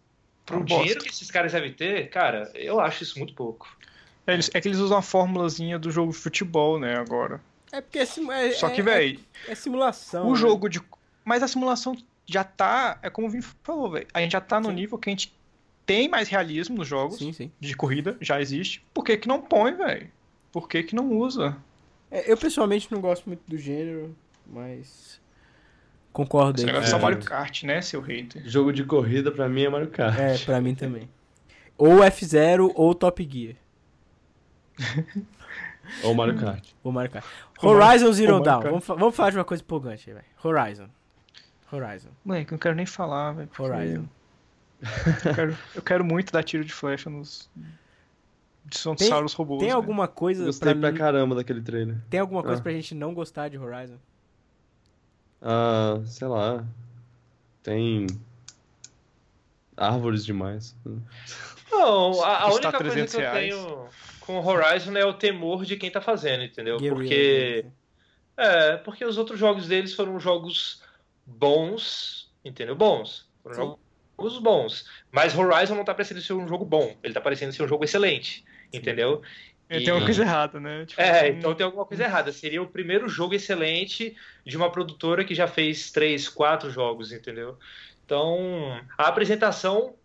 para 0.45 0.57
o 0.57 0.63
dinheiro 0.63 1.01
que 1.01 1.09
esses 1.09 1.31
caras 1.31 1.51
devem 1.53 1.73
ter, 1.73 2.09
cara, 2.09 2.51
eu 2.53 2.79
acho 2.79 3.03
isso 3.03 3.17
muito 3.17 3.33
pouco. 3.33 3.75
É, 4.25 4.33
eles- 4.33 4.49
é 4.53 4.61
que 4.61 4.67
eles 4.67 4.79
usam 4.79 4.97
a 4.97 5.01
formulazinha 5.01 5.77
do 5.77 5.91
jogo 5.91 6.11
de 6.11 6.17
futebol, 6.17 6.79
né, 6.79 6.95
agora. 6.97 7.41
É 7.71 7.81
porque 7.81 7.99
é, 7.99 8.03
é, 8.03 8.51
Só 8.51 8.69
que, 8.69 8.81
é- 8.81 8.83
velho, 8.83 9.19
é 9.47 9.55
simulação. 9.55 10.27
o 10.27 10.31
né? 10.33 10.35
jogo 10.37 10.69
de. 10.69 10.79
Mas 11.25 11.41
a 11.43 11.47
simulação 11.47 11.95
já 12.25 12.43
tá. 12.43 12.99
É 13.01 13.09
como 13.09 13.27
o 13.27 13.29
Vim 13.29 13.41
falou, 13.63 13.89
velho. 13.91 14.07
A 14.13 14.21
gente 14.21 14.31
já 14.33 14.41
tá 14.41 14.59
no 14.59 14.69
Sim. 14.69 14.75
nível 14.75 14.97
que 14.97 15.09
a 15.09 15.11
gente 15.11 15.33
tem 15.85 16.07
mais 16.07 16.29
realismo 16.29 16.77
nos 16.77 16.87
jogos 16.87 17.17
Sim, 17.17 17.33
sim. 17.33 17.51
de 17.59 17.75
corrida, 17.75 18.15
já 18.21 18.39
existe. 18.39 18.85
Por 18.93 19.03
que, 19.03 19.17
que 19.17 19.27
não 19.27 19.41
põe, 19.41 19.73
velho? 19.73 20.09
Por 20.51 20.69
que, 20.69 20.83
que 20.83 20.95
não 20.95 21.11
usa? 21.11 21.57
É, 22.11 22.31
eu 22.31 22.37
pessoalmente 22.37 22.91
não 22.91 23.01
gosto 23.01 23.25
muito 23.27 23.41
do 23.47 23.57
gênero, 23.57 24.15
mas. 24.45 25.19
Concordo 26.11 26.61
aí. 26.61 26.69
é 26.69 26.73
com 26.79 26.85
só 26.85 26.97
o 26.97 27.01
Mario. 27.01 27.23
Kart, 27.23 27.63
né, 27.63 27.81
seu 27.81 27.99
hater? 27.99 28.43
Jogo 28.47 28.71
de 28.71 28.83
corrida 28.83 29.31
pra 29.31 29.49
mim 29.49 29.63
é 29.63 29.69
Mario 29.69 29.89
Kart. 29.89 30.17
É, 30.19 30.37
pra 30.45 30.61
mim 30.61 30.75
também. 30.75 31.09
Ou 31.75 31.97
F0 32.03 32.71
ou 32.75 32.93
Top 32.93 33.27
Gear. 33.29 33.55
Ou 36.03 36.13
Mario 36.15 36.37
Kart. 36.39 36.65
Ou 36.83 36.91
Mario 36.91 37.11
Kart. 37.11 37.25
Horizon 37.61 38.11
Zero 38.13 38.39
Dawn. 38.41 38.61
Vamos, 38.61 38.85
fa- 38.85 38.95
vamos 38.95 39.15
falar 39.15 39.29
de 39.31 39.37
uma 39.37 39.45
coisa 39.45 39.61
empolgante 39.63 40.09
aí, 40.09 40.13
velho. 40.15 40.25
Horizon. 40.43 40.87
Horizon. 41.71 42.09
Moleque, 42.23 42.51
eu 42.51 42.55
não 42.55 42.59
quero 42.59 42.75
nem 42.75 42.85
falar, 42.85 43.33
velho. 43.33 43.49
Horizon. 43.57 44.05
Eu 45.25 45.33
quero, 45.35 45.57
eu 45.75 45.81
quero 45.81 46.03
muito 46.05 46.31
dar 46.33 46.43
tiro 46.43 46.63
de 46.65 46.73
flecha 46.73 47.09
nos 47.09 47.49
dinossauros 48.65 49.33
robôs. 49.33 49.59
Tem 49.59 49.69
né? 49.69 49.75
alguma 49.75 50.07
coisa 50.07 50.45
Gostei 50.45 50.73
pra, 50.73 50.89
pra 50.91 50.97
caramba 50.97 51.35
daquele 51.35 51.61
trailer. 51.61 51.97
Tem 52.09 52.19
alguma 52.19 52.41
coisa 52.43 52.59
Ah. 52.59 52.63
pra 52.63 52.71
gente 52.71 52.93
não 52.95 53.13
gostar 53.13 53.49
de 53.49 53.57
Horizon? 53.57 53.97
Ah, 55.41 55.99
sei 56.05 56.27
lá. 56.27 56.65
Tem. 57.61 58.07
Árvores 59.75 60.23
demais. 60.25 60.75
Não, 61.71 62.23
a, 62.23 62.41
a 62.43 62.47
única 62.53 62.71
coisa 62.71 62.91
300 62.91 63.15
que 63.15 63.17
eu 63.17 63.21
reais. 63.21 63.55
tenho 63.55 63.85
com 64.25 64.39
o 64.39 64.45
Horizon 64.45 64.95
é 64.95 65.05
o 65.05 65.13
temor 65.13 65.65
de 65.65 65.75
quem 65.75 65.91
tá 65.91 65.99
fazendo, 66.01 66.43
entendeu? 66.43 66.77
Guerrilla, 66.77 66.95
Porque. 66.97 67.61
né? 67.65 67.71
É, 68.35 68.77
porque 68.77 69.05
os 69.05 69.17
outros 69.17 69.37
jogos 69.39 69.67
deles 69.67 69.93
foram 69.93 70.19
jogos 70.19 70.81
bons, 71.25 72.31
entendeu? 72.43 72.75
Bons. 72.75 73.29
Foram 73.43 73.55
Sim. 73.55 73.75
jogos 74.17 74.39
bons. 74.39 74.85
Mas 75.11 75.37
Horizon 75.37 75.75
não 75.75 75.85
tá 75.85 75.93
parecendo 75.93 76.21
ser 76.21 76.33
um 76.33 76.47
jogo 76.47 76.65
bom. 76.65 76.97
Ele 77.03 77.13
tá 77.13 77.21
parecendo 77.21 77.53
ser 77.53 77.63
um 77.63 77.67
jogo 77.67 77.83
excelente, 77.83 78.43
entendeu? 78.73 79.21
É, 79.69 79.77
E- 79.77 79.83
Tem 79.83 79.93
uma 79.93 80.05
coisa 80.05 80.21
errada, 80.23 80.59
né? 80.59 80.85
Tipo, 80.85 81.01
É, 81.01 81.23
hum, 81.23 81.35
então 81.37 81.53
tem 81.55 81.65
alguma 81.65 81.85
coisa 81.85 82.03
errada. 82.03 82.31
Seria 82.31 82.61
o 82.61 82.67
primeiro 82.67 83.07
jogo 83.07 83.33
excelente 83.33 84.15
de 84.45 84.57
uma 84.57 84.71
produtora 84.71 85.23
que 85.23 85.35
já 85.35 85.47
fez 85.47 85.91
três, 85.91 86.27
quatro 86.29 86.69
jogos, 86.69 87.11
entendeu? 87.11 87.57
Então, 88.05 88.79
a 88.97 89.07
apresentação 89.07 89.95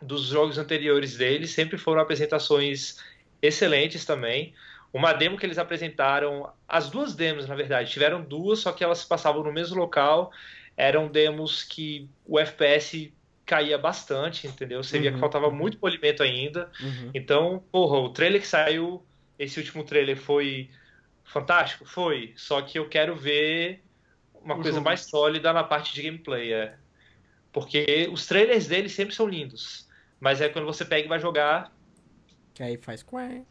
dos 0.00 0.26
jogos 0.26 0.58
anteriores 0.58 1.16
deles 1.16 1.50
sempre 1.50 1.78
foram 1.78 2.00
apresentações 2.00 2.96
excelentes 3.42 4.04
também. 4.06 4.54
Uma 4.92 5.12
demo 5.12 5.38
que 5.38 5.44
eles 5.46 5.58
apresentaram, 5.58 6.52
as 6.68 6.88
duas 6.90 7.14
demos, 7.14 7.46
na 7.48 7.54
verdade, 7.54 7.90
tiveram 7.90 8.22
duas, 8.22 8.60
só 8.60 8.72
que 8.72 8.84
elas 8.84 8.98
se 8.98 9.08
passavam 9.08 9.42
no 9.42 9.52
mesmo 9.52 9.76
local. 9.76 10.30
Eram 10.76 11.08
demos 11.08 11.64
que 11.64 12.08
o 12.26 12.38
FPS 12.38 13.12
caía 13.44 13.76
bastante, 13.78 14.46
entendeu? 14.46 14.82
Você 14.82 14.98
via 14.98 15.10
que 15.10 15.16
Uhum. 15.16 15.20
faltava 15.20 15.50
muito 15.50 15.78
polimento 15.78 16.22
ainda. 16.22 16.70
Uhum. 16.80 17.10
Então, 17.14 17.64
porra, 17.72 17.98
o 17.98 18.10
trailer 18.10 18.40
que 18.40 18.46
saiu, 18.46 19.04
esse 19.38 19.58
último 19.58 19.82
trailer 19.84 20.16
foi 20.16 20.70
fantástico? 21.24 21.84
Foi. 21.86 22.32
Só 22.36 22.62
que 22.62 22.78
eu 22.78 22.88
quero 22.88 23.16
ver 23.16 23.82
uma 24.34 24.54
O 24.54 24.60
coisa 24.60 24.72
jogo. 24.72 24.84
mais 24.84 25.02
sólida 25.02 25.52
na 25.52 25.64
parte 25.64 25.94
de 25.94 26.02
gameplay, 26.02 26.52
é. 26.52 26.76
Porque 27.52 28.08
os 28.12 28.26
trailers 28.26 28.66
dele 28.66 28.88
sempre 28.88 29.14
são 29.14 29.26
lindos. 29.28 29.88
Mas 30.20 30.40
é 30.40 30.48
quando 30.48 30.64
você 30.66 30.84
pega 30.84 31.06
e 31.06 31.08
vai 31.08 31.18
jogar. 31.18 31.72
Que 32.62 32.66
aí 32.66 32.76
faz 32.76 33.02
quen. 33.02 33.44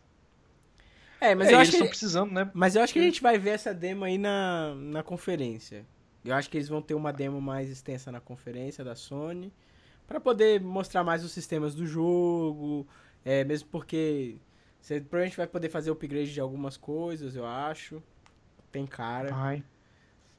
É, 1.20 1.36
mas 1.36 1.50
é, 1.50 1.54
eu 1.54 1.60
acho 1.60 1.72
estão 1.72 1.86
que 1.86 1.90
precisando, 1.90 2.32
né? 2.32 2.50
mas 2.54 2.78
eu 2.78 2.82
acho 2.82 2.94
que 2.94 3.00
a 3.00 3.02
gente 3.02 3.22
vai 3.22 3.38
ver 3.38 3.50
essa 3.52 3.74
demo 3.74 4.06
aí 4.06 4.18
na, 4.18 4.74
na 4.74 5.04
conferência. 5.04 5.86
Eu 6.24 6.34
acho 6.34 6.50
que 6.50 6.56
eles 6.56 6.70
vão 6.70 6.82
ter 6.82 6.94
uma 6.94 7.12
demo 7.12 7.42
mais 7.42 7.70
extensa 7.70 8.10
na 8.10 8.22
conferência 8.22 8.86
da 8.86 8.96
Sony 8.96 9.52
Pra 10.08 10.20
poder 10.20 10.62
mostrar 10.62 11.04
mais 11.04 11.26
os 11.26 11.32
sistemas 11.34 11.76
do 11.76 11.86
jogo, 11.86 12.88
é 13.26 13.44
mesmo 13.44 13.68
porque 13.70 14.38
você 14.80 15.02
provavelmente 15.02 15.36
vai 15.38 15.48
poder 15.48 15.68
fazer 15.68 15.92
upgrade 15.92 16.34
de 16.34 16.40
algumas 16.40 16.78
coisas, 16.78 17.36
eu 17.36 17.46
acho. 17.46 18.02
Tem 18.72 18.88
cara. 18.88 19.34
Vai. 19.34 19.64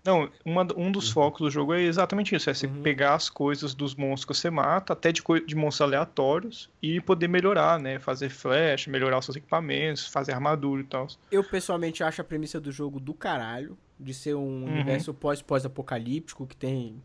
Não, 0.05 0.29
uma- 0.45 0.67
um 0.77 0.91
dos 0.91 1.11
focos 1.13 1.41
do 1.43 1.51
jogo 1.51 1.73
é 1.75 1.83
exatamente 1.83 2.35
isso: 2.35 2.51
é 2.51 2.55
você 2.55 2.67
Uhum. 2.67 2.83
pegar 2.83 3.15
as 3.15 3.31
coisas 3.31 3.73
dos 3.73 3.95
monstros 3.95 4.25
que 4.37 4.43
você 4.43 4.51
mata, 4.51 4.93
até 4.95 5.13
de, 5.13 5.23
de 5.47 5.55
monstros 5.55 5.83
aleatórios, 5.89 6.69
e 6.83 7.01
poder 7.01 7.29
melhorar, 7.29 7.79
né? 7.79 8.01
Fazer 8.01 8.29
flash, 8.29 8.89
melhorar 8.89 9.19
os 9.19 9.25
seus 9.27 9.37
equipamentos, 9.37 10.07
fazer 10.09 10.33
armadura 10.33 10.81
e 10.83 10.85
tal. 10.85 11.07
Eu 11.31 11.45
pessoalmente 11.45 12.03
acho 12.03 12.21
a 12.21 12.25
premissa 12.25 12.61
do 12.61 12.73
jogo 12.73 12.99
do 12.99 13.15
caralho, 13.15 13.79
de 13.99 14.13
ser 14.13 14.35
um 14.35 14.41
Uhum. 14.41 14.65
universo 14.73 15.15
pós-pós-apocalíptico, 15.15 16.49
que 16.49 16.57
tem 16.57 17.01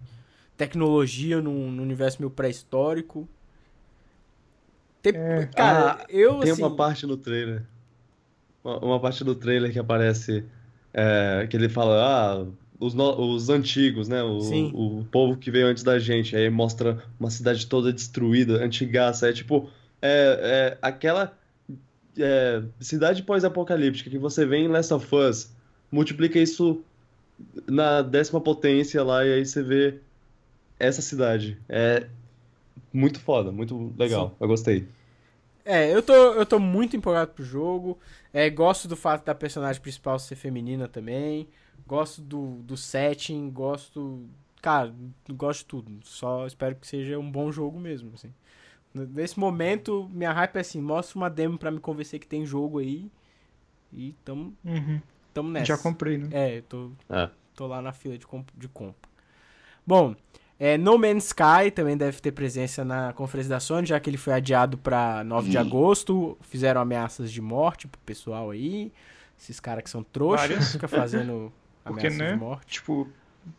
tecnologia 0.58 1.40
num, 1.40 1.70
num 1.70 1.84
universo 1.84 2.18
meio 2.20 2.32
pré-histórico. 2.32 3.30
Tem- 5.04 5.14
É. 5.16 5.46
Cara, 5.56 5.98
Ah, 6.02 6.06
eu 6.10 6.40
Tem 6.40 6.50
assim, 6.52 6.64
uma 6.64 6.76
parte 6.76 7.06
no 7.06 7.16
trailer. 7.16 7.64
Uma, 8.64 8.80
uma 8.80 9.00
parte 9.00 9.24
do 9.24 9.36
trailer 9.36 9.72
que 9.72 9.78
aparece. 9.80 10.44
é, 11.00 11.46
que 11.48 11.56
ele 11.56 11.70
fala, 11.70 11.94
ah, 12.04 12.46
os, 12.80 12.94
no- 12.94 13.34
os 13.34 13.50
antigos, 13.50 14.08
né? 14.08 14.22
O, 14.24 14.40
Sim. 14.42 14.72
o 14.74 15.06
povo 15.12 15.38
que 15.38 15.50
veio 15.52 15.68
antes 15.68 15.84
da 15.84 15.98
gente. 16.00 16.36
Aí 16.36 16.50
mostra 16.50 17.04
uma 17.20 17.30
cidade 17.30 17.66
toda 17.68 17.92
destruída, 17.94 18.64
antigaça. 18.64 19.30
É 19.30 19.34
tipo, 19.34 19.70
é, 20.02 20.40
é 20.74 20.78
aquela 20.82 21.38
é, 22.18 22.62
cidade 22.80 23.24
pós-apocalíptica 23.24 24.10
que 24.10 24.18
você 24.18 24.46
vê 24.46 24.58
em 24.58 24.68
Last 24.68 24.94
of 24.94 25.16
Us. 25.16 25.52
Multiplica 25.92 26.40
isso 26.40 26.82
na 27.68 28.02
décima 28.02 28.42
potência 28.42 29.04
lá 29.04 29.26
e 29.26 29.34
aí 29.34 29.46
você 29.46 29.64
vê 29.64 29.96
essa 30.80 31.02
cidade. 31.02 31.58
É 31.70 32.06
muito 32.94 33.20
foda, 33.20 33.52
muito 33.52 33.94
legal. 33.98 34.36
Eu 34.40 34.48
gostei. 34.48 34.88
É, 35.64 35.94
eu 35.94 36.02
tô, 36.02 36.14
eu 36.14 36.46
tô 36.46 36.60
muito 36.60 36.96
empolgado 36.96 37.32
pro 37.32 37.44
jogo. 37.44 37.98
É, 38.34 38.50
gosto 38.50 38.88
do 38.88 38.96
fato 38.96 39.26
da 39.26 39.36
personagem 39.36 39.82
principal 39.82 40.18
ser 40.18 40.36
feminina 40.36 40.88
também. 40.88 41.48
Gosto 41.86 42.22
do, 42.22 42.56
do 42.64 42.76
setting, 42.78 43.50
gosto. 43.50 44.26
Cara, 44.62 44.94
gosto 45.30 45.60
de 45.60 45.66
tudo. 45.66 45.92
Só 46.04 46.46
espero 46.48 46.76
que 46.76 46.88
seja 46.88 47.18
um 47.20 47.30
bom 47.32 47.52
jogo 47.52 47.80
mesmo, 47.80 48.12
assim. 48.16 48.34
Nesse 48.94 49.40
momento, 49.40 50.10
minha 50.12 50.32
hype 50.34 50.56
é 50.56 50.60
assim, 50.62 50.82
mostra 50.82 51.18
uma 51.18 51.30
demo 51.30 51.58
pra 51.58 51.70
me 51.70 51.80
convencer 51.80 52.20
que 52.20 52.28
tem 52.28 52.46
jogo 52.46 52.80
aí. 52.80 53.10
E 53.94 54.14
tamo, 54.26 54.54
Uhum. 54.66 55.00
tamo 55.34 55.50
nessa. 55.50 55.66
Já 55.66 55.78
comprei, 55.78 56.18
né? 56.18 56.30
É, 56.32 56.58
eu 56.58 56.62
tô, 56.64 56.92
É. 57.10 57.30
tô 57.56 57.68
lá 57.68 57.82
na 57.82 57.94
fila 57.94 58.18
de, 58.18 58.26
comp 58.26 58.50
de 58.56 58.68
compra. 58.68 59.08
Bom, 59.86 60.16
é, 60.60 60.78
No 60.78 60.98
Man's 60.98 61.28
Sky 61.28 61.70
também 61.74 61.96
deve 61.96 62.20
ter 62.20 62.32
presença 62.32 62.84
na 62.84 63.14
conferência 63.14 63.50
da 63.52 63.60
Sony, 63.60 63.86
já 63.88 64.00
que 64.00 64.10
ele 64.10 64.18
foi 64.18 64.34
adiado 64.34 64.78
pra 64.78 65.24
9 65.24 65.50
de 65.52 65.58
agosto. 65.58 66.38
Fizeram 66.42 66.82
ameaças 66.82 67.32
de 67.32 67.42
morte 67.42 67.88
pro 67.88 68.02
pessoal 68.02 68.50
aí. 68.50 68.92
Esses 69.40 69.60
caras 69.60 69.84
que 69.84 69.90
são 69.92 70.04
trouxas, 70.04 70.72
fica 70.74 70.88
fazendo 70.88 71.54
Porque, 71.88 72.10
né? 72.10 72.40
Tipo, 72.66 73.08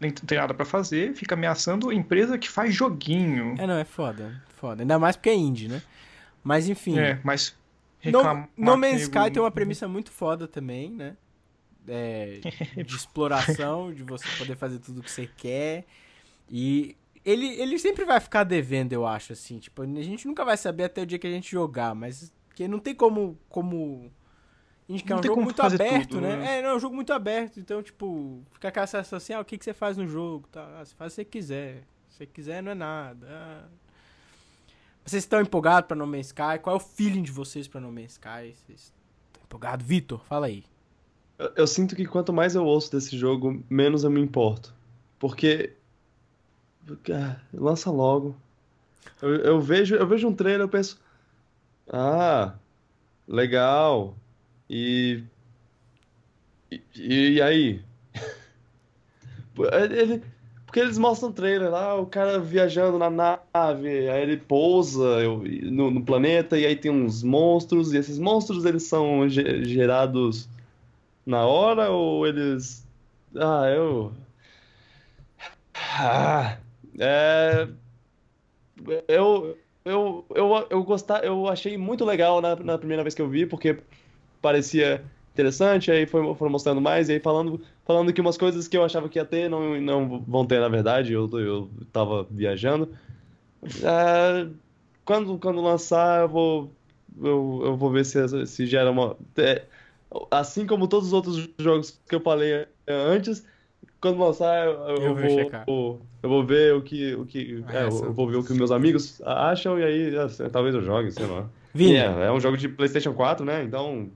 nem 0.00 0.10
tem 0.10 0.38
nada 0.38 0.54
pra 0.54 0.64
fazer, 0.64 1.14
fica 1.14 1.34
ameaçando 1.34 1.90
a 1.90 1.94
empresa 1.94 2.38
que 2.38 2.48
faz 2.48 2.74
joguinho. 2.74 3.54
É, 3.58 3.66
não, 3.66 3.74
é 3.74 3.84
foda. 3.84 4.42
Foda. 4.56 4.82
Ainda 4.82 4.98
mais 4.98 5.16
porque 5.16 5.30
é 5.30 5.34
indie, 5.34 5.68
né? 5.68 5.82
Mas 6.42 6.68
enfim. 6.68 6.98
É, 6.98 7.18
mas 7.22 7.56
No, 8.04 8.22
no 8.56 8.76
Man's 8.76 9.02
Sky 9.02 9.30
tem 9.32 9.42
uma 9.42 9.50
premissa 9.52 9.88
muito 9.88 10.10
foda 10.10 10.46
também, 10.46 10.90
né? 10.90 11.16
É, 11.86 12.40
de 12.84 12.94
exploração, 12.94 13.92
de 13.92 14.02
você 14.02 14.26
poder 14.36 14.56
fazer 14.56 14.78
tudo 14.78 15.00
o 15.00 15.02
que 15.02 15.10
você 15.10 15.28
quer. 15.36 15.84
E 16.50 16.96
ele, 17.24 17.46
ele 17.60 17.78
sempre 17.78 18.04
vai 18.04 18.20
ficar 18.20 18.44
devendo, 18.44 18.92
eu 18.92 19.06
acho, 19.06 19.32
assim. 19.32 19.58
Tipo, 19.58 19.82
a 19.82 20.02
gente 20.02 20.26
nunca 20.26 20.44
vai 20.44 20.56
saber 20.56 20.84
até 20.84 21.02
o 21.02 21.06
dia 21.06 21.18
que 21.18 21.26
a 21.26 21.30
gente 21.30 21.50
jogar, 21.50 21.94
mas 21.94 22.32
que 22.54 22.66
não 22.66 22.78
tem 22.78 22.94
como. 22.94 23.38
como... 23.48 24.10
Indicar 24.88 25.10
Não 25.10 25.18
um 25.18 25.20
tem 25.20 25.28
jogo 25.28 25.42
muito 25.42 25.60
aberto, 25.60 26.08
tudo, 26.08 26.20
né? 26.22 26.36
né? 26.36 26.58
É, 26.58 26.62
não, 26.62 26.70
é 26.70 26.74
um 26.74 26.78
jogo 26.78 26.94
muito 26.94 27.12
aberto. 27.12 27.60
Então, 27.60 27.82
tipo, 27.82 28.42
fica 28.50 28.68
aquela 28.68 28.86
sensação 28.86 29.18
assim, 29.18 29.34
ah, 29.34 29.40
o 29.40 29.44
que, 29.44 29.58
que 29.58 29.64
você 29.64 29.74
faz 29.74 29.98
no 29.98 30.06
jogo? 30.06 30.48
Tá, 30.50 30.66
ah, 30.80 30.84
você 30.84 30.94
faz 30.94 31.12
o 31.12 31.16
que 31.16 31.22
você 31.22 31.24
quiser. 31.26 31.84
Se 32.08 32.16
você 32.16 32.26
quiser, 32.26 32.62
não 32.62 32.72
é 32.72 32.74
nada. 32.74 33.26
Ah. 33.30 33.64
Vocês 35.04 35.24
estão 35.24 35.40
empolgados 35.40 35.88
pra 35.88 35.96
No 35.96 36.06
Man's 36.06 36.28
Sky? 36.28 36.58
Qual 36.62 36.74
é 36.74 36.76
o 36.76 36.80
feeling 36.80 37.22
de 37.22 37.30
vocês 37.30 37.68
pra 37.68 37.80
No 37.80 37.92
Man's 37.92 38.12
Sky? 38.12 38.54
Vocês 38.54 38.92
estão 39.26 39.42
empolgados? 39.44 39.86
Vitor, 39.86 40.24
fala 40.24 40.46
aí. 40.46 40.64
Eu, 41.38 41.52
eu 41.56 41.66
sinto 41.66 41.94
que 41.94 42.06
quanto 42.06 42.32
mais 42.32 42.54
eu 42.54 42.64
ouço 42.64 42.90
desse 42.90 43.16
jogo, 43.16 43.62
menos 43.68 44.04
eu 44.04 44.10
me 44.10 44.20
importo. 44.20 44.74
Porque. 45.18 45.74
ah, 47.12 47.36
lança 47.52 47.90
logo. 47.90 48.34
Eu, 49.20 49.34
eu 49.36 49.60
vejo, 49.60 49.94
eu 49.96 50.06
vejo 50.06 50.26
um 50.28 50.34
trailer, 50.34 50.62
eu 50.62 50.68
penso. 50.68 50.98
Ah, 51.90 52.54
legal. 53.26 54.16
E. 54.68 55.22
E, 56.70 57.34
e 57.36 57.42
aí? 57.42 57.80
Ele, 59.90 60.22
porque 60.64 60.80
eles 60.80 60.98
mostram 60.98 61.30
o 61.30 61.32
trailer 61.32 61.70
lá, 61.70 61.94
o 61.98 62.06
cara 62.06 62.38
viajando 62.38 62.98
na 62.98 63.10
nave, 63.10 64.08
aí 64.08 64.22
ele 64.22 64.36
pousa 64.36 65.22
no, 65.64 65.90
no 65.90 66.04
planeta, 66.04 66.58
e 66.58 66.66
aí 66.66 66.76
tem 66.76 66.90
uns 66.90 67.22
monstros, 67.22 67.92
e 67.92 67.96
esses 67.96 68.18
monstros 68.18 68.64
eles 68.66 68.82
são 68.82 69.28
ge- 69.28 69.64
gerados 69.64 70.48
na 71.26 71.46
hora 71.46 71.90
ou 71.90 72.26
eles. 72.26 72.86
Ah, 73.36 73.66
eu. 73.70 74.12
Ah, 75.74 76.58
é. 76.98 77.68
Eu. 79.08 79.56
Eu, 79.84 80.26
eu, 80.34 80.66
eu, 80.68 80.84
gostar, 80.84 81.24
eu 81.24 81.48
achei 81.48 81.78
muito 81.78 82.04
legal 82.04 82.42
na, 82.42 82.54
na 82.56 82.76
primeira 82.76 83.02
vez 83.02 83.14
que 83.14 83.22
eu 83.22 83.28
vi, 83.28 83.46
porque 83.46 83.78
parecia 84.40 85.04
interessante, 85.32 85.90
aí 85.90 86.06
foi, 86.06 86.34
foram 86.34 86.50
mostrando 86.50 86.80
mais, 86.80 87.08
e 87.08 87.12
aí 87.12 87.20
falando, 87.20 87.60
falando 87.84 88.12
que 88.12 88.20
umas 88.20 88.36
coisas 88.36 88.66
que 88.66 88.76
eu 88.76 88.84
achava 88.84 89.08
que 89.08 89.18
ia 89.18 89.24
ter 89.24 89.48
não, 89.48 89.80
não 89.80 90.20
vão 90.20 90.44
ter 90.44 90.60
na 90.60 90.68
verdade, 90.68 91.12
eu, 91.12 91.28
eu 91.38 91.70
tava 91.92 92.26
viajando. 92.30 92.88
É, 93.82 94.48
quando, 95.04 95.38
quando 95.38 95.60
lançar, 95.60 96.22
eu 96.22 96.28
vou, 96.28 96.72
eu, 97.20 97.62
eu 97.64 97.76
vou 97.76 97.90
ver 97.90 98.04
se, 98.04 98.46
se 98.46 98.66
gera 98.66 98.90
uma. 98.90 99.16
é, 99.36 99.64
assim 100.30 100.66
como 100.66 100.88
todos 100.88 101.08
os 101.08 101.12
outros 101.12 101.48
jogos 101.58 102.00
que 102.08 102.14
eu 102.14 102.20
falei 102.20 102.66
antes, 102.86 103.46
quando 104.00 104.18
lançar, 104.18 104.66
eu, 104.66 104.72
eu 104.72 104.96
Eu 105.02 105.14
vou 105.66 106.00
eu 106.22 106.28
vou 106.28 106.44
ver 106.44 106.74
o 106.74 106.82
que, 106.82 107.14
o 107.14 107.24
que, 107.24 107.64
é, 107.72 107.84
eu 107.84 108.12
vou 108.12 108.28
ver 108.28 108.36
o 108.36 108.44
que 108.44 108.52
meus 108.52 108.70
amigos 108.72 109.20
acham 109.24 109.78
e 109.78 109.84
aí 109.84 110.16
assim, 110.18 110.48
talvez 110.50 110.74
eu 110.74 110.82
jogue, 110.82 111.12
sei 111.12 111.26
lá. 111.26 111.48
Vini, 111.74 111.96
É, 111.96 112.26
é 112.26 112.32
um 112.32 112.40
jogo 112.40 112.56
de 112.56 112.68
PlayStation 112.68 113.12
4, 113.12 113.44
né? 113.44 113.62
Então, 113.62 114.10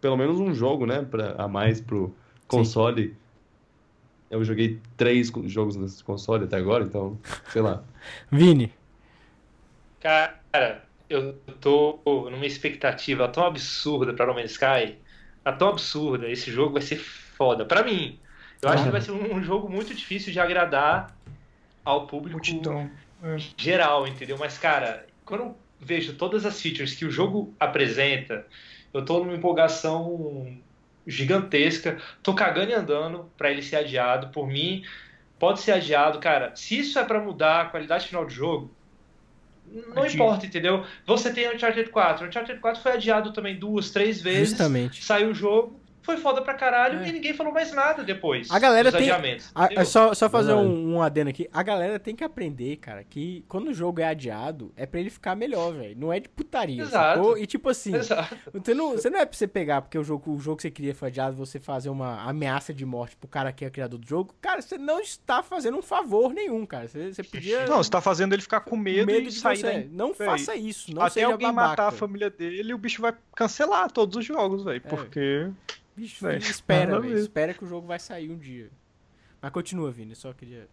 pelo 0.00 0.16
menos 0.16 0.38
um 0.38 0.54
jogo, 0.54 0.86
né, 0.86 1.02
pra, 1.02 1.34
a 1.36 1.48
mais 1.48 1.80
pro 1.80 2.14
console. 2.46 3.16
Eu 4.30 4.44
joguei 4.44 4.78
três 4.96 5.32
jogos 5.46 5.76
nesse 5.76 6.04
console 6.04 6.44
até 6.44 6.56
agora, 6.56 6.84
então, 6.84 7.18
sei 7.50 7.62
lá. 7.62 7.82
Vini. 8.30 8.72
Cara, 10.00 10.38
eu 11.08 11.34
tô 11.60 11.98
numa 12.30 12.46
expectativa 12.46 13.26
tão 13.28 13.44
absurda 13.44 14.12
pra 14.12 14.26
No 14.26 14.34
Man's 14.34 14.52
Sky. 14.52 14.96
Tá 15.42 15.52
tão 15.52 15.68
absurda. 15.68 16.28
Esse 16.28 16.50
jogo 16.50 16.74
vai 16.74 16.82
ser 16.82 16.96
foda. 16.96 17.64
Pra 17.64 17.82
mim, 17.82 18.18
eu 18.60 18.68
acho 18.68 18.84
que 18.84 18.90
vai 18.90 19.00
ser 19.00 19.12
um, 19.12 19.42
jogo 19.42 19.68
muito 19.68 19.94
difícil 19.94 20.32
de 20.32 20.38
agradar 20.38 21.16
ao 21.84 22.06
público 22.06 22.36
Multidão. 22.36 22.90
É. 23.22 23.36
geral, 23.56 24.06
entendeu? 24.06 24.36
Mas, 24.38 24.58
cara, 24.58 25.06
quando 25.24 25.56
vejo 25.80 26.14
todas 26.14 26.44
as 26.44 26.60
features 26.60 26.94
que 26.94 27.04
o 27.04 27.10
jogo 27.10 27.54
apresenta, 27.58 28.46
eu 28.92 29.04
tô 29.04 29.18
numa 29.20 29.34
empolgação 29.34 30.56
gigantesca. 31.06 31.98
Tô 32.22 32.34
cagando 32.34 32.70
e 32.70 32.74
andando 32.74 33.30
pra 33.36 33.50
ele 33.50 33.62
ser 33.62 33.76
adiado. 33.76 34.28
Por 34.28 34.46
mim, 34.46 34.84
pode 35.38 35.60
ser 35.60 35.72
adiado, 35.72 36.18
cara. 36.18 36.54
Se 36.54 36.78
isso 36.78 36.98
é 36.98 37.04
pra 37.04 37.20
mudar 37.20 37.62
a 37.62 37.64
qualidade 37.66 38.06
final 38.06 38.24
do 38.24 38.30
jogo, 38.30 38.70
não 39.94 40.06
importa, 40.06 40.46
entendeu? 40.46 40.84
Você 41.06 41.32
tem 41.32 41.54
Uncharted 41.54 41.90
4. 41.90 42.26
Uncharted 42.26 42.60
4 42.60 42.82
foi 42.82 42.92
adiado 42.92 43.32
também 43.32 43.58
duas, 43.58 43.90
três 43.90 44.20
vezes. 44.20 44.50
Justamente. 44.50 45.04
Saiu 45.04 45.30
o 45.30 45.34
jogo, 45.34 45.78
foi 46.08 46.16
foda 46.16 46.40
pra 46.40 46.54
caralho 46.54 47.00
É. 47.00 47.08
e 47.08 47.12
ninguém 47.12 47.34
falou 47.34 47.52
mais 47.52 47.70
nada 47.70 48.02
depois. 48.02 48.50
A 48.50 48.58
galera 48.58 48.90
dos 48.90 48.98
tem- 48.98 49.10
A- 49.54 49.84
só, 49.84 50.14
só 50.14 50.30
fazer 50.30 50.54
um, 50.54 50.94
um 50.94 51.02
adendo 51.02 51.28
aqui. 51.28 51.46
A 51.52 51.62
galera 51.62 51.98
tem 51.98 52.16
que 52.16 52.24
aprender, 52.24 52.76
cara, 52.76 53.04
que 53.04 53.44
quando 53.46 53.68
o 53.68 53.74
jogo 53.74 54.00
é 54.00 54.04
adiado, 54.04 54.72
é 54.74 54.86
pra 54.86 55.00
ele 55.00 55.10
ficar 55.10 55.36
melhor, 55.36 55.74
velho. 55.74 55.94
Não 55.98 56.10
é 56.10 56.18
de 56.18 56.28
putaria, 56.30 56.80
Exato. 56.82 57.18
sacou? 57.18 57.36
E 57.36 57.46
tipo 57.46 57.68
assim, 57.68 57.94
Exato. 57.94 58.34
você 58.54 58.72
não, 58.72 58.92
você 58.92 59.10
não 59.10 59.18
é 59.18 59.26
pra 59.26 59.36
você 59.36 59.46
pegar, 59.46 59.82
porque 59.82 59.98
o 59.98 60.02
jogo, 60.04 60.32
o 60.32 60.38
jogo 60.40 60.56
que 60.56 60.62
você 60.62 60.70
queria 60.70 60.94
foi 60.94 61.08
adiado, 61.08 61.36
você 61.36 61.60
fazer 61.60 61.90
uma 61.90 62.22
ameaça 62.22 62.72
de 62.72 62.86
morte 62.86 63.14
pro 63.16 63.28
cara 63.28 63.52
que 63.52 63.64
é 63.64 63.68
o 63.68 63.70
criador 63.70 63.98
do 63.98 64.08
jogo. 64.08 64.34
Cara, 64.40 64.62
você 64.62 64.78
não 64.78 65.00
está 65.00 65.42
fazendo 65.42 65.76
um 65.76 65.82
favor 65.82 66.32
nenhum, 66.32 66.64
cara. 66.64 66.88
Você, 66.88 67.12
você 67.12 67.22
podia... 67.22 67.66
Não, 67.66 67.76
você 67.82 67.90
tá 67.90 68.00
fazendo 68.00 68.32
ele 68.32 68.40
ficar 68.40 68.60
com 68.60 68.76
medo, 68.76 69.10
e 69.10 69.22
de 69.24 69.32
sair 69.32 69.58
você. 69.58 69.80
da... 69.82 69.88
Não 69.92 70.14
Véi, 70.14 70.26
faça 70.26 70.56
isso, 70.56 70.94
não 70.94 71.02
Até 71.02 71.10
seja 71.10 71.26
alguém 71.26 71.48
babaca. 71.48 71.68
matar 71.68 71.88
a 71.88 71.92
família 71.92 72.30
dele, 72.30 72.72
o 72.72 72.78
bicho 72.78 73.02
vai 73.02 73.12
cancelar 73.36 73.90
todos 73.90 74.16
os 74.16 74.24
jogos, 74.24 74.64
velho. 74.64 74.80
É. 74.84 74.88
Porque. 74.88 75.50
Bicho, 75.98 76.28
espera, 76.38 77.00
ver. 77.00 77.16
Espera 77.16 77.52
que 77.52 77.64
o 77.64 77.66
jogo 77.66 77.86
vai 77.86 77.98
sair 77.98 78.30
um 78.30 78.38
dia. 78.38 78.70
Mas 79.42 79.50
continua, 79.50 79.90
Vini, 79.90 80.14
só 80.14 80.32
queria... 80.32 80.68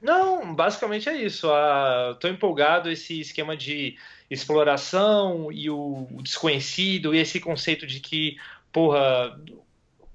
Não, 0.00 0.54
basicamente 0.54 1.08
é 1.08 1.14
isso. 1.14 1.50
Ah, 1.50 2.06
eu 2.10 2.14
tô 2.14 2.28
empolgado 2.28 2.90
esse 2.90 3.20
esquema 3.20 3.54
de 3.56 3.98
exploração 4.30 5.52
e 5.52 5.68
o, 5.68 6.08
o 6.10 6.22
desconhecido 6.22 7.14
e 7.14 7.18
esse 7.18 7.38
conceito 7.38 7.86
de 7.86 8.00
que, 8.00 8.38
porra, 8.72 9.38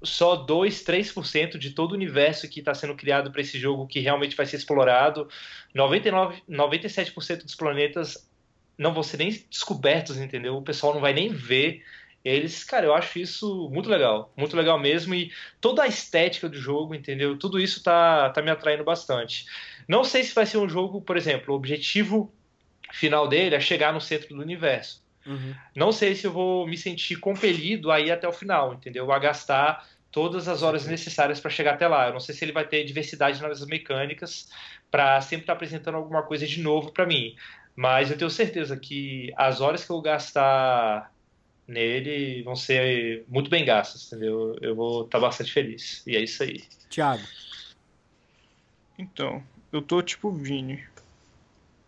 só 0.02 0.34
2, 0.34 0.84
3% 0.84 1.56
de 1.56 1.70
todo 1.70 1.92
o 1.92 1.94
universo 1.94 2.48
que 2.48 2.58
está 2.58 2.74
sendo 2.74 2.96
criado 2.96 3.30
para 3.30 3.40
esse 3.40 3.60
jogo 3.60 3.86
que 3.86 4.00
realmente 4.00 4.34
vai 4.34 4.44
ser 4.44 4.56
explorado. 4.56 5.28
99, 5.72 6.42
97% 6.50 7.44
dos 7.44 7.54
planetas 7.54 8.28
não 8.76 8.92
vão 8.92 9.04
ser 9.04 9.18
nem 9.18 9.30
descobertos, 9.48 10.16
entendeu? 10.16 10.56
O 10.56 10.62
pessoal 10.62 10.94
não 10.94 11.00
vai 11.00 11.12
nem 11.12 11.28
ver. 11.28 11.84
Eles, 12.26 12.64
cara, 12.64 12.84
eu 12.84 12.92
acho 12.92 13.20
isso 13.20 13.70
muito 13.72 13.88
legal, 13.88 14.32
muito 14.36 14.56
legal 14.56 14.76
mesmo. 14.80 15.14
E 15.14 15.32
toda 15.60 15.84
a 15.84 15.86
estética 15.86 16.48
do 16.48 16.58
jogo, 16.58 16.92
entendeu? 16.92 17.38
Tudo 17.38 17.60
isso 17.60 17.80
tá, 17.84 18.30
tá 18.30 18.42
me 18.42 18.50
atraindo 18.50 18.82
bastante. 18.82 19.46
Não 19.86 20.02
sei 20.02 20.24
se 20.24 20.34
vai 20.34 20.44
ser 20.44 20.58
um 20.58 20.68
jogo, 20.68 21.00
por 21.00 21.16
exemplo, 21.16 21.54
o 21.54 21.56
objetivo 21.56 22.34
final 22.92 23.28
dele 23.28 23.54
é 23.54 23.60
chegar 23.60 23.92
no 23.92 24.00
centro 24.00 24.34
do 24.34 24.42
universo. 24.42 25.04
Uhum. 25.24 25.54
Não 25.76 25.92
sei 25.92 26.16
se 26.16 26.26
eu 26.26 26.32
vou 26.32 26.66
me 26.66 26.76
sentir 26.76 27.14
compelido 27.14 27.92
a 27.92 28.00
ir 28.00 28.10
até 28.10 28.26
o 28.26 28.32
final, 28.32 28.74
entendeu? 28.74 29.12
A 29.12 29.18
gastar 29.20 29.86
todas 30.10 30.48
as 30.48 30.64
horas 30.64 30.84
necessárias 30.84 31.38
para 31.38 31.50
chegar 31.50 31.74
até 31.74 31.86
lá. 31.86 32.08
Eu 32.08 32.12
não 32.12 32.20
sei 32.20 32.34
se 32.34 32.44
ele 32.44 32.50
vai 32.50 32.66
ter 32.66 32.82
diversidade 32.82 33.40
nas 33.40 33.64
mecânicas 33.64 34.48
para 34.90 35.20
sempre 35.20 35.44
estar 35.44 35.52
apresentando 35.52 35.94
alguma 35.94 36.24
coisa 36.24 36.44
de 36.44 36.60
novo 36.60 36.90
para 36.90 37.06
mim. 37.06 37.36
Mas 37.76 38.10
eu 38.10 38.18
tenho 38.18 38.30
certeza 38.30 38.76
que 38.76 39.32
as 39.36 39.60
horas 39.60 39.84
que 39.84 39.90
eu 39.92 40.00
gastar 40.00 41.14
nele 41.66 42.42
vão 42.42 42.54
ser 42.54 43.24
muito 43.28 43.50
bem 43.50 43.64
gastas, 43.64 44.06
entendeu? 44.06 44.56
Eu 44.60 44.74
vou 44.74 45.04
estar 45.04 45.18
bastante 45.18 45.52
feliz. 45.52 46.06
E 46.06 46.16
é 46.16 46.20
isso 46.20 46.42
aí. 46.42 46.62
Thiago. 46.88 47.22
Então, 48.98 49.42
eu 49.72 49.82
tô 49.82 50.00
tipo 50.02 50.30
Vini. 50.30 50.84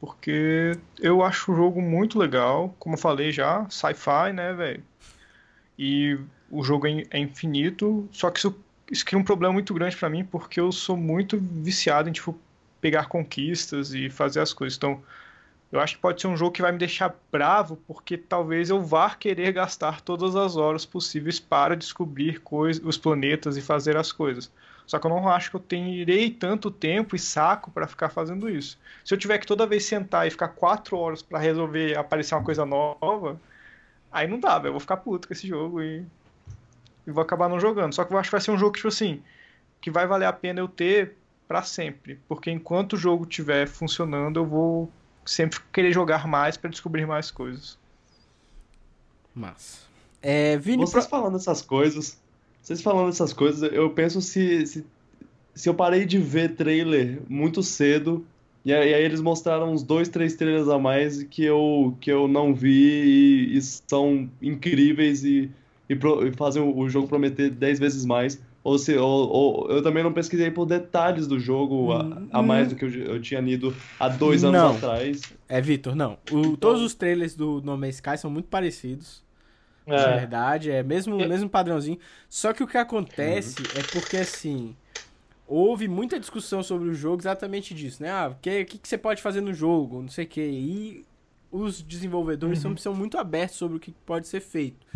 Porque 0.01 0.79
eu 1.01 1.23
acho 1.23 1.53
o 1.53 1.57
jogo 1.57 1.81
muito 1.81 2.19
legal. 2.19 2.75
Como 2.79 2.95
eu 2.95 3.01
falei 3.01 3.33
já, 3.33 3.69
sci-fi, 3.69 4.33
né, 4.33 4.53
velho? 4.53 4.85
E 5.79 6.19
o 6.51 6.63
jogo 6.63 6.87
é 6.87 7.05
é 7.11 7.19
infinito. 7.19 8.09
Só 8.13 8.31
que 8.31 8.39
isso, 8.39 8.57
isso 8.91 9.05
cria 9.05 9.19
um 9.19 9.25
problema 9.25 9.53
muito 9.53 9.75
grande 9.75 9.97
pra 9.97 10.09
mim, 10.09 10.25
porque 10.25 10.61
eu 10.61 10.71
sou 10.71 10.97
muito 10.97 11.39
viciado 11.39 12.09
em, 12.09 12.13
tipo, 12.13 12.39
pegar 12.81 13.07
conquistas 13.07 13.93
e 13.93 14.09
fazer 14.09 14.41
as 14.41 14.53
coisas. 14.53 14.77
Então, 14.77 15.03
Eu 15.71 15.81
acho 15.81 15.97
que 15.97 16.01
pode 16.01 16.21
ser 16.21 16.29
um 16.29 16.37
jogo 16.37 16.53
que 16.53 16.63
vai 16.63 16.73
me 16.73 16.79
deixar 16.79 17.15
bravo, 17.31 17.77
porque 17.87 18.17
talvez 18.17 18.71
eu 18.71 18.83
vá 18.83 19.15
querer 19.15 19.53
gastar 19.53 20.01
todas 20.01 20.35
as 20.35 20.57
horas 20.57 20.87
possíveis 20.87 21.39
para 21.39 21.77
descobrir 21.77 22.41
os 22.83 22.97
planetas 22.97 23.57
e 23.57 23.61
fazer 23.61 23.97
as 23.97 24.11
coisas. 24.11 24.51
Só 24.87 24.99
que 24.99 25.07
eu 25.07 25.11
não 25.11 25.29
acho 25.29 25.51
que 25.51 25.57
eu 25.57 25.61
terei 25.61 26.31
tanto 26.31 26.71
tempo 26.71 27.15
e 27.15 27.19
saco 27.19 27.71
para 27.71 27.87
ficar 27.87 28.09
fazendo 28.09 28.49
isso. 28.49 28.79
Se 29.05 29.13
eu 29.13 29.19
tiver 29.19 29.37
que 29.37 29.47
toda 29.47 29.67
vez 29.67 29.85
sentar 29.85 30.27
e 30.27 30.31
ficar 30.31 30.49
quatro 30.49 30.97
horas 30.97 31.21
para 31.21 31.39
resolver 31.39 31.99
aparecer 31.99 32.35
uma 32.35 32.43
coisa 32.43 32.65
nova, 32.65 33.39
aí 34.11 34.27
não 34.27 34.41
dá, 34.41 34.59
velho. 34.59 34.69
Eu 34.69 34.73
vou 34.73 34.81
ficar 34.81 34.97
puto 34.97 35.29
com 35.29 35.35
esse 35.35 35.47
jogo 35.47 35.83
e, 35.83 36.03
e 37.07 37.11
vou 37.11 37.23
acabar 37.23 37.51
não 37.51 37.61
jogando. 37.61 37.95
Só 37.95 38.03
que 38.03 38.15
eu 38.15 38.19
acho 38.19 38.31
que 38.31 38.33
vai 38.33 38.41
ser 38.41 38.51
um 38.51 38.57
jogo 38.59 38.75
tipo 38.75 38.89
assim, 38.89 39.23
que 39.83 39.91
vai 39.91 40.07
valer 40.07 40.25
a 40.25 40.33
pena 40.33 40.61
eu 40.61 40.69
ter 40.69 41.15
para 41.47 41.63
sempre, 41.63 42.19
porque 42.27 42.51
enquanto 42.51 42.95
o 42.95 42.97
jogo 42.97 43.25
estiver 43.25 43.67
funcionando, 43.67 44.39
eu 44.39 44.47
vou 44.47 44.91
sempre 45.29 45.59
querer 45.73 45.93
jogar 45.93 46.27
mais 46.27 46.57
para 46.57 46.71
descobrir 46.71 47.07
mais 47.07 47.31
coisas. 47.31 47.79
Mas. 49.35 49.87
É, 50.23 50.57
Vini, 50.57 50.79
Vocês 50.79 51.07
falando 51.07 51.37
essas 51.37 51.63
coisas, 51.63 52.19
vocês 52.63 52.83
falando 52.83 53.11
essas 53.11 53.33
coisas, 53.33 53.71
eu 53.73 53.91
penso 53.91 54.21
se, 54.21 54.67
se, 54.67 54.85
se 55.55 55.69
eu 55.69 55.75
parei 55.75 56.05
de 56.05 56.19
ver 56.19 56.57
trailer 56.57 57.21
muito 57.29 57.63
cedo, 57.63 58.27
e 58.65 58.73
aí, 58.73 58.91
e 58.91 58.95
aí 58.95 59.03
eles 59.05 59.21
mostraram 59.21 59.73
uns 59.73 59.83
dois, 59.83 60.09
três 60.09 60.35
trailers 60.35 60.69
a 60.69 60.79
mais 60.79 61.23
que 61.23 61.45
eu, 61.45 61.97
que 62.01 62.11
eu 62.11 62.27
não 62.27 62.53
vi 62.53 63.49
e, 63.53 63.57
e 63.57 63.63
são 63.63 64.29
incríveis 64.43 65.23
e, 65.25 65.49
e, 65.89 65.95
pro- 65.95 66.27
e 66.27 66.33
fazem 66.33 66.61
o, 66.63 66.77
o 66.77 66.89
jogo 66.91 67.07
prometer 67.07 67.51
dez 67.51 67.79
vezes 67.79 68.05
mais. 68.05 68.41
Ou 68.69 68.79
se 68.79 68.95
ou, 68.97 69.29
ou- 69.29 69.71
eu 69.71 69.83
também 69.83 70.03
não 70.03 70.13
pesquisei 70.13 70.51
por 70.51 70.67
detalhes 70.67 71.27
do 71.27 71.39
jogo 71.41 71.93
a, 71.93 72.23
a 72.39 72.43
mais 72.43 72.69
do 72.69 72.77
que 72.77 72.85
eu, 72.85 72.91
eu 72.91 73.21
tinha 73.23 73.41
lido 73.41 73.75
há 73.99 74.09
dois 74.09 74.45
anos 74.45 74.61
Não. 74.61 74.77
atrás. 74.77 75.23
É, 75.49 75.61
Vitor, 75.61 75.95
não. 75.95 76.19
O- 76.31 76.57
todos 76.57 76.83
os 76.83 76.95
trailers 76.95 77.35
do 77.35 77.63
No 77.63 77.77
Man's 77.79 77.95
Sky 77.97 78.19
são 78.19 78.31
muito 78.31 78.47
parecidos. 78.49 79.23
De 79.87 79.95
É. 79.95 80.17
verdade, 80.19 80.71
é 80.71 80.83
mesmo, 80.83 81.19
É. 81.19 81.27
mesmo 81.27 81.49
padrãozinho. 81.49 81.99
Só 82.29 82.53
que 82.53 82.63
o 82.63 82.67
que 82.67 82.77
acontece 82.77 83.57
é 83.75 83.83
porque, 83.91 84.19
assim, 84.19 84.77
houve 85.47 85.89
muita 85.89 86.21
discussão 86.21 86.63
sobre 86.63 86.91
o 86.91 86.95
jogo 86.95 87.23
exatamente 87.23 87.73
disso, 87.75 88.03
né? 88.03 88.11
Ah, 88.11 88.29
o 88.33 88.37
que, 88.43 88.67
que, 88.67 88.77
que 88.79 88.87
você 88.87 88.99
pode 88.99 89.23
fazer 89.23 89.41
no 89.41 89.55
jogo, 89.55 90.03
não 90.03 90.11
sei 90.11 90.27
o 90.27 90.29
quê. 90.29 90.47
E 90.47 91.07
os 91.51 91.81
desenvolvedores 91.81 92.59
são, 92.59 92.77
são 92.77 92.95
muito 92.95 93.17
abertos 93.17 93.57
sobre 93.57 93.79
o 93.79 93.81
que 93.81 93.93
pode 94.05 94.29
ser 94.29 94.41
feito. 94.41 94.87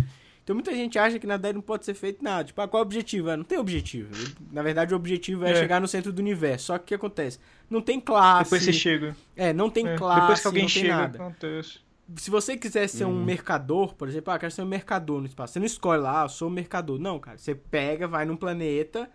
Então 0.45 0.55
muita 0.55 0.72
gente 0.74 0.99
acha 0.99 1.18
que 1.18 1.26
na 1.26 1.34
verdade 1.34 1.55
não 1.55 1.62
pode 1.62 1.84
ser 1.84 1.95
feito 1.95 2.22
nada. 2.22 2.45
Tipo, 2.45 2.61
ah, 2.61 2.68
qual 2.68 2.80
é 2.80 2.84
o 2.84 2.86
objetivo? 2.86 3.30
Ah, 3.30 3.36
não 3.36 3.45
tem 3.45 3.59
objetivo. 3.59 4.11
Na 4.51 4.62
verdade, 4.62 4.93
o 4.93 4.97
objetivo 4.97 5.45
é, 5.45 5.53
É. 5.53 5.55
chegar 5.55 5.80
no 5.80 5.86
centro 5.86 6.12
do 6.12 6.18
universo. 6.18 6.66
Só 6.66 6.78
que 6.78 6.84
o 6.84 6.86
que 6.88 6.95
acontece? 6.95 7.38
Não 7.70 7.80
tem 7.80 8.01
classe. 8.01 8.45
Depois 8.51 8.62
você 8.64 8.72
chega. 8.72 9.16
É, 9.36 9.53
não 9.53 9.70
tem 9.70 9.86
É, 9.86 9.97
classe, 9.97 10.20
Depois 10.22 10.40
que 10.40 10.47
alguém 10.49 10.62
não 10.64 10.70
tem 10.70 10.82
chega, 10.82 10.97
nada 10.97 11.18
acontece. 11.22 11.78
se 12.16 12.30
você 12.30 12.57
quiser 12.57 12.88
ser 12.88 13.05
um 13.05 13.22
mercador, 13.24 13.95
por 13.95 14.09
exemplo, 14.09 14.32
ah, 14.32 14.38
quero 14.38 14.51
ser 14.53 14.62
um 14.62 14.66
mercador 14.66 15.20
no 15.20 15.26
espaço. 15.26 15.53
Você 15.53 15.59
não 15.61 15.66
escolhe 15.66 16.03
lá, 16.03 16.22
ah, 16.22 16.24
eu 16.24 16.28
sou 16.28 16.49
um 16.49 16.53
mercador. 16.53 16.99
Não, 16.99 17.20
cara. 17.20 17.38
Você 17.38 17.55
pega, 17.55 18.09
vai 18.09 18.24
num 18.24 18.36
planeta, 18.36 19.09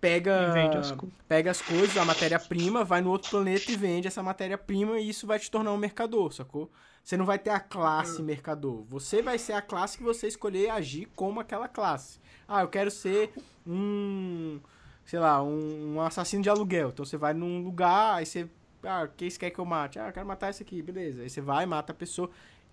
pega, 0.00 0.50
vende 0.52 0.78
as 0.78 0.94
pega 1.28 1.50
as 1.50 1.60
coisas, 1.60 1.94
a 1.98 2.04
matéria-prima, 2.06 2.84
vai 2.84 3.02
no 3.02 3.10
outro 3.10 3.30
planeta 3.30 3.70
e 3.70 3.76
vende 3.76 4.08
essa 4.08 4.22
matéria-prima 4.22 4.98
e 4.98 5.10
isso 5.10 5.26
vai 5.26 5.38
te 5.38 5.50
tornar 5.50 5.72
um 5.72 5.76
mercador, 5.76 6.32
sacou? 6.32 6.70
Você 7.02 7.16
não 7.16 7.24
vai 7.24 7.38
ter 7.38 7.50
a 7.50 7.58
classe 7.60 8.22
mercador. 8.22 8.84
Você 8.88 9.20
vai 9.22 9.38
ser 9.38 9.52
a 9.54 9.62
classe 9.62 9.96
que 9.98 10.04
você 10.04 10.28
escolher 10.28 10.70
agir 10.70 11.08
como 11.16 11.40
aquela 11.40 11.66
classe. 11.66 12.20
Ah, 12.46 12.62
eu 12.62 12.68
quero 12.68 12.90
ser 12.90 13.32
um, 13.66 14.60
sei 15.04 15.18
lá, 15.18 15.42
um, 15.42 15.94
um 15.96 16.00
assassino 16.00 16.42
de 16.42 16.48
aluguel. 16.50 16.90
Então 16.90 17.04
você 17.04 17.16
vai 17.16 17.32
num 17.34 17.62
lugar, 17.62 18.16
aí 18.16 18.26
você, 18.26 18.48
ah, 18.84 19.08
quem 19.16 19.28
você 19.30 19.38
quer 19.38 19.50
que 19.50 19.58
eu 19.58 19.64
mate? 19.64 19.98
Ah, 19.98 20.08
eu 20.08 20.12
quero 20.12 20.26
matar 20.26 20.50
esse 20.50 20.62
aqui, 20.62 20.82
beleza. 20.82 21.22
Aí 21.22 21.30
você 21.30 21.40
vai, 21.40 21.66
mata 21.66 21.92
a 21.92 21.94
pessoa. 21.94 22.30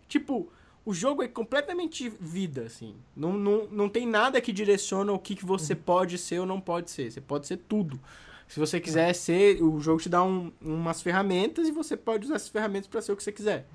Tipo, 0.08 0.52
o 0.86 0.94
jogo 0.94 1.24
é 1.24 1.28
completamente 1.28 2.08
vida, 2.10 2.64
assim. 2.64 2.96
Não, 3.16 3.34
não, 3.34 3.68
não 3.68 3.90
tem 3.90 4.06
nada 4.06 4.40
que 4.42 4.52
direciona 4.54 5.12
o 5.14 5.20
que, 5.20 5.36
que 5.36 5.46
você 5.46 5.76
pode 5.76 6.18
ser 6.18 6.40
ou 6.40 6.46
não 6.46 6.62
pode 6.62 6.92
ser. 6.92 7.12
Você 7.12 7.22
pode 7.22 7.48
ser 7.48 7.58
tudo. 7.58 8.00
Se 8.48 8.60
você 8.60 8.80
quiser 8.80 9.14
ser, 9.14 9.62
o 9.62 9.80
jogo 9.82 10.00
te 10.02 10.08
dá 10.08 10.24
um- 10.24 10.52
umas 10.62 11.02
ferramentas 11.02 11.68
e 11.68 11.72
você 11.72 11.98
pode 11.98 12.26
usar 12.26 12.36
essas 12.36 12.48
ferramentas 12.48 12.88
para 12.88 13.02
ser 13.02 13.12
o 13.12 13.18
que 13.18 13.24
você 13.24 13.32
quiser. 13.32 13.68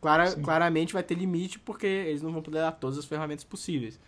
Clara, 0.00 0.32
claramente 0.36 0.92
vai 0.92 1.02
ter 1.02 1.14
limite 1.14 1.58
porque 1.58 1.86
eles 1.86 2.22
não 2.22 2.32
vão 2.32 2.42
poder 2.42 2.58
dar 2.58 2.72
todas 2.72 2.98
as 2.98 3.04
ferramentas 3.04 3.44
possíveis. 3.44 3.98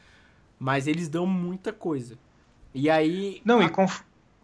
Mas 0.58 0.86
eles 0.86 1.08
dão 1.08 1.26
muita 1.26 1.72
coisa. 1.72 2.16
E 2.74 2.88
aí. 2.88 3.40
Não, 3.44 3.60
a- 3.60 3.64
e 3.64 3.68
com, 3.70 3.86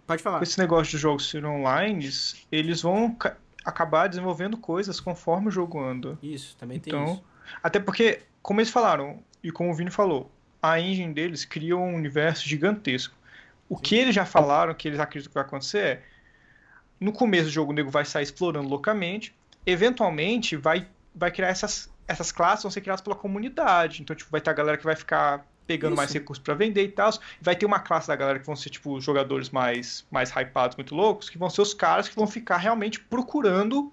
Pode 0.07 0.23
falar. 0.23 0.39
com 0.39 0.45
esse 0.45 0.59
negócio 0.59 0.91
de 0.91 0.99
jogos 0.99 1.29
ser 1.29 1.45
online, 1.45 2.09
eles 2.51 2.83
vão 2.83 3.15
ca- 3.15 3.37
acabar 3.65 4.09
desenvolvendo 4.09 4.57
coisas 4.57 4.99
conforme 5.01 5.49
o 5.49 5.51
jogo 5.51 5.81
anda. 5.81 6.19
Isso, 6.23 6.57
também 6.57 6.81
tem 6.81 6.93
Então, 6.93 7.13
isso. 7.13 7.25
até 7.63 7.79
porque, 7.79 8.23
como 8.43 8.61
eles 8.61 8.71
falaram, 8.71 9.23
e 9.43 9.53
como 9.53 9.71
o 9.71 9.75
Vini 9.75 9.91
falou, 9.91 10.31
a 10.61 10.81
engine 10.81 11.13
deles 11.13 11.45
cria 11.45 11.77
um 11.77 11.95
universo 11.95 12.49
gigantesco. 12.49 13.15
O 13.69 13.77
que 13.77 13.97
eles 13.97 14.15
já 14.15 14.25
falaram, 14.25 14.75
que 14.75 14.89
eles 14.89 14.99
acreditam 15.01 15.31
que 15.31 15.35
vai 15.35 15.45
acontecer 15.45 15.79
é, 15.79 16.03
no 17.01 17.13
começo 17.13 17.45
do 17.45 17.51
jogo 17.51 17.73
o 17.73 17.75
nego 17.75 17.91
vai 17.91 18.05
sair 18.05 18.23
explorando 18.23 18.69
loucamente, 18.69 19.35
eventualmente 19.65 20.57
vai, 20.57 20.87
vai 21.17 21.31
criar 21.31 21.49
essas, 21.49 21.91
essas 22.07 22.31
classes, 22.31 22.63
vão 22.63 22.71
ser 22.71 22.83
criadas 22.83 23.01
pela 23.01 23.17
comunidade. 23.17 24.03
Então, 24.03 24.15
tipo, 24.15 24.31
vai 24.31 24.41
ter 24.41 24.51
a 24.51 24.53
galera 24.53 24.77
que 24.77 24.85
vai 24.85 24.95
ficar 24.95 25.47
pegando 25.67 25.93
Isso. 25.93 25.97
mais 25.97 26.13
recursos 26.13 26.43
para 26.45 26.55
vender 26.55 26.85
e 26.85 26.89
tal. 26.89 27.11
Vai 27.41 27.57
ter 27.57 27.67
uma 27.67 27.81
classe 27.81 28.07
da 28.07 28.15
galera 28.15 28.39
que 28.39 28.47
vão 28.47 28.55
ser, 28.55 28.71
tipo, 28.71 29.01
jogadores 29.01 29.51
mais, 29.51 30.07
mais 30.11 30.31
hypados, 30.31 30.77
muito 30.77 30.95
loucos, 30.95 31.29
que 31.31 31.39
vão 31.39 31.51
ser 31.51 31.63
os 31.63 31.75
caras 31.75 32.09
que 32.09 32.15
vão 32.15 32.27
ficar 32.27 32.59
realmente 32.59 33.01
procurando 33.01 33.93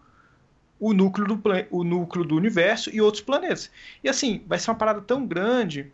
o 0.80 0.94
núcleo 0.94 1.26
do, 1.26 1.42
o 1.72 1.84
núcleo 1.84 2.26
do 2.26 2.36
universo 2.36 2.90
e 2.94 3.02
outros 3.02 3.24
planetas. 3.24 3.72
E 4.04 4.10
assim, 4.10 4.44
vai 4.46 4.60
ser 4.60 4.70
uma 4.70 4.76
parada 4.78 5.02
tão 5.02 5.26
grande 5.26 5.92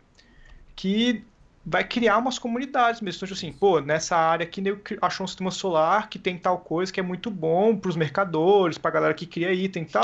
que 0.74 1.24
vai 1.64 1.84
criar 1.84 2.18
umas 2.18 2.38
comunidades 2.38 3.00
mesmo. 3.00 3.18
Então, 3.18 3.28
tipo 3.28 3.38
assim, 3.38 3.52
pô, 3.52 3.80
nessa 3.80 4.16
área 4.16 4.44
aqui 4.44 4.60
cri- 4.76 4.98
achou 5.00 5.24
um 5.24 5.28
sistema 5.28 5.50
solar 5.50 6.08
que 6.08 6.18
tem 6.18 6.36
tal 6.36 6.58
coisa 6.58 6.92
que 6.92 6.98
é 6.98 7.02
muito 7.02 7.30
bom 7.30 7.76
pros 7.76 7.96
mercadores, 7.96 8.78
pra 8.78 8.90
galera 8.90 9.14
que 9.14 9.26
cria 9.26 9.52
item 9.52 9.84
e 9.84 9.86
tal. 9.86 10.02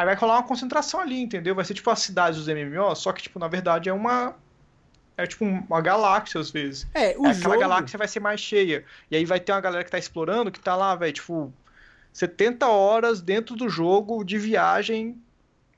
Aí 0.00 0.06
vai 0.06 0.14
rolar 0.14 0.36
uma 0.36 0.42
concentração 0.44 0.98
ali, 0.98 1.20
entendeu? 1.20 1.54
Vai 1.54 1.62
ser 1.62 1.74
tipo 1.74 1.90
as 1.90 1.98
cidades 1.98 2.42
dos 2.42 2.48
MMO, 2.48 2.96
só 2.96 3.12
que, 3.12 3.20
tipo, 3.20 3.38
na 3.38 3.48
verdade 3.48 3.90
é 3.90 3.92
uma. 3.92 4.34
É 5.14 5.26
tipo 5.26 5.44
uma 5.44 5.82
galáxia 5.82 6.40
às 6.40 6.50
vezes. 6.50 6.86
É, 6.94 7.14
o 7.18 7.26
É, 7.26 7.34
jogo. 7.34 7.48
Aquela 7.48 7.56
galáxia 7.58 7.98
vai 7.98 8.08
ser 8.08 8.18
mais 8.18 8.40
cheia. 8.40 8.82
E 9.10 9.16
aí 9.16 9.26
vai 9.26 9.38
ter 9.38 9.52
uma 9.52 9.60
galera 9.60 9.84
que 9.84 9.90
tá 9.90 9.98
explorando 9.98 10.50
que 10.50 10.58
tá 10.58 10.74
lá, 10.74 10.94
velho, 10.94 11.12
tipo, 11.12 11.52
70 12.14 12.66
horas 12.66 13.20
dentro 13.20 13.54
do 13.54 13.68
jogo 13.68 14.24
de 14.24 14.38
viagem 14.38 15.20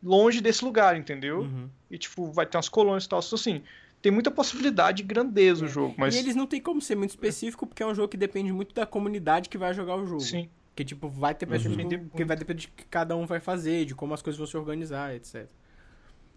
longe 0.00 0.40
desse 0.40 0.64
lugar, 0.64 0.96
entendeu? 0.96 1.40
Uhum. 1.40 1.68
E, 1.90 1.98
tipo, 1.98 2.30
vai 2.30 2.46
ter 2.46 2.56
umas 2.56 2.68
colônias 2.68 3.06
e 3.06 3.08
tal. 3.08 3.18
Então, 3.18 3.36
assim, 3.36 3.60
tem 4.00 4.12
muita 4.12 4.30
possibilidade 4.30 4.98
de 4.98 5.02
grandeza 5.02 5.64
o 5.64 5.68
jogo, 5.68 5.96
mas. 5.98 6.14
E 6.14 6.18
eles 6.18 6.36
não 6.36 6.46
tem 6.46 6.60
como 6.60 6.80
ser 6.80 6.94
muito 6.94 7.10
específico, 7.10 7.66
porque 7.66 7.82
é 7.82 7.86
um 7.86 7.94
jogo 7.94 8.06
que 8.06 8.16
depende 8.16 8.52
muito 8.52 8.72
da 8.72 8.86
comunidade 8.86 9.48
que 9.48 9.58
vai 9.58 9.74
jogar 9.74 9.96
o 9.96 10.06
jogo. 10.06 10.20
Sim. 10.20 10.48
Que, 10.74 10.84
tipo, 10.84 11.08
vai 11.08 11.34
ter 11.34 11.46
Depender 11.46 12.08
que 12.16 12.24
vai 12.24 12.36
depender 12.36 12.60
de 12.60 12.68
que 12.68 12.84
cada 12.86 13.14
um 13.16 13.26
vai 13.26 13.40
fazer, 13.40 13.84
de 13.84 13.94
como 13.94 14.14
as 14.14 14.22
coisas 14.22 14.38
vão 14.38 14.46
se 14.46 14.56
organizar, 14.56 15.14
etc. 15.14 15.46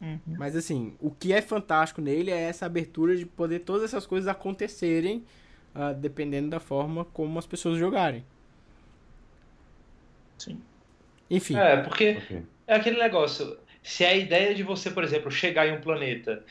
Uhum. 0.02 0.20
Mas, 0.38 0.56
assim, 0.56 0.96
o 1.00 1.10
que 1.12 1.32
é 1.34 1.42
fantástico 1.42 2.02
nele 2.02 2.32
é 2.32 2.42
essa 2.42 2.66
abertura 2.66 3.16
de 3.16 3.26
poder 3.26 3.60
todas 3.60 3.84
essas 3.84 4.06
coisas 4.06 4.28
acontecerem, 4.28 5.26
ah, 5.74 5.94
dependendo 5.94 6.50
da 6.50 6.60
forma 6.60 7.06
como 7.06 7.40
as 7.40 7.48
pessoas 7.48 7.78
jogarem. 7.80 8.26
Sim. 10.38 10.62
Enfim, 11.30 11.56
É, 11.56 11.78
porque 11.78 12.18
Ok. 12.18 12.46
é 12.68 12.76
aquele 12.76 12.98
negócio. 13.00 13.58
Se 13.84 14.04
a 14.06 14.16
ideia 14.16 14.54
de 14.56 14.64
você, 14.64 14.92
por 14.92 15.04
exemplo, 15.04 15.32
chegar 15.32 15.68
em 15.68 15.74
um 15.78 15.82
planeta 15.82 16.44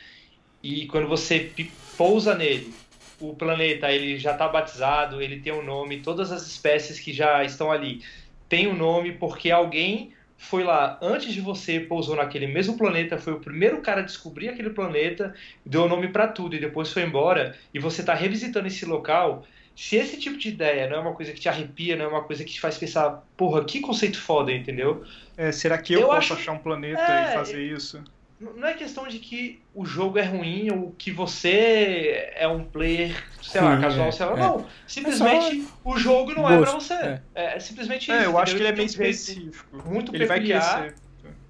e 0.63 0.87
quando 0.87 1.09
você 1.09 1.53
pousa 1.97 2.35
nele, 2.35 2.75
o 3.21 3.37
planeta 3.37 3.91
ele 3.93 4.19
já 4.19 4.33
está 4.33 4.49
batizado, 4.49 5.21
ele 5.23 5.41
tem 5.41 5.53
um 5.53 5.63
nome, 5.65 6.03
todas 6.03 6.33
as 6.33 6.47
espécies 6.47 7.01
que 7.01 7.13
já 7.13 7.45
estão 7.45 7.71
ali 7.73 8.01
têm 8.49 8.69
um 8.69 8.77
nome 8.77 9.19
porque 9.19 9.51
alguém 9.51 10.15
foi 10.37 10.65
lá 10.65 10.99
antes 11.03 11.33
de 11.33 11.41
você, 11.41 11.81
pousou 11.81 12.17
naquele 12.17 12.47
mesmo 12.47 12.77
planeta, 12.77 13.19
foi 13.19 13.33
o 13.33 13.41
primeiro 13.41 13.81
cara 13.83 14.01
a 14.01 14.05
descobrir 14.05 14.49
aquele 14.49 14.71
planeta, 14.71 15.35
deu 15.65 15.89
nome 15.89 16.09
para 16.09 16.29
tudo 16.29 16.55
e 16.57 16.61
depois 16.61 16.93
foi 16.93 17.03
embora, 17.05 17.57
e 17.73 17.79
você 17.79 18.01
está 18.03 18.15
revisitando 18.15 18.67
esse 18.67 18.85
local. 18.85 19.47
Se 19.77 19.97
esse 19.97 20.19
tipo 20.21 20.37
de 20.39 20.49
ideia 20.51 20.89
não 20.89 20.97
é 20.99 21.01
uma 21.01 21.15
coisa 21.15 21.33
que 21.33 21.41
te 21.41 21.49
arrepia, 21.49 21.97
não 21.97 22.05
é 22.05 22.09
uma 22.09 22.25
coisa 22.27 22.45
que 22.45 22.53
te 22.53 22.61
faz 22.61 22.79
pensar, 22.79 23.11
porra, 23.37 23.65
que 23.65 23.81
conceito 23.81 24.21
foda, 24.21 24.53
entendeu? 24.53 25.05
É, 25.37 25.51
será 25.53 25.81
que 25.83 25.93
eu, 25.93 26.03
Eu 26.03 26.09
posso 26.09 26.33
acho- 26.33 26.35
achar 26.35 26.53
um 26.53 26.63
planeta 26.63 27.01
É, 27.03 27.23
e 27.23 27.27
fazer 27.27 27.63
isso? 27.63 28.03
Não 28.41 28.67
é 28.67 28.75
questão 28.75 29.07
de 29.07 29.19
que 29.21 29.63
o 29.75 29.87
jogo 29.87 30.19
é 30.19 30.23
ruim 30.25 30.71
ou 30.71 30.91
que 30.99 31.11
você 31.11 32.33
é 32.35 32.47
um 32.49 32.65
player, 32.65 33.15
sei 33.41 33.61
lá, 33.61 33.73
Ruim, 33.73 33.81
casual, 33.83 34.09
é, 34.09 34.13
sei 34.13 34.27
lá. 34.27 34.33
é. 34.33 34.37
Não, 34.37 34.67
simplesmente 34.87 35.65
o 35.85 35.97
jogo 35.97 36.35
não 36.35 36.51
é 36.51 36.59
pra 36.61 36.73
Gosto, 36.73 36.89
você. 36.89 36.95
é. 36.95 37.23
É, 37.35 37.57
é 37.57 37.61
simplesmente 37.61 38.11
É, 38.11 38.17
isso. 38.17 38.25
eu 38.25 38.39
acho 38.39 38.55
que 38.55 38.61
ele 38.61 38.69
é 38.69 38.73
meio 38.73 38.83
um 38.83 38.87
específico. 38.87 39.83
Muito 39.89 40.15
Ele 40.15 40.27
vai 40.27 40.39
peculiar. 40.39 40.95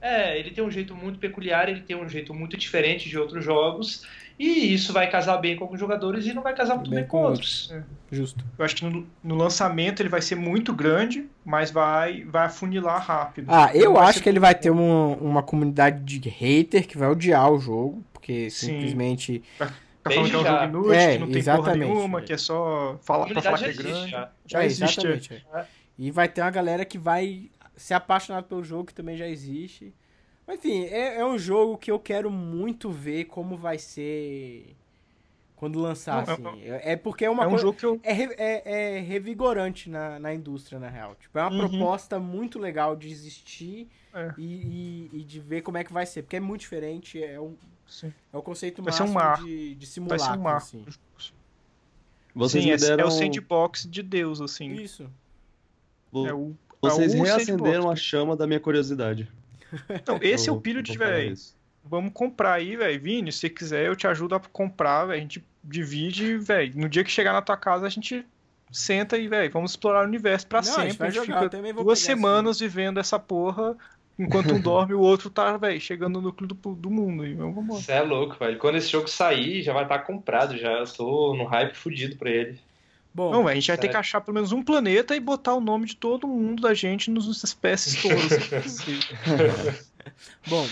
É, 0.00 0.38
ele 0.38 0.50
tem 0.50 0.62
um 0.62 0.70
jeito 0.70 0.94
muito 0.94 1.18
peculiar, 1.18 1.66
ele 1.68 1.80
tem 1.80 1.96
um 1.96 2.06
jeito 2.06 2.34
muito 2.34 2.56
diferente 2.58 3.08
de 3.08 3.18
outros 3.18 3.42
jogos, 3.42 4.06
e 4.38 4.74
isso 4.74 4.92
vai 4.92 5.08
casar 5.10 5.36
bem 5.38 5.56
com 5.56 5.64
alguns 5.64 5.78
jogadores 5.80 6.26
e 6.26 6.32
não 6.34 6.42
vai 6.42 6.54
casar 6.54 6.74
muito 6.76 6.90
bem, 6.90 7.00
Bem 7.00 7.08
com 7.08 7.18
com 7.22 7.24
outros. 7.30 7.72
Justo. 8.10 8.44
Eu 8.58 8.64
acho 8.64 8.76
que 8.76 8.84
no, 8.84 9.06
no 9.22 9.34
lançamento 9.34 10.00
ele 10.00 10.08
vai 10.08 10.20
ser 10.22 10.34
muito 10.34 10.72
grande, 10.72 11.26
mas 11.44 11.70
vai, 11.70 12.24
vai 12.24 12.46
afunilar 12.46 13.00
rápido. 13.02 13.46
Ah, 13.48 13.70
eu 13.74 13.94
vai 13.94 14.06
acho 14.08 14.22
que 14.22 14.28
ele 14.28 14.40
vai 14.40 14.54
ter 14.54 14.70
uma, 14.70 15.16
uma 15.16 15.42
comunidade 15.42 16.18
de 16.18 16.28
hater 16.28 16.86
que 16.86 16.96
vai 16.98 17.08
odiar 17.08 17.50
o 17.50 17.58
jogo, 17.58 18.04
porque 18.12 18.50
Sim. 18.50 18.66
simplesmente. 18.66 19.42
Tá 19.58 20.10
falando 20.10 20.28
que 20.30 20.36
é 20.36 20.38
um 20.38 20.44
jogo 20.44 20.64
inútil, 20.64 20.92
É, 20.92 21.12
que 21.14 21.18
não 21.18 21.26
tem 21.28 21.36
exatamente. 21.38 21.64
porra 21.86 21.94
nenhuma, 21.94 22.20
que 22.22 22.32
é 22.32 22.36
só 22.36 22.98
falar 23.02 23.24
A 23.24 23.28
pra 23.28 23.42
falar 23.42 23.58
que 23.58 23.64
é 23.64 23.66
já 23.66 23.72
existe 23.72 23.92
grande. 23.92 24.10
já. 24.10 24.30
Já 24.46 24.62
É, 24.62 24.66
existe. 24.66 25.06
é. 25.32 25.58
é. 25.60 25.64
E 25.98 26.10
vai 26.10 26.28
ter 26.28 26.40
uma 26.42 26.50
galera 26.50 26.84
que 26.84 26.98
vai 26.98 27.48
se 27.76 27.94
apaixonar 27.94 28.42
pelo 28.42 28.62
jogo, 28.62 28.84
que 28.86 28.94
também 28.94 29.16
já 29.16 29.26
existe. 29.28 29.92
Mas, 30.46 30.58
enfim, 30.58 30.84
é, 30.84 31.16
é 31.20 31.24
um 31.26 31.38
jogo 31.38 31.78
que 31.78 31.90
eu 31.90 31.98
quero 31.98 32.30
muito 32.30 32.90
ver 32.90 33.24
como 33.24 33.56
vai 33.56 33.78
ser 33.78 34.76
quando 35.56 35.78
lançar, 35.78 36.26
Não, 36.26 36.32
é- 36.34 36.50
assim. 36.50 36.62
É, 36.64 36.92
é 36.92 36.96
porque 36.96 37.24
é 37.24 37.30
uma 37.30 37.44
É 37.44 37.46
um 37.46 37.50
coisa. 37.50 37.62
jogo 37.62 37.78
que 37.78 37.86
eu. 37.86 38.00
É, 38.02 38.12
é- 38.12 38.96
é 38.96 39.00
revigorante 39.00 39.88
na, 39.88 40.18
na 40.18 40.34
indústria, 40.34 40.78
na 40.78 40.88
real. 40.88 41.14
Tipo, 41.18 41.38
é 41.38 41.42
uma 41.46 41.50
Uhum. 41.64 41.68
proposta 41.70 42.18
muito 42.18 42.58
legal 42.58 42.94
de 42.94 43.08
existir 43.08 43.88
É. 44.12 44.34
e, 44.36 44.44
e- 45.14 45.20
e 45.20 45.24
de 45.24 45.40
ver 45.40 45.62
como 45.62 45.78
é 45.78 45.84
que 45.84 45.92
vai 45.92 46.04
ser. 46.04 46.22
Porque 46.22 46.36
é 46.36 46.40
muito 46.40 46.60
diferente, 46.60 47.22
é 47.22 47.40
um, 47.40 47.56
Sim. 47.86 48.12
é 48.32 48.36
o 48.36 48.42
conceito 48.42 48.82
Vai 48.82 48.92
ser 48.92 49.04
um 49.04 49.06
máximo 49.12 49.14
marco. 49.14 49.44
de, 49.46 49.74
de 49.76 49.86
Vai 49.86 49.86
simular. 49.86 50.18
ser 50.20 50.32
um 50.38 50.42
marco. 50.42 50.66
Assim. 50.66 50.84
Vocês 52.34 52.64
Sim, 52.64 52.70
me 52.70 52.74
é, 52.74 52.78
deram. 52.78 53.04
é 53.04 53.06
o 53.06 53.10
sandbox 53.10 53.86
de 53.88 54.02
Deus, 54.02 54.40
assim. 54.40 54.72
Isso. 54.74 55.08
vo- 56.12 56.26
É 56.26 56.34
o, 56.34 56.54
Vocês 56.82 57.14
é 57.14 57.18
o 57.18 57.22
reacenderam 57.22 57.70
a 57.70 57.96
sandbox. 57.96 58.00
chama 58.00 58.36
da 58.36 58.46
minha 58.46 58.60
curiosidade. 58.60 59.30
Não, 60.06 60.18
esse 60.20 60.48
é 60.48 60.50
Eu 60.50 60.56
o 60.56 60.60
pilho 60.60 60.82
de, 60.82 60.92
vou 60.96 61.06
falar 61.06 61.18
velho. 61.18 61.34
Vamos 61.84 62.12
comprar 62.14 62.54
aí, 62.54 62.76
velho. 62.76 63.00
Vini, 63.00 63.30
se 63.30 63.40
você 63.40 63.50
quiser, 63.50 63.86
eu 63.86 63.94
te 63.94 64.06
ajudo 64.06 64.34
a 64.34 64.40
comprar, 64.40 65.06
velho. 65.06 65.18
A 65.18 65.20
gente 65.20 65.44
divide, 65.62 66.36
velho. 66.38 66.72
No 66.76 66.88
dia 66.88 67.04
que 67.04 67.10
chegar 67.10 67.32
na 67.32 67.42
tua 67.42 67.56
casa, 67.56 67.86
a 67.86 67.90
gente 67.90 68.24
senta 68.72 69.18
e, 69.18 69.28
velho, 69.28 69.52
vamos 69.52 69.72
explorar 69.72 70.02
o 70.02 70.08
universo 70.08 70.46
pra 70.46 70.62
Não, 70.62 70.68
a 70.68 70.80
gente 70.80 70.92
sempre. 70.92 70.98
vai 70.98 71.08
A 71.08 71.10
gente 71.12 71.26
jogar, 71.26 71.50
fica 71.50 71.72
duas 71.74 71.98
semanas 71.98 72.58
vivendo 72.58 72.98
essa 72.98 73.18
porra. 73.18 73.76
Enquanto 74.18 74.54
um 74.54 74.60
dorme, 74.60 74.94
o 74.94 75.00
outro 75.00 75.28
tá, 75.28 75.56
velho, 75.56 75.80
chegando 75.80 76.20
no 76.20 76.28
núcleo 76.28 76.48
do, 76.48 76.74
do 76.74 76.90
mundo. 76.90 77.26
E 77.26 77.34
vamos. 77.34 77.84
Você 77.84 77.92
é 77.92 78.00
louco, 78.00 78.36
velho. 78.38 78.58
Quando 78.58 78.76
esse 78.76 78.88
jogo 78.88 79.08
sair, 79.08 79.62
já 79.62 79.72
vai 79.72 79.82
estar 79.82 79.98
comprado 80.00 80.56
já. 80.56 80.70
Eu 80.70 80.84
tô 80.84 81.34
num 81.34 81.44
hype 81.44 81.74
fudido 81.74 82.16
pra 82.16 82.30
ele. 82.30 82.58
Bom, 83.14 83.46
a 83.46 83.54
gente 83.54 83.68
vai 83.68 83.78
ter 83.78 83.86
é. 83.86 83.90
que 83.90 83.96
achar 83.96 84.20
pelo 84.20 84.34
menos 84.34 84.50
um 84.50 84.60
planeta 84.60 85.14
e 85.14 85.20
botar 85.20 85.54
o 85.54 85.60
nome 85.60 85.86
de 85.86 85.94
todo 85.94 86.26
mundo 86.26 86.60
da 86.60 86.74
gente 86.74 87.12
nos 87.12 87.44
espécies 87.44 88.02
todas. 88.02 88.78
bom 90.46 90.66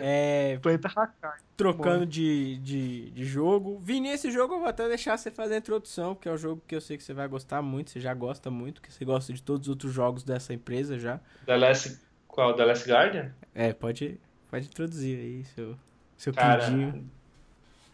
é, 0.00 0.58
planeta 0.60 0.92
Hakai. 0.94 1.40
trocando 1.56 2.04
de, 2.04 2.58
de, 2.58 3.10
de 3.10 3.24
jogo. 3.24 3.78
Vini, 3.78 4.10
esse 4.10 4.30
jogo 4.30 4.54
eu 4.54 4.58
vou 4.58 4.68
até 4.68 4.86
deixar 4.88 5.16
você 5.16 5.30
fazer 5.30 5.54
a 5.54 5.58
introdução, 5.58 6.14
porque 6.14 6.28
é 6.28 6.32
um 6.32 6.36
jogo 6.36 6.62
que 6.66 6.76
eu 6.76 6.82
sei 6.82 6.98
que 6.98 7.02
você 7.02 7.14
vai 7.14 7.26
gostar 7.26 7.62
muito, 7.62 7.90
você 7.90 8.00
já 8.00 8.12
gosta 8.12 8.50
muito, 8.50 8.82
que 8.82 8.92
você 8.92 9.02
gosta 9.02 9.32
de 9.32 9.42
todos 9.42 9.66
os 9.66 9.70
outros 9.70 9.90
jogos 9.90 10.22
dessa 10.22 10.52
empresa 10.52 10.98
já. 10.98 11.18
The 11.46 11.56
Last. 11.56 11.98
Qual? 12.28 12.54
The 12.54 12.64
Last 12.64 12.86
Guardian? 12.86 13.32
É, 13.54 13.72
pode, 13.72 14.20
pode 14.50 14.66
introduzir 14.66 15.18
aí 15.18 15.44
seu, 15.54 15.76
seu 16.14 16.34
Cara, 16.34 16.66
quindinho. 16.66 17.10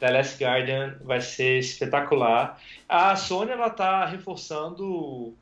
The 0.03 0.11
Last 0.11 0.43
Guardian 0.43 0.97
vai 1.05 1.20
ser 1.20 1.61
espetacular. 1.61 2.61
A 2.89 3.15
Sony 3.15 3.53
ela 3.53 3.70
tá 3.70 4.05
reforçando 4.05 5.33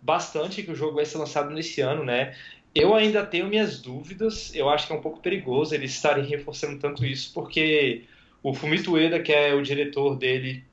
bastante 0.00 0.62
que 0.62 0.70
o 0.70 0.74
jogo 0.74 0.94
vai 0.94 1.04
ser 1.04 1.18
lançado 1.18 1.50
nesse 1.50 1.82
ano, 1.82 2.02
né? 2.02 2.34
Eu 2.74 2.94
ainda 2.94 3.26
tenho 3.26 3.46
minhas 3.46 3.78
dúvidas. 3.78 4.54
Eu 4.54 4.70
acho 4.70 4.86
que 4.86 4.94
é 4.94 4.96
um 4.96 5.02
pouco 5.02 5.20
perigoso 5.20 5.74
eles 5.74 5.90
estarem 5.90 6.24
reforçando 6.24 6.78
tanto 6.78 7.04
isso, 7.04 7.30
porque 7.34 8.04
o 8.42 8.54
Fumito 8.54 8.92
Ueda, 8.92 9.20
que 9.20 9.34
é 9.34 9.52
o 9.52 9.62
diretor 9.62 10.16
dele, 10.16 10.64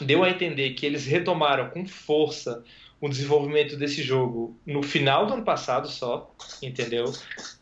deu 0.00 0.22
a 0.22 0.30
entender 0.30 0.74
que 0.74 0.86
eles 0.86 1.04
retomaram 1.04 1.70
com 1.70 1.84
força 1.84 2.62
o 3.00 3.08
desenvolvimento 3.08 3.76
desse 3.76 4.04
jogo 4.04 4.56
no 4.64 4.84
final 4.84 5.26
do 5.26 5.34
ano 5.34 5.42
passado 5.42 5.88
só, 5.88 6.32
entendeu? 6.62 7.12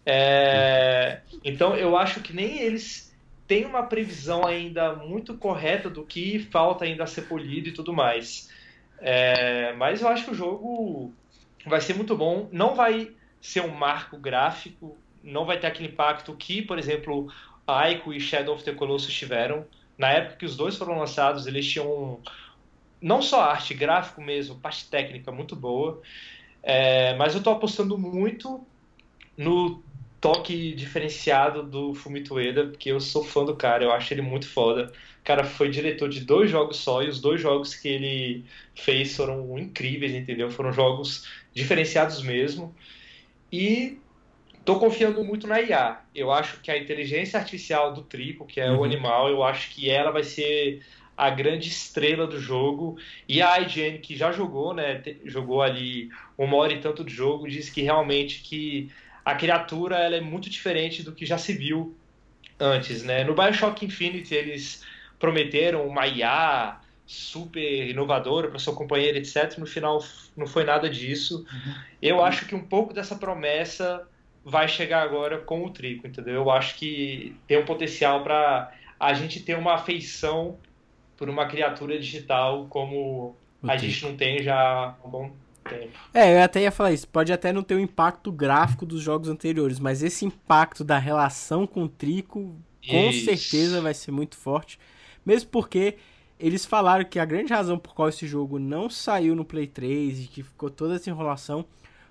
É, 0.04 1.22
Então 1.42 1.74
eu 1.74 1.96
acho 1.96 2.20
que 2.20 2.34
nem 2.34 2.60
eles 2.60 3.11
têm 3.46 3.64
uma 3.64 3.84
previsão 3.84 4.46
ainda 4.46 4.94
muito 4.94 5.36
correta 5.36 5.90
do 5.90 6.04
que 6.04 6.38
falta 6.50 6.84
ainda 6.84 7.06
ser 7.06 7.22
polido 7.22 7.68
e 7.68 7.72
tudo 7.72 7.92
mais. 7.92 8.50
É, 8.98 9.72
Mas 9.74 10.00
eu 10.00 10.08
acho 10.08 10.24
que 10.24 10.30
o 10.30 10.34
jogo 10.34 11.12
vai 11.66 11.80
ser 11.80 11.94
muito 11.94 12.16
bom. 12.16 12.48
Não 12.52 12.74
vai 12.74 13.12
ser 13.40 13.60
um 13.60 13.74
marco 13.74 14.16
gráfico, 14.16 14.96
não 15.22 15.44
vai 15.44 15.58
ter 15.58 15.66
aquele 15.66 15.88
impacto 15.88 16.34
que, 16.36 16.62
por 16.62 16.78
exemplo, 16.78 17.32
Aiko 17.66 18.12
e 18.12 18.20
Shadow 18.20 18.54
of 18.54 18.64
the 18.64 18.72
Colossus 18.72 19.12
tiveram. 19.12 19.66
Na 19.98 20.10
época 20.10 20.36
que 20.36 20.46
os 20.46 20.56
dois 20.56 20.76
foram 20.76 20.98
lançados, 20.98 21.46
eles 21.46 21.68
tinham 21.68 22.20
não 23.00 23.20
só 23.20 23.42
arte, 23.42 23.74
gráfico 23.74 24.22
mesmo, 24.22 24.60
parte 24.60 24.88
técnica 24.88 25.32
muito 25.32 25.56
boa. 25.56 26.00
É, 26.62 27.14
mas 27.16 27.34
eu 27.34 27.42
tô 27.42 27.50
apostando 27.50 27.98
muito 27.98 28.64
no 29.36 29.82
toque 30.22 30.74
diferenciado 30.74 31.64
do 31.64 31.94
Fumito 31.94 32.36
Ueda, 32.36 32.68
porque 32.68 32.90
eu 32.92 33.00
sou 33.00 33.24
fã 33.24 33.44
do 33.44 33.56
cara, 33.58 33.84
eu 33.84 33.92
acho 33.92 34.14
ele 34.14 34.22
muito 34.22 34.48
foda. 34.48 34.92
O 35.22 35.24
cara 35.24 35.44
foi 35.44 35.70
diretor 35.70 36.08
de 36.10 36.22
dois 36.24 36.50
jogos 36.50 36.78
só, 36.78 37.02
e 37.04 37.08
os 37.10 37.20
dois 37.20 37.42
jogos 37.42 37.74
que 37.76 37.88
ele 37.88 38.46
fez 38.76 39.16
foram 39.16 39.58
incríveis, 39.58 40.14
entendeu? 40.14 40.50
Foram 40.50 40.72
jogos 40.72 41.28
diferenciados 41.54 42.22
mesmo. 42.22 42.76
E 43.52 44.04
tô 44.64 44.78
confiando 44.80 45.24
muito 45.24 45.46
na 45.46 45.60
IA. 45.62 46.06
Eu 46.14 46.30
acho 46.32 46.60
que 46.62 46.70
a 46.70 46.78
inteligência 46.78 47.38
artificial 47.38 47.92
do 47.94 48.04
Trico, 48.04 48.46
que 48.46 48.60
é 48.60 48.70
Uhum. 48.70 48.78
o 48.78 48.84
animal, 48.84 49.28
eu 49.30 49.42
acho 49.44 49.74
que 49.74 49.90
ela 49.90 50.10
vai 50.12 50.24
ser 50.24 50.84
a 51.16 51.30
grande 51.30 51.68
estrela 51.68 52.26
do 52.26 52.40
jogo. 52.40 52.96
E 53.28 53.42
a 53.42 53.60
IGN, 53.60 53.98
que 54.00 54.16
já 54.16 54.32
jogou, 54.32 54.74
né? 54.74 55.02
Jogou 55.24 55.62
ali 55.62 56.08
uma 56.38 56.56
hora 56.56 56.72
e 56.74 56.80
tanto 56.80 57.04
de 57.04 57.12
jogo, 57.14 57.48
disse 57.48 57.72
que 57.72 57.82
realmente 57.82 58.42
que 58.42 58.90
a 59.24 59.34
criatura 59.34 59.96
ela 59.98 60.16
é 60.16 60.20
muito 60.20 60.50
diferente 60.50 61.02
do 61.02 61.12
que 61.14 61.26
já 61.26 61.38
se 61.38 61.52
viu 61.52 61.96
antes, 62.58 63.02
né? 63.02 63.24
No 63.24 63.34
Bioshock 63.34 63.84
Infinite 63.84 64.34
eles 64.34 64.84
prometeram 65.18 65.86
uma 65.86 66.06
IA 66.06 66.80
super 67.06 67.88
inovadora 67.88 68.48
para 68.48 68.58
seu 68.58 68.74
companheiro, 68.74 69.18
etc. 69.18 69.58
No 69.58 69.66
final 69.66 69.98
não 70.36 70.46
foi 70.46 70.64
nada 70.64 70.88
disso. 70.88 71.44
Eu 72.00 72.22
acho 72.24 72.46
que 72.46 72.54
um 72.54 72.66
pouco 72.66 72.92
dessa 72.94 73.16
promessa 73.16 74.08
vai 74.44 74.68
chegar 74.68 75.02
agora 75.02 75.38
com 75.40 75.64
o 75.64 75.70
Trico, 75.72 76.06
entendeu? 76.06 76.34
Eu 76.34 76.50
acho 76.50 76.76
que 76.76 77.40
tem 77.46 77.58
um 77.58 77.64
potencial 77.64 78.22
para 78.22 78.72
a 78.98 79.14
gente 79.14 79.40
ter 79.40 79.56
uma 79.56 79.74
afeição 79.74 80.58
por 81.16 81.28
uma 81.28 81.46
criatura 81.46 81.98
digital 81.98 82.66
como 82.68 83.36
O 83.62 83.66
a 83.66 83.76
Trico. 83.76 83.92
gente 83.92 84.04
não 84.04 84.16
tem 84.16 84.42
já 84.42 84.56
há 84.58 84.96
um 85.06 85.10
bom 85.10 85.36
tempo. 85.62 85.98
É, 86.12 86.38
eu 86.38 86.42
até 86.42 86.62
ia 86.62 86.70
falar 86.70 86.92
isso. 86.92 87.08
Pode 87.08 87.32
até 87.32 87.52
não 87.52 87.62
ter 87.62 87.74
o 87.74 87.80
impacto 87.80 88.30
gráfico 88.30 88.84
dos 88.84 89.00
jogos 89.00 89.28
anteriores, 89.28 89.78
mas 89.78 90.02
esse 90.02 90.24
impacto 90.24 90.84
da 90.84 90.98
relação 90.98 91.66
com 91.66 91.84
o 91.84 91.88
Trico, 91.88 92.54
com 92.88 93.10
Isso. 93.10 93.24
certeza 93.24 93.80
vai 93.80 93.94
ser 93.94 94.10
muito 94.10 94.36
forte. 94.36 94.78
Mesmo 95.24 95.50
porque 95.50 95.96
eles 96.38 96.64
falaram 96.64 97.04
que 97.04 97.18
a 97.18 97.24
grande 97.24 97.52
razão 97.52 97.78
por 97.78 97.94
qual 97.94 98.08
esse 98.08 98.26
jogo 98.26 98.58
não 98.58 98.90
saiu 98.90 99.36
no 99.36 99.44
Play 99.44 99.66
3 99.66 100.24
e 100.24 100.26
que 100.26 100.42
ficou 100.42 100.68
toda 100.68 100.96
essa 100.96 101.08
enrolação 101.08 101.64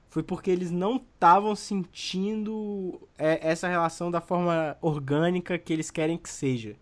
foi 0.08 0.24
porque 0.24 0.52
eles 0.52 0.72
não 0.72 0.98
estavam 0.98 1.56
sentindo 1.56 3.02
é, 3.18 3.40
essa 3.50 3.68
relação 3.68 4.12
da 4.12 4.20
forma 4.20 4.78
orgânica 4.82 5.58
que 5.58 5.72
eles 5.72 5.90
querem 5.90 6.18
que 6.18 6.30
seja. 6.30 6.76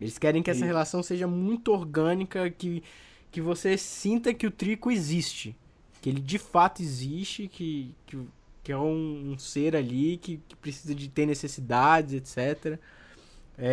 Eles 0.00 0.18
querem 0.18 0.42
que 0.42 0.50
essa 0.50 0.58
Isso. 0.58 0.66
relação 0.66 1.02
seja 1.02 1.26
muito 1.26 1.72
orgânica, 1.72 2.50
que, 2.50 2.82
que 3.30 3.40
você 3.40 3.76
sinta 3.76 4.34
que 4.34 4.46
o 4.46 4.50
Trico 4.50 4.90
existe. 4.90 5.56
Que 6.02 6.10
ele 6.10 6.20
de 6.20 6.38
fato 6.38 6.82
existe, 6.82 7.48
que, 7.48 7.96
que, 8.06 8.18
que 8.64 8.72
é 8.72 8.78
um, 8.78 9.32
um 9.32 9.38
ser 9.38 9.76
ali 9.76 10.18
que, 10.18 10.38
que 10.48 10.56
precisa 10.56 10.94
de 10.94 11.08
ter 11.10 11.26
necessidades, 11.26 12.14
etc. 12.14 12.80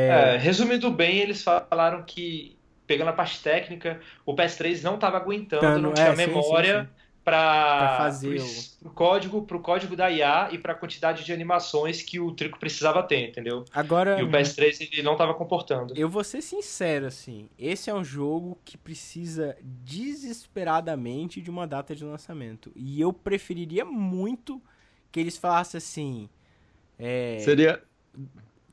É, 0.07 0.37
resumindo 0.37 0.91
bem, 0.91 1.17
eles 1.19 1.43
falaram 1.43 2.03
que, 2.03 2.57
pegando 2.85 3.09
a 3.09 3.13
parte 3.13 3.41
técnica, 3.41 3.99
o 4.25 4.33
PS3 4.35 4.81
não 4.83 4.95
estava 4.95 5.17
aguentando, 5.17 5.79
Tando- 5.81 5.81
não 5.81 5.93
é, 5.93 5.93
tinha 5.93 6.13
sim, 6.15 6.41
memória 6.41 6.89
sim, 6.91 6.93
para 7.29 7.97
fazer 7.97 8.41
o 8.83 8.89
código, 8.89 9.41
pro 9.43 9.59
código 9.59 9.95
da 9.95 10.09
IA 10.09 10.49
e 10.51 10.57
para 10.57 10.73
a 10.73 10.75
quantidade 10.75 11.23
de 11.23 11.31
animações 11.31 12.01
que 12.01 12.19
o 12.19 12.31
Trico 12.31 12.59
precisava 12.59 13.03
ter, 13.03 13.29
entendeu? 13.29 13.65
Agora, 13.73 14.19
E 14.19 14.23
o 14.23 14.27
PS3 14.29 14.89
ele 14.91 15.03
não 15.03 15.13
estava 15.13 15.33
comportando. 15.33 15.93
eu 15.95 16.09
vou 16.09 16.23
ser 16.23 16.41
sincero, 16.41 17.05
assim. 17.05 17.49
Esse 17.57 17.89
é 17.89 17.93
um 17.93 18.03
jogo 18.03 18.57
que 18.65 18.77
precisa 18.77 19.55
desesperadamente 19.61 21.41
de 21.41 21.49
uma 21.49 21.67
data 21.67 21.95
de 21.95 22.03
lançamento. 22.03 22.71
E 22.75 22.99
eu 22.99 23.11
preferiria 23.13 23.85
muito 23.85 24.61
que 25.11 25.19
eles 25.19 25.37
falassem 25.37 25.77
assim. 25.77 26.29
É, 26.97 27.39
Seria. 27.39 27.81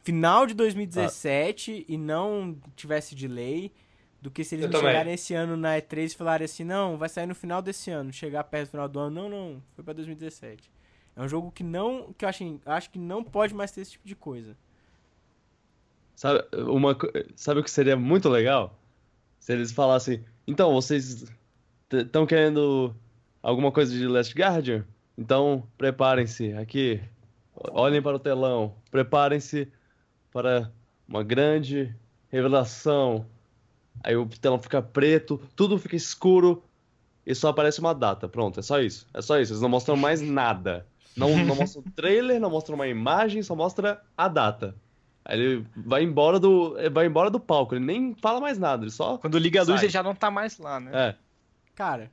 final 0.03 0.47
de 0.47 0.55
2017 0.55 1.85
e 1.89 1.97
não 1.97 2.57
tivesse 2.75 3.15
delay 3.15 3.73
do 4.21 4.31
que 4.31 4.43
se 4.45 4.55
eles 4.55 4.65
Eu 4.65 4.69
me 4.69 4.75
também. 4.75 4.91
chegarem 4.91 5.15
esse 5.15 5.35
ano 5.35 5.57
na 5.57 5.77
E3 5.77 6.13
e 6.13 6.17
falarem 6.17 6.45
assim, 6.45 6.65
não, 6.65 6.97
vai 6.97 7.09
sair 7.09 7.27
no 7.27 7.35
final 7.35 7.61
desse 7.63 7.91
ano, 7.91 8.13
chegar 8.13 8.45
perto 8.45 8.69
do 8.69 8.71
final 8.71 8.89
do 8.89 8.99
ano, 8.99 9.23
não, 9.23 9.29
não, 9.29 9.63
foi 9.75 9.85
pra 9.85 9.93
2017. 9.95 10.71
É 11.15 11.23
um 11.23 11.29
jogo 11.29 11.51
que 11.51 11.63
não. 11.63 12.13
que 12.13 12.25
eu 12.25 12.29
acho, 12.29 12.61
acho 12.67 12.91
que 12.91 12.99
não 12.99 13.25
pode 13.25 13.55
mais 13.55 13.71
ter 13.71 13.81
esse 13.81 13.93
tipo 13.93 14.07
de 14.07 14.15
coisa. 14.15 14.57
Sabe, 16.15 16.45
uma, 16.69 16.97
sabe 17.35 17.61
o 17.61 17.65
que 17.65 17.71
seria 17.71 17.97
muito 17.97 18.29
legal? 18.29 18.79
Se 19.39 19.53
eles 19.53 19.71
falassem, 19.73 20.25
então, 20.47 20.73
vocês 20.73 21.33
estão 21.91 22.25
querendo 22.27 22.95
alguma 23.43 23.73
coisa 23.73 23.93
de 23.93 24.07
Last 24.07 24.35
Guardian? 24.35 24.85
Então, 25.19 25.67
preparem-se 25.77 26.53
aqui. 26.53 27.01
Olhem 27.55 28.01
para 28.01 28.17
o 28.17 28.21
telão. 28.21 28.75
Preparem-se 28.91 29.69
para 30.33 30.71
uma 31.09 31.25
grande 31.25 31.95
revelação. 32.29 33.27
Aí 34.03 34.17
o 34.17 34.27
telão 34.27 34.59
fica 34.59 34.81
preto, 34.81 35.41
tudo 35.55 35.79
fica 35.79 35.97
escuro 35.97 36.63
e 37.27 37.35
só 37.35 37.49
aparece 37.49 37.81
uma 37.81 37.95
data. 37.95 38.29
Pronto, 38.29 38.61
é 38.61 38.63
só 38.63 38.81
isso. 38.81 39.07
É 39.13 39.21
só 39.21 39.39
isso. 39.41 39.53
Eles 39.53 39.63
não 39.63 39.69
mostram 39.69 39.97
mais 39.97 40.21
nada. 40.21 40.87
Não, 41.17 41.37
não 41.45 41.57
mostram 41.57 41.83
trailer, 41.97 42.41
não 42.41 42.51
mostram 42.51 42.77
uma 42.77 42.87
imagem, 42.87 43.43
só 43.43 43.57
mostra 43.57 44.03
a 44.17 44.29
data. 44.29 44.75
Aí 45.25 45.41
ele 45.41 45.67
vai 45.75 46.05
embora 46.05 46.39
do, 46.39 46.77
vai 46.93 47.07
embora 47.07 47.29
do 47.29 47.41
palco, 47.41 47.75
ele 47.75 47.85
nem 47.85 48.15
fala 48.15 48.41
mais 48.41 48.59
nada, 48.59 48.85
ele 48.85 48.93
só. 48.93 49.19
Quando 49.19 49.37
liga 49.39 49.61
a 49.61 49.65
luz, 49.65 49.81
Sai. 49.81 49.87
ele 49.87 49.93
já 49.93 50.03
não 50.03 50.15
tá 50.15 50.31
mais 50.31 50.57
lá, 50.57 50.79
né? 50.79 50.91
É. 50.95 51.17
Cara, 51.75 52.13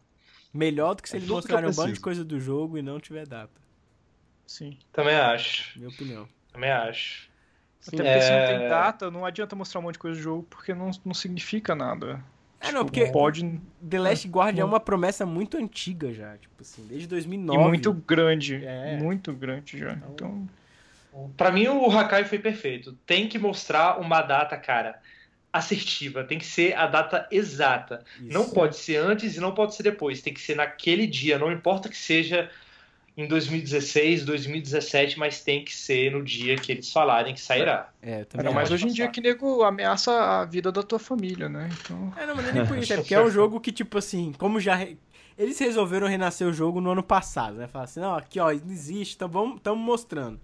melhor 0.51 0.95
do 0.95 1.03
que 1.03 1.09
se 1.09 1.17
É 1.17 1.19
eles 1.19 1.29
mostrarem 1.29 1.69
um 1.69 1.73
bando 1.73 1.93
de 1.93 1.99
coisa 1.99 2.25
do 2.25 2.39
jogo 2.39 2.75
e 2.75 2.81
não 2.81 2.99
tiver 2.99 3.27
data. 3.27 3.61
Sim. 4.47 4.79
Também 4.91 5.15
acho. 5.15 5.77
Minha 5.77 5.89
opinião. 5.89 6.27
Também 6.51 6.71
acho. 6.71 7.29
Até 7.87 7.97
porque 7.97 8.21
se 8.21 8.29
não 8.29 8.37
É. 8.37 8.57
tem 8.59 8.69
data, 8.69 9.11
não 9.11 9.25
adianta 9.25 9.55
mostrar 9.55 9.79
um 9.79 9.83
monte 9.83 9.93
de 9.93 9.99
coisa 9.99 10.17
do 10.17 10.23
jogo, 10.23 10.43
porque 10.49 10.73
não, 10.73 10.91
não 11.05 11.13
significa 11.13 11.75
nada. 11.75 12.23
É, 12.61 12.71
não, 12.71 12.85
Tipo, 12.85 12.97
porque 12.99 13.11
Pode. 13.11 13.59
The 13.89 13.99
Last 13.99 14.27
Guard 14.29 14.57
é 14.57 14.61
não. 14.61 14.67
uma 14.69 14.79
promessa 14.79 15.25
muito 15.25 15.57
antiga 15.57 16.13
já, 16.13 16.37
tipo 16.37 16.61
assim, 16.61 16.85
desde 16.87 17.05
E 17.05 17.09
2009. 17.09 17.59
muito 17.67 17.91
grande. 17.91 18.63
É. 18.65 18.95
Muito 18.97 19.33
grande 19.33 19.77
já. 19.77 19.97
Então. 20.13 20.47
Pra 21.35 21.51
mim, 21.51 21.67
o 21.67 21.85
Hakai 21.91 22.23
foi 22.23 22.39
perfeito. 22.39 22.97
Tem 23.05 23.27
que 23.27 23.37
mostrar 23.37 23.99
uma 23.99 24.21
data, 24.21 24.55
cara, 24.57 24.97
assertiva. 25.51 26.23
Tem 26.23 26.39
que 26.39 26.45
ser 26.45 26.73
a 26.75 26.87
data 26.87 27.27
exata. 27.29 28.03
Isso. 28.21 28.31
Não 28.33 28.49
pode 28.49 28.77
ser 28.77 28.95
antes 28.97 29.35
e 29.35 29.39
não 29.39 29.51
pode 29.53 29.75
ser 29.75 29.83
depois. 29.83 30.21
Tem 30.21 30.33
que 30.33 30.41
ser 30.41 30.55
naquele 30.55 31.05
dia. 31.05 31.37
Não 31.37 31.51
importa 31.51 31.89
que 31.89 31.97
seja 31.97 32.49
em 33.15 33.27
2016, 33.27 34.25
2017, 34.25 35.19
mas 35.19 35.41
tem 35.43 35.63
que 35.63 35.75
ser 35.75 36.11
no 36.11 36.23
dia 36.23 36.55
que 36.55 36.71
eles 36.71 36.91
falarem 36.91 37.33
que 37.33 37.41
sairá. 37.41 37.89
É, 38.01 38.23
também 38.25 38.51
mais 38.53 38.67
acho. 38.67 38.73
hoje 38.73 38.87
em 38.87 38.91
dia 38.93 39.07
que 39.07 39.21
nego 39.21 39.63
ameaça 39.63 40.11
a 40.11 40.45
vida 40.45 40.71
da 40.71 40.81
tua 40.81 40.97
família, 40.99 41.47
né? 41.47 41.69
Então. 41.81 42.11
É, 42.17 42.25
não, 42.25 42.35
mas 42.35 42.53
nem 42.53 42.65
por 42.65 42.77
isso, 42.77 42.91
é 42.93 42.97
porque 42.97 43.13
é 43.13 43.21
um 43.21 43.29
jogo 43.31 43.59
que, 43.59 43.71
tipo 43.71 43.97
assim, 43.97 44.33
como 44.39 44.59
já. 44.59 44.73
re- 44.75 44.97
Eles 45.37 45.59
resolveram 45.59 46.07
renascer 46.07 46.47
o 46.47 46.53
jogo 46.53 46.81
no 46.81 46.89
ano 46.91 47.03
passado, 47.03 47.57
né? 47.57 47.67
Falar 47.67 47.85
assim, 47.85 47.99
não, 47.99 48.15
aqui 48.15 48.39
ó, 48.39 48.45
não 48.51 48.71
existe, 48.71 49.15
então 49.15 49.55
estamos 49.55 49.83
mostrando. 49.85 50.39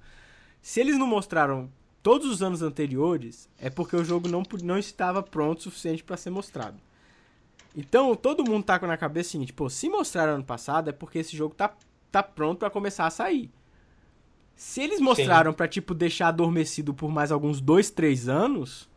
Se 0.62 0.80
eles 0.80 0.98
não 0.98 1.08
mostraram 1.08 1.70
todos 2.04 2.28
os 2.30 2.44
anos 2.44 2.62
anteriores, 2.62 3.50
é 3.60 3.70
porque 3.70 3.96
o 3.96 4.04
jogo 4.06 4.28
não, 4.28 4.44
não 4.64 4.78
estava 4.78 5.24
pronto 5.24 5.58
o 5.60 5.62
suficiente 5.64 6.04
para 6.04 6.18
ser 6.18 6.30
mostrado. 6.30 6.78
Então, 7.76 8.16
todo 8.16 8.44
mundo 8.44 8.64
tá 8.64 8.78
com 8.80 8.88
na 8.88 8.98
cabeça 8.98 9.30
o 9.30 9.32
seguinte, 9.34 9.54
pô, 9.54 9.70
se 9.70 9.88
mostraram 9.90 10.34
ano 10.36 10.44
passado 10.44 10.90
é 10.90 10.94
porque 10.94 11.20
esse 11.20 11.36
jogo 11.38 11.54
tá, 11.56 11.72
tá 12.12 12.24
pronto 12.24 12.60
para 12.60 12.70
começar 12.70 13.06
a 13.06 13.10
sair. 13.10 13.52
Se 14.56 14.82
eles 14.82 15.00
mostraram 15.00 15.54
pra, 15.54 15.68
tipo, 15.68 15.94
deixar 15.94 16.28
adormecido 16.28 16.94
por 16.94 17.10
mais 17.10 17.32
alguns 17.32 17.62
dois, 17.62 17.90
três 17.90 18.28
anos, 18.28 18.90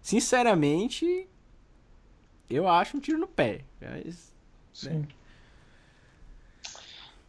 sinceramente, 0.00 1.28
eu 2.48 2.68
acho 2.68 2.96
um 2.96 3.00
tiro 3.00 3.18
no 3.18 3.26
pé. 3.26 3.64
Mas, 3.80 4.32
Sim. 4.72 5.06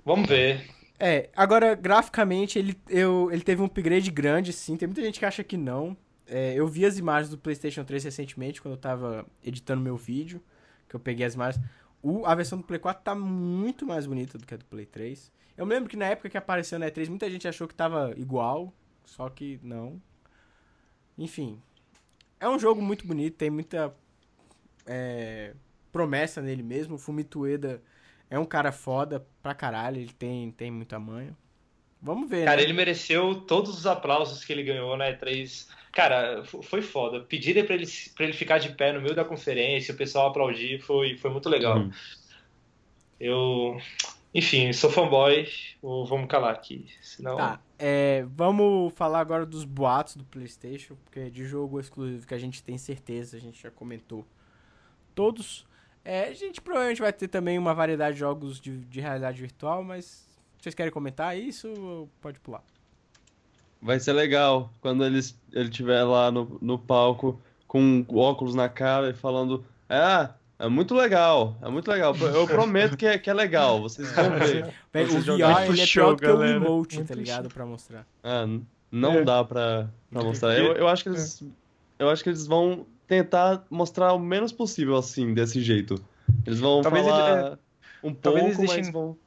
Vamos 0.06 0.28
ver. 0.28 0.70
É, 1.00 1.30
agora, 1.36 1.76
graficamente, 1.76 2.60
ele, 2.60 2.78
eu, 2.90 3.30
ele 3.32 3.42
teve 3.42 3.62
um 3.62 3.66
upgrade 3.66 4.12
grande, 4.12 4.54
sim. 4.54 4.78
Tem 4.78 4.88
muita 4.88 5.02
gente 5.02 5.20
que 5.20 5.26
acha 5.26 5.44
que 5.44 5.58
não. 5.58 5.98
É, 6.28 6.54
eu 6.54 6.68
vi 6.68 6.86
as 6.86 6.98
imagens 6.98 7.30
do 7.30 7.38
PlayStation 7.38 7.84
3 7.84 8.04
recentemente, 8.04 8.62
quando 8.62 8.76
eu 8.76 8.80
tava 8.80 9.26
editando 9.44 9.82
meu 9.82 9.98
vídeo, 9.98 10.42
que 10.88 10.96
eu 10.96 11.00
peguei 11.00 11.26
as 11.26 11.34
imagens. 11.34 11.64
O, 12.04 12.26
a 12.26 12.36
versão 12.36 12.58
do 12.58 12.66
Play 12.66 12.80
4 12.80 13.02
tá 13.02 13.16
muito 13.16 13.86
mais 13.86 14.06
bonita 14.06 14.38
do 14.38 14.46
que 14.46 14.54
a 14.54 14.58
do 14.58 14.66
Play 14.66 14.86
3. 14.86 15.32
Eu 15.56 15.66
lembro 15.66 15.90
que 15.90 15.96
na 15.96 16.06
época 16.06 16.30
que 16.30 16.38
apareceu 16.38 16.78
na 16.78 16.88
E3, 16.88 17.08
muita 17.08 17.30
gente 17.32 17.48
achou 17.48 17.66
que 17.66 17.74
tava 17.74 18.14
igual, 18.18 18.74
só 19.06 19.30
que 19.30 19.58
não. 19.64 20.02
Enfim, 21.18 21.62
é 22.40 22.50
um 22.50 22.60
jogo 22.60 22.82
muito 22.82 23.08
bonito, 23.08 23.38
tem 23.38 23.50
muita 23.50 23.96
é, 24.86 25.54
promessa 25.94 26.42
nele 26.42 26.62
mesmo. 26.62 26.96
O 26.96 26.98
Fumito 26.98 27.42
Ueda 27.42 27.82
é 28.30 28.38
um 28.38 28.46
cara 28.46 28.72
foda 28.74 29.26
pra 29.42 29.56
caralho, 29.56 29.98
ele 30.02 30.12
tem, 30.12 30.52
tem 30.52 30.70
muita 30.70 31.00
manha. 31.00 31.38
Vamos 32.04 32.30
ver, 32.30 32.44
Cara, 32.44 32.58
né? 32.58 32.64
ele 32.64 32.74
mereceu 32.74 33.34
todos 33.34 33.78
os 33.78 33.88
aplausos 33.88 34.44
que 34.44 34.52
ele 34.52 34.62
ganhou 34.62 34.98
na 34.98 35.06
E3. 35.06 35.70
Cara, 35.94 36.44
foi 36.44 36.82
foda. 36.82 37.22
Pedirem 37.22 37.64
pra 37.64 37.76
ele, 37.76 37.88
pra 38.14 38.26
ele 38.26 38.34
ficar 38.34 38.58
de 38.58 38.74
pé 38.74 38.92
no 38.92 39.00
meio 39.00 39.16
da 39.16 39.24
conferência, 39.24 39.94
o 39.94 39.98
pessoal 39.98 40.28
aplaudir, 40.28 40.82
foi, 40.82 41.16
foi 41.16 41.32
muito 41.32 41.48
legal. 41.48 41.78
Uhum. 41.78 41.92
Eu. 43.18 43.78
Enfim, 44.36 44.74
sou 44.74 44.90
fanboy, 44.90 45.48
ou 45.82 46.06
vamos 46.06 46.28
calar 46.28 46.54
aqui. 46.54 46.88
Senão. 47.02 47.38
Tá, 47.38 47.62
é, 47.80 48.26
vamos 48.36 48.94
falar 48.96 49.22
agora 49.22 49.46
dos 49.46 49.64
boatos 49.64 50.18
do 50.18 50.26
PlayStation, 50.26 50.98
porque 51.06 51.30
de 51.30 51.46
jogo 51.46 51.80
exclusivo 51.80 52.28
que 52.28 52.34
a 52.34 52.40
gente 52.40 52.62
tem 52.62 52.78
certeza, 52.78 53.38
a 53.38 53.40
gente 53.40 53.62
já 53.62 53.72
comentou 53.72 54.26
todos. 55.16 55.66
É, 56.04 56.26
a 56.26 56.34
gente 56.34 56.60
provavelmente 56.60 57.02
vai 57.02 57.14
ter 57.14 57.30
também 57.30 57.58
uma 57.58 57.74
variedade 57.74 58.16
de 58.16 58.20
jogos 58.20 58.60
de, 58.60 58.80
de 58.80 59.00
realidade 59.00 59.40
virtual, 59.40 59.84
mas 59.84 60.23
vocês 60.64 60.74
querem 60.76 60.92
comentar 60.92 61.38
isso 61.38 61.68
ou 61.78 62.10
pode 62.22 62.40
pular? 62.40 62.64
Vai 63.82 64.00
ser 64.00 64.14
legal 64.14 64.72
quando 64.80 65.04
eles, 65.06 65.38
ele 65.52 65.70
estiver 65.70 66.04
lá 66.04 66.32
no, 66.32 66.58
no 66.62 66.80
palco 66.80 67.40
com 67.68 68.06
óculos 68.14 68.56
na 68.56 68.70
cara 68.70 69.10
e 69.10 69.14
falando: 69.14 69.66
É, 69.90 70.30
é 70.58 70.70
muito 70.70 70.96
legal, 70.96 71.58
é 71.62 71.68
muito 71.70 71.92
legal. 71.92 72.16
Eu 72.16 72.48
prometo 72.48 72.96
que 72.96 73.06
é, 73.06 73.18
que 73.18 73.30
é 73.30 73.34
legal, 73.34 73.82
vocês 73.82 74.10
vão 74.14 74.30
ver. 74.40 74.74
Bem, 74.94 75.06
Vocês 75.06 75.28
o. 75.28 75.38
VR 75.38 75.66
ele 75.70 75.82
é 75.82 75.86
Show, 75.86 76.04
pior 76.04 76.16
do 76.16 76.22
que 76.22 76.26
o 76.28 76.38
galera. 76.38 76.60
Muito 76.62 77.04
tá 77.06 77.14
ligado? 77.16 77.50
Pra 77.50 77.66
mostrar. 77.66 78.08
Ah, 78.24 78.46
não 78.90 79.14
É. 79.16 79.24
dá 79.24 79.44
pra, 79.44 79.90
pra 80.10 80.24
mostrar. 80.24 80.58
Eu, 80.58 80.74
eu 80.74 80.88
acho 80.88 81.04
que 81.04 81.10
eles, 81.10 81.44
eu 82.00 82.10
acho 82.10 82.24
que 82.24 82.30
eles 82.30 82.48
vão 82.48 82.86
tentar 83.06 83.66
mostrar 83.70 84.14
o 84.14 84.20
menos 84.20 84.54
possível 84.54 84.96
assim, 84.96 85.34
desse 85.34 85.62
jeito. 85.62 85.96
Eles 86.46 86.60
vão 86.62 86.82
Talvez 86.82 87.06
falar 87.06 87.60
um 88.02 88.14
talvez 88.14 88.46
pouco, 88.46 88.48
eles 88.48 88.58
mas 88.60 88.70
deixem- 88.78 88.92
vão. 88.94 89.18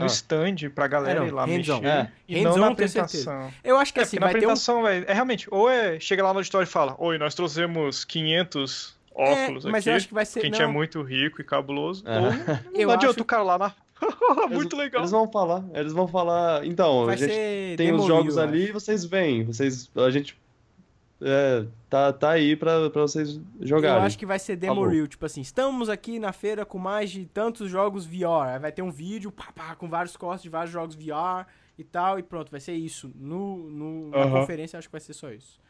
No 0.00 0.04
Ah. 0.06 0.08
stand, 0.08 0.56
pra 0.74 0.86
galera 0.86 1.18
É, 1.18 1.20
não, 1.20 1.28
ir 1.28 1.30
lá 1.32 1.46
mexer. 1.46 1.84
É. 1.84 2.10
E 2.28 2.40
não 2.42 2.56
na 2.56 2.68
apresentação. 2.68 3.50
Eu 3.62 3.76
acho 3.76 3.92
que 3.92 4.00
É, 4.00 4.02
assim, 4.02 4.16
porque 4.16 4.20
na 4.26 4.32
vai 4.32 4.40
ter 4.40 4.46
um 4.46 4.50
apresentação, 4.50 4.82
velho, 4.82 5.04
é 5.08 5.12
realmente, 5.12 5.46
ou 5.50 5.68
é 5.70 5.98
chega 6.00 6.22
lá 6.22 6.32
no 6.32 6.38
auditório 6.38 6.64
e 6.66 6.70
fala, 6.70 6.94
oi, 6.98 7.18
nós 7.18 7.34
trouxemos 7.34 8.04
500 8.04 8.96
óculos 9.14 9.66
é, 9.66 9.70
mas 9.70 9.84
aqui, 9.84 9.90
eu 9.90 9.96
acho 9.96 10.08
que 10.08 10.14
vai 10.14 10.24
ser. 10.24 10.40
que 10.40 10.46
a 10.46 10.50
gente 10.50 10.62
é 10.62 10.66
não, 10.66 10.72
muito 10.72 11.02
rico 11.02 11.40
e 11.40 11.44
cabuloso, 11.44 12.02
É. 12.06 12.18
ou 12.18 12.26
Eu 12.74 12.86
não 12.88 12.94
adianta 12.94 13.14
acho- 13.16 13.20
o 13.22 13.24
cara 13.24 13.42
lá 13.42 13.58
na... 13.58 13.72
muito 14.50 14.76
legal. 14.76 15.02
Eles 15.02 15.10
vão 15.10 15.30
falar, 15.30 15.62
eles 15.74 15.92
vão 15.92 16.08
falar. 16.08 16.64
Então, 16.64 17.04
vai 17.04 17.14
a 17.16 17.18
gente 17.18 17.32
ser 17.34 17.76
tem 17.76 17.92
os 17.92 18.06
jogos 18.06 18.38
ali, 18.38 18.72
vocês 18.72 19.04
vêm, 19.04 19.44
vocês, 19.44 19.90
a 19.94 20.10
gente 20.10 20.34
é, 21.22 21.66
tá, 21.88 22.12
tá 22.12 22.30
aí 22.30 22.56
pra, 22.56 22.88
pra 22.88 23.02
vocês 23.02 23.40
jogarem. 23.60 23.98
Eu 23.98 24.02
acho 24.02 24.18
que 24.18 24.24
vai 24.24 24.38
ser 24.38 24.56
demo 24.56 24.76
Falou. 24.76 24.88
reel, 24.88 25.06
tipo 25.06 25.26
assim, 25.26 25.42
estamos 25.42 25.88
aqui 25.88 26.18
na 26.18 26.32
feira 26.32 26.64
com 26.64 26.78
mais 26.78 27.10
de 27.10 27.26
tantos 27.26 27.70
jogos 27.70 28.06
VR. 28.06 28.48
Aí 28.54 28.58
vai 28.58 28.72
ter 28.72 28.82
um 28.82 28.90
vídeo, 28.90 29.30
pá, 29.30 29.52
pá, 29.54 29.74
com 29.74 29.88
vários 29.88 30.16
cortes 30.16 30.42
de 30.42 30.48
vários 30.48 30.72
jogos 30.72 30.94
VR 30.94 31.46
e 31.76 31.84
tal, 31.84 32.18
e 32.18 32.22
pronto, 32.22 32.50
vai 32.50 32.60
ser 32.60 32.72
isso. 32.72 33.12
No, 33.14 33.68
no, 33.70 34.10
na 34.10 34.30
conferência 34.30 34.78
acho 34.78 34.88
que 34.88 34.92
vai 34.92 35.00
ser 35.00 35.12
só 35.12 35.30
isso. 35.30 35.60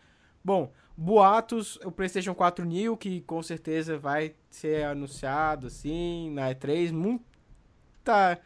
Bom, 0.43 0.73
boatos, 0.97 1.77
o 1.85 1.91
PlayStation 1.91 2.35
4 2.35 2.65
New, 2.65 2.97
que 2.97 3.21
com 3.23 3.43
certeza 3.43 3.99
vai 3.99 4.35
ser 4.49 4.85
anunciado 4.85 5.67
assim 5.67 6.31
na 6.31 6.51
E3. 6.51 6.93
Muito, 6.93 7.25
tá, 8.05 8.39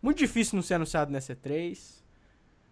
muito 0.00 0.18
difícil 0.18 0.56
não 0.56 0.62
ser 0.62 0.74
anunciado 0.74 1.10
nessa 1.10 1.34
E3. 1.34 1.98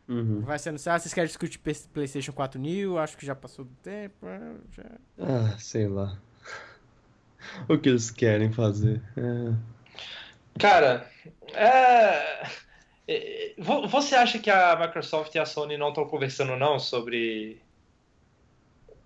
Uhum. 0.09 0.41
Vai 0.43 0.59
ser 0.59 0.69
anunciado. 0.69 1.01
Vocês 1.03 1.13
querem 1.13 1.27
discutir 1.27 1.59
PlayStation 1.93 2.33
4 2.33 2.61
New? 2.61 2.97
Acho 2.99 3.17
que 3.17 3.27
já 3.27 3.35
passou 3.35 3.65
do 3.65 3.75
tempo. 3.83 4.27
é, 4.27 4.55
Já... 4.71 4.85
Ah, 5.19 5.59
sei 5.59 5.89
lá. 5.89 6.17
O 7.69 7.77
que 7.79 7.89
eles 7.89 8.11
querem 8.11 8.53
fazer? 8.53 9.03
É. 9.17 9.55
Cara, 10.59 11.11
é... 11.53 12.49
é, 13.09 13.55
vo- 13.59 13.87
Você 13.89 14.15
acha 14.15 14.39
que 14.39 14.51
a 14.51 14.77
Microsoft 14.77 15.35
e 15.35 15.39
a 15.39 15.45
Sony 15.47 15.77
não 15.77 15.89
estão 15.91 16.07
conversando 16.07 16.57
não 16.57 16.79
sobre 16.79 17.61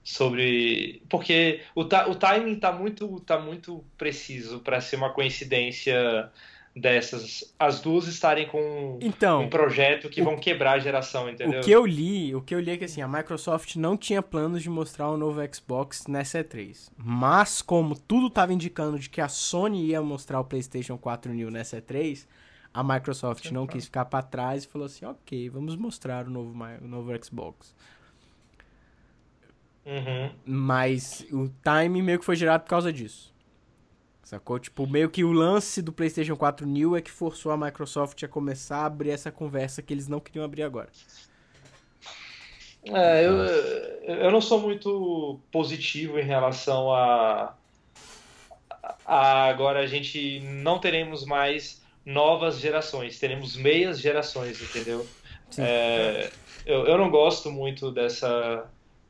sobre 0.03 1.03
porque 1.09 1.61
o, 1.75 1.85
ta- 1.85 2.09
o 2.09 2.15
timing 2.15 2.59
tá 2.59 2.73
muito 2.73 3.21
tá 3.21 3.39
muito 3.39 3.85
preciso 3.99 4.61
para 4.61 4.81
ser 4.81 4.97
uma 4.97 5.13
coincidência 5.13 6.31
dessas 6.75 7.53
as 7.59 7.81
duas 7.81 8.07
estarem 8.07 8.47
com 8.47 8.99
Então, 9.03 9.43
um 9.43 9.51
projeto 9.51 10.09
que 10.09 10.21
o- 10.23 10.25
vão 10.25 10.37
quebrar 10.37 10.73
a 10.75 10.79
geração, 10.79 11.29
entendeu? 11.29 11.61
O 11.61 11.65
que 11.65 11.71
eu 11.71 11.85
li, 11.85 12.35
o 12.35 12.41
que 12.41 12.55
eu 12.55 12.61
li 12.61 12.71
é 12.71 12.77
que 12.77 12.85
assim, 12.85 13.03
a 13.03 13.09
Microsoft 13.09 13.75
não 13.77 13.97
tinha 13.97 14.23
planos 14.23 14.63
de 14.63 14.71
mostrar 14.71 15.11
um 15.11 15.17
novo 15.17 15.41
Xbox 15.53 16.07
nessa 16.07 16.39
E3. 16.39 16.91
Mas 16.97 17.61
como 17.61 17.99
tudo 17.99 18.29
estava 18.29 18.53
indicando 18.53 18.99
de 18.99 19.11
que 19.11 19.21
a 19.21 19.29
Sony 19.29 19.87
ia 19.87 20.01
mostrar 20.01 20.39
o 20.41 20.45
PlayStation 20.45 20.97
4 20.97 21.33
New 21.33 21.51
nessa 21.51 21.79
E3, 21.79 22.27
A 22.73 22.85
Microsoft 22.85 23.51
não 23.51 23.67
quis 23.67 23.87
ficar 23.87 24.05
para 24.05 24.23
trás 24.23 24.63
e 24.63 24.69
falou 24.69 24.87
assim: 24.87 25.05
ok, 25.05 25.49
vamos 25.49 25.75
mostrar 25.75 26.29
o 26.29 26.31
novo, 26.31 26.55
o 26.81 26.87
novo 26.87 27.11
Xbox. 27.25 27.75
Uhum. 29.85 30.31
Mas 30.45 31.27
o 31.33 31.49
time 31.65 32.01
meio 32.03 32.19
que 32.21 32.25
foi 32.25 32.37
gerado 32.37 32.63
por 32.63 32.71
causa 32.71 32.93
disso. 32.93 33.35
Sacou? 34.31 34.61
Tipo, 34.61 34.87
meio 34.87 35.11
que 35.11 35.25
o 35.25 35.33
lance 35.33 35.83
do 35.83 35.93
PlayStation 35.93 36.37
4 36.37 36.65
New 36.65 36.97
é 36.97 37.03
que 37.03 37.11
forçou 37.11 37.51
a 37.51 37.57
Microsoft 37.57 38.23
a 38.23 38.29
começar 38.29 38.77
a 38.77 38.87
abrir 38.87 39.11
essa 39.11 39.33
conversa 39.33 39.83
que 39.83 39.93
eles 39.93 40.07
não 40.07 40.21
queriam 40.21 40.45
abrir 40.45 40.63
agora. 40.63 40.89
É, 42.85 43.27
eu, 43.27 43.35
eu 44.15 44.31
não 44.31 44.41
sou 44.41 44.61
muito 44.61 45.41
positivo 45.51 46.17
em 46.17 46.23
relação 46.23 46.93
a, 46.93 47.57
a 49.05 49.47
agora 49.47 49.81
a 49.81 49.87
gente 49.89 50.39
não 50.39 50.79
teremos 50.79 51.25
mais 51.25 51.83
novas 52.07 52.61
gerações, 52.61 53.19
teremos 53.19 53.57
meias 53.57 53.99
gerações, 53.99 54.63
entendeu? 54.63 55.05
É, 55.59 56.31
eu, 56.65 56.87
eu 56.87 56.97
não 56.97 57.11
gosto 57.11 57.51
muito 57.51 57.91
dessa, 57.91 58.65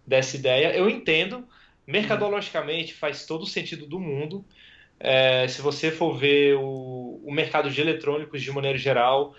dessa 0.06 0.34
ideia. 0.34 0.74
Eu 0.74 0.88
entendo, 0.88 1.47
mercadologicamente 1.86 2.94
faz 2.94 3.26
todo 3.26 3.42
o 3.42 3.47
sentido 3.47 3.84
do 3.84 4.01
mundo. 4.01 4.42
É, 5.01 5.48
se 5.48 5.62
você 5.62 5.90
for 5.90 6.16
ver 6.16 6.56
o, 6.56 7.20
o 7.24 7.32
mercado 7.32 7.70
de 7.70 7.81
eletrônicos 7.81 8.43
de 8.43 8.52
maneira 8.52 8.77
geral, 8.77 9.35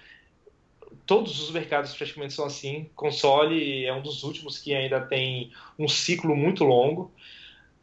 todos 1.05 1.39
os 1.41 1.51
mercados 1.51 1.93
praticamente 1.93 2.33
são 2.33 2.45
assim. 2.45 2.89
Console 2.95 3.85
é 3.85 3.93
um 3.93 4.01
dos 4.01 4.23
últimos 4.23 4.57
que 4.57 4.73
ainda 4.73 4.99
tem 4.99 5.51
um 5.77 5.87
ciclo 5.87 6.35
muito 6.35 6.63
longo. 6.63 7.11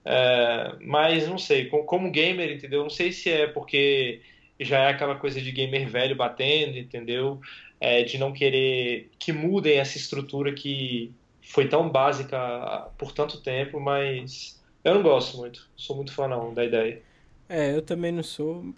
É, 0.04 0.76
mas 0.80 1.28
não 1.28 1.38
sei, 1.38 1.66
como 1.66 2.10
gamer, 2.10 2.50
entendeu? 2.50 2.82
Não 2.82 2.90
sei 2.90 3.12
se 3.12 3.30
é 3.30 3.46
porque 3.46 4.22
já 4.58 4.84
é 4.84 4.88
aquela 4.90 5.14
coisa 5.16 5.40
de 5.40 5.52
gamer 5.52 5.88
velho 5.88 6.16
batendo, 6.16 6.78
entendeu? 6.78 7.40
É, 7.80 8.02
de 8.02 8.18
não 8.18 8.32
querer 8.32 9.10
que 9.18 9.32
mudem 9.32 9.78
essa 9.78 9.98
estrutura 9.98 10.52
que 10.52 11.12
foi 11.42 11.68
tão 11.68 11.88
básica 11.88 12.90
por 12.98 13.12
tanto 13.12 13.40
tempo, 13.40 13.78
mas 13.78 14.62
eu 14.84 14.94
não 14.94 15.02
gosto 15.02 15.36
muito. 15.36 15.68
Sou 15.76 15.94
muito 15.96 16.12
fã 16.12 16.26
não 16.26 16.52
da 16.52 16.64
ideia. 16.64 17.02
É, 17.48 17.74
eu 17.74 17.80
também 17.80 18.12
não 18.12 18.22
sou, 18.22 18.74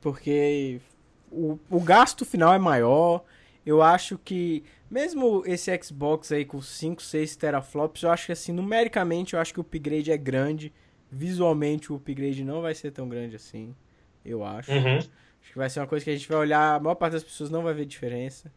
porque 0.00 0.80
o, 1.30 1.58
o 1.70 1.80
gasto 1.80 2.24
final 2.24 2.52
é 2.52 2.58
maior. 2.58 3.24
Eu 3.64 3.82
acho 3.82 4.18
que, 4.18 4.64
mesmo 4.90 5.42
esse 5.46 5.76
Xbox 5.82 6.30
aí 6.32 6.44
com 6.44 6.60
5, 6.60 7.02
6 7.02 7.36
teraflops, 7.36 8.02
eu 8.02 8.10
acho 8.10 8.26
que 8.26 8.32
assim, 8.32 8.52
numericamente, 8.52 9.34
eu 9.34 9.40
acho 9.40 9.52
que 9.52 9.60
o 9.60 9.62
upgrade 9.62 10.10
é 10.10 10.16
grande. 10.16 10.72
Visualmente, 11.10 11.92
o 11.92 11.96
upgrade 11.96 12.44
não 12.44 12.60
vai 12.60 12.74
ser 12.74 12.90
tão 12.90 13.08
grande 13.08 13.36
assim, 13.36 13.74
eu 14.24 14.44
acho. 14.44 14.72
Uhum. 14.72 14.96
Acho 14.98 15.52
que 15.52 15.58
vai 15.58 15.70
ser 15.70 15.80
uma 15.80 15.86
coisa 15.86 16.04
que 16.04 16.10
a 16.10 16.14
gente 16.16 16.28
vai 16.28 16.38
olhar, 16.38 16.74
a 16.74 16.80
maior 16.80 16.96
parte 16.96 17.12
das 17.12 17.24
pessoas 17.24 17.50
não 17.50 17.62
vai 17.62 17.72
ver 17.72 17.86
diferença. 17.86 18.52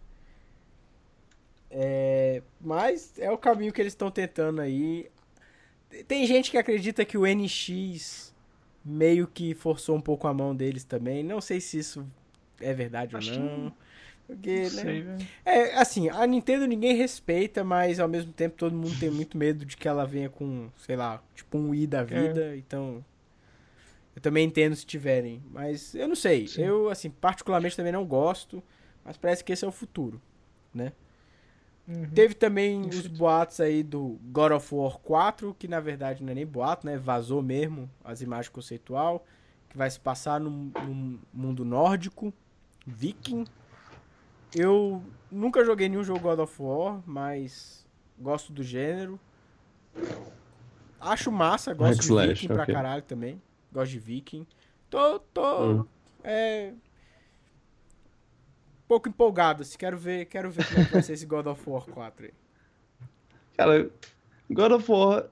É, 1.69 2.41
mas 2.59 3.13
é 3.19 3.29
o 3.29 3.37
caminho 3.37 3.71
que 3.71 3.79
eles 3.79 3.93
estão 3.93 4.09
tentando 4.09 4.59
aí. 4.59 5.09
Tem 6.07 6.25
gente 6.25 6.49
que 6.49 6.57
acredita 6.57 7.05
que 7.05 7.17
o 7.17 7.25
NX 7.25 8.28
meio 8.83 9.27
que 9.27 9.53
forçou 9.53 9.95
um 9.95 10.01
pouco 10.01 10.27
a 10.27 10.33
mão 10.33 10.55
deles 10.55 10.83
também. 10.83 11.23
Não 11.23 11.41
sei 11.41 11.59
se 11.61 11.79
isso 11.79 12.05
é 12.59 12.73
verdade 12.73 13.15
Acho 13.15 13.33
ou 13.33 13.39
não. 13.39 13.73
Porque, 14.27 14.61
né? 14.61 14.69
Sei, 14.69 15.05
é, 15.43 15.75
assim, 15.75 16.07
a 16.07 16.25
Nintendo 16.27 16.67
ninguém 16.67 16.95
respeita, 16.95 17.63
mas 17.63 17.99
ao 17.99 18.07
mesmo 18.07 18.31
tempo 18.31 18.55
todo 18.55 18.75
mundo 18.75 18.97
tem 18.99 19.09
muito 19.09 19.35
medo 19.35 19.65
de 19.65 19.75
que 19.75 19.87
ela 19.87 20.05
venha 20.05 20.29
com, 20.29 20.69
sei 20.77 20.95
lá, 20.95 21.19
tipo 21.33 21.57
um 21.57 21.73
i 21.73 21.87
da 21.87 22.03
vida, 22.03 22.53
é. 22.53 22.57
então 22.57 23.03
eu 24.15 24.21
também 24.21 24.45
entendo 24.45 24.75
se 24.75 24.85
tiverem, 24.85 25.41
mas 25.51 25.95
eu 25.95 26.07
não 26.07 26.15
sei. 26.15 26.47
Sim. 26.47 26.61
Eu 26.61 26.89
assim, 26.89 27.09
particularmente 27.09 27.75
também 27.75 27.91
não 27.91 28.05
gosto, 28.05 28.61
mas 29.03 29.17
parece 29.17 29.43
que 29.43 29.51
esse 29.51 29.65
é 29.65 29.67
o 29.67 29.71
futuro, 29.71 30.21
né? 30.71 30.91
Uhum. 31.89 32.07
Teve 32.11 32.35
também 32.35 32.87
os 32.87 33.07
boatos 33.07 33.59
aí 33.59 33.81
do 33.81 34.19
God 34.25 34.51
of 34.51 34.75
War 34.75 34.99
4, 34.99 35.55
que 35.57 35.67
na 35.67 35.79
verdade 35.79 36.23
não 36.23 36.31
é 36.31 36.35
nem 36.35 36.45
boato, 36.45 36.85
né? 36.85 36.95
Vazou 36.97 37.41
mesmo 37.41 37.89
as 38.03 38.21
imagens 38.21 38.49
conceitual, 38.49 39.25
que 39.67 39.75
vai 39.75 39.89
se 39.89 39.99
passar 39.99 40.39
no, 40.39 40.51
no 40.51 41.19
mundo 41.33 41.65
nórdico, 41.65 42.31
viking. 42.85 43.43
Eu 44.55 45.01
nunca 45.31 45.65
joguei 45.65 45.89
nenhum 45.89 46.03
jogo 46.03 46.19
God 46.19 46.39
of 46.39 46.61
War, 46.61 47.01
mas 47.07 47.87
gosto 48.19 48.53
do 48.53 48.61
gênero. 48.61 49.19
Acho 51.01 51.31
massa, 51.31 51.73
gosto 51.73 52.01
de 52.01 52.27
viking 52.27 52.45
okay. 52.45 52.55
pra 52.55 52.65
caralho 52.67 53.01
também. 53.01 53.41
Gosto 53.71 53.91
de 53.93 53.99
viking. 53.99 54.45
Tô, 54.91 55.19
tô, 55.19 55.63
uhum. 55.63 55.85
é, 56.23 56.73
pouco 58.89 59.07
empolgado. 59.07 59.61
Assim, 59.61 59.77
quero 59.77 59.97
ver, 59.97 60.25
quero 60.25 60.49
ver 60.49 60.65
como 60.65 60.81
é 60.81 60.85
que 60.85 60.91
vai 60.91 61.03
ser 61.03 61.13
esse 61.13 61.25
God 61.27 61.45
of 61.45 61.69
War 61.69 61.83
4 61.83 62.25
aí. 62.25 62.33
Cara, 63.55 63.89
God 64.49 64.71
of 64.71 64.91
War 64.91 65.25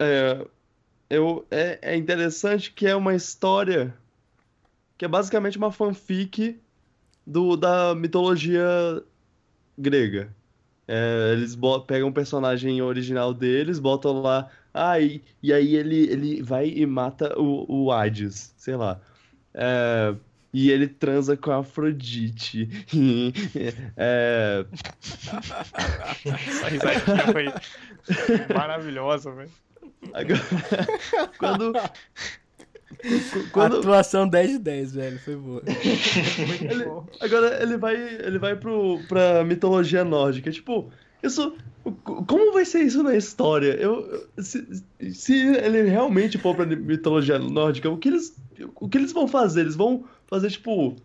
é, 0.00 0.44
eu, 1.08 1.46
é, 1.48 1.78
é 1.80 1.96
interessante 1.96 2.72
que 2.72 2.86
é 2.86 2.96
uma 2.96 3.14
história 3.14 3.94
que 4.98 5.04
é 5.04 5.08
basicamente 5.08 5.56
uma 5.56 5.70
fanfic 5.70 6.58
do, 7.24 7.56
da 7.56 7.94
mitologia 7.94 8.66
grega. 9.78 10.34
É, 10.88 11.32
eles 11.32 11.56
pegam 11.86 12.08
um 12.08 12.12
personagem 12.12 12.80
original 12.82 13.32
deles, 13.32 13.78
botam 13.78 14.20
lá. 14.20 14.50
Ah, 14.72 14.98
e, 14.98 15.22
e 15.42 15.52
aí 15.52 15.76
ele, 15.76 16.08
ele 16.10 16.42
vai 16.42 16.68
e 16.68 16.86
mata 16.86 17.38
o, 17.38 17.84
o 17.86 17.92
Hades, 17.92 18.54
sei 18.56 18.76
lá. 18.76 19.00
É, 19.52 20.14
e 20.56 20.70
ele 20.70 20.88
transa 20.88 21.36
com 21.36 21.50
a 21.50 21.58
Afrodite. 21.58 22.66
é... 23.94 24.64
Essa 26.24 26.68
risadinha 26.68 27.26
foi 27.30 27.44
maravilhosa, 28.54 29.32
velho. 29.32 29.50
Agora, 30.14 30.40
quando... 31.38 31.72
Quando... 33.52 33.76
Atuação 33.80 34.26
10 34.26 34.52
de 34.52 34.58
10, 34.60 34.94
velho. 34.94 35.18
Foi 35.18 35.36
boa. 35.36 35.62
ele, 35.66 36.84
agora 37.20 37.62
ele 37.62 37.76
vai, 37.76 37.94
ele 37.94 38.38
vai 38.38 38.56
pro, 38.56 38.98
pra 39.08 39.44
mitologia 39.44 40.04
nórdica. 40.04 40.50
Tipo, 40.50 40.90
isso. 41.22 41.54
Como 42.02 42.52
vai 42.54 42.64
ser 42.64 42.80
isso 42.80 43.02
na 43.02 43.14
história? 43.14 43.74
Eu, 43.74 44.26
se, 44.38 44.66
se 45.12 45.34
ele 45.34 45.82
realmente 45.82 46.38
for 46.38 46.56
pra 46.56 46.64
mitologia 46.64 47.38
nórdica, 47.38 47.90
o 47.90 47.98
que 47.98 48.08
eles, 48.08 48.34
o 48.74 48.88
que 48.88 48.96
eles 48.96 49.12
vão 49.12 49.28
fazer? 49.28 49.60
Eles 49.60 49.76
vão 49.76 50.06
fazer, 50.26 50.50
tipo. 50.50 50.96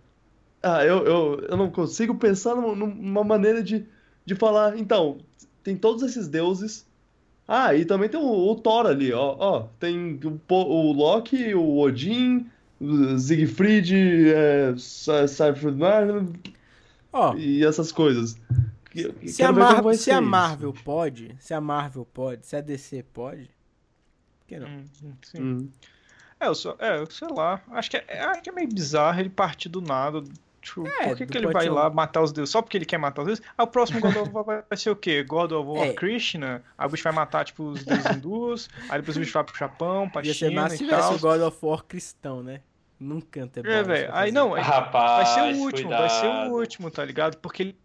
Ah, 0.61 0.85
eu, 0.85 1.06
eu, 1.06 1.39
eu 1.49 1.57
não 1.57 1.72
consigo 1.72 2.15
pensar 2.15 2.56
numa 2.56 3.23
maneira 3.23 3.64
de, 3.64 3.85
de 4.26 4.35
falar. 4.35 4.77
Então, 4.77 5.18
tem 5.64 5.76
todos 5.76 6.03
esses 6.03 6.27
deuses. 6.27 6.85
Ah, 7.48 7.73
e 7.76 7.84
também 7.84 8.07
tem 8.07 8.19
o, 8.19 8.52
o 8.52 8.56
Thor 8.56 8.85
ali, 8.85 9.11
ó. 9.11 9.35
ó 9.38 9.60
tem 9.80 10.19
o, 10.23 10.53
o 10.53 10.91
Loki, 10.93 11.53
o 11.53 11.80
Odin, 11.80 12.49
o 12.80 13.18
Siegfried, 13.18 14.30
é, 14.30 14.73
oh. 17.11 17.35
e 17.35 17.65
essas 17.65 17.91
coisas. 17.91 18.38
Se, 19.26 19.41
a, 19.41 19.52
Mar 19.53 19.95
se 19.95 20.11
a, 20.11 20.19
Marvel 20.19 20.73
pode, 20.84 21.35
se 21.39 21.53
a 21.53 21.61
Marvel 21.61 22.06
pode, 22.06 22.45
se 22.45 22.57
a 22.57 22.61
DC 22.61 23.03
pode, 23.14 23.49
por 24.39 24.48
que 24.48 24.60
não? 24.60 24.68
Hum, 24.68 24.85
sim. 25.22 25.41
Hum. 25.41 25.69
É, 26.41 26.47
eu 26.47 26.55
só, 26.55 26.76
é, 26.80 27.05
sei 27.07 27.27
lá. 27.27 27.61
Acho 27.69 27.91
que 27.91 27.97
é, 27.97 28.19
acho 28.23 28.41
que 28.41 28.49
é 28.49 28.53
meio 28.53 28.68
bizarro 28.68 29.19
ele 29.19 29.30
partir 29.30 29.69
do 29.69 29.80
nada. 29.80 30.23
Tipo, 30.59 30.88
é, 30.88 31.07
por 31.07 31.18
que, 31.18 31.26
que 31.26 31.38
ele 31.38 31.47
vai 31.47 31.69
lá 31.69 31.89
matar 31.89 32.22
os 32.22 32.31
deuses? 32.31 32.51
Só 32.51 32.61
porque 32.61 32.77
ele 32.77 32.85
quer 32.85 32.97
matar 32.97 33.22
os 33.22 33.27
deuses? 33.27 33.43
Aí 33.57 33.63
o 33.63 33.68
próximo 33.68 33.99
God 34.01 34.15
of 34.15 34.31
War 34.31 34.63
vai 34.68 34.77
ser 34.77 34.89
o 34.89 34.95
quê? 34.95 35.23
God 35.23 35.51
of 35.51 35.69
War 35.69 35.88
é. 35.88 35.93
Krishna? 35.93 36.63
Aí 36.77 36.88
o 36.88 36.89
bicho 36.89 37.03
vai 37.03 37.13
matar, 37.13 37.45
tipo, 37.45 37.63
os 37.63 37.84
deuses 37.84 38.05
hindus. 38.07 38.69
Aí 38.89 38.99
depois 38.99 39.18
o 39.18 39.19
bicho 39.19 39.34
vai 39.34 39.43
pro 39.43 39.57
Japão, 39.57 40.09
pra 40.09 40.26
Ia 40.26 40.34
China 40.34 40.49
ser 40.49 40.55
massa 40.55 40.77
se 40.77 40.84
tivesse 40.84 41.13
o 41.13 41.19
God 41.19 41.41
of 41.41 41.57
War 41.61 41.84
cristão, 41.84 42.41
né? 42.41 42.61
Num 42.99 43.22
canto 43.22 43.59
é. 43.65 43.80
É, 43.80 43.84
velho. 43.84 44.09
Aí 44.13 44.31
não, 44.31 44.51
Rapaz, 44.51 45.30
vai 45.30 45.34
ser 45.34 45.55
o 45.55 45.61
último, 45.63 45.89
cuidado. 45.89 45.99
vai 45.99 46.09
ser 46.09 46.27
o 46.27 46.53
último, 46.53 46.91
tá 46.91 47.03
ligado? 47.05 47.38
Porque 47.38 47.63
ele 47.63 47.77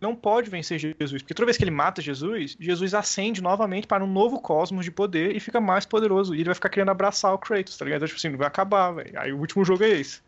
não 0.00 0.14
pode 0.14 0.50
vencer 0.50 0.78
Jesus, 0.78 1.22
porque 1.22 1.34
toda 1.34 1.46
vez 1.46 1.56
que 1.56 1.64
ele 1.64 1.70
mata 1.70 2.00
Jesus, 2.00 2.56
Jesus 2.58 2.94
acende 2.94 3.42
novamente 3.42 3.86
para 3.86 4.04
um 4.04 4.12
novo 4.12 4.40
cosmos 4.40 4.84
de 4.84 4.90
poder 4.90 5.34
e 5.34 5.40
fica 5.40 5.60
mais 5.60 5.84
poderoso. 5.84 6.34
E 6.34 6.38
ele 6.38 6.46
vai 6.46 6.54
ficar 6.54 6.68
querendo 6.68 6.90
abraçar 6.90 7.32
o 7.34 7.38
Kratos, 7.38 7.76
tá 7.76 7.84
ligado? 7.84 7.98
Então, 7.98 8.08
tipo 8.08 8.18
assim, 8.18 8.28
não 8.28 8.38
vai 8.38 8.46
acabar, 8.46 8.92
velho. 8.92 9.18
Aí 9.18 9.32
o 9.32 9.38
último 9.38 9.64
jogo 9.64 9.84
é 9.84 9.90
esse. 9.90 10.20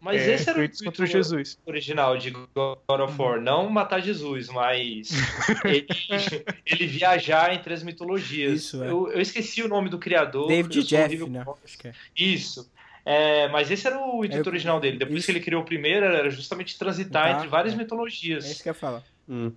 Mas 0.00 0.20
é, 0.20 0.34
esse 0.34 0.50
era 0.50 0.58
Kratos 0.58 0.80
o 0.80 0.84
contra 0.84 1.06
Jesus. 1.06 1.58
original 1.64 2.18
de 2.18 2.30
God 2.30 3.00
of 3.00 3.20
War, 3.20 3.40
não 3.40 3.70
matar 3.70 4.00
Jesus, 4.00 4.48
mas 4.48 5.10
ele, 5.64 5.86
ele, 6.66 6.86
viajar 6.86 7.54
entre 7.54 7.72
as 7.72 7.82
mitologias. 7.82 8.62
Isso, 8.62 8.82
é. 8.82 8.90
eu, 8.90 9.12
eu, 9.12 9.20
esqueci 9.20 9.62
o 9.62 9.68
nome 9.68 9.88
do 9.88 9.98
criador. 9.98 10.48
David 10.48 10.82
Jeff, 10.82 11.28
né? 11.28 11.44
É. 11.84 11.92
Isso. 12.16 12.68
É, 13.04 13.48
mas 13.48 13.70
esse 13.70 13.86
era 13.86 13.98
o 13.98 14.24
intuito 14.24 14.48
é, 14.48 14.52
original 14.52 14.78
dele. 14.78 14.98
Depois 14.98 15.18
isso. 15.18 15.26
que 15.26 15.32
ele 15.32 15.40
criou 15.40 15.62
o 15.62 15.64
primeiro, 15.64 16.06
era 16.06 16.30
justamente 16.30 16.78
transitar 16.78 17.24
tá, 17.24 17.30
entre 17.32 17.48
várias 17.48 17.74
é. 17.74 17.76
mitologias. 17.76 18.44
É 18.44 18.50
isso 18.50 18.62
que 18.62 18.68
eu 18.68 18.72
ia 18.72 18.74
falar. 18.74 19.02
Hum. 19.28 19.52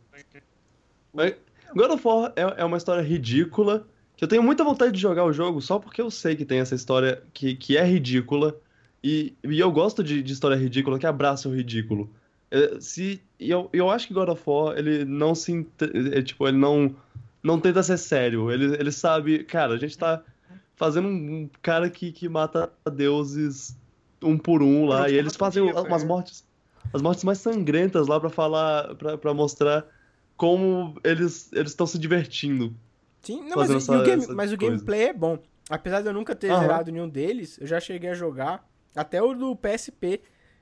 Mas 1.13 1.35
God 1.73 1.91
of 1.91 2.07
War 2.07 2.33
é, 2.35 2.61
é 2.61 2.65
uma 2.65 2.77
história 2.77 3.01
ridícula. 3.01 3.87
Que 4.17 4.23
eu 4.23 4.27
tenho 4.29 4.41
muita 4.41 4.63
vontade 4.63 4.93
de 4.93 4.99
jogar 4.99 5.25
o 5.25 5.33
jogo 5.33 5.61
só 5.61 5.77
porque 5.77 6.01
eu 6.01 6.09
sei 6.09 6.35
que 6.35 6.45
tem 6.45 6.59
essa 6.59 6.73
história 6.73 7.21
que, 7.33 7.55
que 7.55 7.77
é 7.77 7.83
ridícula. 7.83 8.57
E, 9.03 9.35
e 9.43 9.59
eu 9.59 9.71
gosto 9.71 10.03
de, 10.03 10.23
de 10.23 10.33
história 10.33 10.55
ridícula 10.55 10.97
que 10.97 11.05
abraça 11.05 11.49
o 11.49 11.55
ridículo. 11.55 12.09
É, 12.49 12.79
se, 12.79 13.21
e 13.39 13.51
eu, 13.51 13.69
eu 13.73 13.89
acho 13.89 14.07
que 14.07 14.13
God 14.13 14.29
of 14.29 14.41
War, 14.45 14.77
ele 14.77 15.03
não 15.03 15.35
se. 15.35 15.67
é, 16.13 16.21
tipo, 16.21 16.47
ele 16.47 16.57
não, 16.57 16.95
não 17.43 17.59
tenta 17.59 17.83
ser 17.83 17.97
sério. 17.97 18.49
Ele, 18.49 18.75
ele 18.79 18.91
sabe, 18.91 19.43
cara, 19.43 19.73
a 19.73 19.77
gente 19.77 19.97
tá 19.97 20.23
fazendo 20.75 21.07
um 21.07 21.49
cara 21.61 21.89
que, 21.89 22.11
que 22.11 22.27
mata 22.29 22.71
deuses 22.93 23.75
um 24.21 24.37
por 24.37 24.61
um 24.61 24.85
lá. 24.85 25.09
E 25.09 25.15
eles 25.15 25.35
fazem 25.35 25.63
anatomia, 25.63 25.87
umas 25.89 26.01
velho. 26.01 26.13
mortes. 26.13 26.47
As 26.93 27.01
mortes 27.01 27.23
mais 27.23 27.37
sangrentas 27.39 28.07
lá 28.07 28.19
pra 28.19 28.29
falar. 28.29 28.95
Pra, 28.95 29.17
pra 29.17 29.33
mostrar 29.33 29.85
como 30.37 30.99
eles 31.03 31.51
eles 31.53 31.71
estão 31.71 31.85
se 31.87 31.97
divertindo. 31.97 32.75
Sim, 33.21 33.41
não, 33.47 33.57
mas, 33.57 33.69
essa- 33.71 33.97
o 33.99 34.03
game- 34.03 34.27
mas 34.35 34.51
o 34.53 34.57
gameplay 34.57 35.03
é 35.05 35.13
bom. 35.13 35.39
Apesar 35.69 36.01
de 36.01 36.07
eu 36.07 36.13
nunca 36.13 36.35
ter 36.35 36.51
Aham. 36.51 36.59
zerado 36.61 36.91
nenhum 36.91 37.09
deles, 37.09 37.57
eu 37.59 37.65
já 37.65 37.79
cheguei 37.79 38.11
a 38.11 38.13
jogar 38.13 38.67
até 38.95 39.21
o 39.21 39.33
do 39.33 39.55
PSP. 39.55 40.21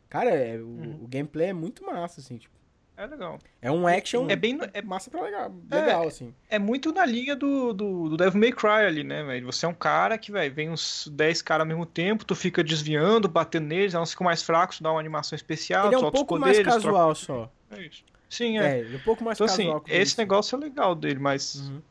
Cara, 0.09 0.29
é, 0.29 0.57
o, 0.61 0.65
Uhum. 0.67 0.99
o 1.03 1.07
gameplay 1.07 1.47
é 1.49 1.53
muito 1.53 1.83
massa, 1.85 2.21
assim, 2.21 2.37
tipo. 2.37 2.53
É 2.95 3.07
legal. 3.07 3.39
É 3.61 3.71
um 3.71 3.87
action 3.87 4.29
É 4.29 4.35
bem. 4.35 4.59
É, 4.71 4.81
massa 4.83 5.09
pra 5.09 5.21
legal, 5.23 5.51
legal 5.69 6.07
assim. 6.07 6.33
é 6.49 6.59
muito 6.59 6.91
na 6.93 7.03
linha 7.05 7.35
do, 7.35 7.73
do, 7.73 8.09
do 8.09 8.17
Devil 8.17 8.39
May 8.39 8.51
Cry 8.51 8.85
ali, 8.87 9.03
né, 9.03 9.23
velho? 9.23 9.47
Você 9.47 9.65
é 9.65 9.69
um 9.69 9.73
cara 9.73 10.15
que, 10.17 10.31
velho, 10.31 10.53
vem 10.53 10.69
uns 10.69 11.07
10 11.11 11.41
caras 11.41 11.61
ao 11.61 11.67
mesmo 11.67 11.85
tempo, 11.87 12.23
tu 12.23 12.35
fica 12.35 12.63
desviando, 12.63 13.27
batendo 13.27 13.65
neles, 13.65 13.95
elas 13.95 14.11
ficam 14.11 14.25
mais 14.25 14.43
fracos, 14.43 14.77
tu 14.77 14.83
dá 14.83 14.91
uma 14.91 14.99
animação 14.99 15.35
especial, 15.35 15.87
Ele 15.87 15.95
é 15.95 15.97
um 15.97 16.11
pouco 16.11 16.37
mais 16.37 16.55
poderes, 16.57 16.71
troca- 16.73 16.87
casual 16.87 17.15
só. 17.15 17.51
É 17.71 17.81
isso. 17.81 18.03
Sim, 18.29 18.59
é. 18.59 18.79
É, 18.79 18.93
é 18.93 18.95
um 18.95 18.99
pouco 18.99 19.23
mais 19.23 19.37
Então, 19.37 19.45
assim, 19.45 19.63
casual. 19.63 19.81
que 19.81 19.91
esse 19.91 20.01
isso. 20.11 20.21
negócio 20.21 20.55
é 20.55 20.59
legal 20.59 20.93
dele, 20.93 21.19
mas 21.19 21.55
Uhum. 21.55 21.81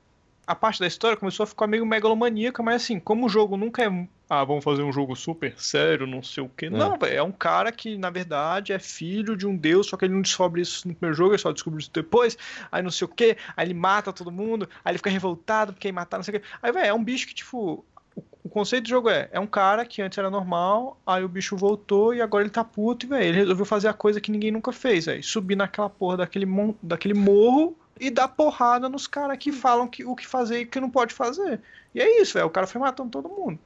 a 0.47 0.55
parte 0.55 0.79
da 0.79 0.87
história 0.87 1.17
começou 1.17 1.43
a 1.45 1.47
ficar 1.49 1.67
meio 1.67 1.85
megalomaníaca, 1.85 2.63
mas 2.63 2.83
assim, 2.83 3.01
como 3.01 3.27
o 3.27 3.29
jogo 3.29 3.57
nunca 3.57 3.83
é. 3.83 4.07
Ah, 4.35 4.45
vamos 4.45 4.65
fazer 4.65 4.83
um 4.83 4.91
jogo 4.93 5.15
super 5.15 5.53
sério, 5.59 6.07
não 6.07 6.23
sei 6.23 6.43
o 6.43 6.49
quê. 6.49 6.71
Não, 6.71 6.99
velho, 6.99 7.17
é 7.19 7.23
um 7.23 7.31
cara 7.33 7.71
que, 7.71 7.99
na 7.99 8.09
verdade, 8.09 8.73
é 8.73 8.79
filho 8.79 9.37
de 9.37 9.47
um 9.47 9.55
deus, 9.55 9.89
só 9.89 9.97
que 9.97 10.07
ele 10.07 10.15
não 10.15 10.23
descobre 10.23 10.63
isso 10.63 10.89
no 10.89 10.95
primeiro 10.95 11.15
jogo, 11.15 11.33
ele 11.33 11.39
só 11.43 11.53
descobre 11.53 11.81
isso 11.83 11.91
depois, 11.93 12.39
aí 12.71 12.83
não 12.83 12.91
sei 12.91 13.05
o 13.05 13.09
quê, 13.09 13.37
aí 13.55 13.67
ele 13.67 13.75
mata 13.75 14.11
todo 14.13 14.33
mundo, 14.33 14.67
aí 14.85 14.93
ele 14.93 14.99
fica 14.99 15.11
revoltado 15.11 15.75
porque 15.75 15.93
matar, 15.93 16.17
não 16.17 16.25
sei 16.25 16.37
o 16.37 16.41
quê. 16.41 16.47
Aí, 16.63 16.73
velho, 16.73 16.87
é 16.87 16.95
um 16.95 17.05
bicho 17.05 17.27
que, 17.27 17.35
tipo. 17.35 17.85
o- 18.17 18.25
O 18.45 18.49
conceito 18.49 18.85
do 18.85 18.89
jogo 18.91 19.09
é, 19.09 19.29
é 19.33 19.39
um 19.41 19.47
cara 19.47 19.85
que 19.87 20.01
antes 20.03 20.17
era 20.19 20.29
normal, 20.31 20.99
aí 21.07 21.23
o 21.25 21.29
bicho 21.29 21.57
voltou 21.57 22.13
e 22.15 22.21
agora 22.21 22.43
ele 22.43 22.51
tá 22.51 22.65
puto 22.65 23.07
e, 23.07 23.09
velho, 23.09 23.25
ele 23.25 23.39
resolveu 23.39 23.65
fazer 23.65 23.89
a 23.89 23.93
coisa 23.95 24.21
que 24.21 24.31
ninguém 24.33 24.51
nunca 24.51 24.73
fez, 24.73 25.07
velho. 25.07 25.23
Subir 25.23 25.57
naquela 25.57 25.89
porra 25.89 26.17
daquele, 26.19 26.45
mon- 26.47 26.75
daquele 26.83 27.15
morro 27.15 27.77
e 28.01 28.11
dar 28.11 28.29
porrada 28.29 28.89
nos 28.89 29.07
caras 29.07 29.39
que 29.39 29.53
falam 29.53 29.87
que, 29.87 30.05
o 30.05 30.15
que 30.17 30.27
fazer 30.27 30.61
e 30.61 30.65
o 30.65 30.67
que 30.67 30.81
não 30.81 30.91
pode 30.91 31.15
fazer. 31.15 31.61
E 31.95 32.01
é 32.01 32.21
isso, 32.21 32.35
velho. 32.35 32.47
O 32.47 32.51
cara 32.51 32.67
foi 32.67 32.81
matando 32.81 33.11
todo 33.11 33.29
mundo. 33.29 33.59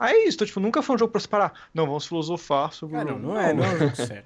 Aí 0.00 0.14
é 0.16 0.24
isso, 0.26 0.36
então, 0.36 0.46
tipo, 0.46 0.60
nunca 0.60 0.80
foi 0.82 0.96
um 0.96 0.98
jogo 0.98 1.12
pra 1.12 1.20
se 1.20 1.28
parar. 1.28 1.52
Não, 1.74 1.84
vamos 1.86 2.06
filosofar 2.06 2.72
sobre 2.72 2.96
Ah, 2.96 3.02
o 3.02 3.04
não, 3.04 3.12
jogo. 3.12 3.26
não 3.28 3.38
é, 3.38 3.52
não 3.52 3.64
é 3.64 3.68
um 3.74 3.78
jogo 3.78 3.96
sério. 3.96 4.24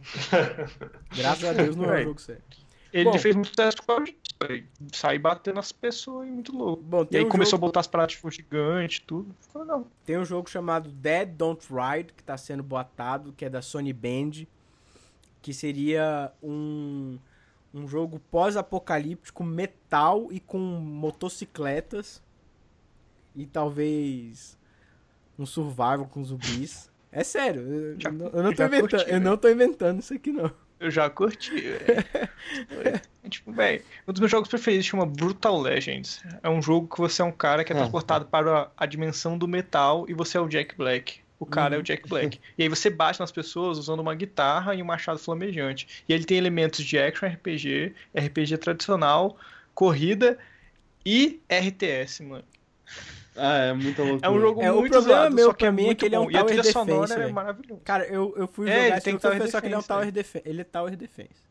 Graças 1.17 1.45
a 1.45 1.53
Deus 1.53 1.75
não 1.77 1.85
é 1.87 1.89
um 1.89 1.91
Véi. 1.95 2.05
jogo 2.05 2.21
sério. 2.21 2.43
Ele 2.93 3.11
Bom. 3.11 3.19
fez 3.19 3.35
muito 3.35 3.51
teste 3.53 3.83
com 3.83 3.91
a 3.93 3.99
gente. 4.05 4.17
Sair 4.93 5.19
batendo 5.19 5.57
nas 5.57 5.73
pessoas 5.73 6.29
e 6.29 6.31
muito 6.31 6.57
louco. 6.57 6.81
Bom, 6.83 7.05
E 7.11 7.17
aí 7.17 7.25
um 7.25 7.29
começou 7.29 7.53
jogo- 7.57 7.65
a 7.65 7.69
botar 7.69 7.81
as 7.81 7.89
paradas 7.89 8.13
tipo 8.15 8.31
gigante 8.31 9.03
tudo. 9.03 9.35
Ficou 9.41 9.63
legal. 9.63 9.85
Tem 10.05 10.17
um 10.17 10.25
jogo 10.25 10.49
chamado 10.49 10.91
Dead 10.93 11.29
Don't 11.31 11.67
Ride, 11.69 12.13
que 12.13 12.23
tá 12.23 12.37
sendo 12.37 12.63
boatado, 12.63 13.33
que 13.37 13.45
é 13.45 13.51
da 13.51 13.61
Sony 13.61 13.93
Band, 13.93 14.47
que 15.43 15.53
seria 15.53 16.31
um, 16.41 17.19
um 17.75 17.89
jogo 17.89 18.21
pós-apocalíptico 18.31 19.43
metal 19.43 20.29
e 20.31 20.39
com 20.39 20.59
motocicletas 20.59 22.23
e 23.35 23.45
talvez 23.45 24.57
um 25.39 25.47
survival 25.47 26.07
com 26.07 26.25
zumbis. 26.25 26.91
É 27.11 27.23
sério, 27.25 27.63
eu, 27.63 28.01
Já- 28.01 28.09
eu 28.11 28.13
não- 28.15 28.27
eu 28.29 28.43
não 28.43 28.53
tô 28.55 28.65
inventando, 28.65 28.91
curti, 28.91 29.11
eu 29.11 29.21
não 29.21 29.37
tô 29.37 29.49
inventando 29.49 30.01
isso 30.01 30.15
aqui 30.15 30.33
não. 30.33 30.51
Eu 30.81 30.91
já 30.91 31.09
curti, 31.09 31.51
velho. 31.61 31.81
É, 33.25 33.29
tipo, 33.29 33.53
velho, 33.53 33.83
um 34.07 34.13
dos 34.13 34.21
meus 34.21 34.31
jogos 34.31 34.49
preferidos 34.49 34.85
chama 34.87 35.07
Brutal 35.07 35.59
Legends. 35.61 36.23
É 36.43 36.49
um 36.51 36.61
jogo 36.61 36.89
que 36.93 37.01
você 37.01 37.23
é 37.23 37.25
um 37.25 37.33
cara 37.33 37.65
que 37.65 37.73
é 37.73 37.77
Ah. 37.77 37.79
transportado 37.79 38.27
para 38.27 38.63
a, 38.63 38.71
a 38.77 38.87
dimensão 38.87 39.39
do 39.39 39.47
metal 39.49 40.05
e 40.09 40.13
você 40.15 40.37
é 40.37 40.41
o 40.41 40.49
Jack 40.49 40.77
Black. 40.77 41.21
O 41.39 41.47
cara 41.47 41.77
é 41.77 41.79
o 41.79 41.83
Jack 41.83 42.09
Black. 42.09 42.39
E 42.59 42.63
aí 42.65 42.69
você 42.69 42.91
bate 42.91 43.19
nas 43.21 43.33
pessoas 43.33 43.79
usando 43.79 44.01
uma 44.01 44.15
guitarra 44.15 44.75
e 44.75 44.83
um 44.83 44.87
machado 44.87 45.19
flamejante. 45.19 45.87
E 46.09 46.13
ele 46.13 46.25
tem 46.25 46.37
elementos 46.37 46.85
de 46.85 46.99
action 46.99 47.27
RPG, 47.29 47.95
RPG 48.15 48.59
tradicional, 48.59 49.37
corrida 49.75 50.39
e 51.07 51.41
RTS, 51.51 52.23
mano. 52.25 52.45
Ah, 53.37 53.57
é 53.59 53.73
muita 53.73 54.03
loucura. 54.03 54.27
É 54.27 54.31
um 54.31 54.41
jogo 54.41 54.63
É, 54.63 54.71
o 54.73 54.77
muito 54.81 54.93
problema 54.93 55.21
usado, 55.23 55.35
meu 55.35 55.55
pra 55.55 55.67
é 55.67 55.71
mim 55.73 55.83
é 55.83 55.87
muito 55.87 55.99
que 55.99 56.05
ele 56.07 56.15
é 56.15 56.19
um 56.21 56.25
bom. 56.25 56.31
E 56.31 56.37
a 56.37 56.39
tower 56.41 56.47
trilha 56.55 56.73
sonora 56.73 57.01
defense, 57.01 57.13
é 57.13 57.17
velho. 57.19 57.35
maravilhosa. 57.35 57.81
Cara, 57.85 58.05
eu, 58.07 58.35
eu 58.37 58.47
fui 58.47 58.69
É, 58.69 58.73
jogar 58.73 58.87
ele 58.87 58.95
esse 58.97 59.05
tem 59.05 59.13
jogo, 59.15 59.23
tower 59.23 59.51
só 59.51 59.61
que 59.61 59.67
ele 59.67 59.75
é 59.75 59.77
um 59.77 59.81
defense, 59.81 59.89
tower 60.01 60.13
defense. 60.13 60.49
Ele 60.49 60.61
é 60.61 60.65
tower 60.65 60.97
defense. 60.97 61.43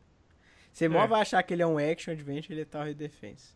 Você 0.72 0.88
mó 0.88 1.04
É. 1.04 1.06
vai 1.06 1.20
achar 1.20 1.42
que 1.42 1.54
ele 1.54 1.62
é 1.62 1.66
um 1.66 1.78
action 1.78 2.12
adventure, 2.12 2.52
ele 2.54 2.62
é 2.62 2.64
tower 2.64 2.94
defense. 2.94 3.52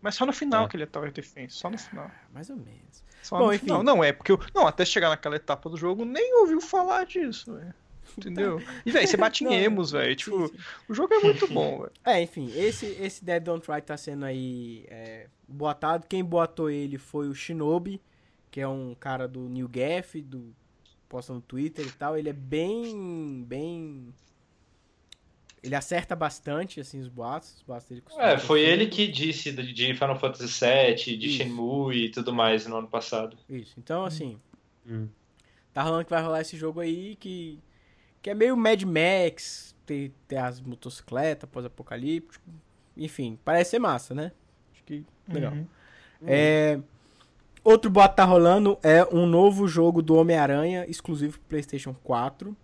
Mas 0.00 0.14
só 0.14 0.24
no 0.24 0.32
final 0.32 0.64
É. 0.64 0.68
que 0.68 0.76
ele 0.76 0.84
é 0.84 0.86
Tower 0.86 1.10
Defense, 1.10 1.56
só 1.56 1.68
no 1.68 1.76
final. 1.76 2.08
Mais 2.32 2.48
ou 2.50 2.56
menos. 2.56 3.02
Só 3.20 3.36
Bom, 3.36 3.46
no 3.46 3.52
enfim. 3.52 3.64
final. 3.66 3.82
Não, 3.82 4.04
é 4.04 4.12
porque 4.12 4.30
eu. 4.30 4.38
Não, 4.54 4.64
até 4.64 4.84
chegar 4.84 5.08
naquela 5.08 5.34
etapa 5.34 5.68
do 5.68 5.76
jogo, 5.76 6.04
nem 6.04 6.34
ouviu 6.40 6.60
falar 6.60 7.04
disso, 7.04 7.52
velho. 7.56 7.74
Entendeu? 8.18 8.60
E, 8.84 8.90
velho, 8.90 9.06
você 9.06 9.16
bate 9.16 9.44
em 9.44 9.54
emos, 9.54 9.92
velho. 9.92 10.14
Tipo, 10.16 10.48
Sim, 10.48 10.54
sim. 10.54 10.62
o 10.88 10.94
jogo 10.94 11.14
é 11.14 11.20
muito 11.20 11.46
bom, 11.48 11.78
velho. 11.78 11.92
É, 12.04 12.20
enfim, 12.20 12.50
esse, 12.56 12.86
esse 13.00 13.24
Dead 13.24 13.42
Don't 13.42 13.64
Try 13.64 13.80
tá 13.80 13.96
sendo 13.96 14.24
aí 14.24 14.84
é, 14.88 15.28
boatado. 15.46 16.06
Quem 16.08 16.24
boatou 16.24 16.68
ele 16.68 16.98
foi 16.98 17.28
o 17.28 17.34
Shinobi, 17.34 18.00
que 18.50 18.60
é 18.60 18.66
um 18.66 18.94
cara 18.98 19.28
do 19.28 19.48
New 19.48 19.68
Gaff, 19.68 20.20
do 20.20 20.54
posta 21.08 21.32
no 21.32 21.40
Twitter 21.40 21.86
e 21.86 21.92
tal. 21.92 22.18
Ele 22.18 22.28
é 22.28 22.34
bem, 22.34 23.44
bem... 23.46 24.12
Ele 25.62 25.74
acerta 25.74 26.14
bastante, 26.14 26.80
assim, 26.80 27.00
os 27.00 27.08
boatos. 27.08 27.56
Os 27.56 27.62
boatos 27.62 27.88
dele 27.88 28.02
É, 28.18 28.38
foi 28.38 28.60
ele 28.60 28.86
que 28.86 29.08
disse 29.08 29.50
de 29.50 29.72
de 29.72 29.94
Final 29.94 30.18
Fantasy 30.18 30.64
VII, 30.64 31.16
de 31.16 31.26
Isso. 31.26 31.36
Shenmue 31.36 32.06
e 32.06 32.10
tudo 32.10 32.32
mais 32.32 32.66
no 32.66 32.76
ano 32.76 32.88
passado. 32.88 33.36
Isso, 33.48 33.74
então 33.78 34.04
assim... 34.04 34.38
Hum. 34.86 35.08
Tá 35.72 35.82
rolando 35.82 36.04
que 36.04 36.10
vai 36.10 36.22
rolar 36.22 36.40
esse 36.40 36.56
jogo 36.56 36.80
aí 36.80 37.14
que, 37.16 37.60
que 38.22 38.30
é 38.30 38.34
meio 38.34 38.56
Mad 38.56 38.82
Max, 38.82 39.74
tem, 39.86 40.12
tem 40.26 40.38
as 40.38 40.60
motocicletas, 40.60 41.48
pós-apocalíptico. 41.50 42.44
Enfim, 42.96 43.38
parece 43.44 43.70
ser 43.70 43.78
massa, 43.78 44.14
né? 44.14 44.32
Acho 44.72 44.82
que 44.84 45.04
legal. 45.28 45.52
Uhum. 45.52 45.66
É, 46.26 46.80
outro 47.62 47.90
boato 47.90 48.16
tá 48.16 48.24
rolando 48.24 48.78
é 48.82 49.04
um 49.04 49.26
novo 49.26 49.68
jogo 49.68 50.02
do 50.02 50.16
Homem-Aranha, 50.16 50.84
exclusivo 50.88 51.38
pro 51.38 51.48
PlayStation 51.48 51.94
4. 52.02 52.56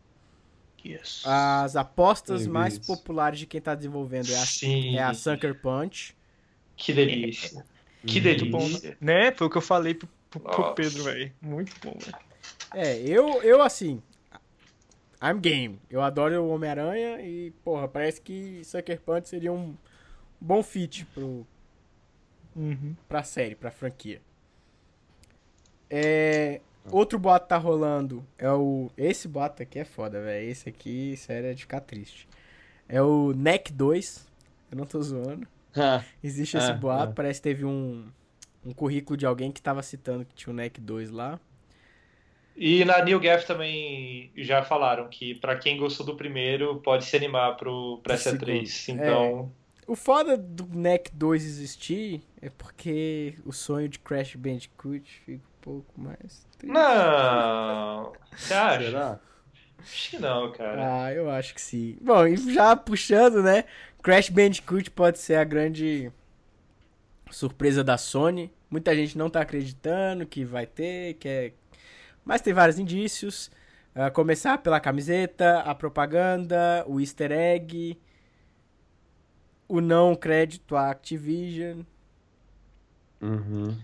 Yes. 0.84 1.22
As 1.24 1.76
apostas 1.76 2.46
mais 2.46 2.78
populares 2.78 3.38
de 3.38 3.46
quem 3.46 3.60
tá 3.60 3.74
desenvolvendo 3.74 4.30
é 4.30 4.36
a, 4.36 4.44
Sim, 4.44 4.96
é 4.98 5.02
a 5.02 5.14
Sucker 5.14 5.58
Punch. 5.60 6.14
que 6.76 6.92
delícia. 6.92 7.64
Que 8.04 8.20
Muito 8.20 8.46
bom, 8.50 8.58
delícia. 8.58 8.98
Né? 9.00 9.32
Foi 9.32 9.46
o 9.46 9.50
que 9.50 9.56
eu 9.56 9.62
falei 9.62 9.94
pro, 9.94 10.06
pro-. 10.28 10.74
Pedro, 10.74 11.04
velho. 11.04 11.32
Muito 11.40 11.74
bom, 11.82 11.96
velho. 11.98 12.18
É, 12.74 12.98
eu, 12.98 13.42
eu 13.42 13.62
assim. 13.62 14.02
I'm 15.24 15.40
game. 15.40 15.78
Eu 15.88 16.02
adoro 16.02 16.42
o 16.42 16.48
Homem-Aranha 16.50 17.20
e, 17.22 17.50
porra, 17.64 17.88
parece 17.88 18.20
que 18.20 18.62
Sucker 18.64 19.00
Punch 19.00 19.28
seria 19.28 19.52
um 19.52 19.74
bom 20.40 20.62
fit 20.62 21.06
pro, 21.06 21.46
Uhum. 22.54 22.94
pra 23.08 23.22
série, 23.22 23.54
pra 23.54 23.70
franquia. 23.70 24.20
É, 25.90 26.60
outro 26.90 27.18
boato 27.18 27.48
tá 27.48 27.56
rolando 27.56 28.24
é 28.38 28.50
o. 28.50 28.90
Esse 28.96 29.28
boato 29.28 29.62
aqui 29.62 29.78
é 29.78 29.84
foda, 29.84 30.20
velho. 30.20 30.48
Esse 30.50 30.68
aqui, 30.68 31.16
sério, 31.16 31.50
é 31.50 31.54
de 31.54 31.62
ficar 31.62 31.80
triste. 31.80 32.28
É 32.88 33.00
o 33.02 33.32
NEC 33.32 33.72
2. 33.72 34.26
Eu 34.70 34.78
não 34.78 34.84
tô 34.86 35.00
zoando. 35.00 35.46
Ah, 35.76 36.04
Existe 36.22 36.56
esse 36.56 36.70
É, 36.70 36.74
boato. 36.74 37.12
é. 37.12 37.14
Parece 37.14 37.40
que 37.40 37.44
teve 37.44 37.64
um, 37.64 38.06
um 38.64 38.72
currículo 38.72 39.16
de 39.16 39.26
alguém 39.26 39.50
que 39.52 39.62
tava 39.62 39.82
citando 39.82 40.24
que 40.24 40.34
tinha 40.34 40.52
o 40.52 40.56
NEC 40.56 40.80
2 40.80 41.10
lá. 41.10 41.38
E 42.56 42.84
na 42.84 43.02
New 43.04 43.18
Gaff 43.18 43.46
também 43.46 44.30
já 44.36 44.62
falaram 44.62 45.08
que 45.08 45.34
pra 45.34 45.56
quem 45.56 45.76
gostou 45.76 46.06
do 46.06 46.14
primeiro 46.14 46.76
pode 46.76 47.04
se 47.04 47.16
animar 47.16 47.56
pro 47.56 47.98
pra 48.02 48.14
essa 48.14 48.30
Segundo. 48.30 48.44
3. 48.46 48.88
Então, 48.90 49.52
O 49.86 49.96
foda 49.96 50.36
do 50.36 50.66
NEC 50.72 51.10
2 51.12 51.44
existir 51.44 52.22
é 52.40 52.48
porque 52.50 53.34
o 53.44 53.52
sonho 53.52 53.88
de 53.88 53.98
Crash 53.98 54.36
Bandicoot 54.36 55.02
fica 55.26 55.42
um 55.44 55.60
pouco 55.60 56.00
mais. 56.00 56.46
triste. 56.58 56.72
não. 56.72 58.12
Você 58.36 58.54
acha? 58.54 58.84
será? 58.84 59.20
Acho 59.78 60.10
que 60.10 60.18
não, 60.18 60.52
cara. 60.52 61.04
Ah, 61.04 61.12
eu 61.12 61.28
acho 61.28 61.54
que 61.54 61.60
sim. 61.60 61.98
Bom, 62.00 62.26
e 62.26 62.36
já 62.54 62.74
puxando, 62.74 63.42
né? 63.42 63.64
Crash 64.02 64.30
Bandicoot 64.30 64.90
pode 64.92 65.18
ser 65.18 65.34
a 65.34 65.44
grande 65.44 66.10
surpresa 67.30 67.82
da 67.84 67.98
Sony. 67.98 68.50
Muita 68.70 68.94
gente 68.94 69.18
não 69.18 69.28
tá 69.28 69.40
acreditando 69.40 70.24
que 70.24 70.44
vai 70.44 70.66
ter, 70.66 71.14
que 71.14 71.28
é... 71.28 71.52
mas 72.24 72.40
tem 72.40 72.52
vários 72.54 72.78
indícios. 72.78 73.50
A 73.94 74.10
começar 74.10 74.58
pela 74.58 74.80
camiseta, 74.80 75.60
a 75.60 75.74
propaganda, 75.74 76.84
o 76.88 77.00
easter 77.00 77.30
egg, 77.32 77.98
o 79.68 79.78
não 79.80 80.14
crédito 80.16 80.74
à 80.76 80.90
Activision. 80.90 81.82
Uhum. 83.20 83.82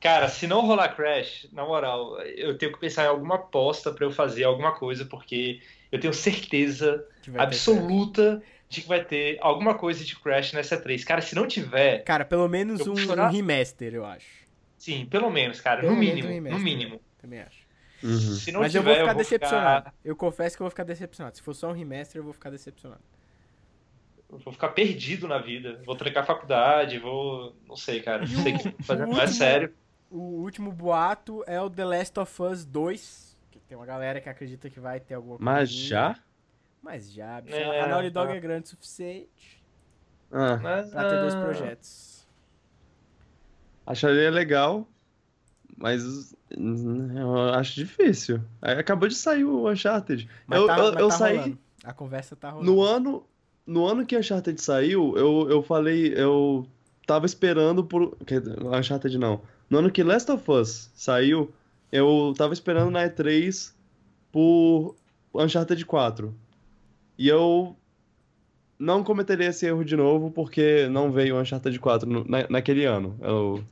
Cara, 0.00 0.28
se 0.28 0.46
não 0.48 0.66
rolar 0.66 0.94
Crash, 0.96 1.48
na 1.52 1.64
moral, 1.64 2.20
eu 2.22 2.58
tenho 2.58 2.72
que 2.72 2.78
pensar 2.80 3.04
em 3.04 3.08
alguma 3.08 3.36
aposta 3.36 3.92
pra 3.94 4.04
eu 4.04 4.10
fazer 4.10 4.42
alguma 4.44 4.72
coisa, 4.76 5.06
porque 5.06 5.62
eu 5.92 6.00
tenho 6.00 6.12
certeza 6.12 7.06
absoluta 7.36 8.42
de 8.68 8.82
que 8.82 8.88
vai 8.88 9.04
ter 9.04 9.38
alguma 9.40 9.78
coisa 9.78 10.04
de 10.04 10.16
Crash 10.18 10.52
nessa 10.54 10.80
3. 10.80 11.04
Cara, 11.04 11.20
se 11.22 11.34
não 11.36 11.46
tiver, 11.46 12.04
Cara, 12.04 12.24
pelo 12.24 12.48
menos 12.48 12.86
um, 12.86 12.96
chorar. 12.96 13.24
um 13.24 13.26
remaster, 13.26 13.94
eu 13.94 14.04
acho. 14.04 14.46
sim, 14.76 15.06
pelo 15.06 15.30
menos, 15.30 15.60
cara, 15.60 15.82
Pelo 15.82 15.92
no 15.92 15.96
menos 15.96 16.22
mínimo, 16.22 16.28
um 16.28 16.30
remaster, 16.30 16.52
no 16.52 16.58
mínimo. 16.60 17.00
Também 17.18 17.40
acho. 17.40 17.61
Uhum. 18.02 18.18
Se 18.18 18.50
não 18.50 18.60
Mas 18.60 18.74
eu 18.74 18.82
tiver, 18.82 18.94
vou 18.96 19.00
ficar 19.06 19.12
decepcionado. 19.18 19.84
Ficar, 19.86 19.94
Eu 20.04 20.16
confesso 20.16 20.56
que 20.56 20.62
eu 20.62 20.64
vou 20.64 20.70
ficar 20.70 20.84
decepcionado. 20.84 21.36
Se 21.36 21.42
for 21.42 21.54
só 21.54 21.68
um 21.70 21.72
remaster, 21.72 22.18
eu 22.20 22.24
vou 22.24 22.32
ficar 22.32 22.50
decepcionado. 22.50 23.02
eu 24.30 24.38
vou 24.38 24.52
ficar 24.52 24.68
perdido 24.70 25.28
na 25.28 25.38
vida. 25.38 25.80
Vou 25.86 25.94
trancar 25.94 26.22
a 26.22 26.26
faculdade, 26.26 26.98
vou. 26.98 27.54
Não 27.66 27.76
sei, 27.76 28.00
cara. 28.00 28.20
Não 28.26 28.42
sei 28.42 28.54
o 28.56 28.58
que 28.58 28.82
fazer. 28.82 29.06
Não 29.06 29.20
é 29.20 29.26
sério. 29.26 29.72
O 30.10 30.42
último 30.42 30.72
boato 30.72 31.42
é 31.46 31.60
o 31.60 31.70
The 31.70 31.84
Last 31.84 32.18
of 32.20 32.42
Us 32.42 32.64
2. 32.64 33.36
Que 33.50 33.58
tem 33.60 33.76
uma 33.76 33.86
galera 33.86 34.20
que 34.20 34.28
acredita 34.28 34.68
que 34.68 34.80
vai 34.80 34.98
ter 35.00 35.14
alguma 35.14 35.36
coisa. 35.38 35.50
Mas 35.50 35.70
já? 35.70 36.18
Mas 36.82 37.10
já, 37.12 37.40
bicho. 37.40 37.56
É, 37.56 37.80
a 37.80 37.86
Naughty 37.86 38.10
Dog 38.10 38.28
tá. 38.28 38.36
é 38.36 38.40
grande 38.40 38.64
o 38.64 38.68
suficiente 38.70 39.62
Ah, 40.32 40.56
Mas, 40.60 40.90
pra 40.90 41.08
ter 41.08 41.20
dois 41.20 41.34
ah, 41.34 41.40
projetos. 41.42 42.26
acharia 43.86 44.30
legal, 44.30 44.86
mas 45.76 46.34
eu 46.56 47.36
acho 47.54 47.74
difícil. 47.74 48.40
Acabou 48.60 49.08
de 49.08 49.14
sair 49.14 49.44
o 49.44 49.68
Uncharted. 49.70 50.28
Mas 50.46 50.58
eu 50.60 50.66
tá, 50.66 50.78
eu, 50.78 50.84
eu 50.94 51.08
tá 51.08 51.14
saí 51.14 51.36
rolando. 51.36 51.58
A 51.84 51.92
conversa 51.92 52.36
tá 52.36 52.50
rolando. 52.50 52.70
no 52.72 52.82
ano, 52.82 53.24
no 53.66 53.86
ano 53.86 54.04
que 54.06 54.16
Uncharted 54.16 54.60
saiu, 54.60 55.16
eu, 55.16 55.48
eu 55.50 55.62
falei, 55.62 56.12
eu 56.16 56.66
tava 57.06 57.26
esperando 57.26 57.82
por. 57.84 58.16
Uncharted 58.78 59.18
não. 59.18 59.40
No 59.68 59.78
ano 59.78 59.90
que 59.90 60.02
Last 60.02 60.30
of 60.30 60.50
Us 60.50 60.90
saiu, 60.94 61.52
eu 61.90 62.32
tava 62.36 62.52
esperando 62.52 62.90
na 62.90 63.08
E3 63.08 63.72
por 64.30 64.94
Uncharted 65.34 65.84
4. 65.86 66.34
E 67.18 67.28
eu 67.28 67.76
não 68.78 69.02
cometeria 69.04 69.48
esse 69.48 69.64
erro 69.66 69.84
de 69.84 69.96
novo 69.96 70.30
porque 70.30 70.88
não 70.88 71.10
veio 71.10 71.38
Uncharted 71.40 71.78
4 71.78 72.08
no- 72.08 72.24
na, 72.24 72.46
naquele 72.48 72.84
ano. 72.84 73.16
Eu 73.20 73.64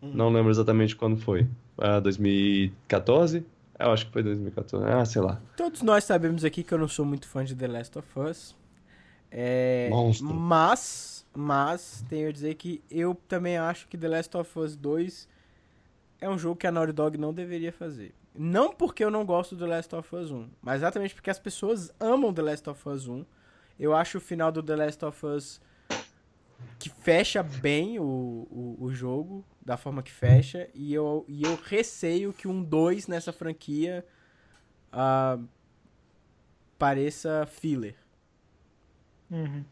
Uhum. 0.00 0.12
não 0.14 0.30
lembro 0.30 0.50
exatamente 0.50 0.94
quando 0.94 1.16
foi. 1.16 1.46
Ah, 1.78 2.00
2014? 2.00 3.44
Eu 3.78 3.90
acho 3.90 4.06
que 4.06 4.12
foi 4.12 4.22
2014. 4.22 4.86
Ah, 4.86 5.04
sei 5.04 5.20
lá. 5.20 5.40
Todos 5.56 5.82
nós 5.82 6.04
sabemos 6.04 6.44
aqui 6.44 6.62
que 6.62 6.72
eu 6.72 6.78
não 6.78 6.88
sou 6.88 7.04
muito 7.04 7.26
fã 7.26 7.44
de 7.44 7.54
The 7.54 7.66
Last 7.66 7.98
of 7.98 8.20
Us. 8.20 8.56
É, 9.30 9.88
Monstro. 9.90 10.32
Mas, 10.32 11.26
mas, 11.34 12.04
tenho 12.08 12.28
a 12.28 12.32
dizer 12.32 12.54
que 12.54 12.80
eu 12.88 13.16
também 13.28 13.58
acho 13.58 13.88
que 13.88 13.98
The 13.98 14.08
Last 14.08 14.36
of 14.36 14.58
Us 14.58 14.76
2 14.76 15.28
é 16.20 16.28
um 16.28 16.38
jogo 16.38 16.56
que 16.56 16.66
a 16.66 16.72
Naughty 16.72 16.92
Dog 16.92 17.18
não 17.18 17.34
deveria 17.34 17.72
fazer. 17.72 18.14
Não 18.36 18.72
porque 18.72 19.04
eu 19.04 19.10
não 19.10 19.24
gosto 19.24 19.56
do 19.56 19.64
The 19.64 19.74
Last 19.74 19.94
of 19.94 20.14
Us 20.14 20.30
1, 20.30 20.48
mas 20.62 20.76
exatamente 20.76 21.14
porque 21.14 21.30
as 21.30 21.38
pessoas 21.38 21.92
amam 21.98 22.32
The 22.32 22.42
Last 22.42 22.70
of 22.70 22.88
Us 22.88 23.08
1. 23.08 23.24
Eu 23.78 23.94
acho 23.94 24.18
o 24.18 24.20
final 24.20 24.52
do 24.52 24.62
The 24.62 24.76
Last 24.76 25.04
of 25.04 25.26
Us 25.26 25.60
que 26.78 26.88
fecha 26.90 27.42
bem 27.42 27.98
o, 27.98 28.02
o, 28.50 28.76
o 28.80 28.92
jogo, 28.94 29.44
da 29.64 29.76
forma 29.76 30.02
que 30.02 30.10
fecha, 30.12 30.68
e 30.74 30.92
eu, 30.92 31.24
e 31.28 31.42
eu 31.42 31.58
receio 31.64 32.32
que 32.32 32.46
um 32.48 32.62
2 32.62 33.06
nessa 33.08 33.32
franquia 33.32 34.04
ah, 34.92 35.38
pareça 36.78 37.46
filler. 37.46 37.94
Uhum. 39.30 39.64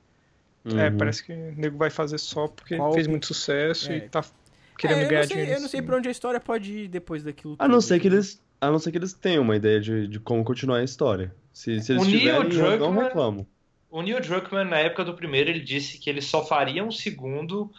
É, 0.65 0.89
Uhum. 0.91 0.97
parece 0.97 1.25
que 1.25 1.33
o 1.33 1.55
nego 1.57 1.77
vai 1.77 1.91
fazer 1.91 2.19
só 2.19 2.47
porque 2.47 2.77
Qual- 2.77 2.93
fez 2.93 3.07
muito 3.09 3.27
sucesso 3.27 3.91
É. 3.91 3.97
e 3.97 4.01
tá 4.09 4.25
querendo 4.79 5.01
É, 5.01 5.09
ganhar 5.09 5.21
não 5.23 5.27
sei, 5.29 5.37
dinheiro. 5.37 5.53
Eu 5.59 5.61
não 5.63 5.69
sei 5.69 5.81
em 5.81 5.83
pra 5.83 5.97
onde 5.97 6.09
a 6.09 6.13
história 6.13 6.41
pode 6.41 6.73
ir 6.73 6.89
depois 6.89 7.23
daquilo. 7.25 7.57
A 7.59 7.67
não 7.67 7.75
tudo, 7.79 7.83
ser 7.89 8.01
que 8.01 8.07
eles, 8.07 8.41
a 8.61 8.71
não 8.71 8.79
ser 8.79 8.93
que 8.93 8.99
eles 8.99 9.13
tenham 9.13 9.43
uma 9.43 9.57
ideia 9.57 9.81
de, 9.81 10.07
de 10.07 10.21
como 10.21 10.45
continuar 10.45 10.79
a 10.79 10.85
história. 10.85 11.35
Se, 11.53 11.81
se 11.81 11.93
eles 11.93 12.03
O 12.03 12.07
Neil 12.07 12.19
tiverem, 12.21 12.37
eu 12.37 12.45
não 12.45 12.79
Druckmann- 12.79 13.05
reclamo. 13.05 13.47
O 13.93 14.01
Neil 14.03 14.21
Druckmann, 14.21 14.65
na 14.69 14.79
época 14.79 15.05
do 15.05 15.15
primeiro, 15.15 15.51
ele 15.51 15.61
disse 15.61 15.99
que 15.99 16.09
ele 16.09 16.23
só 16.23 16.45
faria 16.45 16.83
um 16.83 16.91
segundo 16.91 17.71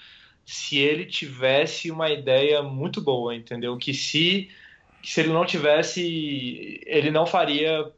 se 0.45 0.77
ele 0.77 1.05
tivesse 1.05 1.89
uma 1.89 2.09
ideia 2.11 2.61
muito 2.61 3.01
boa, 3.01 3.33
entendeu? 3.35 3.75
Que 3.77 3.93
se, 3.93 4.49
se 5.03 5.19
ele 5.21 5.29
não 5.33 5.45
tivesse, 5.45 6.79
ele 6.85 7.09
não 7.09 7.25
faria 7.25 7.91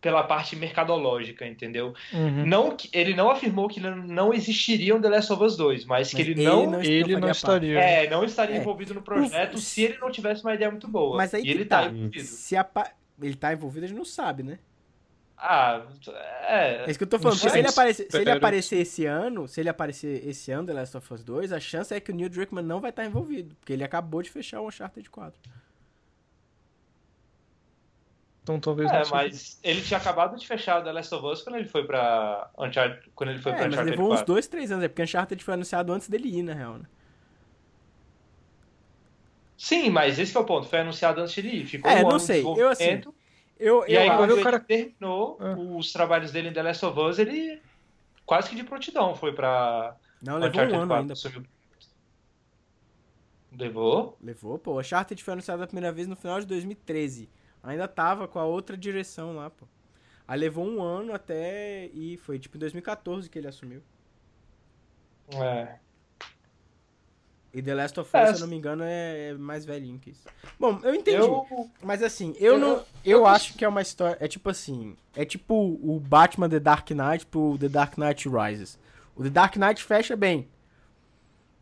pela 0.00 0.22
parte 0.22 0.54
mercadológica, 0.56 1.46
entendeu? 1.46 1.94
Uhum. 2.12 2.44
Não, 2.44 2.76
que- 2.76 2.90
ele 2.92 3.14
não 3.14 3.30
afirmou 3.30 3.68
que 3.68 3.80
não 3.80 4.34
existiria 4.34 4.94
um 4.94 5.00
The 5.00 5.08
Last 5.08 5.32
of 5.32 5.42
Us 5.42 5.56
2, 5.56 5.84
mas 5.86 6.10
que 6.10 6.16
Mas 6.18 6.28
ele 6.28 6.44
não, 6.44 6.70
não, 6.70 6.82
Ele 6.82 7.16
não 7.16 7.30
estaria. 7.30 7.78
é, 7.80 8.10
não 8.10 8.22
estaria 8.24 8.56
É. 8.56 8.58
envolvido 8.58 8.92
no 8.92 9.00
projeto 9.00 9.56
se 9.58 9.82
ele 9.82 9.96
não 9.98 10.10
tivesse 10.10 10.42
uma 10.42 10.52
ideia 10.54 10.70
muito 10.70 10.88
boa. 10.88 11.16
Mas 11.16 11.32
aí 11.32 11.40
e 11.40 11.44
que 11.44 11.50
ele 11.50 11.64
tá. 11.64 11.82
tá 11.84 11.88
envolvido. 11.90 12.24
Se 12.26 12.54
apa- 12.56 12.90
ele 13.22 13.34
tá 13.34 13.52
envolvido, 13.52 13.84
a 13.86 13.88
gente 13.88 13.96
não 13.96 14.04
sabe, 14.04 14.42
né? 14.42 14.58
Ah, 15.46 15.82
É 16.42 16.84
é. 16.86 16.90
isso 16.90 16.98
que 16.98 17.04
eu 17.04 17.08
tô 17.08 17.18
falando. 17.18 17.38
Não 17.42 17.50
se 17.50 17.58
ele, 17.58 17.68
aparecer, 17.68 18.06
se 18.10 18.16
ele 18.18 18.30
aparecer 18.30 18.76
esse 18.78 19.04
ano, 19.04 19.46
se 19.46 19.60
ele 19.60 19.68
aparecer 19.68 20.26
esse 20.26 20.50
ano, 20.50 20.66
The 20.66 20.72
Last 20.72 20.96
of 20.96 21.12
Us 21.14 21.22
2, 21.22 21.52
a 21.52 21.60
chance 21.60 21.92
é 21.92 22.00
que 22.00 22.10
o 22.10 22.14
Neil 22.14 22.30
Druckmann 22.30 22.64
não 22.64 22.80
vai 22.80 22.88
estar 22.90 23.04
envolvido. 23.04 23.54
Porque 23.56 23.72
ele 23.74 23.84
acabou 23.84 24.22
de 24.22 24.30
fechar 24.30 24.60
o 24.62 24.68
Uncharted 24.68 25.08
4. 25.10 25.38
Então 28.42 28.60
talvez 28.60 28.90
não 28.90 28.98
É, 28.98 29.04
seja. 29.04 29.14
mas 29.16 29.58
ele 29.62 29.80
tinha 29.82 29.98
acabado 29.98 30.36
de 30.38 30.46
fechar 30.46 30.80
o 30.80 30.84
The 30.84 30.92
Last 30.92 31.14
of 31.14 31.26
Us 31.26 31.42
quando 31.42 31.56
ele 31.56 31.68
foi 31.68 31.84
pra 31.86 32.50
Uncharted, 32.58 33.10
quando 33.14 33.30
ele 33.30 33.38
foi 33.38 33.52
É, 33.52 33.54
pra 33.54 33.64
mas 33.64 33.72
Uncharted 33.74 33.90
levou 33.90 34.06
uns 34.12 34.16
4. 34.20 34.26
dois, 34.34 34.46
três 34.46 34.70
anos. 34.72 34.84
É 34.84 34.88
porque 34.88 35.02
Uncharted 35.02 35.42
foi 35.44 35.54
anunciado 35.54 35.92
antes 35.92 36.08
dele 36.08 36.28
ir, 36.28 36.42
na 36.42 36.52
real, 36.54 36.74
né? 36.78 36.84
Sim, 39.56 39.88
mas 39.90 40.18
esse 40.18 40.32
que 40.32 40.36
é 40.38 40.40
o 40.40 40.44
ponto. 40.44 40.66
Foi 40.68 40.80
anunciado 40.80 41.20
antes 41.20 41.34
de 41.34 41.40
ele 41.40 41.56
ir. 41.58 41.66
Ficou 41.66 41.90
É, 41.90 42.04
um 42.04 42.08
não 42.08 42.18
sei. 42.18 42.42
Eu, 42.44 42.68
assim. 42.68 43.00
Eu, 43.58 43.84
E 43.88 43.94
eu 43.94 44.00
aí, 44.00 44.08
acho- 44.08 44.18
quando 44.18 44.30
o 44.30 44.34
ele 44.34 44.42
cara- 44.42 44.60
terminou 44.60 45.38
É. 45.40 45.54
os 45.54 45.92
trabalhos 45.92 46.32
dele 46.32 46.48
em 46.48 46.52
The 46.52 46.62
Last 46.62 46.84
of 46.86 46.98
Us, 47.00 47.18
ele 47.18 47.60
quase 48.26 48.50
que 48.50 48.56
de 48.56 48.64
prontidão 48.64 49.14
foi 49.14 49.32
pra 49.32 49.96
Não, 50.22 50.34
levou 50.34 50.48
Uncharted 50.50 50.76
um 50.76 50.80
ano 50.82 50.88
4. 50.88 51.02
ainda. 51.38 51.48
Levou? 53.56 54.18
Levou, 54.20 54.58
pô. 54.58 54.80
Uncharted 54.80 55.22
foi 55.22 55.32
anunciado 55.32 55.62
a 55.62 55.66
primeira 55.66 55.92
vez 55.92 56.08
no 56.08 56.16
final 56.16 56.40
de 56.40 56.46
2013. 56.46 57.30
Ainda 57.62 57.86
tava 57.86 58.26
com 58.26 58.38
a 58.38 58.44
outra 58.44 58.76
direção 58.76 59.36
lá, 59.36 59.48
pô. 59.48 59.66
Aí 60.26 60.38
levou 60.38 60.66
um 60.66 60.82
ano 60.82 61.14
até. 61.14 61.86
E 61.94 62.16
foi 62.16 62.38
tipo 62.38 62.56
em 62.56 62.60
2014 62.60 63.30
que 63.30 63.38
ele 63.38 63.46
assumiu. 63.48 63.80
É. 65.32 65.78
E 67.54 67.62
The 67.62 67.74
Last 67.74 68.00
of 68.00 68.08
Us, 68.08 68.14
É, 68.14 68.26
se 68.26 68.34
eu 68.34 68.40
não 68.40 68.48
me 68.48 68.56
engano, 68.56 68.82
é 68.82 69.28
é 69.30 69.34
mais 69.34 69.64
velhinho 69.64 69.98
que 69.98 70.10
isso. 70.10 70.26
Bom, 70.58 70.80
eu 70.82 70.92
entendi. 70.94 71.18
Eu, 71.18 71.46
Mas 71.82 72.02
assim, 72.02 72.34
eu, 72.38 72.54
Eu- 72.54 72.58
não. 72.58 72.68
Eu, 73.04 73.18
eu- 73.18 73.26
acho 73.26 73.54
que 73.54 73.64
é 73.64 73.68
uma 73.68 73.80
história. 73.80 74.16
É 74.20 74.26
tipo 74.26 74.50
assim. 74.50 74.96
É 75.14 75.24
tipo 75.24 75.54
o 75.54 76.00
Batman 76.00 76.48
The 76.48 76.58
Dark 76.58 76.90
Knight 76.90 77.24
pro 77.26 77.56
The 77.56 77.68
Dark 77.68 77.96
Knight 77.96 78.28
Rises. 78.28 78.76
O 79.14 79.22
The 79.22 79.30
Dark 79.30 79.54
Knight 79.56 79.82
fecha 79.84 80.16
bem. 80.16 80.48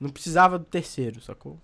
Não 0.00 0.08
precisava 0.08 0.58
do 0.58 0.64
terceiro, 0.64 1.20
sacou? 1.20 1.58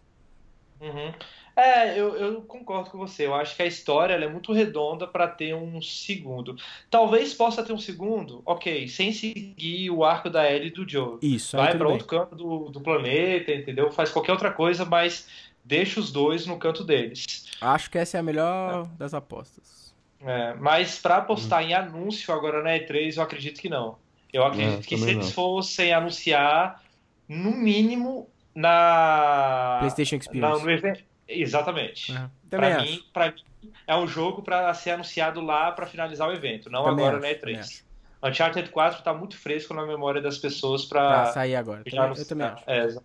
Uhum. 0.80 1.12
É, 1.60 1.98
eu, 1.98 2.14
eu 2.16 2.42
concordo 2.42 2.88
com 2.88 2.98
você. 2.98 3.26
Eu 3.26 3.34
acho 3.34 3.56
que 3.56 3.62
a 3.62 3.66
história 3.66 4.14
ela 4.14 4.24
é 4.24 4.28
muito 4.28 4.52
redonda 4.52 5.08
pra 5.08 5.26
ter 5.26 5.54
um 5.56 5.82
segundo. 5.82 6.54
Talvez 6.88 7.34
possa 7.34 7.64
ter 7.64 7.72
um 7.72 7.78
segundo, 7.78 8.42
ok, 8.46 8.86
sem 8.86 9.10
seguir 9.12 9.90
o 9.90 10.04
arco 10.04 10.30
da 10.30 10.48
Ellie 10.48 10.68
e 10.68 10.70
do 10.72 10.88
Joe. 10.88 11.18
Isso, 11.20 11.56
aí 11.58 11.64
Vai 11.70 11.78
bem. 11.78 11.86
outro 11.88 12.06
canto 12.06 12.36
do, 12.36 12.68
do 12.70 12.80
planeta, 12.80 13.52
entendeu? 13.52 13.90
Faz 13.90 14.10
qualquer 14.12 14.30
outra 14.30 14.52
coisa, 14.52 14.84
mas 14.84 15.26
deixa 15.64 15.98
os 15.98 16.12
dois 16.12 16.46
no 16.46 16.56
canto 16.58 16.84
deles. 16.84 17.48
Acho 17.60 17.90
que 17.90 17.98
essa 17.98 18.16
é 18.18 18.20
a 18.20 18.22
melhor 18.22 18.86
das 18.96 19.12
apostas. 19.12 19.92
É, 20.24 20.54
mas 20.54 21.00
pra 21.00 21.16
apostar 21.16 21.64
em 21.64 21.74
anúncio 21.74 22.32
agora 22.32 22.62
na 22.62 22.70
E3, 22.70 23.16
eu 23.16 23.22
acredito 23.24 23.60
que 23.60 23.68
não. 23.68 23.96
Eu 24.32 24.44
acredito 24.44 24.74
É, 24.78 24.82
que 24.82 24.94
se 24.96 25.00
também 25.00 25.14
eles 25.16 25.26
não. 25.26 25.32
fossem 25.32 25.92
anunciar, 25.92 26.80
no 27.28 27.50
mínimo, 27.50 28.28
na. 28.54 29.78
PlayStation 29.80 30.16
na- 30.16 30.20
Experience. 30.20 30.64
no 30.64 30.70
evento. 30.70 31.07
Exatamente. 31.28 32.12
Pra 32.48 32.76
acho. 32.78 32.86
mim, 32.90 33.04
pra 33.12 33.30
mim, 33.32 33.72
é 33.86 33.94
um 33.94 34.06
jogo 34.06 34.42
pra 34.42 34.72
ser 34.72 34.90
anunciado 34.92 35.40
lá 35.40 35.70
pra 35.72 35.86
finalizar 35.86 36.28
o 36.28 36.32
evento, 36.32 36.70
não 36.70 36.84
Também 36.84 37.04
agora 37.06 37.18
acho, 37.26 37.34
na 37.34 37.40
também 37.40 37.56
E3. 37.56 37.60
acho. 37.60 37.84
Uncharted 38.20 38.70
4 38.70 39.02
tá 39.04 39.14
muito 39.14 39.36
fresco 39.36 39.72
na 39.74 39.86
memória 39.86 40.20
das 40.20 40.38
pessoas 40.38 40.84
Pra 40.84 41.22
pra. 41.24 41.32
sair 41.32 41.54
agora. 41.54 41.82
já 41.86 41.98
eu 41.98 42.02
anunciar. 42.04 42.26
também 42.26 42.46
acho. 42.46 42.64
É, 42.66 43.00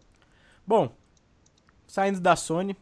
Bom, 0.66 0.95
saindo 1.86 2.20
da 2.22 2.36
Sony, 2.36 2.76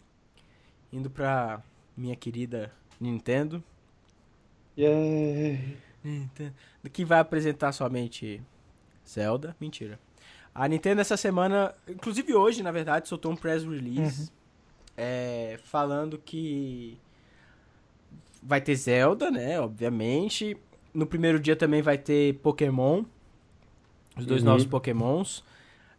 indo 0.94 1.10
pra 1.10 1.62
minha 1.98 2.16
querida 2.16 2.72
Nintendo. 3.00 3.62
Yay. 4.78 5.78
Nintendo, 6.04 6.54
que 6.92 7.04
vai 7.06 7.20
apresentar 7.20 7.72
somente 7.72 8.42
Zelda. 9.08 9.56
Mentira. 9.60 10.00
A 10.54 10.68
Nintendo 10.68 11.02
essa 11.02 11.16
semana, 11.18 11.74
inclusive 11.88 12.34
hoje, 12.34 12.64
na 12.64 12.72
verdade, 12.72 13.08
soltou 13.08 13.32
um 13.32 13.36
press 13.36 13.64
release 13.64 14.32
é, 14.98 15.60
falando 15.64 16.18
que 16.18 16.98
vai 18.42 18.60
ter 18.62 18.76
Zelda, 18.76 19.30
né? 19.32 19.60
Obviamente. 19.60 20.58
No 20.94 21.06
primeiro 21.06 21.40
dia 21.40 21.56
também 21.56 21.82
vai 21.82 21.98
ter 21.98 22.36
Pokémon. 22.36 23.04
Os 24.18 24.26
dois 24.26 24.42
Uhum. 24.42 24.50
novos 24.50 24.66
Pokémons. 24.66 25.44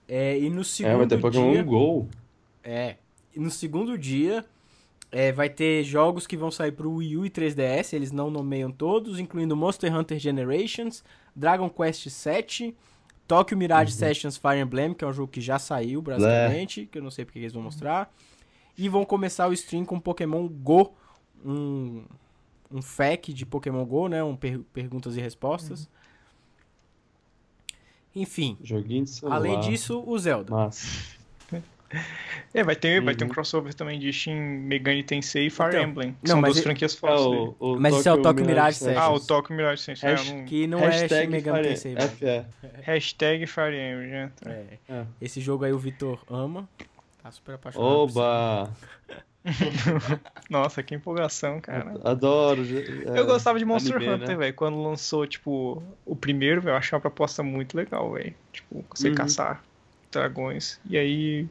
É, 0.08 0.38
e 0.38 0.50
no 0.50 0.62
segundo 0.64 0.92
É, 0.94 0.96
vai 0.98 1.06
ter 1.06 1.18
Pokémon 1.20 1.52
dia. 1.52 1.62
Go. 1.62 2.08
É. 2.64 2.96
no 3.34 3.50
segundo 3.50 3.96
dia 3.98 4.44
é, 5.10 5.32
vai 5.32 5.48
ter 5.48 5.82
jogos 5.84 6.26
que 6.26 6.36
vão 6.36 6.50
sair 6.50 6.72
pro 6.72 6.92
Wii 6.96 7.16
U 7.16 7.26
e 7.26 7.30
3DS, 7.30 7.92
eles 7.94 8.12
não 8.12 8.30
nomeiam 8.30 8.70
todos, 8.70 9.18
incluindo 9.18 9.56
Monster 9.56 9.94
Hunter 9.94 10.18
Generations, 10.18 11.02
Dragon 11.34 11.68
Quest 11.68 12.06
VII, 12.08 12.74
Tokyo 13.26 13.56
Mirage 13.56 13.92
Sessions 13.92 14.36
Fire 14.36 14.58
Emblem, 14.60 14.94
que 14.94 15.04
é 15.04 15.06
um 15.08 15.12
jogo 15.12 15.30
que 15.32 15.40
já 15.40 15.58
saiu, 15.58 16.00
basicamente, 16.02 16.86
que 16.90 16.98
eu 16.98 17.02
não 17.02 17.10
sei 17.10 17.24
porque 17.24 17.38
eles 17.38 17.52
vão 17.52 17.62
mostrar. 17.62 18.12
E 18.76 18.88
vão 18.88 19.04
começar 19.04 19.48
o 19.48 19.52
stream 19.52 19.84
com 19.84 20.00
Pokémon 20.00 20.48
Go, 20.48 20.94
um, 21.44 22.04
um 22.70 22.80
FAQ 22.82 23.32
de 23.32 23.44
Pokémon 23.44 23.84
Go, 23.84 24.08
né? 24.08 24.22
Um 24.24 24.34
per- 24.36 24.60
perguntas 24.72 25.16
e 25.16 25.20
respostas. 25.20 25.88
Enfim, 28.14 28.58
Joguinho 28.62 29.04
de 29.04 29.10
celular. 29.10 29.36
além 29.36 29.60
disso, 29.60 30.02
o 30.06 30.18
Zelda. 30.18 30.50
Massa. 30.52 30.86
É, 32.54 32.64
vai 32.64 32.74
ter, 32.74 33.02
vai 33.02 33.14
ter 33.14 33.24
um 33.24 33.28
Uhum. 33.28 33.34
crossover 33.34 33.74
também 33.74 33.98
de 33.98 34.10
Shin 34.14 34.34
Megami 34.34 35.02
Tensei 35.02 35.46
e 35.48 35.50
Fire 35.50 35.68
Então, 35.76 35.82
Emblem. 35.82 36.12
que 36.12 36.18
não, 36.22 36.28
são 36.36 36.40
mas 36.40 36.52
duas 36.52 36.58
e- 36.58 36.62
franquias 36.62 36.94
É 36.94 36.96
fortes 36.98 37.24
dele. 37.24 37.36
o, 37.60 37.72
o 37.74 37.80
Mas 37.80 37.94
esse 37.96 38.08
é 38.08 38.12
o 38.14 38.22
Tokyo 38.22 38.46
Mirage 38.46 38.78
Sessions. 38.78 38.96
Ah, 38.98 39.10
o. 39.12 39.20
Tokyo 39.20 39.54
Mirage 39.56 39.82
Sessions. 39.82 40.20
Hash- 40.20 40.30
É. 40.32 40.42
Que 40.44 40.66
não 40.66 40.78
é 40.78 40.90
Shin 40.92 40.98
Hashtag 41.00 41.30
Megami 41.30 41.58
Fire- 41.58 41.68
Tensei. 41.68 41.94
FE. 41.96 42.46
Hashtag 42.82 43.46
Fire 43.46 43.76
Emblem. 43.76 44.08
né? 44.10 44.32
É. 44.46 44.78
É. 44.88 45.06
Esse 45.20 45.38
jogo 45.42 45.64
aí 45.66 45.72
o 45.74 45.78
Vitor 45.78 46.22
ama. 46.30 46.66
Tá 47.22 47.30
super 47.30 47.54
apaixonado. 47.54 47.88
Oba! 47.90 48.70
Nossa, 50.50 50.82
que 50.82 50.94
empolgação, 50.94 51.60
cara. 51.60 51.94
Adoro. 52.04 52.62
é, 52.64 53.18
Eu 53.18 53.26
gostava 53.26 53.58
de 53.58 53.64
Monster 53.64 53.96
anime, 53.96 54.12
Hunter, 54.14 54.28
né? 54.28 54.36
velho. 54.36 54.54
Quando 54.54 54.82
lançou, 54.82 55.26
tipo, 55.26 55.82
o 56.04 56.14
primeiro, 56.16 56.68
eu 56.68 56.74
achei 56.76 56.94
uma 56.96 57.00
proposta 57.00 57.42
muito 57.42 57.76
legal, 57.76 58.12
velho. 58.12 58.34
Tipo, 58.52 58.84
você 58.94 59.08
Uhum. 59.08 59.14
caçar 59.14 59.62
dragões. 60.10 60.80
E 60.88 60.96
aí. 60.96 61.48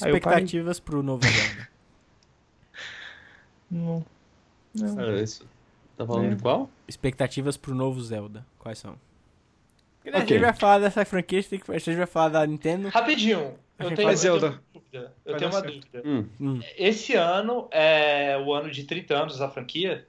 Aí. 0.00 0.10
Expectativas 0.12 0.78
pro 0.80 1.02
novo 1.02 1.22
Zelda. 1.26 1.68
Não. 3.70 4.04
não. 4.74 4.96
Cara, 4.96 5.20
isso- 5.22 5.46
Tá 5.96 6.06
falando 6.06 6.26
É. 6.30 6.34
de 6.36 6.42
qual? 6.42 6.70
Expectativas 6.86 7.56
pro 7.56 7.74
novo 7.74 8.00
Zelda. 8.00 8.46
Quais 8.60 8.78
são? 8.78 8.92
Né, 10.04 10.12
A 10.14 10.20
gente 10.20 10.38
vai 10.38 10.52
falar 10.54 10.78
dessa 10.78 11.04
franquia, 11.04 11.40
a 11.40 11.78
gente 11.78 11.96
vai 11.96 12.06
falar 12.06 12.28
da 12.28 12.46
Nintendo. 12.46 12.88
Rapidinho. 12.88 13.54
Eu 13.78 13.94
tenho, 13.94 14.08
faz 14.08 14.24
eu 14.24 14.38
tenho 14.40 14.60
dúvida. 14.74 15.14
Eu 15.24 15.36
tenho 15.36 15.50
uma 15.50 15.60
certo. 15.60 15.74
dúvida. 15.74 16.02
Hum. 16.04 16.26
Hum, 16.40 16.60
Esse 16.76 17.14
ano 17.14 17.68
é 17.70 18.36
o 18.44 18.52
ano 18.52 18.70
de 18.70 18.84
30 18.84 19.14
anos 19.14 19.38
da 19.38 19.48
franquia. 19.48 20.06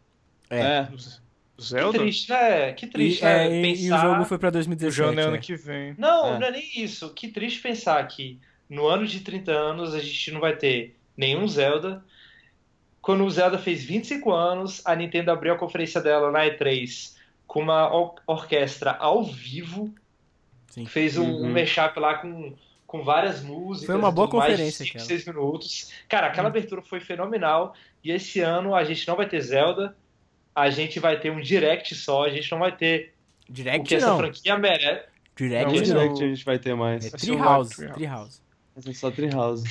É. 0.50 0.60
É. 0.60 0.88
Que 0.92 1.64
Zelda? 1.64 2.00
triste, 2.00 2.30
né? 2.30 2.74
Que 2.74 2.86
E, 2.86 2.90
triste, 2.90 3.24
é, 3.26 3.50
né? 3.50 3.60
e- 3.60 3.62
Pensar... 3.62 3.84
e 3.84 3.92
o 3.92 4.02
jogo 4.12 4.26
foi 4.26 4.38
pra 4.40 4.50
O 4.50 4.52
2017. 4.52 4.96
jogo 4.98 5.20
é 5.20 5.24
ano 5.24 5.36
é. 5.36 5.40
que 5.40 5.56
vem. 5.56 5.94
Não, 5.98 6.36
É. 6.36 6.40
não 6.40 6.48
é 6.48 6.52
nem 6.52 6.70
isso. 6.82 7.14
Que 7.14 7.28
triste 7.28 7.62
pensar 7.62 8.08
que 8.08 8.40
no 8.70 8.88
ano 8.88 9.06
de 9.06 9.20
30 9.20 9.52
anos 9.52 9.94
a 9.94 10.00
gente 10.00 10.32
não 10.32 10.40
vai 10.40 10.56
ter 10.56 10.96
nenhum 11.18 11.48
Zelda. 11.48 12.04
Quando 13.02 13.24
o 13.26 13.30
Zelda 13.30 13.58
fez 13.58 13.84
25 13.84 14.32
anos, 14.32 14.82
a 14.86 14.96
Nintendo 14.96 15.32
abriu 15.32 15.54
a 15.54 15.58
conferência 15.58 16.02
dela 16.02 16.32
na 16.32 16.46
E3 16.46 17.16
com 17.46 17.62
uma 17.62 17.94
or- 17.94 18.16
orquestra 18.28 18.92
ao 18.92 19.24
vivo. 19.24 19.94
Sim. 20.68 20.86
Fez 20.86 21.18
um, 21.18 21.24
um 21.26 21.42
Uhum. 21.44 21.52
mashup 21.54 22.00
lá 22.00 22.16
com, 22.16 22.54
com 22.90 23.04
várias 23.04 23.44
músicas. 23.44 23.86
Foi 23.86 23.96
uma 23.96 24.12
boa 24.12 24.28
mais, 24.28 24.52
conferência 24.52 24.84
cinco, 24.84 24.98
aquela. 24.98 25.06
seis 25.06 25.24
minutos. 25.24 25.92
Cara, 26.10 26.26
aquela 26.26 26.48
abertura 26.48 26.82
foi 26.82 27.00
fenomenal. 27.00 27.76
E 28.04 28.10
esse 28.12 28.40
ano 28.40 28.74
a 28.74 28.84
gente 28.84 29.08
não 29.08 29.16
vai 29.16 29.30
ter 29.30 29.40
Zelda. 29.42 29.96
A 30.56 30.72
gente 30.72 31.00
vai 31.00 31.20
ter 31.20 31.32
um 31.32 31.40
direct 31.40 31.94
só. 31.94 32.26
A 32.26 32.30
gente 32.30 32.52
não 32.52 32.58
vai 32.58 32.76
ter 32.76 33.14
o 33.48 33.54
Direct 33.54 33.88
que 33.88 33.94
essa 33.94 34.08
não. 34.08 34.18
franquia 34.18 34.58
merece. 34.58 35.06
Direct 35.36 35.66
Não, 35.66 35.72
Que 35.72 35.78
esse 35.84 35.94
não. 35.94 36.00
direct 36.02 36.24
a 36.24 36.28
gente 36.30 36.44
vai 36.44 36.58
ter 36.58 36.74
mais? 36.76 37.06
É 37.06 37.16
Treehouse. 37.16 37.76
Treehouse. 37.76 37.94
Treehouse. 37.94 38.42
Vai 38.74 38.84
ser 38.86 38.94
só 38.96 39.12
Treehouse. 39.12 39.64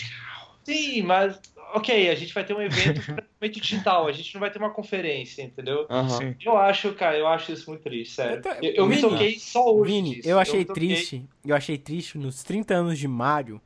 Sim, 0.62 1.02
mas 1.02 1.40
ok, 1.74 2.08
a 2.10 2.14
gente 2.14 2.32
vai 2.34 2.44
ter 2.44 2.54
um 2.54 2.60
evento 2.62 3.00
praticamente 3.04 3.60
digital, 3.60 4.06
a 4.06 4.12
gente 4.12 4.32
não 4.34 4.40
vai 4.40 4.50
ter 4.50 4.58
uma 4.58 4.70
conferência, 4.70 5.42
entendeu? 5.42 5.86
Sim. 6.18 6.34
Eu 6.44 6.56
acho, 6.56 6.92
cara, 6.94 7.16
eu 7.18 7.26
acho 7.26 7.52
isso 7.52 7.68
muito 7.70 7.82
triste, 7.82 8.14
sério. 8.14 8.36
Eu 8.36 8.42
tô- 8.42 8.48
Eu, 8.62 8.72
eu 8.74 8.86
me 8.86 9.00
toquei 9.00 9.38
só 9.38 9.74
hoje 9.74 9.92
Vini, 9.92 10.14
disso. 10.16 10.28
eu 10.28 10.38
achei 10.38 10.64
toquei- 10.64 10.88
triste. 10.88 11.26
Eu 11.44 11.54
achei 11.56 11.78
triste 11.78 12.18
nos 12.18 12.42
30 12.42 12.74
anos 12.74 12.98
de 12.98 13.06
Mario 13.08 13.60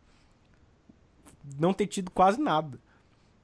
não 1.59 1.73
ter 1.73 1.87
tido 1.87 2.11
quase 2.11 2.41
nada. 2.41 2.79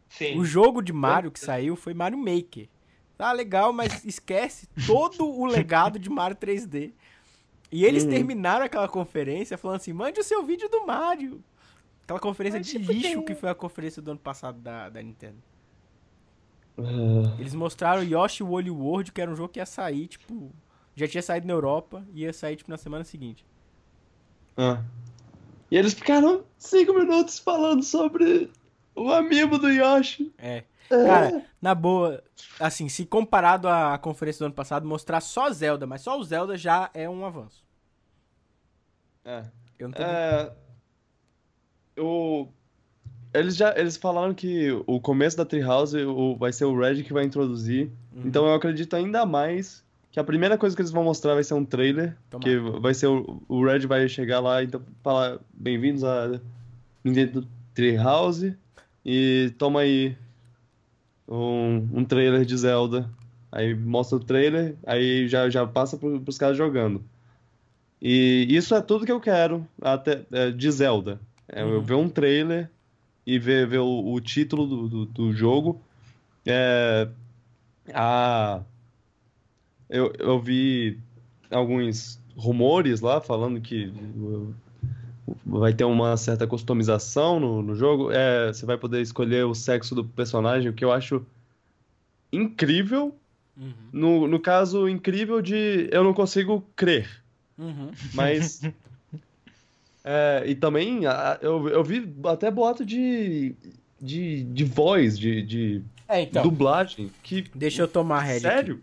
Sim. 0.09 0.39
O 0.39 0.45
jogo 0.45 0.81
de 0.83 0.93
Mario 0.93 1.31
que 1.31 1.41
saiu 1.41 1.77
foi 1.77 1.93
Mario 1.95 2.19
Maker. 2.19 2.69
Tá 3.17 3.33
legal, 3.33 3.73
mas 3.73 4.03
esquece 4.07 4.69
todo 4.87 5.29
o 5.29 5.45
legado 5.47 5.99
de 5.99 6.09
Mario 6.09 6.37
3D. 6.37 6.93
E 7.71 7.85
eles 7.85 8.05
Uhum. 8.05 8.11
terminaram 8.11 8.65
aquela 8.65 8.89
conferência 8.89 9.59
falando 9.59 9.77
assim: 9.77 9.93
mande 9.93 10.19
o 10.21 10.25
seu 10.25 10.43
vídeo 10.45 10.69
do 10.71 10.87
Mario. 10.87 11.43
Aquela 12.09 12.21
conferência 12.21 12.59
Mas, 12.59 12.67
de 12.67 12.79
tipo, 12.79 12.91
lixo 12.91 13.09
tem- 13.17 13.25
que 13.27 13.35
foi 13.35 13.51
a 13.51 13.55
conferência 13.55 14.01
do 14.01 14.13
ano 14.13 14.19
passado 14.21 14.59
da, 14.61 14.89
da 14.89 15.03
Nintendo. 15.03 15.37
Ah, 16.79 17.37
Eles 17.39 17.53
mostraram 17.53 18.03
Yoshi 18.03 18.43
Woolly 18.43 18.71
World, 18.71 19.13
que 19.13 19.21
era 19.21 19.31
um 19.31 19.37
jogo 19.37 19.51
que 19.51 19.59
ia 19.61 19.67
sair, 19.67 20.07
tipo. 20.07 20.51
Já 20.97 21.07
tinha 21.07 21.23
saído 21.23 21.47
na 21.47 21.53
Europa 21.53 22.03
e 22.15 22.23
ia 22.23 22.33
sair, 22.33 22.57
tipo, 22.57 22.71
na 22.71 22.79
semana 22.79 23.05
seguinte. 23.05 23.45
ah. 24.57 24.83
E 25.71 25.77
eles 25.77 25.93
ficaram 25.93 26.45
cinco 26.57 26.95
minutos 26.95 27.39
falando 27.39 27.83
sobre 27.83 28.51
o 28.95 29.13
amiibo 29.13 29.59
do 29.59 29.69
Yoshi. 29.69 30.33
É. 30.39 30.65
Cara, 30.89 31.45
na 31.61 31.75
boa, 31.75 32.25
assim, 32.59 32.89
se 32.89 33.05
comparado 33.05 33.69
à 33.69 33.99
conferência 33.99 34.39
do 34.39 34.47
ano 34.47 34.55
passado, 34.55 34.89
mostrar 34.89 35.21
só 35.21 35.51
Zelda, 35.51 35.87
mas 35.87 36.01
só 36.01 36.19
o 36.19 36.25
Zelda 36.25 36.57
já 36.57 36.89
é 36.95 37.07
um 37.07 37.23
avanço. 37.27 37.63
É. 39.27 39.45
Eu 39.79 39.89
não 39.89 39.95
tô 39.95 40.03
É, 40.03 40.57
o, 41.99 42.49
eles 43.33 43.57
já 43.57 43.75
eles 43.77 43.97
falaram 43.97 44.33
que 44.35 44.71
o 44.87 45.01
começo 45.01 45.37
da 45.37 45.45
Treehouse 45.45 45.97
o, 45.97 46.37
vai 46.37 46.53
ser 46.53 46.65
o 46.65 46.79
Red 46.79 47.03
que 47.03 47.13
vai 47.13 47.25
introduzir. 47.25 47.91
Uhum. 48.15 48.23
Então 48.25 48.47
eu 48.47 48.55
acredito 48.55 48.95
ainda 48.97 49.27
mais 49.27 49.85
que 50.11 50.19
a 50.19 50.25
primeira 50.25 50.57
coisa 50.57 50.75
que 50.75 50.83
eles 50.83 50.91
vão 50.91 51.05
mostrar 51.05 51.35
vai 51.35 51.45
ser 51.45 51.55
um 51.55 51.65
trailer. 51.65 52.17
Tomara. 52.31 52.51
Que 52.51 52.59
vai 52.81 52.95
ser 52.95 53.07
o, 53.07 53.43
o 53.49 53.65
Red 53.65 53.81
vai 53.81 54.09
chegar 54.09 54.41
lá 54.41 54.63
e 54.63 54.67
então 54.67 54.83
falar 55.03 55.39
bem-vindos 55.53 56.05
a 56.05 56.41
Nintendo 57.05 57.47
Treehouse 57.75 58.57
e 59.05 59.53
toma 59.59 59.81
aí 59.81 60.17
um, 61.29 61.89
um 61.93 62.05
trailer 62.05 62.45
de 62.45 62.57
Zelda. 62.57 63.09
Aí 63.51 63.75
mostra 63.75 64.17
o 64.17 64.21
trailer, 64.21 64.75
aí 64.87 65.27
já, 65.27 65.49
já 65.49 65.67
passa 65.67 65.97
pro, 65.97 66.21
pros 66.21 66.37
caras 66.37 66.57
jogando. 66.57 67.03
E 68.01 68.47
isso 68.49 68.75
é 68.75 68.81
tudo 68.81 69.07
que 69.07 69.13
eu 69.13 69.21
quero 69.21 69.67
até, 69.81 70.23
é, 70.31 70.51
de 70.51 70.71
Zelda. 70.71 71.21
É 71.49 71.63
eu 71.63 71.69
Uhum. 71.69 71.81
ver 71.81 71.95
um 71.95 72.09
trailer 72.09 72.71
e 73.27 73.39
ver, 73.39 73.67
ver 73.67 73.79
o, 73.79 74.13
o 74.13 74.21
título 74.21 74.67
do, 74.67 74.89
do, 74.89 75.07
do 75.07 75.33
jogo. 75.33 75.81
É, 76.47 77.09
a, 77.93 78.63
eu, 79.89 80.13
eu 80.19 80.39
vi 80.41 80.99
alguns 81.51 82.21
rumores 82.37 83.01
lá 83.01 83.21
falando 83.21 83.61
que 83.61 83.93
vai 85.45 85.73
ter 85.73 85.85
uma 85.85 86.17
certa 86.17 86.47
customização 86.47 87.41
no, 87.41 87.63
no 87.63 87.75
jogo. 87.75 88.11
É, 88.13 88.53
você 88.53 88.67
vai 88.67 88.77
poder 88.77 89.01
escolher 89.01 89.45
o 89.45 89.55
sexo 89.55 89.95
do 89.95 90.05
personagem, 90.05 90.71
o 90.71 90.75
que 90.75 90.85
eu 90.85 90.93
acho 90.93 91.25
incrível. 92.33 93.15
Uhum. 93.57 93.73
No, 93.93 94.29
no 94.29 94.39
caso, 94.39 94.89
incrível 94.89 95.43
de 95.43 95.89
eu 95.91 96.05
não 96.05 96.15
consigo 96.15 96.65
crer. 96.77 97.09
Uhum. 97.57 97.91
Mas. 98.15 98.61
é, 100.11 100.45
e 100.47 100.55
também 100.55 101.07
a- 101.07 101.39
eu, 101.43 101.69
eu 101.69 101.85
vi 101.85 102.11
até 102.25 102.51
boato 102.51 102.85
de, 102.87 103.55
de, 104.01 104.43
de 104.45 104.65
voz, 104.65 105.19
de, 105.19 105.43
de 105.43 105.83
É, 106.09 106.23
então, 106.23 106.43
dublagem. 106.43 107.11
Que, 107.23 107.43
deixa 107.55 107.83
eu 107.83 107.89
tomar 107.89 108.23
a 108.25 108.39
sério? 108.41 108.83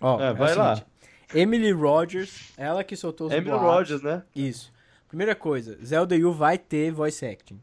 Ó, 0.00 0.18
É, 0.20 0.32
o 0.32 0.36
vai 0.36 0.54
lá. 0.54 0.76
seguinte, 0.76 0.90
Emily 1.34 1.72
Rogers, 1.72 2.52
ela 2.56 2.82
que 2.82 2.96
soltou 2.96 3.26
os 3.26 3.32
Emily 3.34 3.50
boatos. 3.50 3.66
Rogers, 3.90 4.02
né? 4.02 4.22
Isso. 4.34 4.72
Primeira 5.08 5.34
coisa, 5.34 5.76
Zelda 5.84 6.14
U 6.16 6.32
vai 6.32 6.56
ter 6.56 6.90
voice 6.90 7.24
acting. 7.26 7.60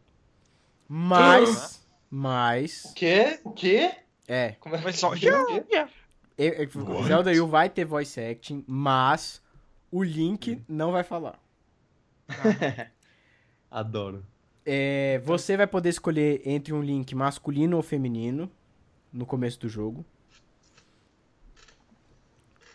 Mas, 0.88 1.82
mas, 2.10 2.86
O 2.86 2.94
quê? 2.94 3.40
O 3.44 3.52
quê? 3.52 3.92
é, 4.28 4.52
Como 4.60 4.76
é 4.76 4.82
que 4.82 4.94
só- 4.94 5.14
eu- 5.16 5.66
Zelda 7.06 7.32
U 7.32 7.48
vai 7.48 7.70
ter 7.70 7.86
voice 7.86 8.20
acting, 8.20 8.64
mas 8.68 9.42
o 9.92 10.04
Link 10.04 10.62
não 10.68 10.92
vai 10.92 11.04
falar. 11.04 11.40
Adoro. 13.70 14.26
É, 14.66 15.22
você 15.26 15.58
vai 15.58 15.68
poder 15.68 15.90
escolher 15.90 16.42
entre 16.46 16.74
um 16.74 16.82
Link 16.82 17.14
masculino 17.14 17.76
ou 17.78 17.84
feminino 17.84 18.50
no 19.12 19.26
começo 19.26 19.60
do 19.60 19.68
jogo. 19.68 20.06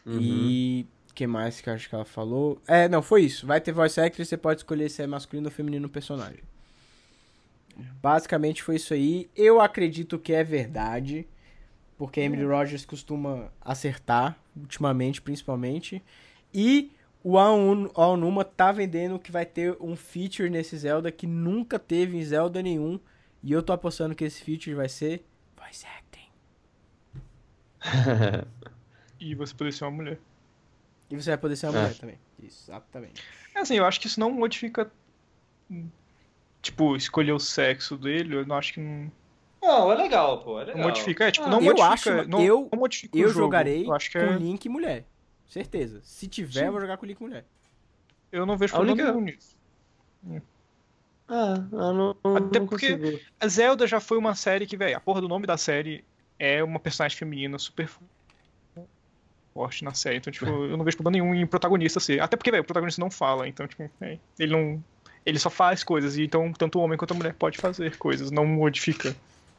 Uhum. 0.04 0.18
E 0.20 0.86
o 1.10 1.14
que 1.14 1.26
mais 1.26 1.60
que 1.60 1.68
eu 1.68 1.74
acho 1.74 1.88
que 1.88 1.94
ela 1.94 2.04
falou? 2.04 2.60
É, 2.66 2.88
não, 2.88 3.02
foi 3.02 3.22
isso. 3.22 3.46
Vai 3.46 3.60
ter 3.60 3.72
voice 3.72 4.00
acting, 4.00 4.24
você 4.24 4.36
pode 4.36 4.60
escolher 4.60 4.88
se 4.90 5.02
é 5.02 5.06
masculino 5.06 5.48
ou 5.48 5.52
feminino 5.52 5.86
o 5.86 5.90
personagem. 5.90 6.42
Basicamente 8.02 8.62
foi 8.62 8.76
isso 8.76 8.92
aí. 8.92 9.28
Eu 9.36 9.60
acredito 9.60 10.18
que 10.18 10.32
é 10.32 10.42
verdade, 10.42 11.26
porque 11.96 12.20
a 12.20 12.24
Emily 12.24 12.44
Rogers 12.44 12.84
costuma 12.84 13.52
acertar 13.60 14.38
ultimamente, 14.56 15.22
principalmente. 15.22 16.02
E 16.52 16.90
o 17.22 17.38
Aon- 17.38 17.90
Aonuma 17.94 18.44
tá 18.44 18.70
vendendo 18.72 19.18
que 19.18 19.30
vai 19.32 19.44
ter 19.46 19.76
um 19.80 19.94
feature 19.96 20.48
nesse 20.50 20.76
Zelda 20.76 21.10
que 21.12 21.26
nunca 21.26 21.78
teve 21.78 22.16
em 22.16 22.22
Zelda 22.24 22.62
nenhum, 22.62 22.98
E 23.42 23.52
eu 23.52 23.62
tô 23.62 23.72
apostando 23.72 24.14
que 24.16 24.24
esse 24.24 24.42
feature 24.42 24.74
vai 24.74 24.88
ser 24.88 25.24
voice 25.56 25.86
acting. 25.86 26.28
E 29.20 29.34
você 29.34 29.52
poder 29.54 29.72
ser 29.72 29.84
uma 29.84 29.90
mulher. 29.90 30.18
E 31.10 31.16
você 31.16 31.30
vai 31.30 31.38
poder 31.38 31.56
ser 31.56 31.66
uma 31.66 31.78
É. 31.78 31.82
mulher 31.82 31.94
também. 31.98 32.18
Exatamente. 32.42 33.22
É 33.54 33.60
assim, 33.60 33.74
eu 33.76 33.84
acho 33.84 34.00
que 34.00 34.06
isso 34.06 34.20
não 34.20 34.30
modifica. 34.30 34.90
Tipo, 36.62 36.94
escolher 36.96 37.32
o 37.32 37.38
sexo 37.38 37.96
dele, 37.96 38.36
eu 38.36 38.46
não 38.46 38.56
acho 38.56 38.74
que 38.74 38.80
não, 38.80 39.10
Não, 39.62 39.92
é 39.92 39.96
legal, 39.96 40.42
pô. 40.44 40.60
É 40.60 40.64
legal. 40.66 40.76
não 40.78 40.84
modifica. 40.88 41.24
É, 41.26 41.30
tipo, 41.32 41.46
Ah, 41.46 41.50
não 41.50 41.58
eu 41.60 41.74
modifica. 41.74 41.92
acho- 42.20 42.28
não, 42.28 42.42
eu- 42.44 42.68
não 42.72 42.78
modifica 42.78 43.16
o 43.16 43.20
Eu 43.20 43.28
jogo. 43.28 43.40
jogarei 43.40 43.86
Eu 43.86 43.92
acho 43.92 44.10
que 44.10 44.18
com 44.18 44.24
é, 44.24 44.36
Link 44.38 44.68
mulher. 44.68 45.04
Certeza. 45.48 46.00
Se 46.04 46.28
tiver, 46.28 46.60
Sim. 46.60 46.66
eu 46.66 46.72
vou 46.72 46.80
jogar 46.80 46.96
com 46.98 47.06
Link 47.06 47.20
mulher. 47.20 47.44
eu 48.30 48.44
não 48.46 48.56
vejo 48.56 48.74
A 48.74 48.76
problema 48.78 49.02
única- 49.02 49.12
nenhum 49.12 49.24
nisso. 49.24 49.56
Ah, 51.28 51.54
eu 51.72 51.92
não, 51.92 52.16
não, 52.24 52.36
Até 52.36 52.58
não 52.58 52.66
porque- 52.66 52.96
consigo. 52.96 53.20
A 53.40 53.48
Zelda 53.48 53.86
já 53.86 54.00
foi 54.00 54.16
uma 54.18 54.34
série 54.34 54.66
que, 54.66 54.76
velho, 54.76 54.96
a 54.96 55.00
porra 55.00 55.20
do 55.20 55.28
nome 55.28 55.46
da 55.46 55.56
série 55.56 56.04
é 56.38 56.62
uma 56.64 56.78
personagem 56.78 57.16
feminina 57.18 57.58
super 57.58 57.88
forte 59.52 59.84
na 59.84 59.92
série. 59.92 60.16
Então, 60.18 60.32
tipo, 60.32 60.46
eu 60.46 60.76
não 60.76 60.84
vejo 60.84 60.96
problema 60.96 61.22
nenhum 61.24 61.34
em 61.34 61.46
protagonista 61.46 62.00
ser. 62.00 62.20
Até 62.20 62.36
porque, 62.36 62.50
velho, 62.50 62.62
o 62.62 62.66
protagonista 62.66 63.00
não 63.00 63.10
fala. 63.10 63.46
Então, 63.48 63.66
tipo, 63.66 63.90
é, 64.00 64.18
ele 64.38 64.52
não. 64.52 64.82
Ele 65.26 65.38
só 65.38 65.50
faz 65.50 65.84
coisas. 65.84 66.16
E 66.16 66.22
então, 66.24 66.50
tanto 66.52 66.78
o 66.78 66.82
homem 66.82 66.96
quanto 66.96 67.12
a 67.12 67.16
mulher 67.16 67.34
pode 67.34 67.58
fazer 67.58 67.98
coisas. 67.98 68.30
Não 68.30 68.46
modifica. 68.46 69.14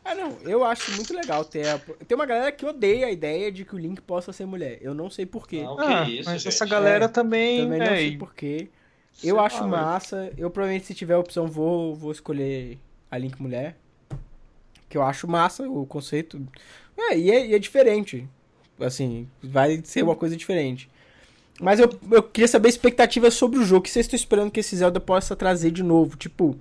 Ah, 0.09 0.15
não. 0.15 0.37
Eu 0.43 0.63
acho 0.63 0.91
muito 0.95 1.13
legal 1.13 1.45
ter 1.45 1.67
a... 1.67 1.77
Tem 1.77 2.15
uma 2.15 2.25
galera 2.25 2.51
que 2.51 2.65
odeia 2.65 3.05
a 3.07 3.11
ideia 3.11 3.51
de 3.51 3.63
que 3.63 3.75
o 3.75 3.77
Link 3.77 4.01
possa 4.01 4.33
ser 4.33 4.45
mulher. 4.45 4.79
Eu 4.81 4.93
não 4.93 5.09
sei 5.09 5.25
porquê. 5.25 5.61
Não, 5.63 5.75
que 5.77 5.83
Ah, 5.83 6.09
isso, 6.09 6.29
mas 6.29 6.41
gente. 6.41 6.53
essa 6.53 6.65
galera 6.65 7.05
É, 7.05 7.07
também. 7.07 7.61
Também 7.63 7.79
não 7.79 7.85
é, 7.85 7.95
sei 7.97 8.07
e- 8.09 8.17
porquê. 8.17 8.67
sei 9.13 9.31
Eu 9.31 9.35
lá, 9.35 9.45
acho 9.45 9.57
velho. 9.59 9.69
massa. 9.69 10.31
Eu 10.37 10.49
provavelmente, 10.49 10.85
se 10.87 10.93
tiver 10.95 11.13
a 11.13 11.19
opção, 11.19 11.47
vou, 11.47 11.95
vou 11.95 12.11
escolher 12.11 12.77
a 13.11 13.17
Link 13.17 13.39
mulher. 13.41 13.75
Que 14.89 14.97
eu 14.97 15.03
acho 15.03 15.27
massa 15.27 15.69
o 15.69 15.85
conceito. 15.85 16.41
É, 16.97 17.17
e 17.17 17.29
é, 17.31 17.47
e 17.47 17.53
é 17.55 17.59
diferente. 17.59 18.27
Assim, 18.79 19.27
vai 19.43 19.81
ser 19.83 20.03
uma 20.03 20.15
coisa 20.15 20.35
diferente. 20.35 20.89
Mas 21.61 21.79
eu, 21.79 21.89
eu 22.11 22.23
queria 22.23 22.47
saber 22.47 22.69
expectativas 22.69 23.33
sobre 23.33 23.59
o 23.59 23.63
jogo. 23.65 23.79
O 23.79 23.83
que 23.83 23.89
vocês 23.91 24.05
estão 24.05 24.15
esperando 24.15 24.49
que 24.49 24.61
esse 24.61 24.75
Zelda 24.75 24.99
possa 24.99 25.35
trazer 25.35 25.71
de 25.71 25.83
novo? 25.83 26.15
Tipo, 26.17 26.57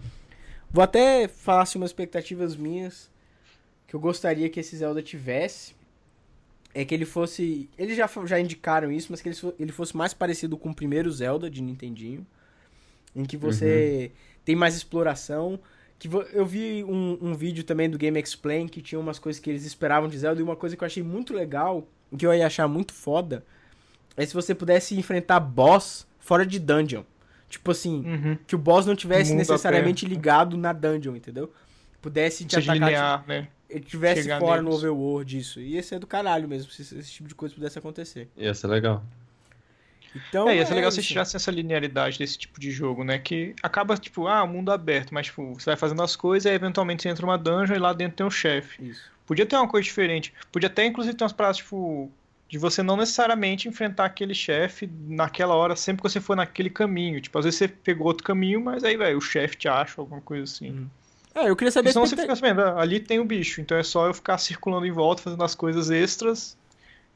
vou 0.71 0.83
até 0.83 1.29
falar 1.29 1.63
assim, 1.63 1.79
umas 1.79 1.91
expectativas 1.91 2.57
minhas 2.57 3.09
que 3.89 3.95
eu 3.97 3.99
gostaria 4.01 4.49
que 4.49 4.61
esse 4.61 4.77
Zelda 4.77 5.03
tivesse. 5.03 5.75
É 6.75 6.85
que 6.85 6.95
ele 6.95 7.07
fosse. 7.07 7.69
Eles 7.77 7.97
já, 7.97 8.09
já 8.27 8.39
indicaram 8.39 8.93
isso, 8.93 9.09
mas 9.11 9.21
que 9.21 9.29
ele, 9.31 9.37
ele 9.59 9.73
fosse 9.73 9.97
mais 9.97 10.15
parecido 10.15 10.57
com 10.57 10.69
o 10.71 10.75
primeiro 10.75 11.11
Zelda 11.11 11.51
de 11.51 11.61
Nintendinho. 11.63 12.25
Em 13.17 13.25
que 13.25 13.37
você 13.37 14.13
tem 14.45 14.55
mais 14.55 14.77
exploração. 14.77 15.59
Que 15.99 16.09
eu 16.33 16.47
vi 16.47 16.85
um, 16.85 17.19
um 17.21 17.35
vídeo 17.35 17.65
também 17.65 17.91
do 17.91 17.99
Game 17.99 18.21
Explain 18.21 18.69
que 18.69 18.81
tinha 18.81 19.01
umas 19.01 19.19
coisas 19.19 19.41
que 19.41 19.51
eles 19.51 19.65
esperavam 19.65 20.09
de 20.09 20.17
Zelda. 20.17 20.39
E 20.41 20.45
uma 20.45 20.55
coisa 20.55 20.77
que 20.77 20.85
eu 20.85 20.87
achei 20.87 21.03
muito 21.03 21.35
legal, 21.35 21.89
que 22.17 22.25
eu 22.25 22.33
ia 22.33 22.47
achar 22.47 22.69
muito 22.69 22.93
foda, 22.93 23.45
é 24.17 24.25
se 24.25 24.33
você 24.35 24.55
pudesse 24.55 24.95
enfrentar 24.97 25.41
boss 25.41 26.07
fora 26.21 26.47
de 26.47 26.61
dungeon. 26.61 27.03
Tipo 27.49 27.71
assim, 27.73 28.05
Uhum. 28.07 28.39
que 28.47 28.55
o 28.55 28.59
boss 28.59 28.85
não 28.87 28.95
tivesse 28.95 29.33
necessariamente 29.35 30.05
ligado 30.07 30.57
na 30.57 30.73
dungeon, 30.73 31.17
entendeu? 31.17 31.51
Pudesse 32.01 32.45
te 32.45 32.55
Seja 32.57 32.73
atacar. 32.73 32.89
linear, 32.91 33.25
né? 33.27 33.49
Ele 33.69 33.85
tivesse 33.85 34.23
chegar 34.23 34.41
fora 34.41 34.63
no 34.63 34.69
neles. 34.71 34.79
overworld 34.79 35.39
isso. 35.39 35.61
Ia 35.61 35.83
ser 35.83 35.99
do 35.99 36.07
caralho 36.07 36.49
mesmo 36.49 36.71
se 36.71 36.83
esse 36.83 37.11
tipo 37.13 37.29
de 37.29 37.35
coisa 37.35 37.55
pudesse 37.55 37.79
acontecer. 37.79 38.29
Ia 38.37 38.55
ser 38.55 38.67
legal. 38.69 39.03
Então, 40.15 40.49
É, 40.49 40.57
ia 40.57 40.65
ser 40.67 40.75
legal 40.75 40.91
se 40.91 41.03
tirasse 41.03 41.37
essa 41.37 41.51
linearidade 41.51 42.19
desse 42.19 42.39
tipo 42.39 42.59
de 42.59 42.71
jogo, 42.71 43.05
né? 43.05 43.19
Que 43.19 43.55
acaba, 43.63 43.97
tipo, 43.97 44.27
ah, 44.27 44.47
mundo 44.47 44.73
aberto, 44.73 45.13
mas, 45.13 45.27
tipo, 45.27 45.55
você 45.55 45.67
vai 45.67 45.77
fazendo 45.77 46.03
as 46.03 46.17
coisas 46.17 46.47
e 46.47 46.49
aí, 46.49 46.55
eventualmente 46.55 47.03
você 47.03 47.11
entra 47.11 47.27
numa 47.27 47.37
dungeon 47.37 47.77
e 47.77 47.79
lá 47.79 47.93
dentro 47.93 48.17
tem 48.17 48.27
um 48.27 48.31
chefe. 48.31 48.89
Isso. 48.89 49.03
Podia 49.27 49.45
ter 49.45 49.57
uma 49.57 49.69
coisa 49.69 49.85
diferente. 49.85 50.33
Podia 50.51 50.69
até, 50.69 50.87
inclusive, 50.87 51.15
ter 51.15 51.25
umas 51.25 51.33
paradas, 51.35 51.59
tipo, 51.59 52.11
de 52.49 52.57
você 52.57 52.83
não 52.83 52.97
necessariamente 52.97 53.69
enfrentar 53.69 54.07
aquele 54.07 54.33
chefe 54.35 54.89
naquela 55.07 55.55
hora, 55.55 55.77
sempre 55.77 56.03
que 56.03 56.09
você 56.09 56.21
for 56.21 56.35
naquele 56.35 56.71
caminho. 56.71 57.21
Tipo, 57.21 57.39
às 57.39 57.45
vezes 57.45 57.59
você 57.59 57.69
pegou 57.69 58.07
outro 58.07 58.25
caminho, 58.25 58.61
mas 58.63 58.85
aí, 58.85 58.97
velho, 58.97 59.19
o 59.19 59.21
chefe 59.21 59.57
te 59.57 59.69
acha, 59.69 60.01
alguma 60.01 60.23
coisa 60.23 60.45
assim. 60.45 60.71
Hum. 60.71 60.87
É, 61.39 61.49
eu 61.49 61.55
queria 61.55 61.71
saber 61.71 61.93
senão 61.93 62.05
você 62.05 62.17
fica 62.17 62.33
ah, 62.33 62.81
ali 62.81 62.99
tem 62.99 63.21
o 63.21 63.25
bicho, 63.25 63.61
então 63.61 63.79
é 63.79 63.83
só 63.85 64.09
eu 64.09 64.15
ficar 64.15 64.39
circulando 64.39 64.85
em 64.87 64.91
volta, 64.91 65.23
fazendo 65.23 65.45
as 65.45 65.55
coisas 65.55 65.89
extras 65.89 66.57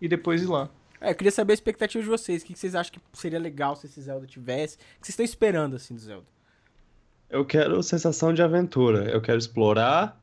e 0.00 0.06
depois 0.06 0.42
ir 0.42 0.46
lá. 0.46 0.70
É, 1.00 1.10
eu 1.10 1.14
queria 1.16 1.32
saber 1.32 1.52
a 1.52 1.54
expectativa 1.54 2.02
de 2.02 2.08
vocês. 2.08 2.42
O 2.42 2.46
que 2.46 2.52
que 2.52 2.58
vocês 2.58 2.76
acham 2.76 2.92
que 2.92 3.00
seria 3.12 3.40
legal 3.40 3.74
se 3.74 3.86
esse 3.86 4.00
Zelda 4.00 4.24
tivesse? 4.24 4.76
O 4.76 4.78
que 4.78 5.06
vocês 5.06 5.08
estão 5.10 5.24
esperando, 5.24 5.74
assim, 5.74 5.94
do 5.94 6.00
Zelda? 6.00 6.26
Eu 7.28 7.44
quero 7.44 7.82
sensação 7.82 8.32
de 8.32 8.40
aventura. 8.42 9.10
Eu 9.10 9.20
quero 9.20 9.38
explorar 9.38 10.20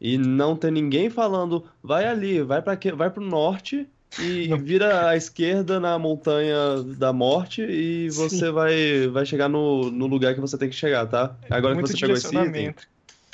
e 0.00 0.18
não 0.18 0.56
ter 0.56 0.72
ninguém 0.72 1.08
falando, 1.08 1.64
vai 1.80 2.06
ali, 2.06 2.42
vai 2.42 2.60
para 2.60 2.76
que, 2.76 2.90
vai 2.90 3.08
pro 3.08 3.24
norte 3.24 3.86
e 4.18 4.48
vira 4.58 5.10
à 5.10 5.16
esquerda 5.16 5.78
na 5.78 5.96
montanha 5.96 6.82
da 6.96 7.12
morte 7.12 7.62
e 7.62 8.10
você 8.10 8.50
vai 8.50 9.06
vai 9.08 9.24
chegar 9.24 9.48
no, 9.48 9.90
no 9.90 10.06
lugar 10.06 10.34
que 10.34 10.40
você 10.40 10.58
tem 10.58 10.68
que 10.68 10.74
chegar, 10.74 11.06
tá? 11.06 11.36
Agora 11.48 11.74
que 11.74 11.80
Muito 11.80 11.92
você 11.92 12.00
pegou 12.00 12.16
esse 12.16 12.36
item. 12.36 12.74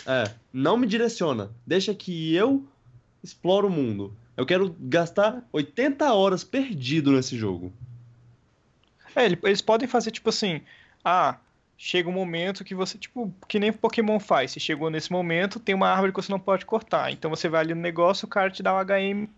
É, 0.06 0.30
não 0.52 0.76
me 0.76 0.86
direciona. 0.86 1.50
Deixa 1.66 1.94
que 1.94 2.34
eu 2.34 2.64
exploro 3.22 3.68
o 3.68 3.70
mundo. 3.70 4.14
Eu 4.36 4.44
quero 4.44 4.74
gastar 4.80 5.42
80 5.52 6.12
horas 6.12 6.42
perdido 6.44 7.12
nesse 7.12 7.36
jogo. 7.36 7.72
É, 9.14 9.24
ele- 9.24 9.38
eles 9.44 9.60
podem 9.60 9.86
fazer 9.88 10.10
tipo 10.10 10.28
assim, 10.28 10.60
ah, 11.04 11.36
chega 11.78 12.08
um 12.08 12.12
momento 12.12 12.64
que 12.64 12.74
você, 12.74 12.98
tipo, 12.98 13.32
que 13.48 13.58
nem 13.60 13.72
Pokémon 13.72 14.18
faz, 14.18 14.50
se 14.52 14.60
chegou 14.60 14.90
nesse 14.90 15.10
momento, 15.12 15.60
tem 15.60 15.74
uma 15.74 15.88
árvore 15.88 16.12
que 16.12 16.20
você 16.22 16.32
não 16.32 16.38
pode 16.40 16.66
cortar, 16.66 17.12
então 17.12 17.30
você 17.30 17.48
vai 17.48 17.60
ali 17.60 17.74
no 17.74 17.80
negócio, 17.80 18.26
o 18.26 18.28
cara 18.28 18.50
te 18.50 18.62
dá 18.62 18.74
o 18.74 18.78
HM 18.84 19.28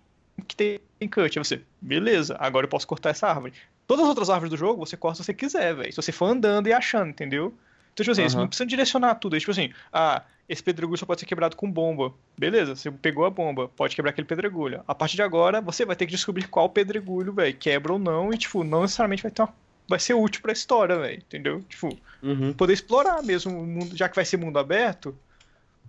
que 0.47 0.57
tem 0.57 0.81
cut, 1.11 1.39
aí 1.39 1.45
você, 1.45 1.63
beleza, 1.81 2.37
agora 2.39 2.65
eu 2.67 2.71
posso 2.71 2.87
cortar 2.87 3.11
essa 3.11 3.27
árvore. 3.27 3.53
Todas 3.87 4.05
as 4.05 4.09
outras 4.09 4.31
árvores 4.31 4.51
do 4.51 4.57
jogo 4.57 4.85
você 4.85 4.97
corta 4.97 5.19
se 5.19 5.25
você 5.25 5.35
quiser, 5.35 5.75
velho, 5.75 5.93
se 5.93 5.97
você 5.97 6.13
for 6.13 6.27
andando 6.27 6.67
e 6.69 6.73
achando, 6.73 7.09
entendeu? 7.11 7.55
Então, 7.97 8.05
tipo 8.05 8.13
assim, 8.13 8.29
você 8.29 8.35
Aham. 8.37 8.43
não 8.43 8.49
precisa 8.49 8.67
direcionar 8.67 9.15
tudo, 9.15 9.37
é 9.37 9.39
tipo 9.39 9.53
assim, 9.53 9.73
ah, 9.91 10.23
esse 10.47 10.63
pedregulho 10.63 10.99
só 10.99 11.07
pode 11.07 11.21
ser 11.21 11.25
quebrado 11.27 11.57
com 11.57 11.71
bomba. 11.71 12.13
Beleza, 12.39 12.77
você 12.77 12.91
pegou 12.91 13.25
a 13.25 13.31
bomba, 13.31 13.69
pode 13.69 13.97
quebrar 13.97 14.11
aquele 14.11 14.27
pedregulho. 14.27 14.85
A 14.87 14.95
partir 14.95 15.17
de 15.17 15.23
agora, 15.23 15.63
você 15.63 15.87
vai 15.87 15.97
ter 15.97 16.05
que 16.05 16.13
descobrir 16.13 16.47
qual 16.47 16.69
pedregulho, 16.69 17.33
velho, 17.33 17.57
quebra 17.57 17.95
ou 17.95 17.99
não, 17.99 18.35
e, 18.35 18.37
tipo, 18.37 18.63
não 18.63 18.83
necessariamente 18.83 19.23
vai 19.23 19.33
ter 19.33 19.41
uma... 19.41 19.55
vai 19.89 19.99
ser 19.99 20.13
útil 20.13 20.43
pra 20.43 20.53
história, 20.53 20.99
velho, 20.99 21.17
entendeu? 21.17 21.63
Tipo, 21.63 21.99
Uhum. 22.23 22.53
poder 22.53 22.75
explorar 22.75 23.23
mesmo 23.23 23.59
o 23.59 23.67
mundo, 23.67 23.97
já 23.97 24.11
que 24.11 24.15
vai 24.17 24.27
ser 24.27 24.37
mundo 24.37 24.59
aberto, 24.59 25.17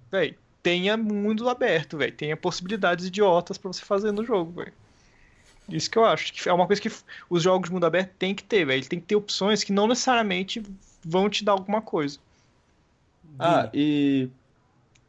velho, 0.09 0.33
tenha 0.63 0.95
mundo 0.95 1.49
aberto, 1.49 1.97
velho, 1.97 2.13
tenha 2.13 2.37
possibilidades 2.37 3.05
idiotas 3.05 3.57
pra 3.57 3.67
você 3.67 3.83
fazer 3.83 4.13
no 4.13 4.23
jogo, 4.23 4.53
velho. 4.53 4.73
Isso 5.69 5.91
que 5.91 5.97
eu 5.97 6.05
acho, 6.05 6.31
que 6.31 6.47
é 6.47 6.53
uma 6.53 6.65
coisa 6.65 6.81
que 6.81 6.89
os 7.29 7.43
jogos 7.43 7.67
de 7.67 7.73
mundo 7.73 7.85
aberto 7.85 8.13
tem 8.17 8.33
que 8.33 8.43
ter, 8.43 8.65
velho, 8.65 8.87
tem 8.87 8.99
que 8.99 9.07
ter 9.07 9.17
opções 9.17 9.65
que 9.65 9.73
não 9.73 9.87
necessariamente 9.87 10.63
vão 11.07 11.29
te 11.29 11.43
dar 11.43 11.53
alguma 11.53 11.81
coisa. 11.81 12.19
Ah, 13.39 13.69
e, 13.73 14.29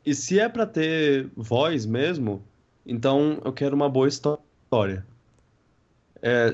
e 0.04 0.14
se 0.14 0.38
é 0.38 0.48
pra 0.48 0.66
ter 0.66 1.28
voz 1.36 1.86
mesmo, 1.86 2.42
então 2.86 3.40
eu 3.44 3.52
quero 3.52 3.74
uma 3.74 3.88
boa 3.88 4.06
história. 4.08 5.04
É, 6.22 6.52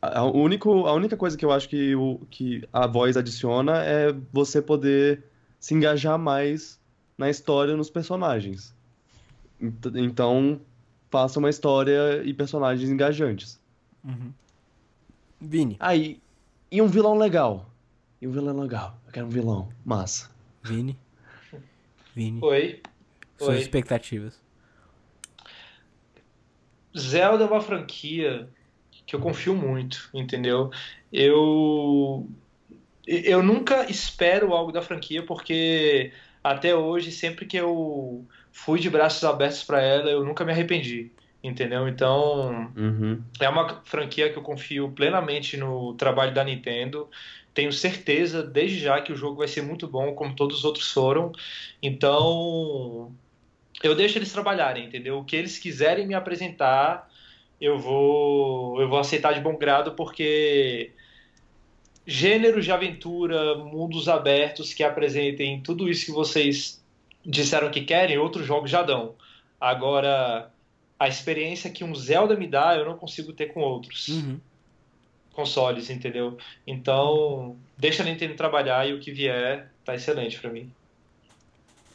a, 0.00 0.24
único, 0.24 0.86
a 0.86 0.92
única 0.92 1.16
coisa 1.16 1.36
que 1.36 1.44
eu 1.44 1.52
acho 1.52 1.68
que, 1.68 1.94
o, 1.94 2.20
que 2.30 2.66
a 2.72 2.86
voz 2.86 3.16
adiciona 3.16 3.82
é 3.84 4.12
você 4.32 4.62
poder 4.62 5.24
se 5.58 5.74
engajar 5.74 6.18
mais 6.18 6.78
na 7.18 7.28
história, 7.30 7.76
nos 7.76 7.90
personagens. 7.90 8.74
Ent- 9.60 9.86
Então, 9.96 10.60
faça 11.10 11.38
uma 11.38 11.50
história 11.50 12.22
e 12.24 12.32
personagens 12.32 12.88
engajantes. 12.90 13.58
Uhum. 14.04 14.32
Vini. 15.40 15.76
Aí, 15.80 16.20
e 16.70 16.80
um 16.80 16.86
vilão 16.88 17.16
legal. 17.16 17.70
E 18.20 18.26
um 18.26 18.30
vilão 18.30 18.58
legal. 18.58 18.98
Eu 19.06 19.12
quero 19.12 19.26
um 19.26 19.30
vilão. 19.30 19.68
Massa. 19.84 20.30
Vini. 20.62 20.98
Vini. 22.14 22.40
Oi. 22.42 22.80
Suas 23.38 23.50
Oi. 23.56 23.60
expectativas. 23.60 24.40
Zelda 26.96 27.44
é 27.44 27.46
uma 27.46 27.60
franquia 27.60 28.48
que 29.06 29.14
eu 29.14 29.20
confio 29.20 29.54
muito, 29.54 30.08
entendeu? 30.14 30.70
Eu 31.12 32.26
eu 33.06 33.40
nunca 33.42 33.88
espero 33.88 34.52
algo 34.52 34.72
da 34.72 34.82
franquia 34.82 35.22
porque 35.24 36.12
até 36.42 36.74
hoje 36.74 37.12
sempre 37.12 37.46
que 37.46 37.56
eu 37.56 38.24
fui 38.50 38.80
de 38.80 38.90
braços 38.90 39.22
abertos 39.22 39.62
para 39.62 39.80
ela, 39.80 40.10
eu 40.10 40.24
nunca 40.24 40.44
me 40.44 40.50
arrependi, 40.50 41.12
entendeu? 41.44 41.86
Então, 41.86 42.72
Uhum. 42.74 43.22
é 43.38 43.48
uma 43.48 43.80
franquia 43.84 44.32
que 44.32 44.38
eu 44.38 44.42
confio 44.42 44.90
plenamente 44.90 45.56
no 45.56 45.94
trabalho 45.94 46.34
da 46.34 46.42
Nintendo. 46.42 47.08
Tenho 47.56 47.72
certeza, 47.72 48.42
desde 48.42 48.78
já, 48.78 49.00
que 49.00 49.10
o 49.10 49.16
jogo 49.16 49.38
vai 49.38 49.48
ser 49.48 49.62
muito 49.62 49.88
bom, 49.88 50.14
como 50.14 50.36
todos 50.36 50.58
os 50.58 50.64
outros 50.66 50.92
foram. 50.92 51.32
Então, 51.82 53.10
eu 53.82 53.94
deixo 53.94 54.18
eles 54.18 54.30
trabalharem, 54.30 54.84
entendeu? 54.84 55.18
O 55.18 55.24
que 55.24 55.34
eles 55.34 55.58
quiserem 55.58 56.06
me 56.06 56.12
apresentar, 56.12 57.10
eu 57.58 57.78
vou, 57.78 58.78
eu 58.78 58.90
vou 58.90 58.98
aceitar 58.98 59.32
de 59.32 59.40
bom 59.40 59.56
grado, 59.56 59.92
porque 59.92 60.92
gêneros 62.06 62.66
de 62.66 62.72
aventura, 62.72 63.54
mundos 63.54 64.06
abertos 64.06 64.74
que 64.74 64.84
apresentem 64.84 65.62
tudo 65.62 65.88
isso 65.88 66.04
que 66.04 66.12
vocês 66.12 66.84
disseram 67.24 67.70
que 67.70 67.80
querem, 67.80 68.18
outros 68.18 68.44
jogos 68.44 68.70
já 68.70 68.82
dão. 68.82 69.14
Agora, 69.58 70.52
a 70.98 71.08
experiência 71.08 71.70
que 71.70 71.82
um 71.82 71.94
Zelda 71.94 72.36
me 72.36 72.46
dá, 72.46 72.76
eu 72.76 72.84
não 72.84 72.98
consigo 72.98 73.32
ter 73.32 73.46
com 73.46 73.60
outros 73.60 74.08
Uhum. 74.08 74.38
Consoles, 75.36 75.90
entendeu? 75.90 76.36
Então, 76.66 77.54
deixa 77.78 78.02
a 78.02 78.06
Nintendo 78.06 78.34
trabalhar 78.34 78.88
e 78.88 78.94
o 78.94 78.98
que 78.98 79.12
vier 79.12 79.70
tá 79.84 79.94
excelente 79.94 80.40
pra 80.40 80.50
mim. 80.50 80.72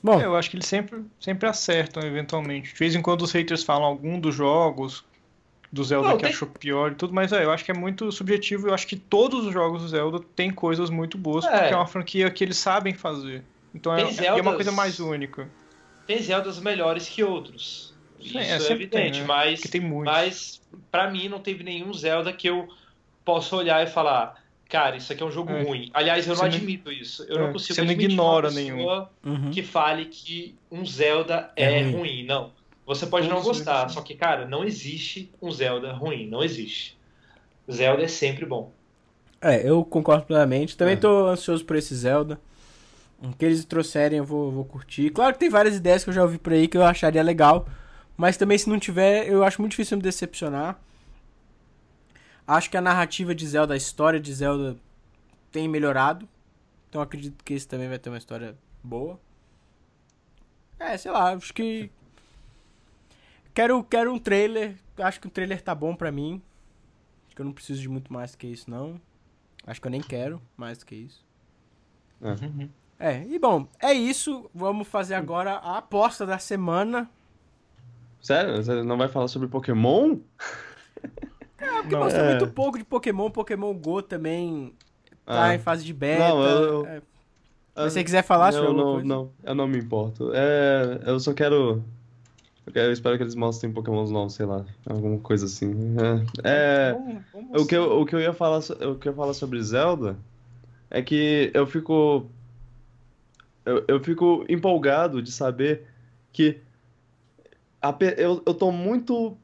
Bom, 0.03 0.19
É, 0.19 0.25
eu 0.25 0.35
acho 0.35 0.49
que 0.49 0.55
eles 0.55 0.67
sempre, 0.67 1.03
sempre 1.19 1.47
acertam, 1.47 2.01
eventualmente. 2.03 2.71
De 2.73 2.79
vez 2.79 2.95
em 2.95 3.01
quando 3.01 3.21
os 3.23 3.31
haters 3.31 3.63
falam 3.63 3.83
algum 3.85 4.19
dos 4.19 4.33
jogos 4.33 5.03
do 5.71 5.83
Zelda 5.83 6.09
Não, 6.09 6.17
que 6.17 6.23
tem- 6.23 6.31
achou 6.33 6.47
pior 6.47 6.91
e 6.91 6.95
tudo, 6.95 7.13
mas 7.13 7.31
é, 7.31 7.43
eu 7.43 7.51
acho 7.51 7.63
que 7.63 7.71
é 7.71 7.73
muito 7.73 8.11
subjetivo. 8.11 8.67
Eu 8.69 8.73
acho 8.73 8.87
que 8.87 8.95
todos 8.95 9.45
os 9.45 9.53
jogos 9.53 9.81
do 9.81 9.87
Zelda 9.87 10.19
têm 10.35 10.51
coisas 10.51 10.89
muito 10.89 11.17
boas, 11.17 11.45
É. 11.45 11.49
porque 11.59 11.73
é 11.73 11.75
uma 11.77 11.87
franquia 11.87 12.29
que 12.31 12.43
eles 12.43 12.57
sabem 12.57 12.93
fazer. 12.93 13.43
Então 13.73 13.93
é, 13.93 13.97
Tem 13.97 14.05
é 14.05 14.07
uma 14.31 14.35
Zeldas- 14.41 14.55
coisa 14.55 14.71
mais 14.71 14.99
única. 14.99 15.47
Tem 16.07 16.21
Zeldas 16.21 16.59
melhores 16.59 17.07
que 17.07 17.23
outros. 17.23 17.93
Isso 18.19 18.33
Sim, 18.33 18.39
é, 18.39 18.51
é, 18.51 18.59
sempre 18.59 18.85
tem, 18.87 19.01
evidente, 19.01 19.21
né? 19.21 19.27
mas 19.27 19.59
Porque 19.61 19.69
tem 19.79 19.81
muitos. 19.81 20.13
Mas, 20.13 20.61
pra 20.91 21.09
mim, 21.09 21.27
não 21.29 21.39
teve 21.39 21.63
nenhum 21.63 21.91
Zelda 21.93 22.33
que 22.33 22.47
eu 22.47 22.67
possa 23.33 23.55
olhar 23.55 23.81
e 23.85 23.89
falar, 23.89 24.35
cara, 24.69 24.95
isso 24.97 25.11
aqui 25.13 25.23
é 25.23 25.25
um 25.25 25.31
jogo 25.31 25.51
É. 25.51 25.63
ruim. 25.63 25.89
Aliás, 25.93 26.27
eu 26.27 26.35
Você 26.35 26.41
não 26.43 26.49
não- 26.49 26.55
admito 26.57 26.91
isso. 26.91 27.23
Eu 27.29 27.37
É, 27.37 27.39
não 27.41 27.53
consigo 27.53 27.73
você 27.75 27.81
não 27.83 27.91
ignora 27.91 28.49
uma 28.49 28.55
pessoa 28.55 29.09
nenhum. 29.25 29.43
uhum. 29.45 29.51
que 29.51 29.63
fale 29.63 30.05
que 30.05 30.55
um 30.71 30.85
Zelda 30.85 31.51
É 31.55 31.63
é, 31.79 31.81
ruim. 31.83 31.91
ruim. 31.93 32.25
Não. 32.25 32.51
Você 32.85 33.05
pode 33.05 33.27
não 33.27 33.37
Todos 33.41 33.59
gostar, 33.59 33.81
eles, 33.83 33.93
só 33.93 34.01
que, 34.01 34.15
cara, 34.15 34.45
não 34.47 34.63
existe 34.65 35.31
um 35.41 35.51
Zelda 35.51 35.93
ruim. 35.93 36.27
Não 36.27 36.43
existe. 36.43 36.97
Zelda 37.71 38.03
é 38.03 38.07
sempre 38.07 38.45
bom. 38.45 38.71
É, 39.39 39.67
eu 39.67 39.83
concordo 39.85 40.25
plenamente. 40.25 40.75
Também 40.75 40.93
É. 40.95 40.97
tô 40.97 41.27
ansioso 41.27 41.63
por 41.63 41.75
esse 41.75 41.95
Zelda. 41.95 42.39
O 43.23 43.29
que 43.35 43.45
eles 43.45 43.63
trouxerem 43.65 44.17
eu 44.17 44.25
vou, 44.25 44.51
vou 44.51 44.65
curtir. 44.65 45.09
Claro 45.11 45.33
que 45.33 45.39
tem 45.39 45.49
várias 45.49 45.75
ideias 45.75 46.03
que 46.03 46.09
eu 46.09 46.13
já 46.13 46.23
ouvi 46.23 46.37
por 46.37 46.53
aí 46.53 46.67
que 46.67 46.75
eu 46.77 46.83
acharia 46.83 47.21
legal. 47.23 47.67
Mas 48.17 48.35
também 48.35 48.57
se 48.57 48.67
não 48.69 48.77
tiver, 48.79 49.27
eu 49.27 49.43
acho 49.43 49.61
muito 49.61 49.71
difícil 49.71 49.95
me 49.97 50.03
decepcionar. 50.03 50.77
Acho 52.51 52.69
que 52.69 52.75
a 52.75 52.81
narrativa 52.81 53.33
de 53.33 53.47
Zelda, 53.47 53.75
a 53.75 53.77
história 53.77 54.19
de 54.19 54.33
Zelda 54.33 54.75
tem 55.53 55.69
melhorado. 55.69 56.27
Então 56.89 57.01
acredito 57.01 57.41
que 57.45 57.53
esse 57.53 57.65
também 57.65 57.87
vai 57.87 57.97
ter 57.97 58.09
uma 58.09 58.17
história 58.17 58.57
boa. 58.83 59.17
É, 60.77 60.97
sei 60.97 61.11
lá, 61.11 61.31
acho 61.31 61.53
que. 61.53 61.89
Quero, 63.53 63.81
quero 63.85 64.13
um 64.13 64.19
trailer. 64.19 64.75
Acho 64.97 65.21
que 65.21 65.27
o 65.27 65.31
trailer 65.31 65.61
tá 65.61 65.73
bom 65.73 65.95
pra 65.95 66.11
mim. 66.11 66.41
Acho 67.25 67.37
que 67.37 67.41
eu 67.41 67.45
não 67.45 67.53
preciso 67.53 67.81
de 67.81 67.87
muito 67.87 68.11
mais 68.11 68.35
que 68.35 68.47
isso, 68.47 68.69
não. 68.69 68.99
Acho 69.65 69.79
que 69.79 69.87
eu 69.87 69.91
nem 69.91 70.01
quero 70.01 70.41
mais 70.57 70.77
do 70.77 70.85
que 70.85 70.95
isso. 70.95 71.25
Uhum. 72.19 72.69
É, 72.99 73.23
e 73.27 73.39
bom, 73.39 73.65
é 73.79 73.93
isso. 73.93 74.51
Vamos 74.53 74.89
fazer 74.89 75.13
agora 75.13 75.53
a 75.53 75.77
aposta 75.77 76.25
da 76.25 76.37
semana. 76.37 77.09
Sério? 78.21 78.57
Você 78.57 78.83
não 78.83 78.97
vai 78.97 79.07
falar 79.07 79.29
sobre 79.29 79.47
Pokémon? 79.47 80.17
Porque 81.81 81.95
Não, 81.95 82.03
mostrou 82.03 82.25
é. 82.25 82.29
muito 82.29 82.47
pouco 82.53 82.77
de 82.77 82.83
Pokémon. 82.83 83.29
Pokémon 83.29 83.73
Go 83.73 84.01
também 84.01 84.73
tá 85.25 85.45
Ah. 85.45 85.55
em 85.55 85.59
fase 85.59 85.83
de 85.83 85.93
beta. 85.93 86.27
Não, 86.29 86.43
eu- 86.43 86.85
É, 86.87 87.01
Se 87.83 87.91
você 87.91 88.03
quiser 88.03 88.21
falar 88.23 88.51
sobre 88.51 88.73
não, 88.73 88.83
coisa. 88.93 89.07
não, 89.07 89.31
eu 89.43 89.55
não 89.55 89.65
me 89.67 89.77
importo. 89.79 90.31
É, 90.33 90.99
eu 91.05 91.19
só 91.21 91.33
quero. 91.33 91.81
Eu, 92.67 92.73
quero- 92.73 92.87
eu 92.87 92.91
espero 92.91 93.15
que 93.17 93.23
eles 93.23 93.33
mostrem 93.33 93.71
Pokémons 93.71 94.11
novos, 94.11 94.33
sei 94.33 94.45
lá, 94.45 94.65
alguma 94.89 95.17
coisa 95.19 95.45
assim. 95.45 95.73
É, 96.43 96.89
é, 96.89 96.93
Vamos- 96.93 97.23
vamos 97.33 97.61
o, 97.61 97.65
que 97.65 97.75
eu, 97.75 98.01
o 98.01 98.05
que 98.05 98.13
eu 98.13 98.19
ia 98.19 98.33
falar, 98.33 98.59
o 98.59 98.95
que 98.95 99.07
eu 99.07 99.11
ia 99.11 99.15
falar 99.15 99.33
sobre 99.33 99.61
Zelda 99.63 100.17
é 100.89 101.01
que 101.01 101.49
eu 101.53 101.65
fico. 101.65 102.25
Eu, 103.65 103.85
eu 103.87 103.99
fico 104.03 104.43
empolgado 104.49 105.21
de 105.21 105.31
saber 105.31 105.85
que 106.33 106.59
a 107.81 107.95
eu, 108.17 108.41
eu 108.45 108.53
tô 108.53 108.69
muito 108.71 109.37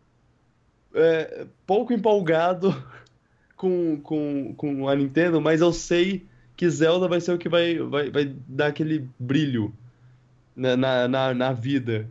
é, 0.98 1.48
pouco 1.66 1.94
empolgado 1.94 2.76
com, 3.56 4.00
com, 4.02 4.54
com 4.56 4.90
a 4.90 4.96
Nintendo, 4.96 5.40
mas 5.40 5.62
eu 5.62 5.72
sei 5.72 6.26
que 6.56 6.70
Zelda 6.70 7.08
vai 7.08 7.22
ser 7.22 7.34
o 7.34 7.38
que 7.38 7.48
vai, 7.48 7.78
vai, 7.78 8.10
vai 8.10 8.36
dar 8.48 8.68
aquele 8.68 9.08
brilho 9.20 9.74
na, 10.56 11.08
na, 11.08 11.34
na, 11.34 11.54
vida 11.54 12.10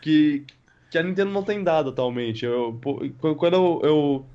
que, 0.00 0.44
que 0.90 0.96
a 0.96 1.02
Nintendo 1.02 1.30
não 1.30 1.42
tem 1.42 1.62
dado 1.62 1.90
atualmente. 1.90 2.44
Eu, 2.44 2.80
quando 3.18 3.54
eu, 3.54 3.80
eu- 3.84 4.26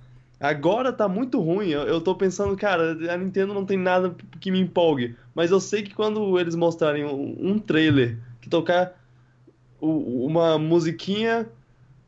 Agora 0.41 0.91
tá 0.91 1.07
muito 1.07 1.39
ruim, 1.39 1.69
eu, 1.69 1.81
eu 1.81 2.01
tô 2.01 2.15
pensando, 2.15 2.57
cara, 2.57 2.97
a 3.13 3.15
Nintendo 3.15 3.53
não 3.53 3.63
tem 3.63 3.77
nada 3.77 4.15
que 4.39 4.49
me 4.49 4.59
empolgue, 4.59 5.15
mas 5.35 5.51
eu 5.51 5.59
sei 5.59 5.83
que 5.83 5.93
quando 5.93 6.39
eles 6.39 6.55
mostrarem 6.55 7.05
um, 7.05 7.37
um 7.39 7.59
trailer 7.59 8.17
que 8.41 8.49
tocar 8.49 8.99
uma 9.79 10.57
musiquinha 10.57 11.47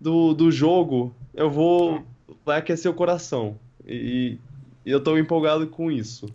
do, 0.02 0.34
do 0.34 0.52
jogo, 0.52 1.14
eu 1.34 1.50
vou. 1.50 2.04
Vai 2.46 2.60
aquecer 2.60 2.90
o 2.90 2.94
coração. 2.94 3.58
E, 3.86 4.38
e 4.86 4.92
eu 4.92 5.04
tô 5.04 5.18
empolgado 5.18 5.68
com 5.68 5.92
isso. 5.92 6.28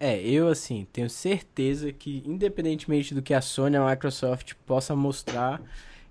É, 0.00 0.20
eu 0.20 0.48
assim, 0.48 0.86
tenho 0.92 1.08
certeza 1.08 1.92
que, 1.92 2.22
independentemente 2.26 3.14
do 3.14 3.22
que 3.22 3.32
a 3.32 3.40
Sony 3.40 3.76
e 3.76 3.78
a 3.78 3.88
Microsoft 3.88 4.52
possa 4.66 4.94
mostrar, 4.94 5.62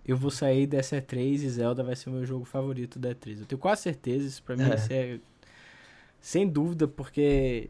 eu 0.06 0.18
vou 0.18 0.32
sair 0.32 0.66
dessa 0.66 0.98
E3 0.98 1.44
e 1.44 1.50
Zelda 1.50 1.84
vai 1.84 1.96
ser 1.96 2.10
o 2.10 2.14
meu 2.14 2.26
jogo 2.26 2.46
favorito 2.46 2.98
da 2.98 3.14
E3. 3.14 3.42
Eu 3.42 3.46
tenho 3.46 3.60
quase 3.60 3.82
certeza, 3.84 4.26
isso 4.26 4.42
pra 4.44 4.56
mim 4.56 4.64
É. 4.64 4.76
isso 4.76 4.92
é 4.94 5.20
sem 6.22 6.48
dúvida, 6.48 6.88
porque. 6.88 7.70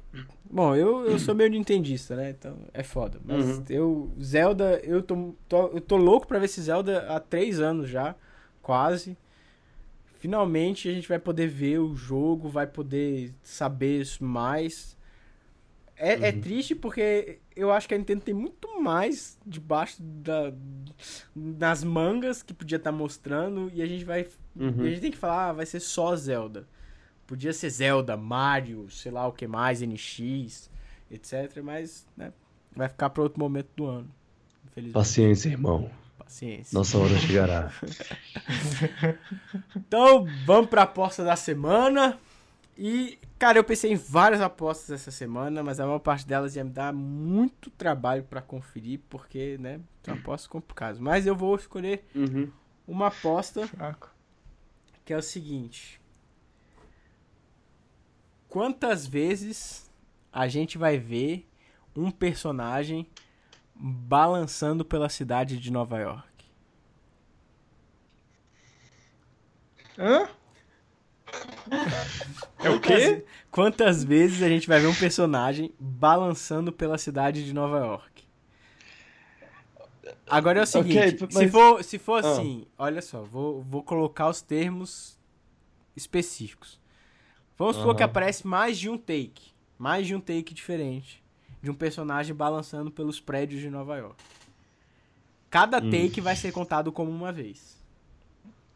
Bom, 0.49 0.75
eu, 0.75 1.07
eu 1.07 1.17
sou 1.17 1.33
meio 1.33 1.49
nintendista, 1.49 2.15
né? 2.15 2.29
Então 2.29 2.55
é 2.71 2.83
foda. 2.83 3.19
Mas 3.25 3.57
Uhum. 3.57 3.63
eu. 3.67 4.11
Zelda, 4.21 4.79
eu 4.83 5.01
tô, 5.01 5.33
tô, 5.49 5.67
eu 5.69 5.81
tô 5.81 5.97
louco 5.97 6.27
pra 6.27 6.37
ver 6.37 6.45
esse 6.45 6.61
Zelda 6.61 7.07
há 7.09 7.19
três 7.19 7.59
anos 7.59 7.89
já, 7.89 8.15
quase. 8.61 9.17
Finalmente 10.23 10.87
a 10.87 10.93
gente 10.93 11.09
vai 11.09 11.19
poder 11.19 11.47
ver 11.49 11.79
o 11.79 11.93
jogo, 11.97 12.47
vai 12.47 12.65
poder 12.65 13.35
saber 13.43 13.99
isso 13.99 14.23
mais. 14.23 14.97
É, 15.97 16.29
é 16.29 16.31
Uhum. 16.31 16.39
triste 16.39 16.73
porque 16.73 17.39
eu 17.53 17.69
acho 17.73 17.89
que 17.89 17.93
a 17.93 17.97
Nintendo 17.97 18.21
tem 18.21 18.33
muito 18.33 18.81
mais 18.81 19.37
debaixo 19.45 20.01
da, 20.01 20.53
das 21.35 21.83
mangas 21.83 22.41
que 22.41 22.53
podia 22.53 22.77
estar 22.77 22.93
mostrando 22.93 23.69
e 23.73 23.81
a 23.81 23.85
gente 23.85 24.05
vai 24.05 24.25
Uhum. 24.55 24.73
a 24.79 24.83
gente 24.85 25.01
tem 25.01 25.11
que 25.11 25.17
falar, 25.17 25.49
ah, 25.49 25.53
vai 25.53 25.65
ser 25.65 25.81
só 25.81 26.15
Zelda. 26.15 26.65
Podia 27.27 27.51
ser 27.51 27.69
Zelda, 27.69 28.15
Mario, 28.15 28.89
sei 28.89 29.11
lá 29.11 29.27
o 29.27 29.33
que 29.33 29.45
mais, 29.45 29.81
NX, 29.81 30.69
etc. 31.11 31.61
Mas, 31.61 32.07
né, 32.15 32.31
vai 32.73 32.87
ficar 32.87 33.09
para 33.09 33.23
outro 33.23 33.41
momento 33.41 33.67
do 33.75 33.85
ano. 33.87 34.09
Paciência, 34.93 35.49
irmão. 35.49 35.91
Paciência. 36.23 36.75
Nossa 36.77 36.97
hora 36.97 37.17
chegará. 37.17 37.71
Então, 39.75 40.25
vamos 40.45 40.69
pra 40.69 40.83
aposta 40.83 41.23
da 41.23 41.35
semana. 41.35 42.17
E, 42.77 43.19
cara, 43.37 43.57
eu 43.59 43.63
pensei 43.63 43.91
em 43.91 43.95
várias 43.95 44.41
apostas 44.41 44.89
essa 45.01 45.11
semana, 45.11 45.61
mas 45.61 45.79
a 45.79 45.85
maior 45.85 45.99
parte 45.99 46.25
delas 46.25 46.55
ia 46.55 46.63
me 46.63 46.71
dar 46.71 46.91
muito 46.93 47.69
trabalho 47.69 48.23
pra 48.23 48.41
conferir, 48.41 48.99
porque, 49.09 49.57
né, 49.59 49.79
são 50.03 50.15
apostas 50.15 50.47
complicadas. 50.47 50.99
Mas 50.99 51.27
eu 51.27 51.35
vou 51.35 51.55
escolher 51.55 52.03
Uhum. 52.15 52.49
uma 52.87 53.07
aposta 53.07 53.67
Fraco. 53.67 54.09
que 55.05 55.13
é 55.13 55.17
o 55.17 55.21
seguinte: 55.21 55.99
Quantas 58.49 59.05
vezes 59.05 59.89
a 60.31 60.47
gente 60.47 60.77
vai 60.77 60.97
ver 60.97 61.47
um 61.95 62.09
personagem 62.11 63.07
balançando 63.75 64.83
pela 64.85 65.09
cidade 65.09 65.57
de 65.57 65.71
Nova 65.71 65.97
York? 65.99 66.27
Hã? 69.97 70.27
É 72.63 72.69
o 72.69 72.79
quê? 72.79 73.23
Quantas, 73.51 74.03
vezes 74.03 74.41
a 74.41 74.49
gente 74.49 74.67
vai 74.67 74.79
ver 74.79 74.87
um 74.87 74.95
personagem 74.95 75.73
balançando 75.79 76.71
pela 76.71 76.97
cidade 76.97 77.45
de 77.45 77.53
Nova 77.53 77.77
York? 77.79 78.23
Agora 80.27 80.59
é 80.59 80.63
o 80.63 80.65
seguinte, 80.65 80.97
Ok, 81.23 81.27
se 81.29 81.33
mas- 81.43 81.51
for, 81.51 81.83
se 81.83 81.99
for 81.99 82.23
Ah. 82.23 82.31
assim, 82.31 82.65
olha 82.77 83.01
só, 83.01 83.21
vou, 83.23 83.61
vou 83.61 83.83
colocar 83.83 84.29
os 84.29 84.41
termos 84.41 85.19
específicos. 85.95 86.79
Vamos 87.57 87.75
supor 87.77 87.95
que 87.95 88.03
aparece 88.03 88.47
mais 88.47 88.79
de 88.79 88.89
um 88.89 88.97
take, 88.97 89.51
mais 89.77 90.07
de 90.07 90.15
um 90.15 90.19
take 90.19 90.53
diferente 90.53 91.22
de 91.63 91.71
um 91.71 91.73
personagem 91.73 92.35
balançando 92.35 92.91
pelos 92.91 93.19
prédios 93.19 93.61
de 93.61 93.69
Nova 93.69 93.95
York. 93.97 94.21
Cada 95.49 95.77
Hum. 95.77 95.89
take 95.89 96.19
vai 96.21 96.35
ser 96.35 96.51
contado 96.51 96.91
como 96.91 97.09
uma 97.09 97.31
vez, 97.31 97.77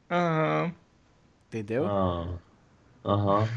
Aham. 0.10 0.72
entendeu? 1.50 1.86
Ah. 1.86 2.28
Aham. 3.06 3.48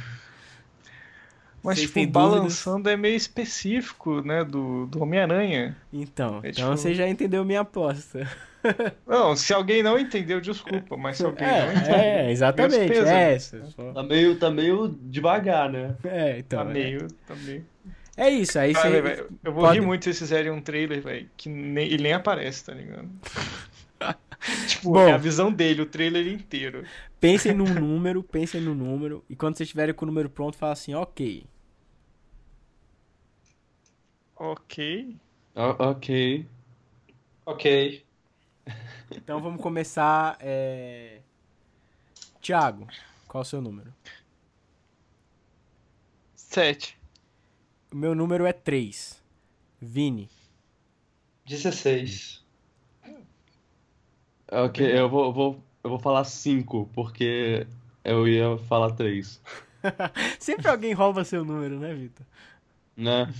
Mas, 1.62 1.76
Vocês 1.78 1.88
tipo, 1.90 2.00
dúvidas? 2.00 2.12
balançando 2.32 2.88
é 2.88 2.96
meio 2.96 3.14
específico, 3.16 4.22
né? 4.22 4.42
Do, 4.42 4.86
do 4.86 5.02
Homem-Aranha. 5.02 5.76
Então, 5.92 6.36
É 6.42 6.48
então 6.48 6.52
tipo- 6.52 6.76
você 6.78 6.94
já 6.94 7.06
entendeu 7.06 7.44
minha 7.44 7.60
aposta. 7.60 8.26
Não, 9.06 9.34
se 9.36 9.52
alguém 9.54 9.82
não 9.82 9.98
entendeu, 9.98 10.38
desculpa, 10.40 10.94
mas 10.96 11.16
se 11.18 11.24
alguém 11.24 11.46
não 11.46 11.72
entendeu. 11.72 11.94
É, 11.94 12.26
é, 12.26 12.30
exatamente. 12.30 12.92
É, 12.92 13.32
essa, 13.34 13.58
Tá 13.94 14.02
meio, 14.02 14.38
tá 14.38 14.50
meio 14.50 14.88
devagar, 15.02 15.70
né? 15.70 15.96
é, 16.04 16.38
então. 16.40 16.62
Tá 16.64 16.70
é. 16.70 16.72
meio, 16.74 17.08
tá 17.26 17.34
meio. 17.36 17.64
É 18.20 18.28
isso, 18.28 18.58
aí 18.58 18.74
você. 18.74 19.26
Eu 19.42 19.52
vou 19.52 19.64
pode- 19.64 19.78
rir 19.80 19.86
muito 19.86 20.02
se 20.04 20.12
vocês 20.12 20.18
fizerem 20.18 20.50
um 20.52 20.60
trailer, 20.60 21.00
velho, 21.02 21.30
que 21.36 21.48
nem, 21.48 21.86
ele 21.86 22.02
nem 22.02 22.12
aparece, 22.12 22.64
tá 22.66 22.74
ligado? 22.74 23.08
tipo, 24.68 24.92
Bom. 24.92 25.08
é 25.08 25.12
a 25.12 25.16
visão 25.16 25.50
dele, 25.50 25.80
o 25.82 25.86
trailer 25.86 26.26
inteiro. 26.28 26.84
Pensem 27.18 27.54
num 27.54 27.64
número, 27.72 28.22
pensem 28.22 28.60
no 28.60 28.74
número, 28.74 29.24
e 29.28 29.34
quando 29.34 29.56
vocês 29.56 29.66
estiverem 29.68 29.94
com 29.94 30.04
o 30.04 30.08
número 30.08 30.28
pronto, 30.28 30.56
fala 30.58 30.72
assim, 30.72 30.94
ok. 30.94 31.46
Ok. 34.36 35.16
O- 35.54 35.84
ok. 35.90 36.46
Ok. 37.46 38.04
Então 39.12 39.40
vamos 39.40 39.60
começar. 39.62 40.36
É... 40.40 41.20
Tiago, 42.40 42.86
qual 43.26 43.40
é 43.42 43.46
o 43.46 43.48
seu 43.48 43.60
número? 43.62 43.92
Sete. 46.34 46.99
O 47.92 47.96
meu 47.96 48.14
número 48.14 48.46
é 48.46 48.52
3. 48.52 49.20
Vini. 49.80 50.28
16. 51.46 52.44
Ok, 54.52 54.98
eu 54.98 55.08
vou, 55.08 55.26
eu 55.26 55.32
vou, 55.32 55.64
eu 55.84 55.90
vou 55.90 55.98
falar 55.98 56.24
cinco, 56.24 56.88
porque 56.92 57.66
eu 58.04 58.26
ia 58.26 58.58
falar 58.58 58.90
três, 58.92 59.40
Sempre 60.38 60.68
alguém 60.68 60.92
rouba 60.92 61.24
seu 61.24 61.44
número, 61.44 61.78
né, 61.78 61.94
Vitor? 61.94 62.26
né? 62.96 63.32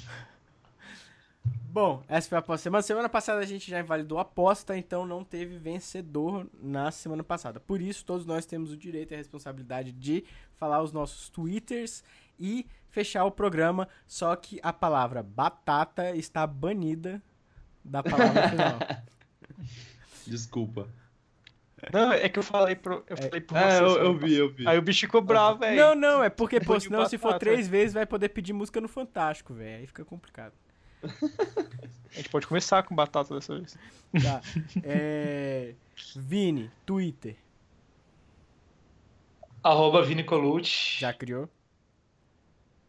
Bom, 1.73 2.03
essa 2.09 2.29
foi 2.29 2.37
a 2.37 2.39
aposta. 2.41 2.65
Semana, 2.65 2.83
semana 2.83 3.09
passada 3.09 3.41
a 3.41 3.47
gente 3.47 3.71
já 3.71 3.79
invalidou 3.79 4.19
a 4.19 4.23
aposta, 4.23 4.77
então 4.77 5.07
não 5.07 5.23
teve 5.23 5.57
vencedor 5.57 6.49
na 6.61 6.91
semana 6.91 7.23
passada. 7.23 7.61
Por 7.61 7.81
isso, 7.81 8.05
todos 8.05 8.27
nós 8.27 8.47
temos 8.47 8.73
o 8.73 8.77
direito 8.77 9.13
e 9.13 9.15
a 9.15 9.19
responsabilidade 9.19 9.93
de 9.93 10.25
falar 10.57 10.83
os 10.83 10.93
nossos 10.93 11.29
twitters 11.29 12.03
e 12.41 12.67
fechar 12.89 13.25
o 13.25 13.31
programa. 13.31 13.87
Só 14.07 14.35
que 14.35 14.59
a 14.63 14.73
palavra 14.73 15.23
batata 15.23 16.17
está 16.17 16.47
banida 16.47 17.23
da 17.85 18.03
palavra 18.03 18.49
final. 18.49 18.79
Desculpa. 20.27 20.89
Não, 21.93 22.13
é 22.13 22.29
que 22.29 22.39
eu 22.39 22.43
falei 22.43 22.77
pro, 22.77 23.03
eu 23.09 23.17
falei 23.17 23.41
pro 23.41 23.57
É, 23.57 23.79
você. 23.79 23.83
eu, 23.83 24.05
eu 24.05 24.19
vi, 24.19 24.35
eu 24.35 24.51
vi. 24.53 24.69
Aí 24.69 24.77
o 24.79 24.83
bicho 24.83 25.01
ficou 25.01 25.23
bravo, 25.23 25.61
velho. 25.61 25.77
não, 25.77 25.95
não, 25.95 26.23
é 26.25 26.29
porque, 26.29 26.61
pô, 26.61 26.79
senão 26.79 27.07
se 27.07 27.17
for 27.17 27.29
batata. 27.29 27.47
três 27.47 27.67
vezes 27.67 27.95
vai 27.95 28.05
poder 28.05 28.29
pedir 28.31 28.53
música 28.53 28.81
no 28.83 28.89
Fantástico, 28.89 29.55
velho. 29.55 29.79
Aí 29.81 29.87
fica 29.87 30.05
complicado. 30.05 30.53
A 31.03 32.15
gente 32.17 32.29
pode 32.29 32.47
começar 32.47 32.83
com 32.83 32.95
batata 32.95 33.35
dessa 33.35 33.57
vez. 33.57 33.79
Tá. 34.23 34.43
É... 34.83 35.75
Vini, 36.17 36.71
Twitter. 36.85 37.37
Arroba 39.63 40.03
Vini 40.03 40.23
Colucci. 40.25 41.01
Já 41.01 41.15
criou? 41.15 41.49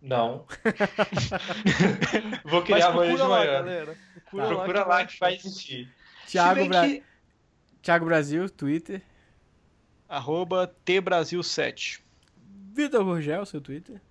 Não. 0.02 0.45
Vou 2.45 2.60
Mas 2.61 2.64
criar 2.65 2.88
amanhã 2.88 3.11
de 3.11 3.18
procura 3.18 3.23
lá, 3.28 3.40
manhã. 3.40 3.52
galera. 3.52 3.98
Procura, 4.26 4.44
Tá. 4.48 4.56
Procura 4.56 4.86
lá 4.86 5.06
que 5.06 5.19
vai 5.19 5.36
existir. 5.36 5.90
Thiago, 6.28 6.65
Bra... 6.68 6.88
que- 6.88 7.03
Thiago 7.82 8.06
Brasil, 8.06 8.49
Twitter. 8.49 9.02
Arroba 10.07 10.73
TBrasil7. 10.86 11.99
Vitor 12.73 13.03
Gurgel, 13.03 13.45
seu 13.45 13.61
Twitter. 13.61 14.02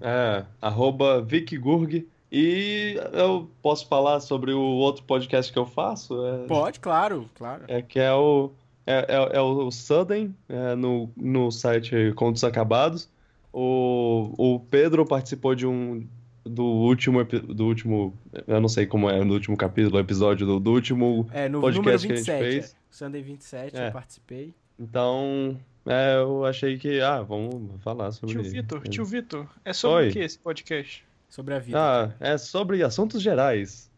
É, 0.00 0.44
arroba 0.60 1.20
VicGurg. 1.22 2.06
E 2.30 2.98
eu 3.12 3.48
posso 3.62 3.86
falar 3.86 4.18
sobre 4.20 4.52
o 4.52 4.60
outro 4.60 5.04
podcast 5.04 5.52
que 5.52 5.58
eu 5.58 5.66
faço? 5.66 6.24
É, 6.26 6.46
Pode, 6.46 6.80
claro, 6.80 7.30
claro. 7.34 7.64
é 7.68 7.80
que 7.80 8.00
é 8.00 8.12
o, 8.12 8.50
é, 8.86 9.06
é, 9.08 9.36
é 9.36 9.40
o 9.40 9.70
Sudden, 9.70 10.34
é, 10.48 10.74
no, 10.74 11.08
no 11.16 11.50
site 11.52 12.12
Contos 12.16 12.42
Acabados. 12.42 13.08
O, 13.56 14.34
o 14.36 14.60
Pedro 14.60 15.06
participou 15.06 15.54
de 15.54 15.64
um 15.64 16.04
do 16.44 16.64
último, 16.64 17.22
do 17.24 17.64
último, 17.66 18.12
eu 18.48 18.60
não 18.60 18.68
sei 18.68 18.84
como 18.84 19.08
é, 19.08 19.22
no 19.24 19.32
último 19.32 19.56
capítulo, 19.56 19.98
episódio 19.98 20.44
do, 20.44 20.58
do 20.60 20.72
último. 20.72 21.26
É, 21.32 21.48
no 21.48 21.60
Podcast 21.60 21.78
número 21.78 21.98
que 22.00 22.04
a 22.04 22.16
gente 22.16 22.16
27. 22.18 22.38
fez. 22.42 22.72
é. 22.72 22.76
Sunday 22.90 23.22
27, 23.22 23.76
É. 23.76 23.88
eu 23.88 23.92
participei. 23.92 24.52
Então, 24.78 25.56
é, 25.86 26.16
eu 26.16 26.44
achei 26.44 26.76
que, 26.76 27.00
ah, 27.00 27.22
vamos 27.22 27.80
falar 27.82 28.10
sobre 28.12 28.34
Tio 28.34 28.42
Vitor, 28.42 28.88
tio 28.88 29.04
Vitor, 29.04 29.46
é 29.64 29.72
sobre 29.72 29.96
Oi. 30.04 30.08
o 30.08 30.12
que 30.12 30.18
esse 30.18 30.38
podcast? 30.38 31.04
Sobre 31.28 31.54
a 31.54 31.58
vida. 31.60 31.78
Ah, 31.80 32.12
é 32.20 32.36
sobre 32.36 32.82
assuntos 32.82 33.22
gerais. 33.22 33.88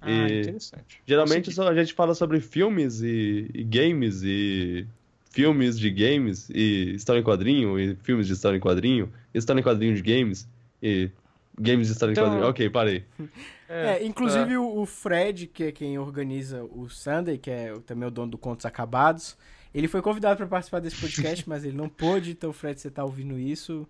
Ah, 0.00 0.08
E- 0.10 0.40
interessante. 0.40 1.02
Geralmente 1.04 1.52
só 1.52 1.68
a 1.68 1.74
gente 1.74 1.92
fala 1.92 2.14
sobre 2.14 2.40
filmes 2.40 3.02
e, 3.02 3.50
e 3.52 3.62
games 3.64 4.22
e 4.22 4.86
filmes 5.30 5.78
de 5.78 5.90
games 5.90 6.48
e 6.50 6.94
história 6.94 7.20
em 7.20 7.24
quadrinho 7.24 7.78
e 7.78 7.94
filmes 8.02 8.26
de 8.26 8.32
história 8.32 8.56
em 8.56 8.60
quadrinho, 8.60 9.12
e 9.32 9.38
história 9.38 9.60
em 9.60 9.62
quadrinho 9.62 9.94
de 9.94 10.02
games 10.02 10.46
e 10.82 11.10
games 11.58 11.86
de 11.86 11.92
história 11.92 12.12
Então- 12.12 12.24
em 12.24 12.28
quadrinho. 12.28 12.48
Ok, 12.50 12.70
parei. 12.70 13.04
É, 13.72 14.04
inclusive 14.04 14.56
o 14.56 14.80
o 14.80 14.84
Fred, 14.84 15.46
que 15.46 15.62
é 15.62 15.70
quem 15.70 15.96
organiza 15.96 16.64
o 16.64 16.88
Sunday, 16.90 17.38
que 17.38 17.48
é 17.48 17.72
o- 17.72 17.80
também 17.80 18.08
o 18.08 18.10
dono 18.10 18.32
do 18.32 18.36
Contos 18.36 18.66
Acabados, 18.66 19.36
ele 19.72 19.86
foi 19.86 20.02
convidado 20.02 20.36
para 20.36 20.46
participar 20.48 20.80
desse 20.80 20.96
podcast, 21.00 21.46
mas 21.48 21.64
ele 21.64 21.76
não 21.76 21.88
pôde. 21.88 22.32
Então, 22.32 22.52
Fred, 22.52 22.80
você 22.80 22.90
tá 22.90 23.04
ouvindo 23.04 23.38
isso. 23.38 23.86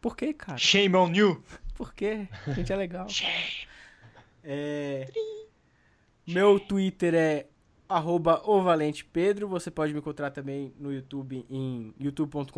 Por 0.00 0.16
quê, 0.16 0.32
cara? 0.32 0.56
Shame 0.56 0.96
on 0.96 1.12
you. 1.12 1.44
Por 1.76 1.92
quê? 1.92 2.26
A 2.46 2.52
gente 2.52 2.72
é 2.72 2.76
legal. 2.76 3.06
É... 4.42 5.06
Meu 6.26 6.58
Twitter 6.58 7.14
é 7.14 7.46
arroba 7.92 8.42
ovalentepedro. 8.44 9.46
Você 9.48 9.70
pode 9.70 9.92
me 9.92 10.00
encontrar 10.00 10.30
também 10.30 10.72
no 10.78 10.92
YouTube 10.92 11.46
em 11.48 11.94
youtube.com.br 11.98 12.48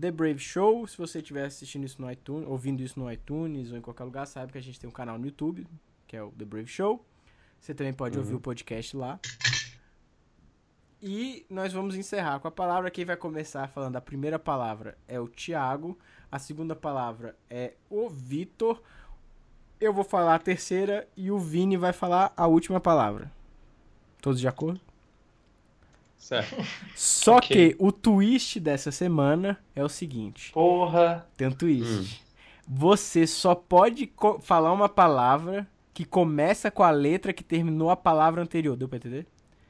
TheBraveShow. 0.00 0.86
Se 0.86 0.98
você 0.98 1.18
estiver 1.18 1.46
assistindo 1.46 1.84
isso 1.84 2.00
no 2.00 2.10
iTunes, 2.10 2.48
ouvindo 2.48 2.82
isso 2.82 2.98
no 2.98 3.10
iTunes 3.10 3.70
ou 3.70 3.78
em 3.78 3.80
qualquer 3.80 4.04
lugar, 4.04 4.26
sabe 4.26 4.52
que 4.52 4.58
a 4.58 4.62
gente 4.62 4.78
tem 4.78 4.88
um 4.88 4.92
canal 4.92 5.18
no 5.18 5.26
YouTube, 5.26 5.66
que 6.06 6.16
é 6.16 6.22
o 6.22 6.30
The 6.32 6.44
Brave 6.44 6.68
Show. 6.68 7.04
Você 7.60 7.72
também 7.72 7.94
pode 7.94 8.18
ouvir 8.18 8.34
o 8.34 8.40
podcast 8.40 8.96
lá. 8.96 9.18
E 11.00 11.44
nós 11.50 11.72
vamos 11.72 11.96
encerrar 11.96 12.40
com 12.40 12.48
a 12.48 12.50
palavra. 12.50 12.90
Quem 12.90 13.04
vai 13.04 13.16
começar 13.16 13.68
falando 13.68 13.96
a 13.96 14.00
primeira 14.00 14.38
palavra 14.38 14.96
é 15.06 15.20
o 15.20 15.28
Thiago. 15.28 15.98
A 16.32 16.38
segunda 16.38 16.74
palavra 16.74 17.36
é 17.48 17.74
o 17.90 18.08
Vitor. 18.08 18.82
Eu 19.80 19.92
vou 19.92 20.04
falar 20.04 20.34
a 20.34 20.38
terceira 20.38 21.06
e 21.16 21.30
o 21.30 21.38
Vini 21.38 21.76
vai 21.76 21.92
falar 21.92 22.32
a 22.36 22.46
última 22.46 22.80
palavra. 22.80 23.30
Todos 24.24 24.40
de 24.40 24.48
acordo? 24.48 24.80
Certo. 26.16 26.56
Só 26.96 27.36
Ok. 27.36 27.48
que 27.48 27.76
o 27.78 27.92
twist 27.92 28.58
dessa 28.58 28.90
semana 28.90 29.62
é 29.76 29.84
o 29.84 29.88
seguinte: 29.88 30.50
Porra. 30.50 31.26
tem 31.36 31.48
um 31.48 31.52
twist. 31.52 32.24
Você 32.66 33.26
só 33.26 33.54
pode 33.54 34.10
falar 34.40 34.72
uma 34.72 34.88
palavra 34.88 35.68
que 35.92 36.06
começa 36.06 36.70
com 36.70 36.82
a 36.82 36.90
letra 36.90 37.34
que 37.34 37.44
terminou 37.44 37.90
a 37.90 37.96
palavra 37.96 38.40
anterior. 38.40 38.74
Deu 38.78 38.88
pra 38.88 38.96
entender? 38.96 39.26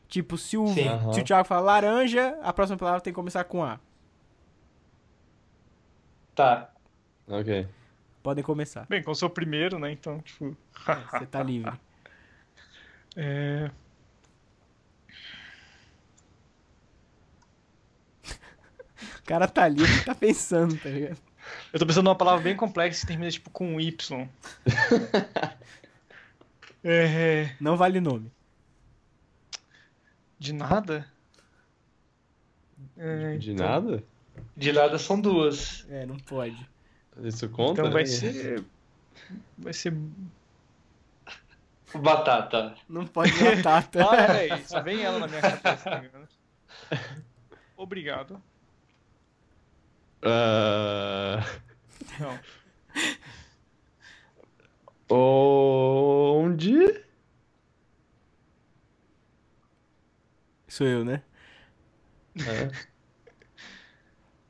Tipo, 0.07 0.39
se 0.39 0.57
o, 0.57 0.69
Sim. 0.69 0.87
Aham. 0.87 1.13
se 1.13 1.21
o 1.21 1.25
Thiago 1.25 1.49
falar 1.49 1.63
laranja, 1.81 2.39
a 2.41 2.53
próxima 2.53 2.79
palavra 2.79 3.01
tem 3.01 3.13
que 3.13 3.17
começar 3.17 3.43
com 3.43 3.65
A. 3.65 3.81
Tá. 6.37 6.71
Ok. 7.27 7.67
Podem 8.23 8.45
começar. 8.45 8.87
Bem, 8.89 9.03
como 9.03 9.17
sou 9.17 9.29
o 9.29 9.33
primeiro, 9.33 9.81
né? 9.81 9.91
Então, 9.91 10.21
tipo. 10.21 10.57
É, 10.87 11.19
Você 11.19 11.27
tá 11.27 11.43
livre. 11.43 11.73
É... 13.17 13.71
O 19.25 19.27
cara 19.27 19.49
tá 19.49 19.65
ali, 19.65 19.83
ele 19.83 20.05
tá 20.05 20.15
pensando, 20.15 20.77
tá 20.77 20.91
ligado? 20.91 21.17
Eu 21.73 21.79
tô 21.79 21.87
pensando 21.87 22.05
numa 22.05 22.15
palavra 22.15 22.43
bem 22.43 22.55
complexa 22.55 23.01
que 23.01 23.07
termina 23.07 23.31
tipo 23.31 23.49
com 23.49 23.75
um 23.75 23.81
Y. 23.81 24.29
é... 26.85 27.55
Não 27.59 27.75
vale 27.77 28.01
nome. 28.01 28.31
De 30.39 30.53
nada? 30.53 31.07
É, 32.99 33.39
De 33.39 33.53
então- 33.53 33.67
nada? 33.67 34.05
De 34.55 34.73
nada 34.73 34.99
são 34.99 35.19
duas. 35.19 35.87
É, 35.89 36.05
não 36.05 36.19
pode. 36.19 36.69
Isso 37.23 37.49
conta? 37.49 37.81
Então 37.81 37.91
vai 37.91 38.03
né? 38.03 38.09
ser. 38.09 38.65
Vai 39.57 39.73
ser. 39.73 39.97
Batata. 41.95 42.75
Não 42.89 43.07
pode 43.07 43.33
batata. 43.43 44.05
Para, 44.05 44.33
velho. 44.35 44.69
Só 44.69 44.83
vem 44.83 45.03
ela 45.03 45.19
na 45.19 45.29
minha 45.29 45.41
cabeça. 45.41 45.91
tá 45.91 45.99
ligado? 46.01 46.29
Obrigado. 47.77 48.43
Ah, 50.25 51.45
Não. 52.19 52.39
onde? 55.11 57.05
Sou 60.67 60.87
eu, 60.87 61.05
né? 61.05 61.23
É. 62.39 62.71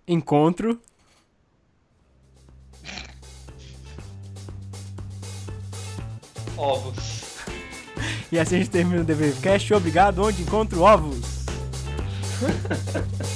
Encontro. 0.07 0.81
Ovos. 6.57 7.25
E 8.31 8.39
assim 8.39 8.55
a 8.57 8.59
gente 8.59 8.71
termina 8.71 9.03
o 9.03 9.05
DVCast. 9.05 9.75
Obrigado. 9.75 10.23
Onde 10.23 10.43
encontro 10.43 10.83
ovos? 10.83 11.45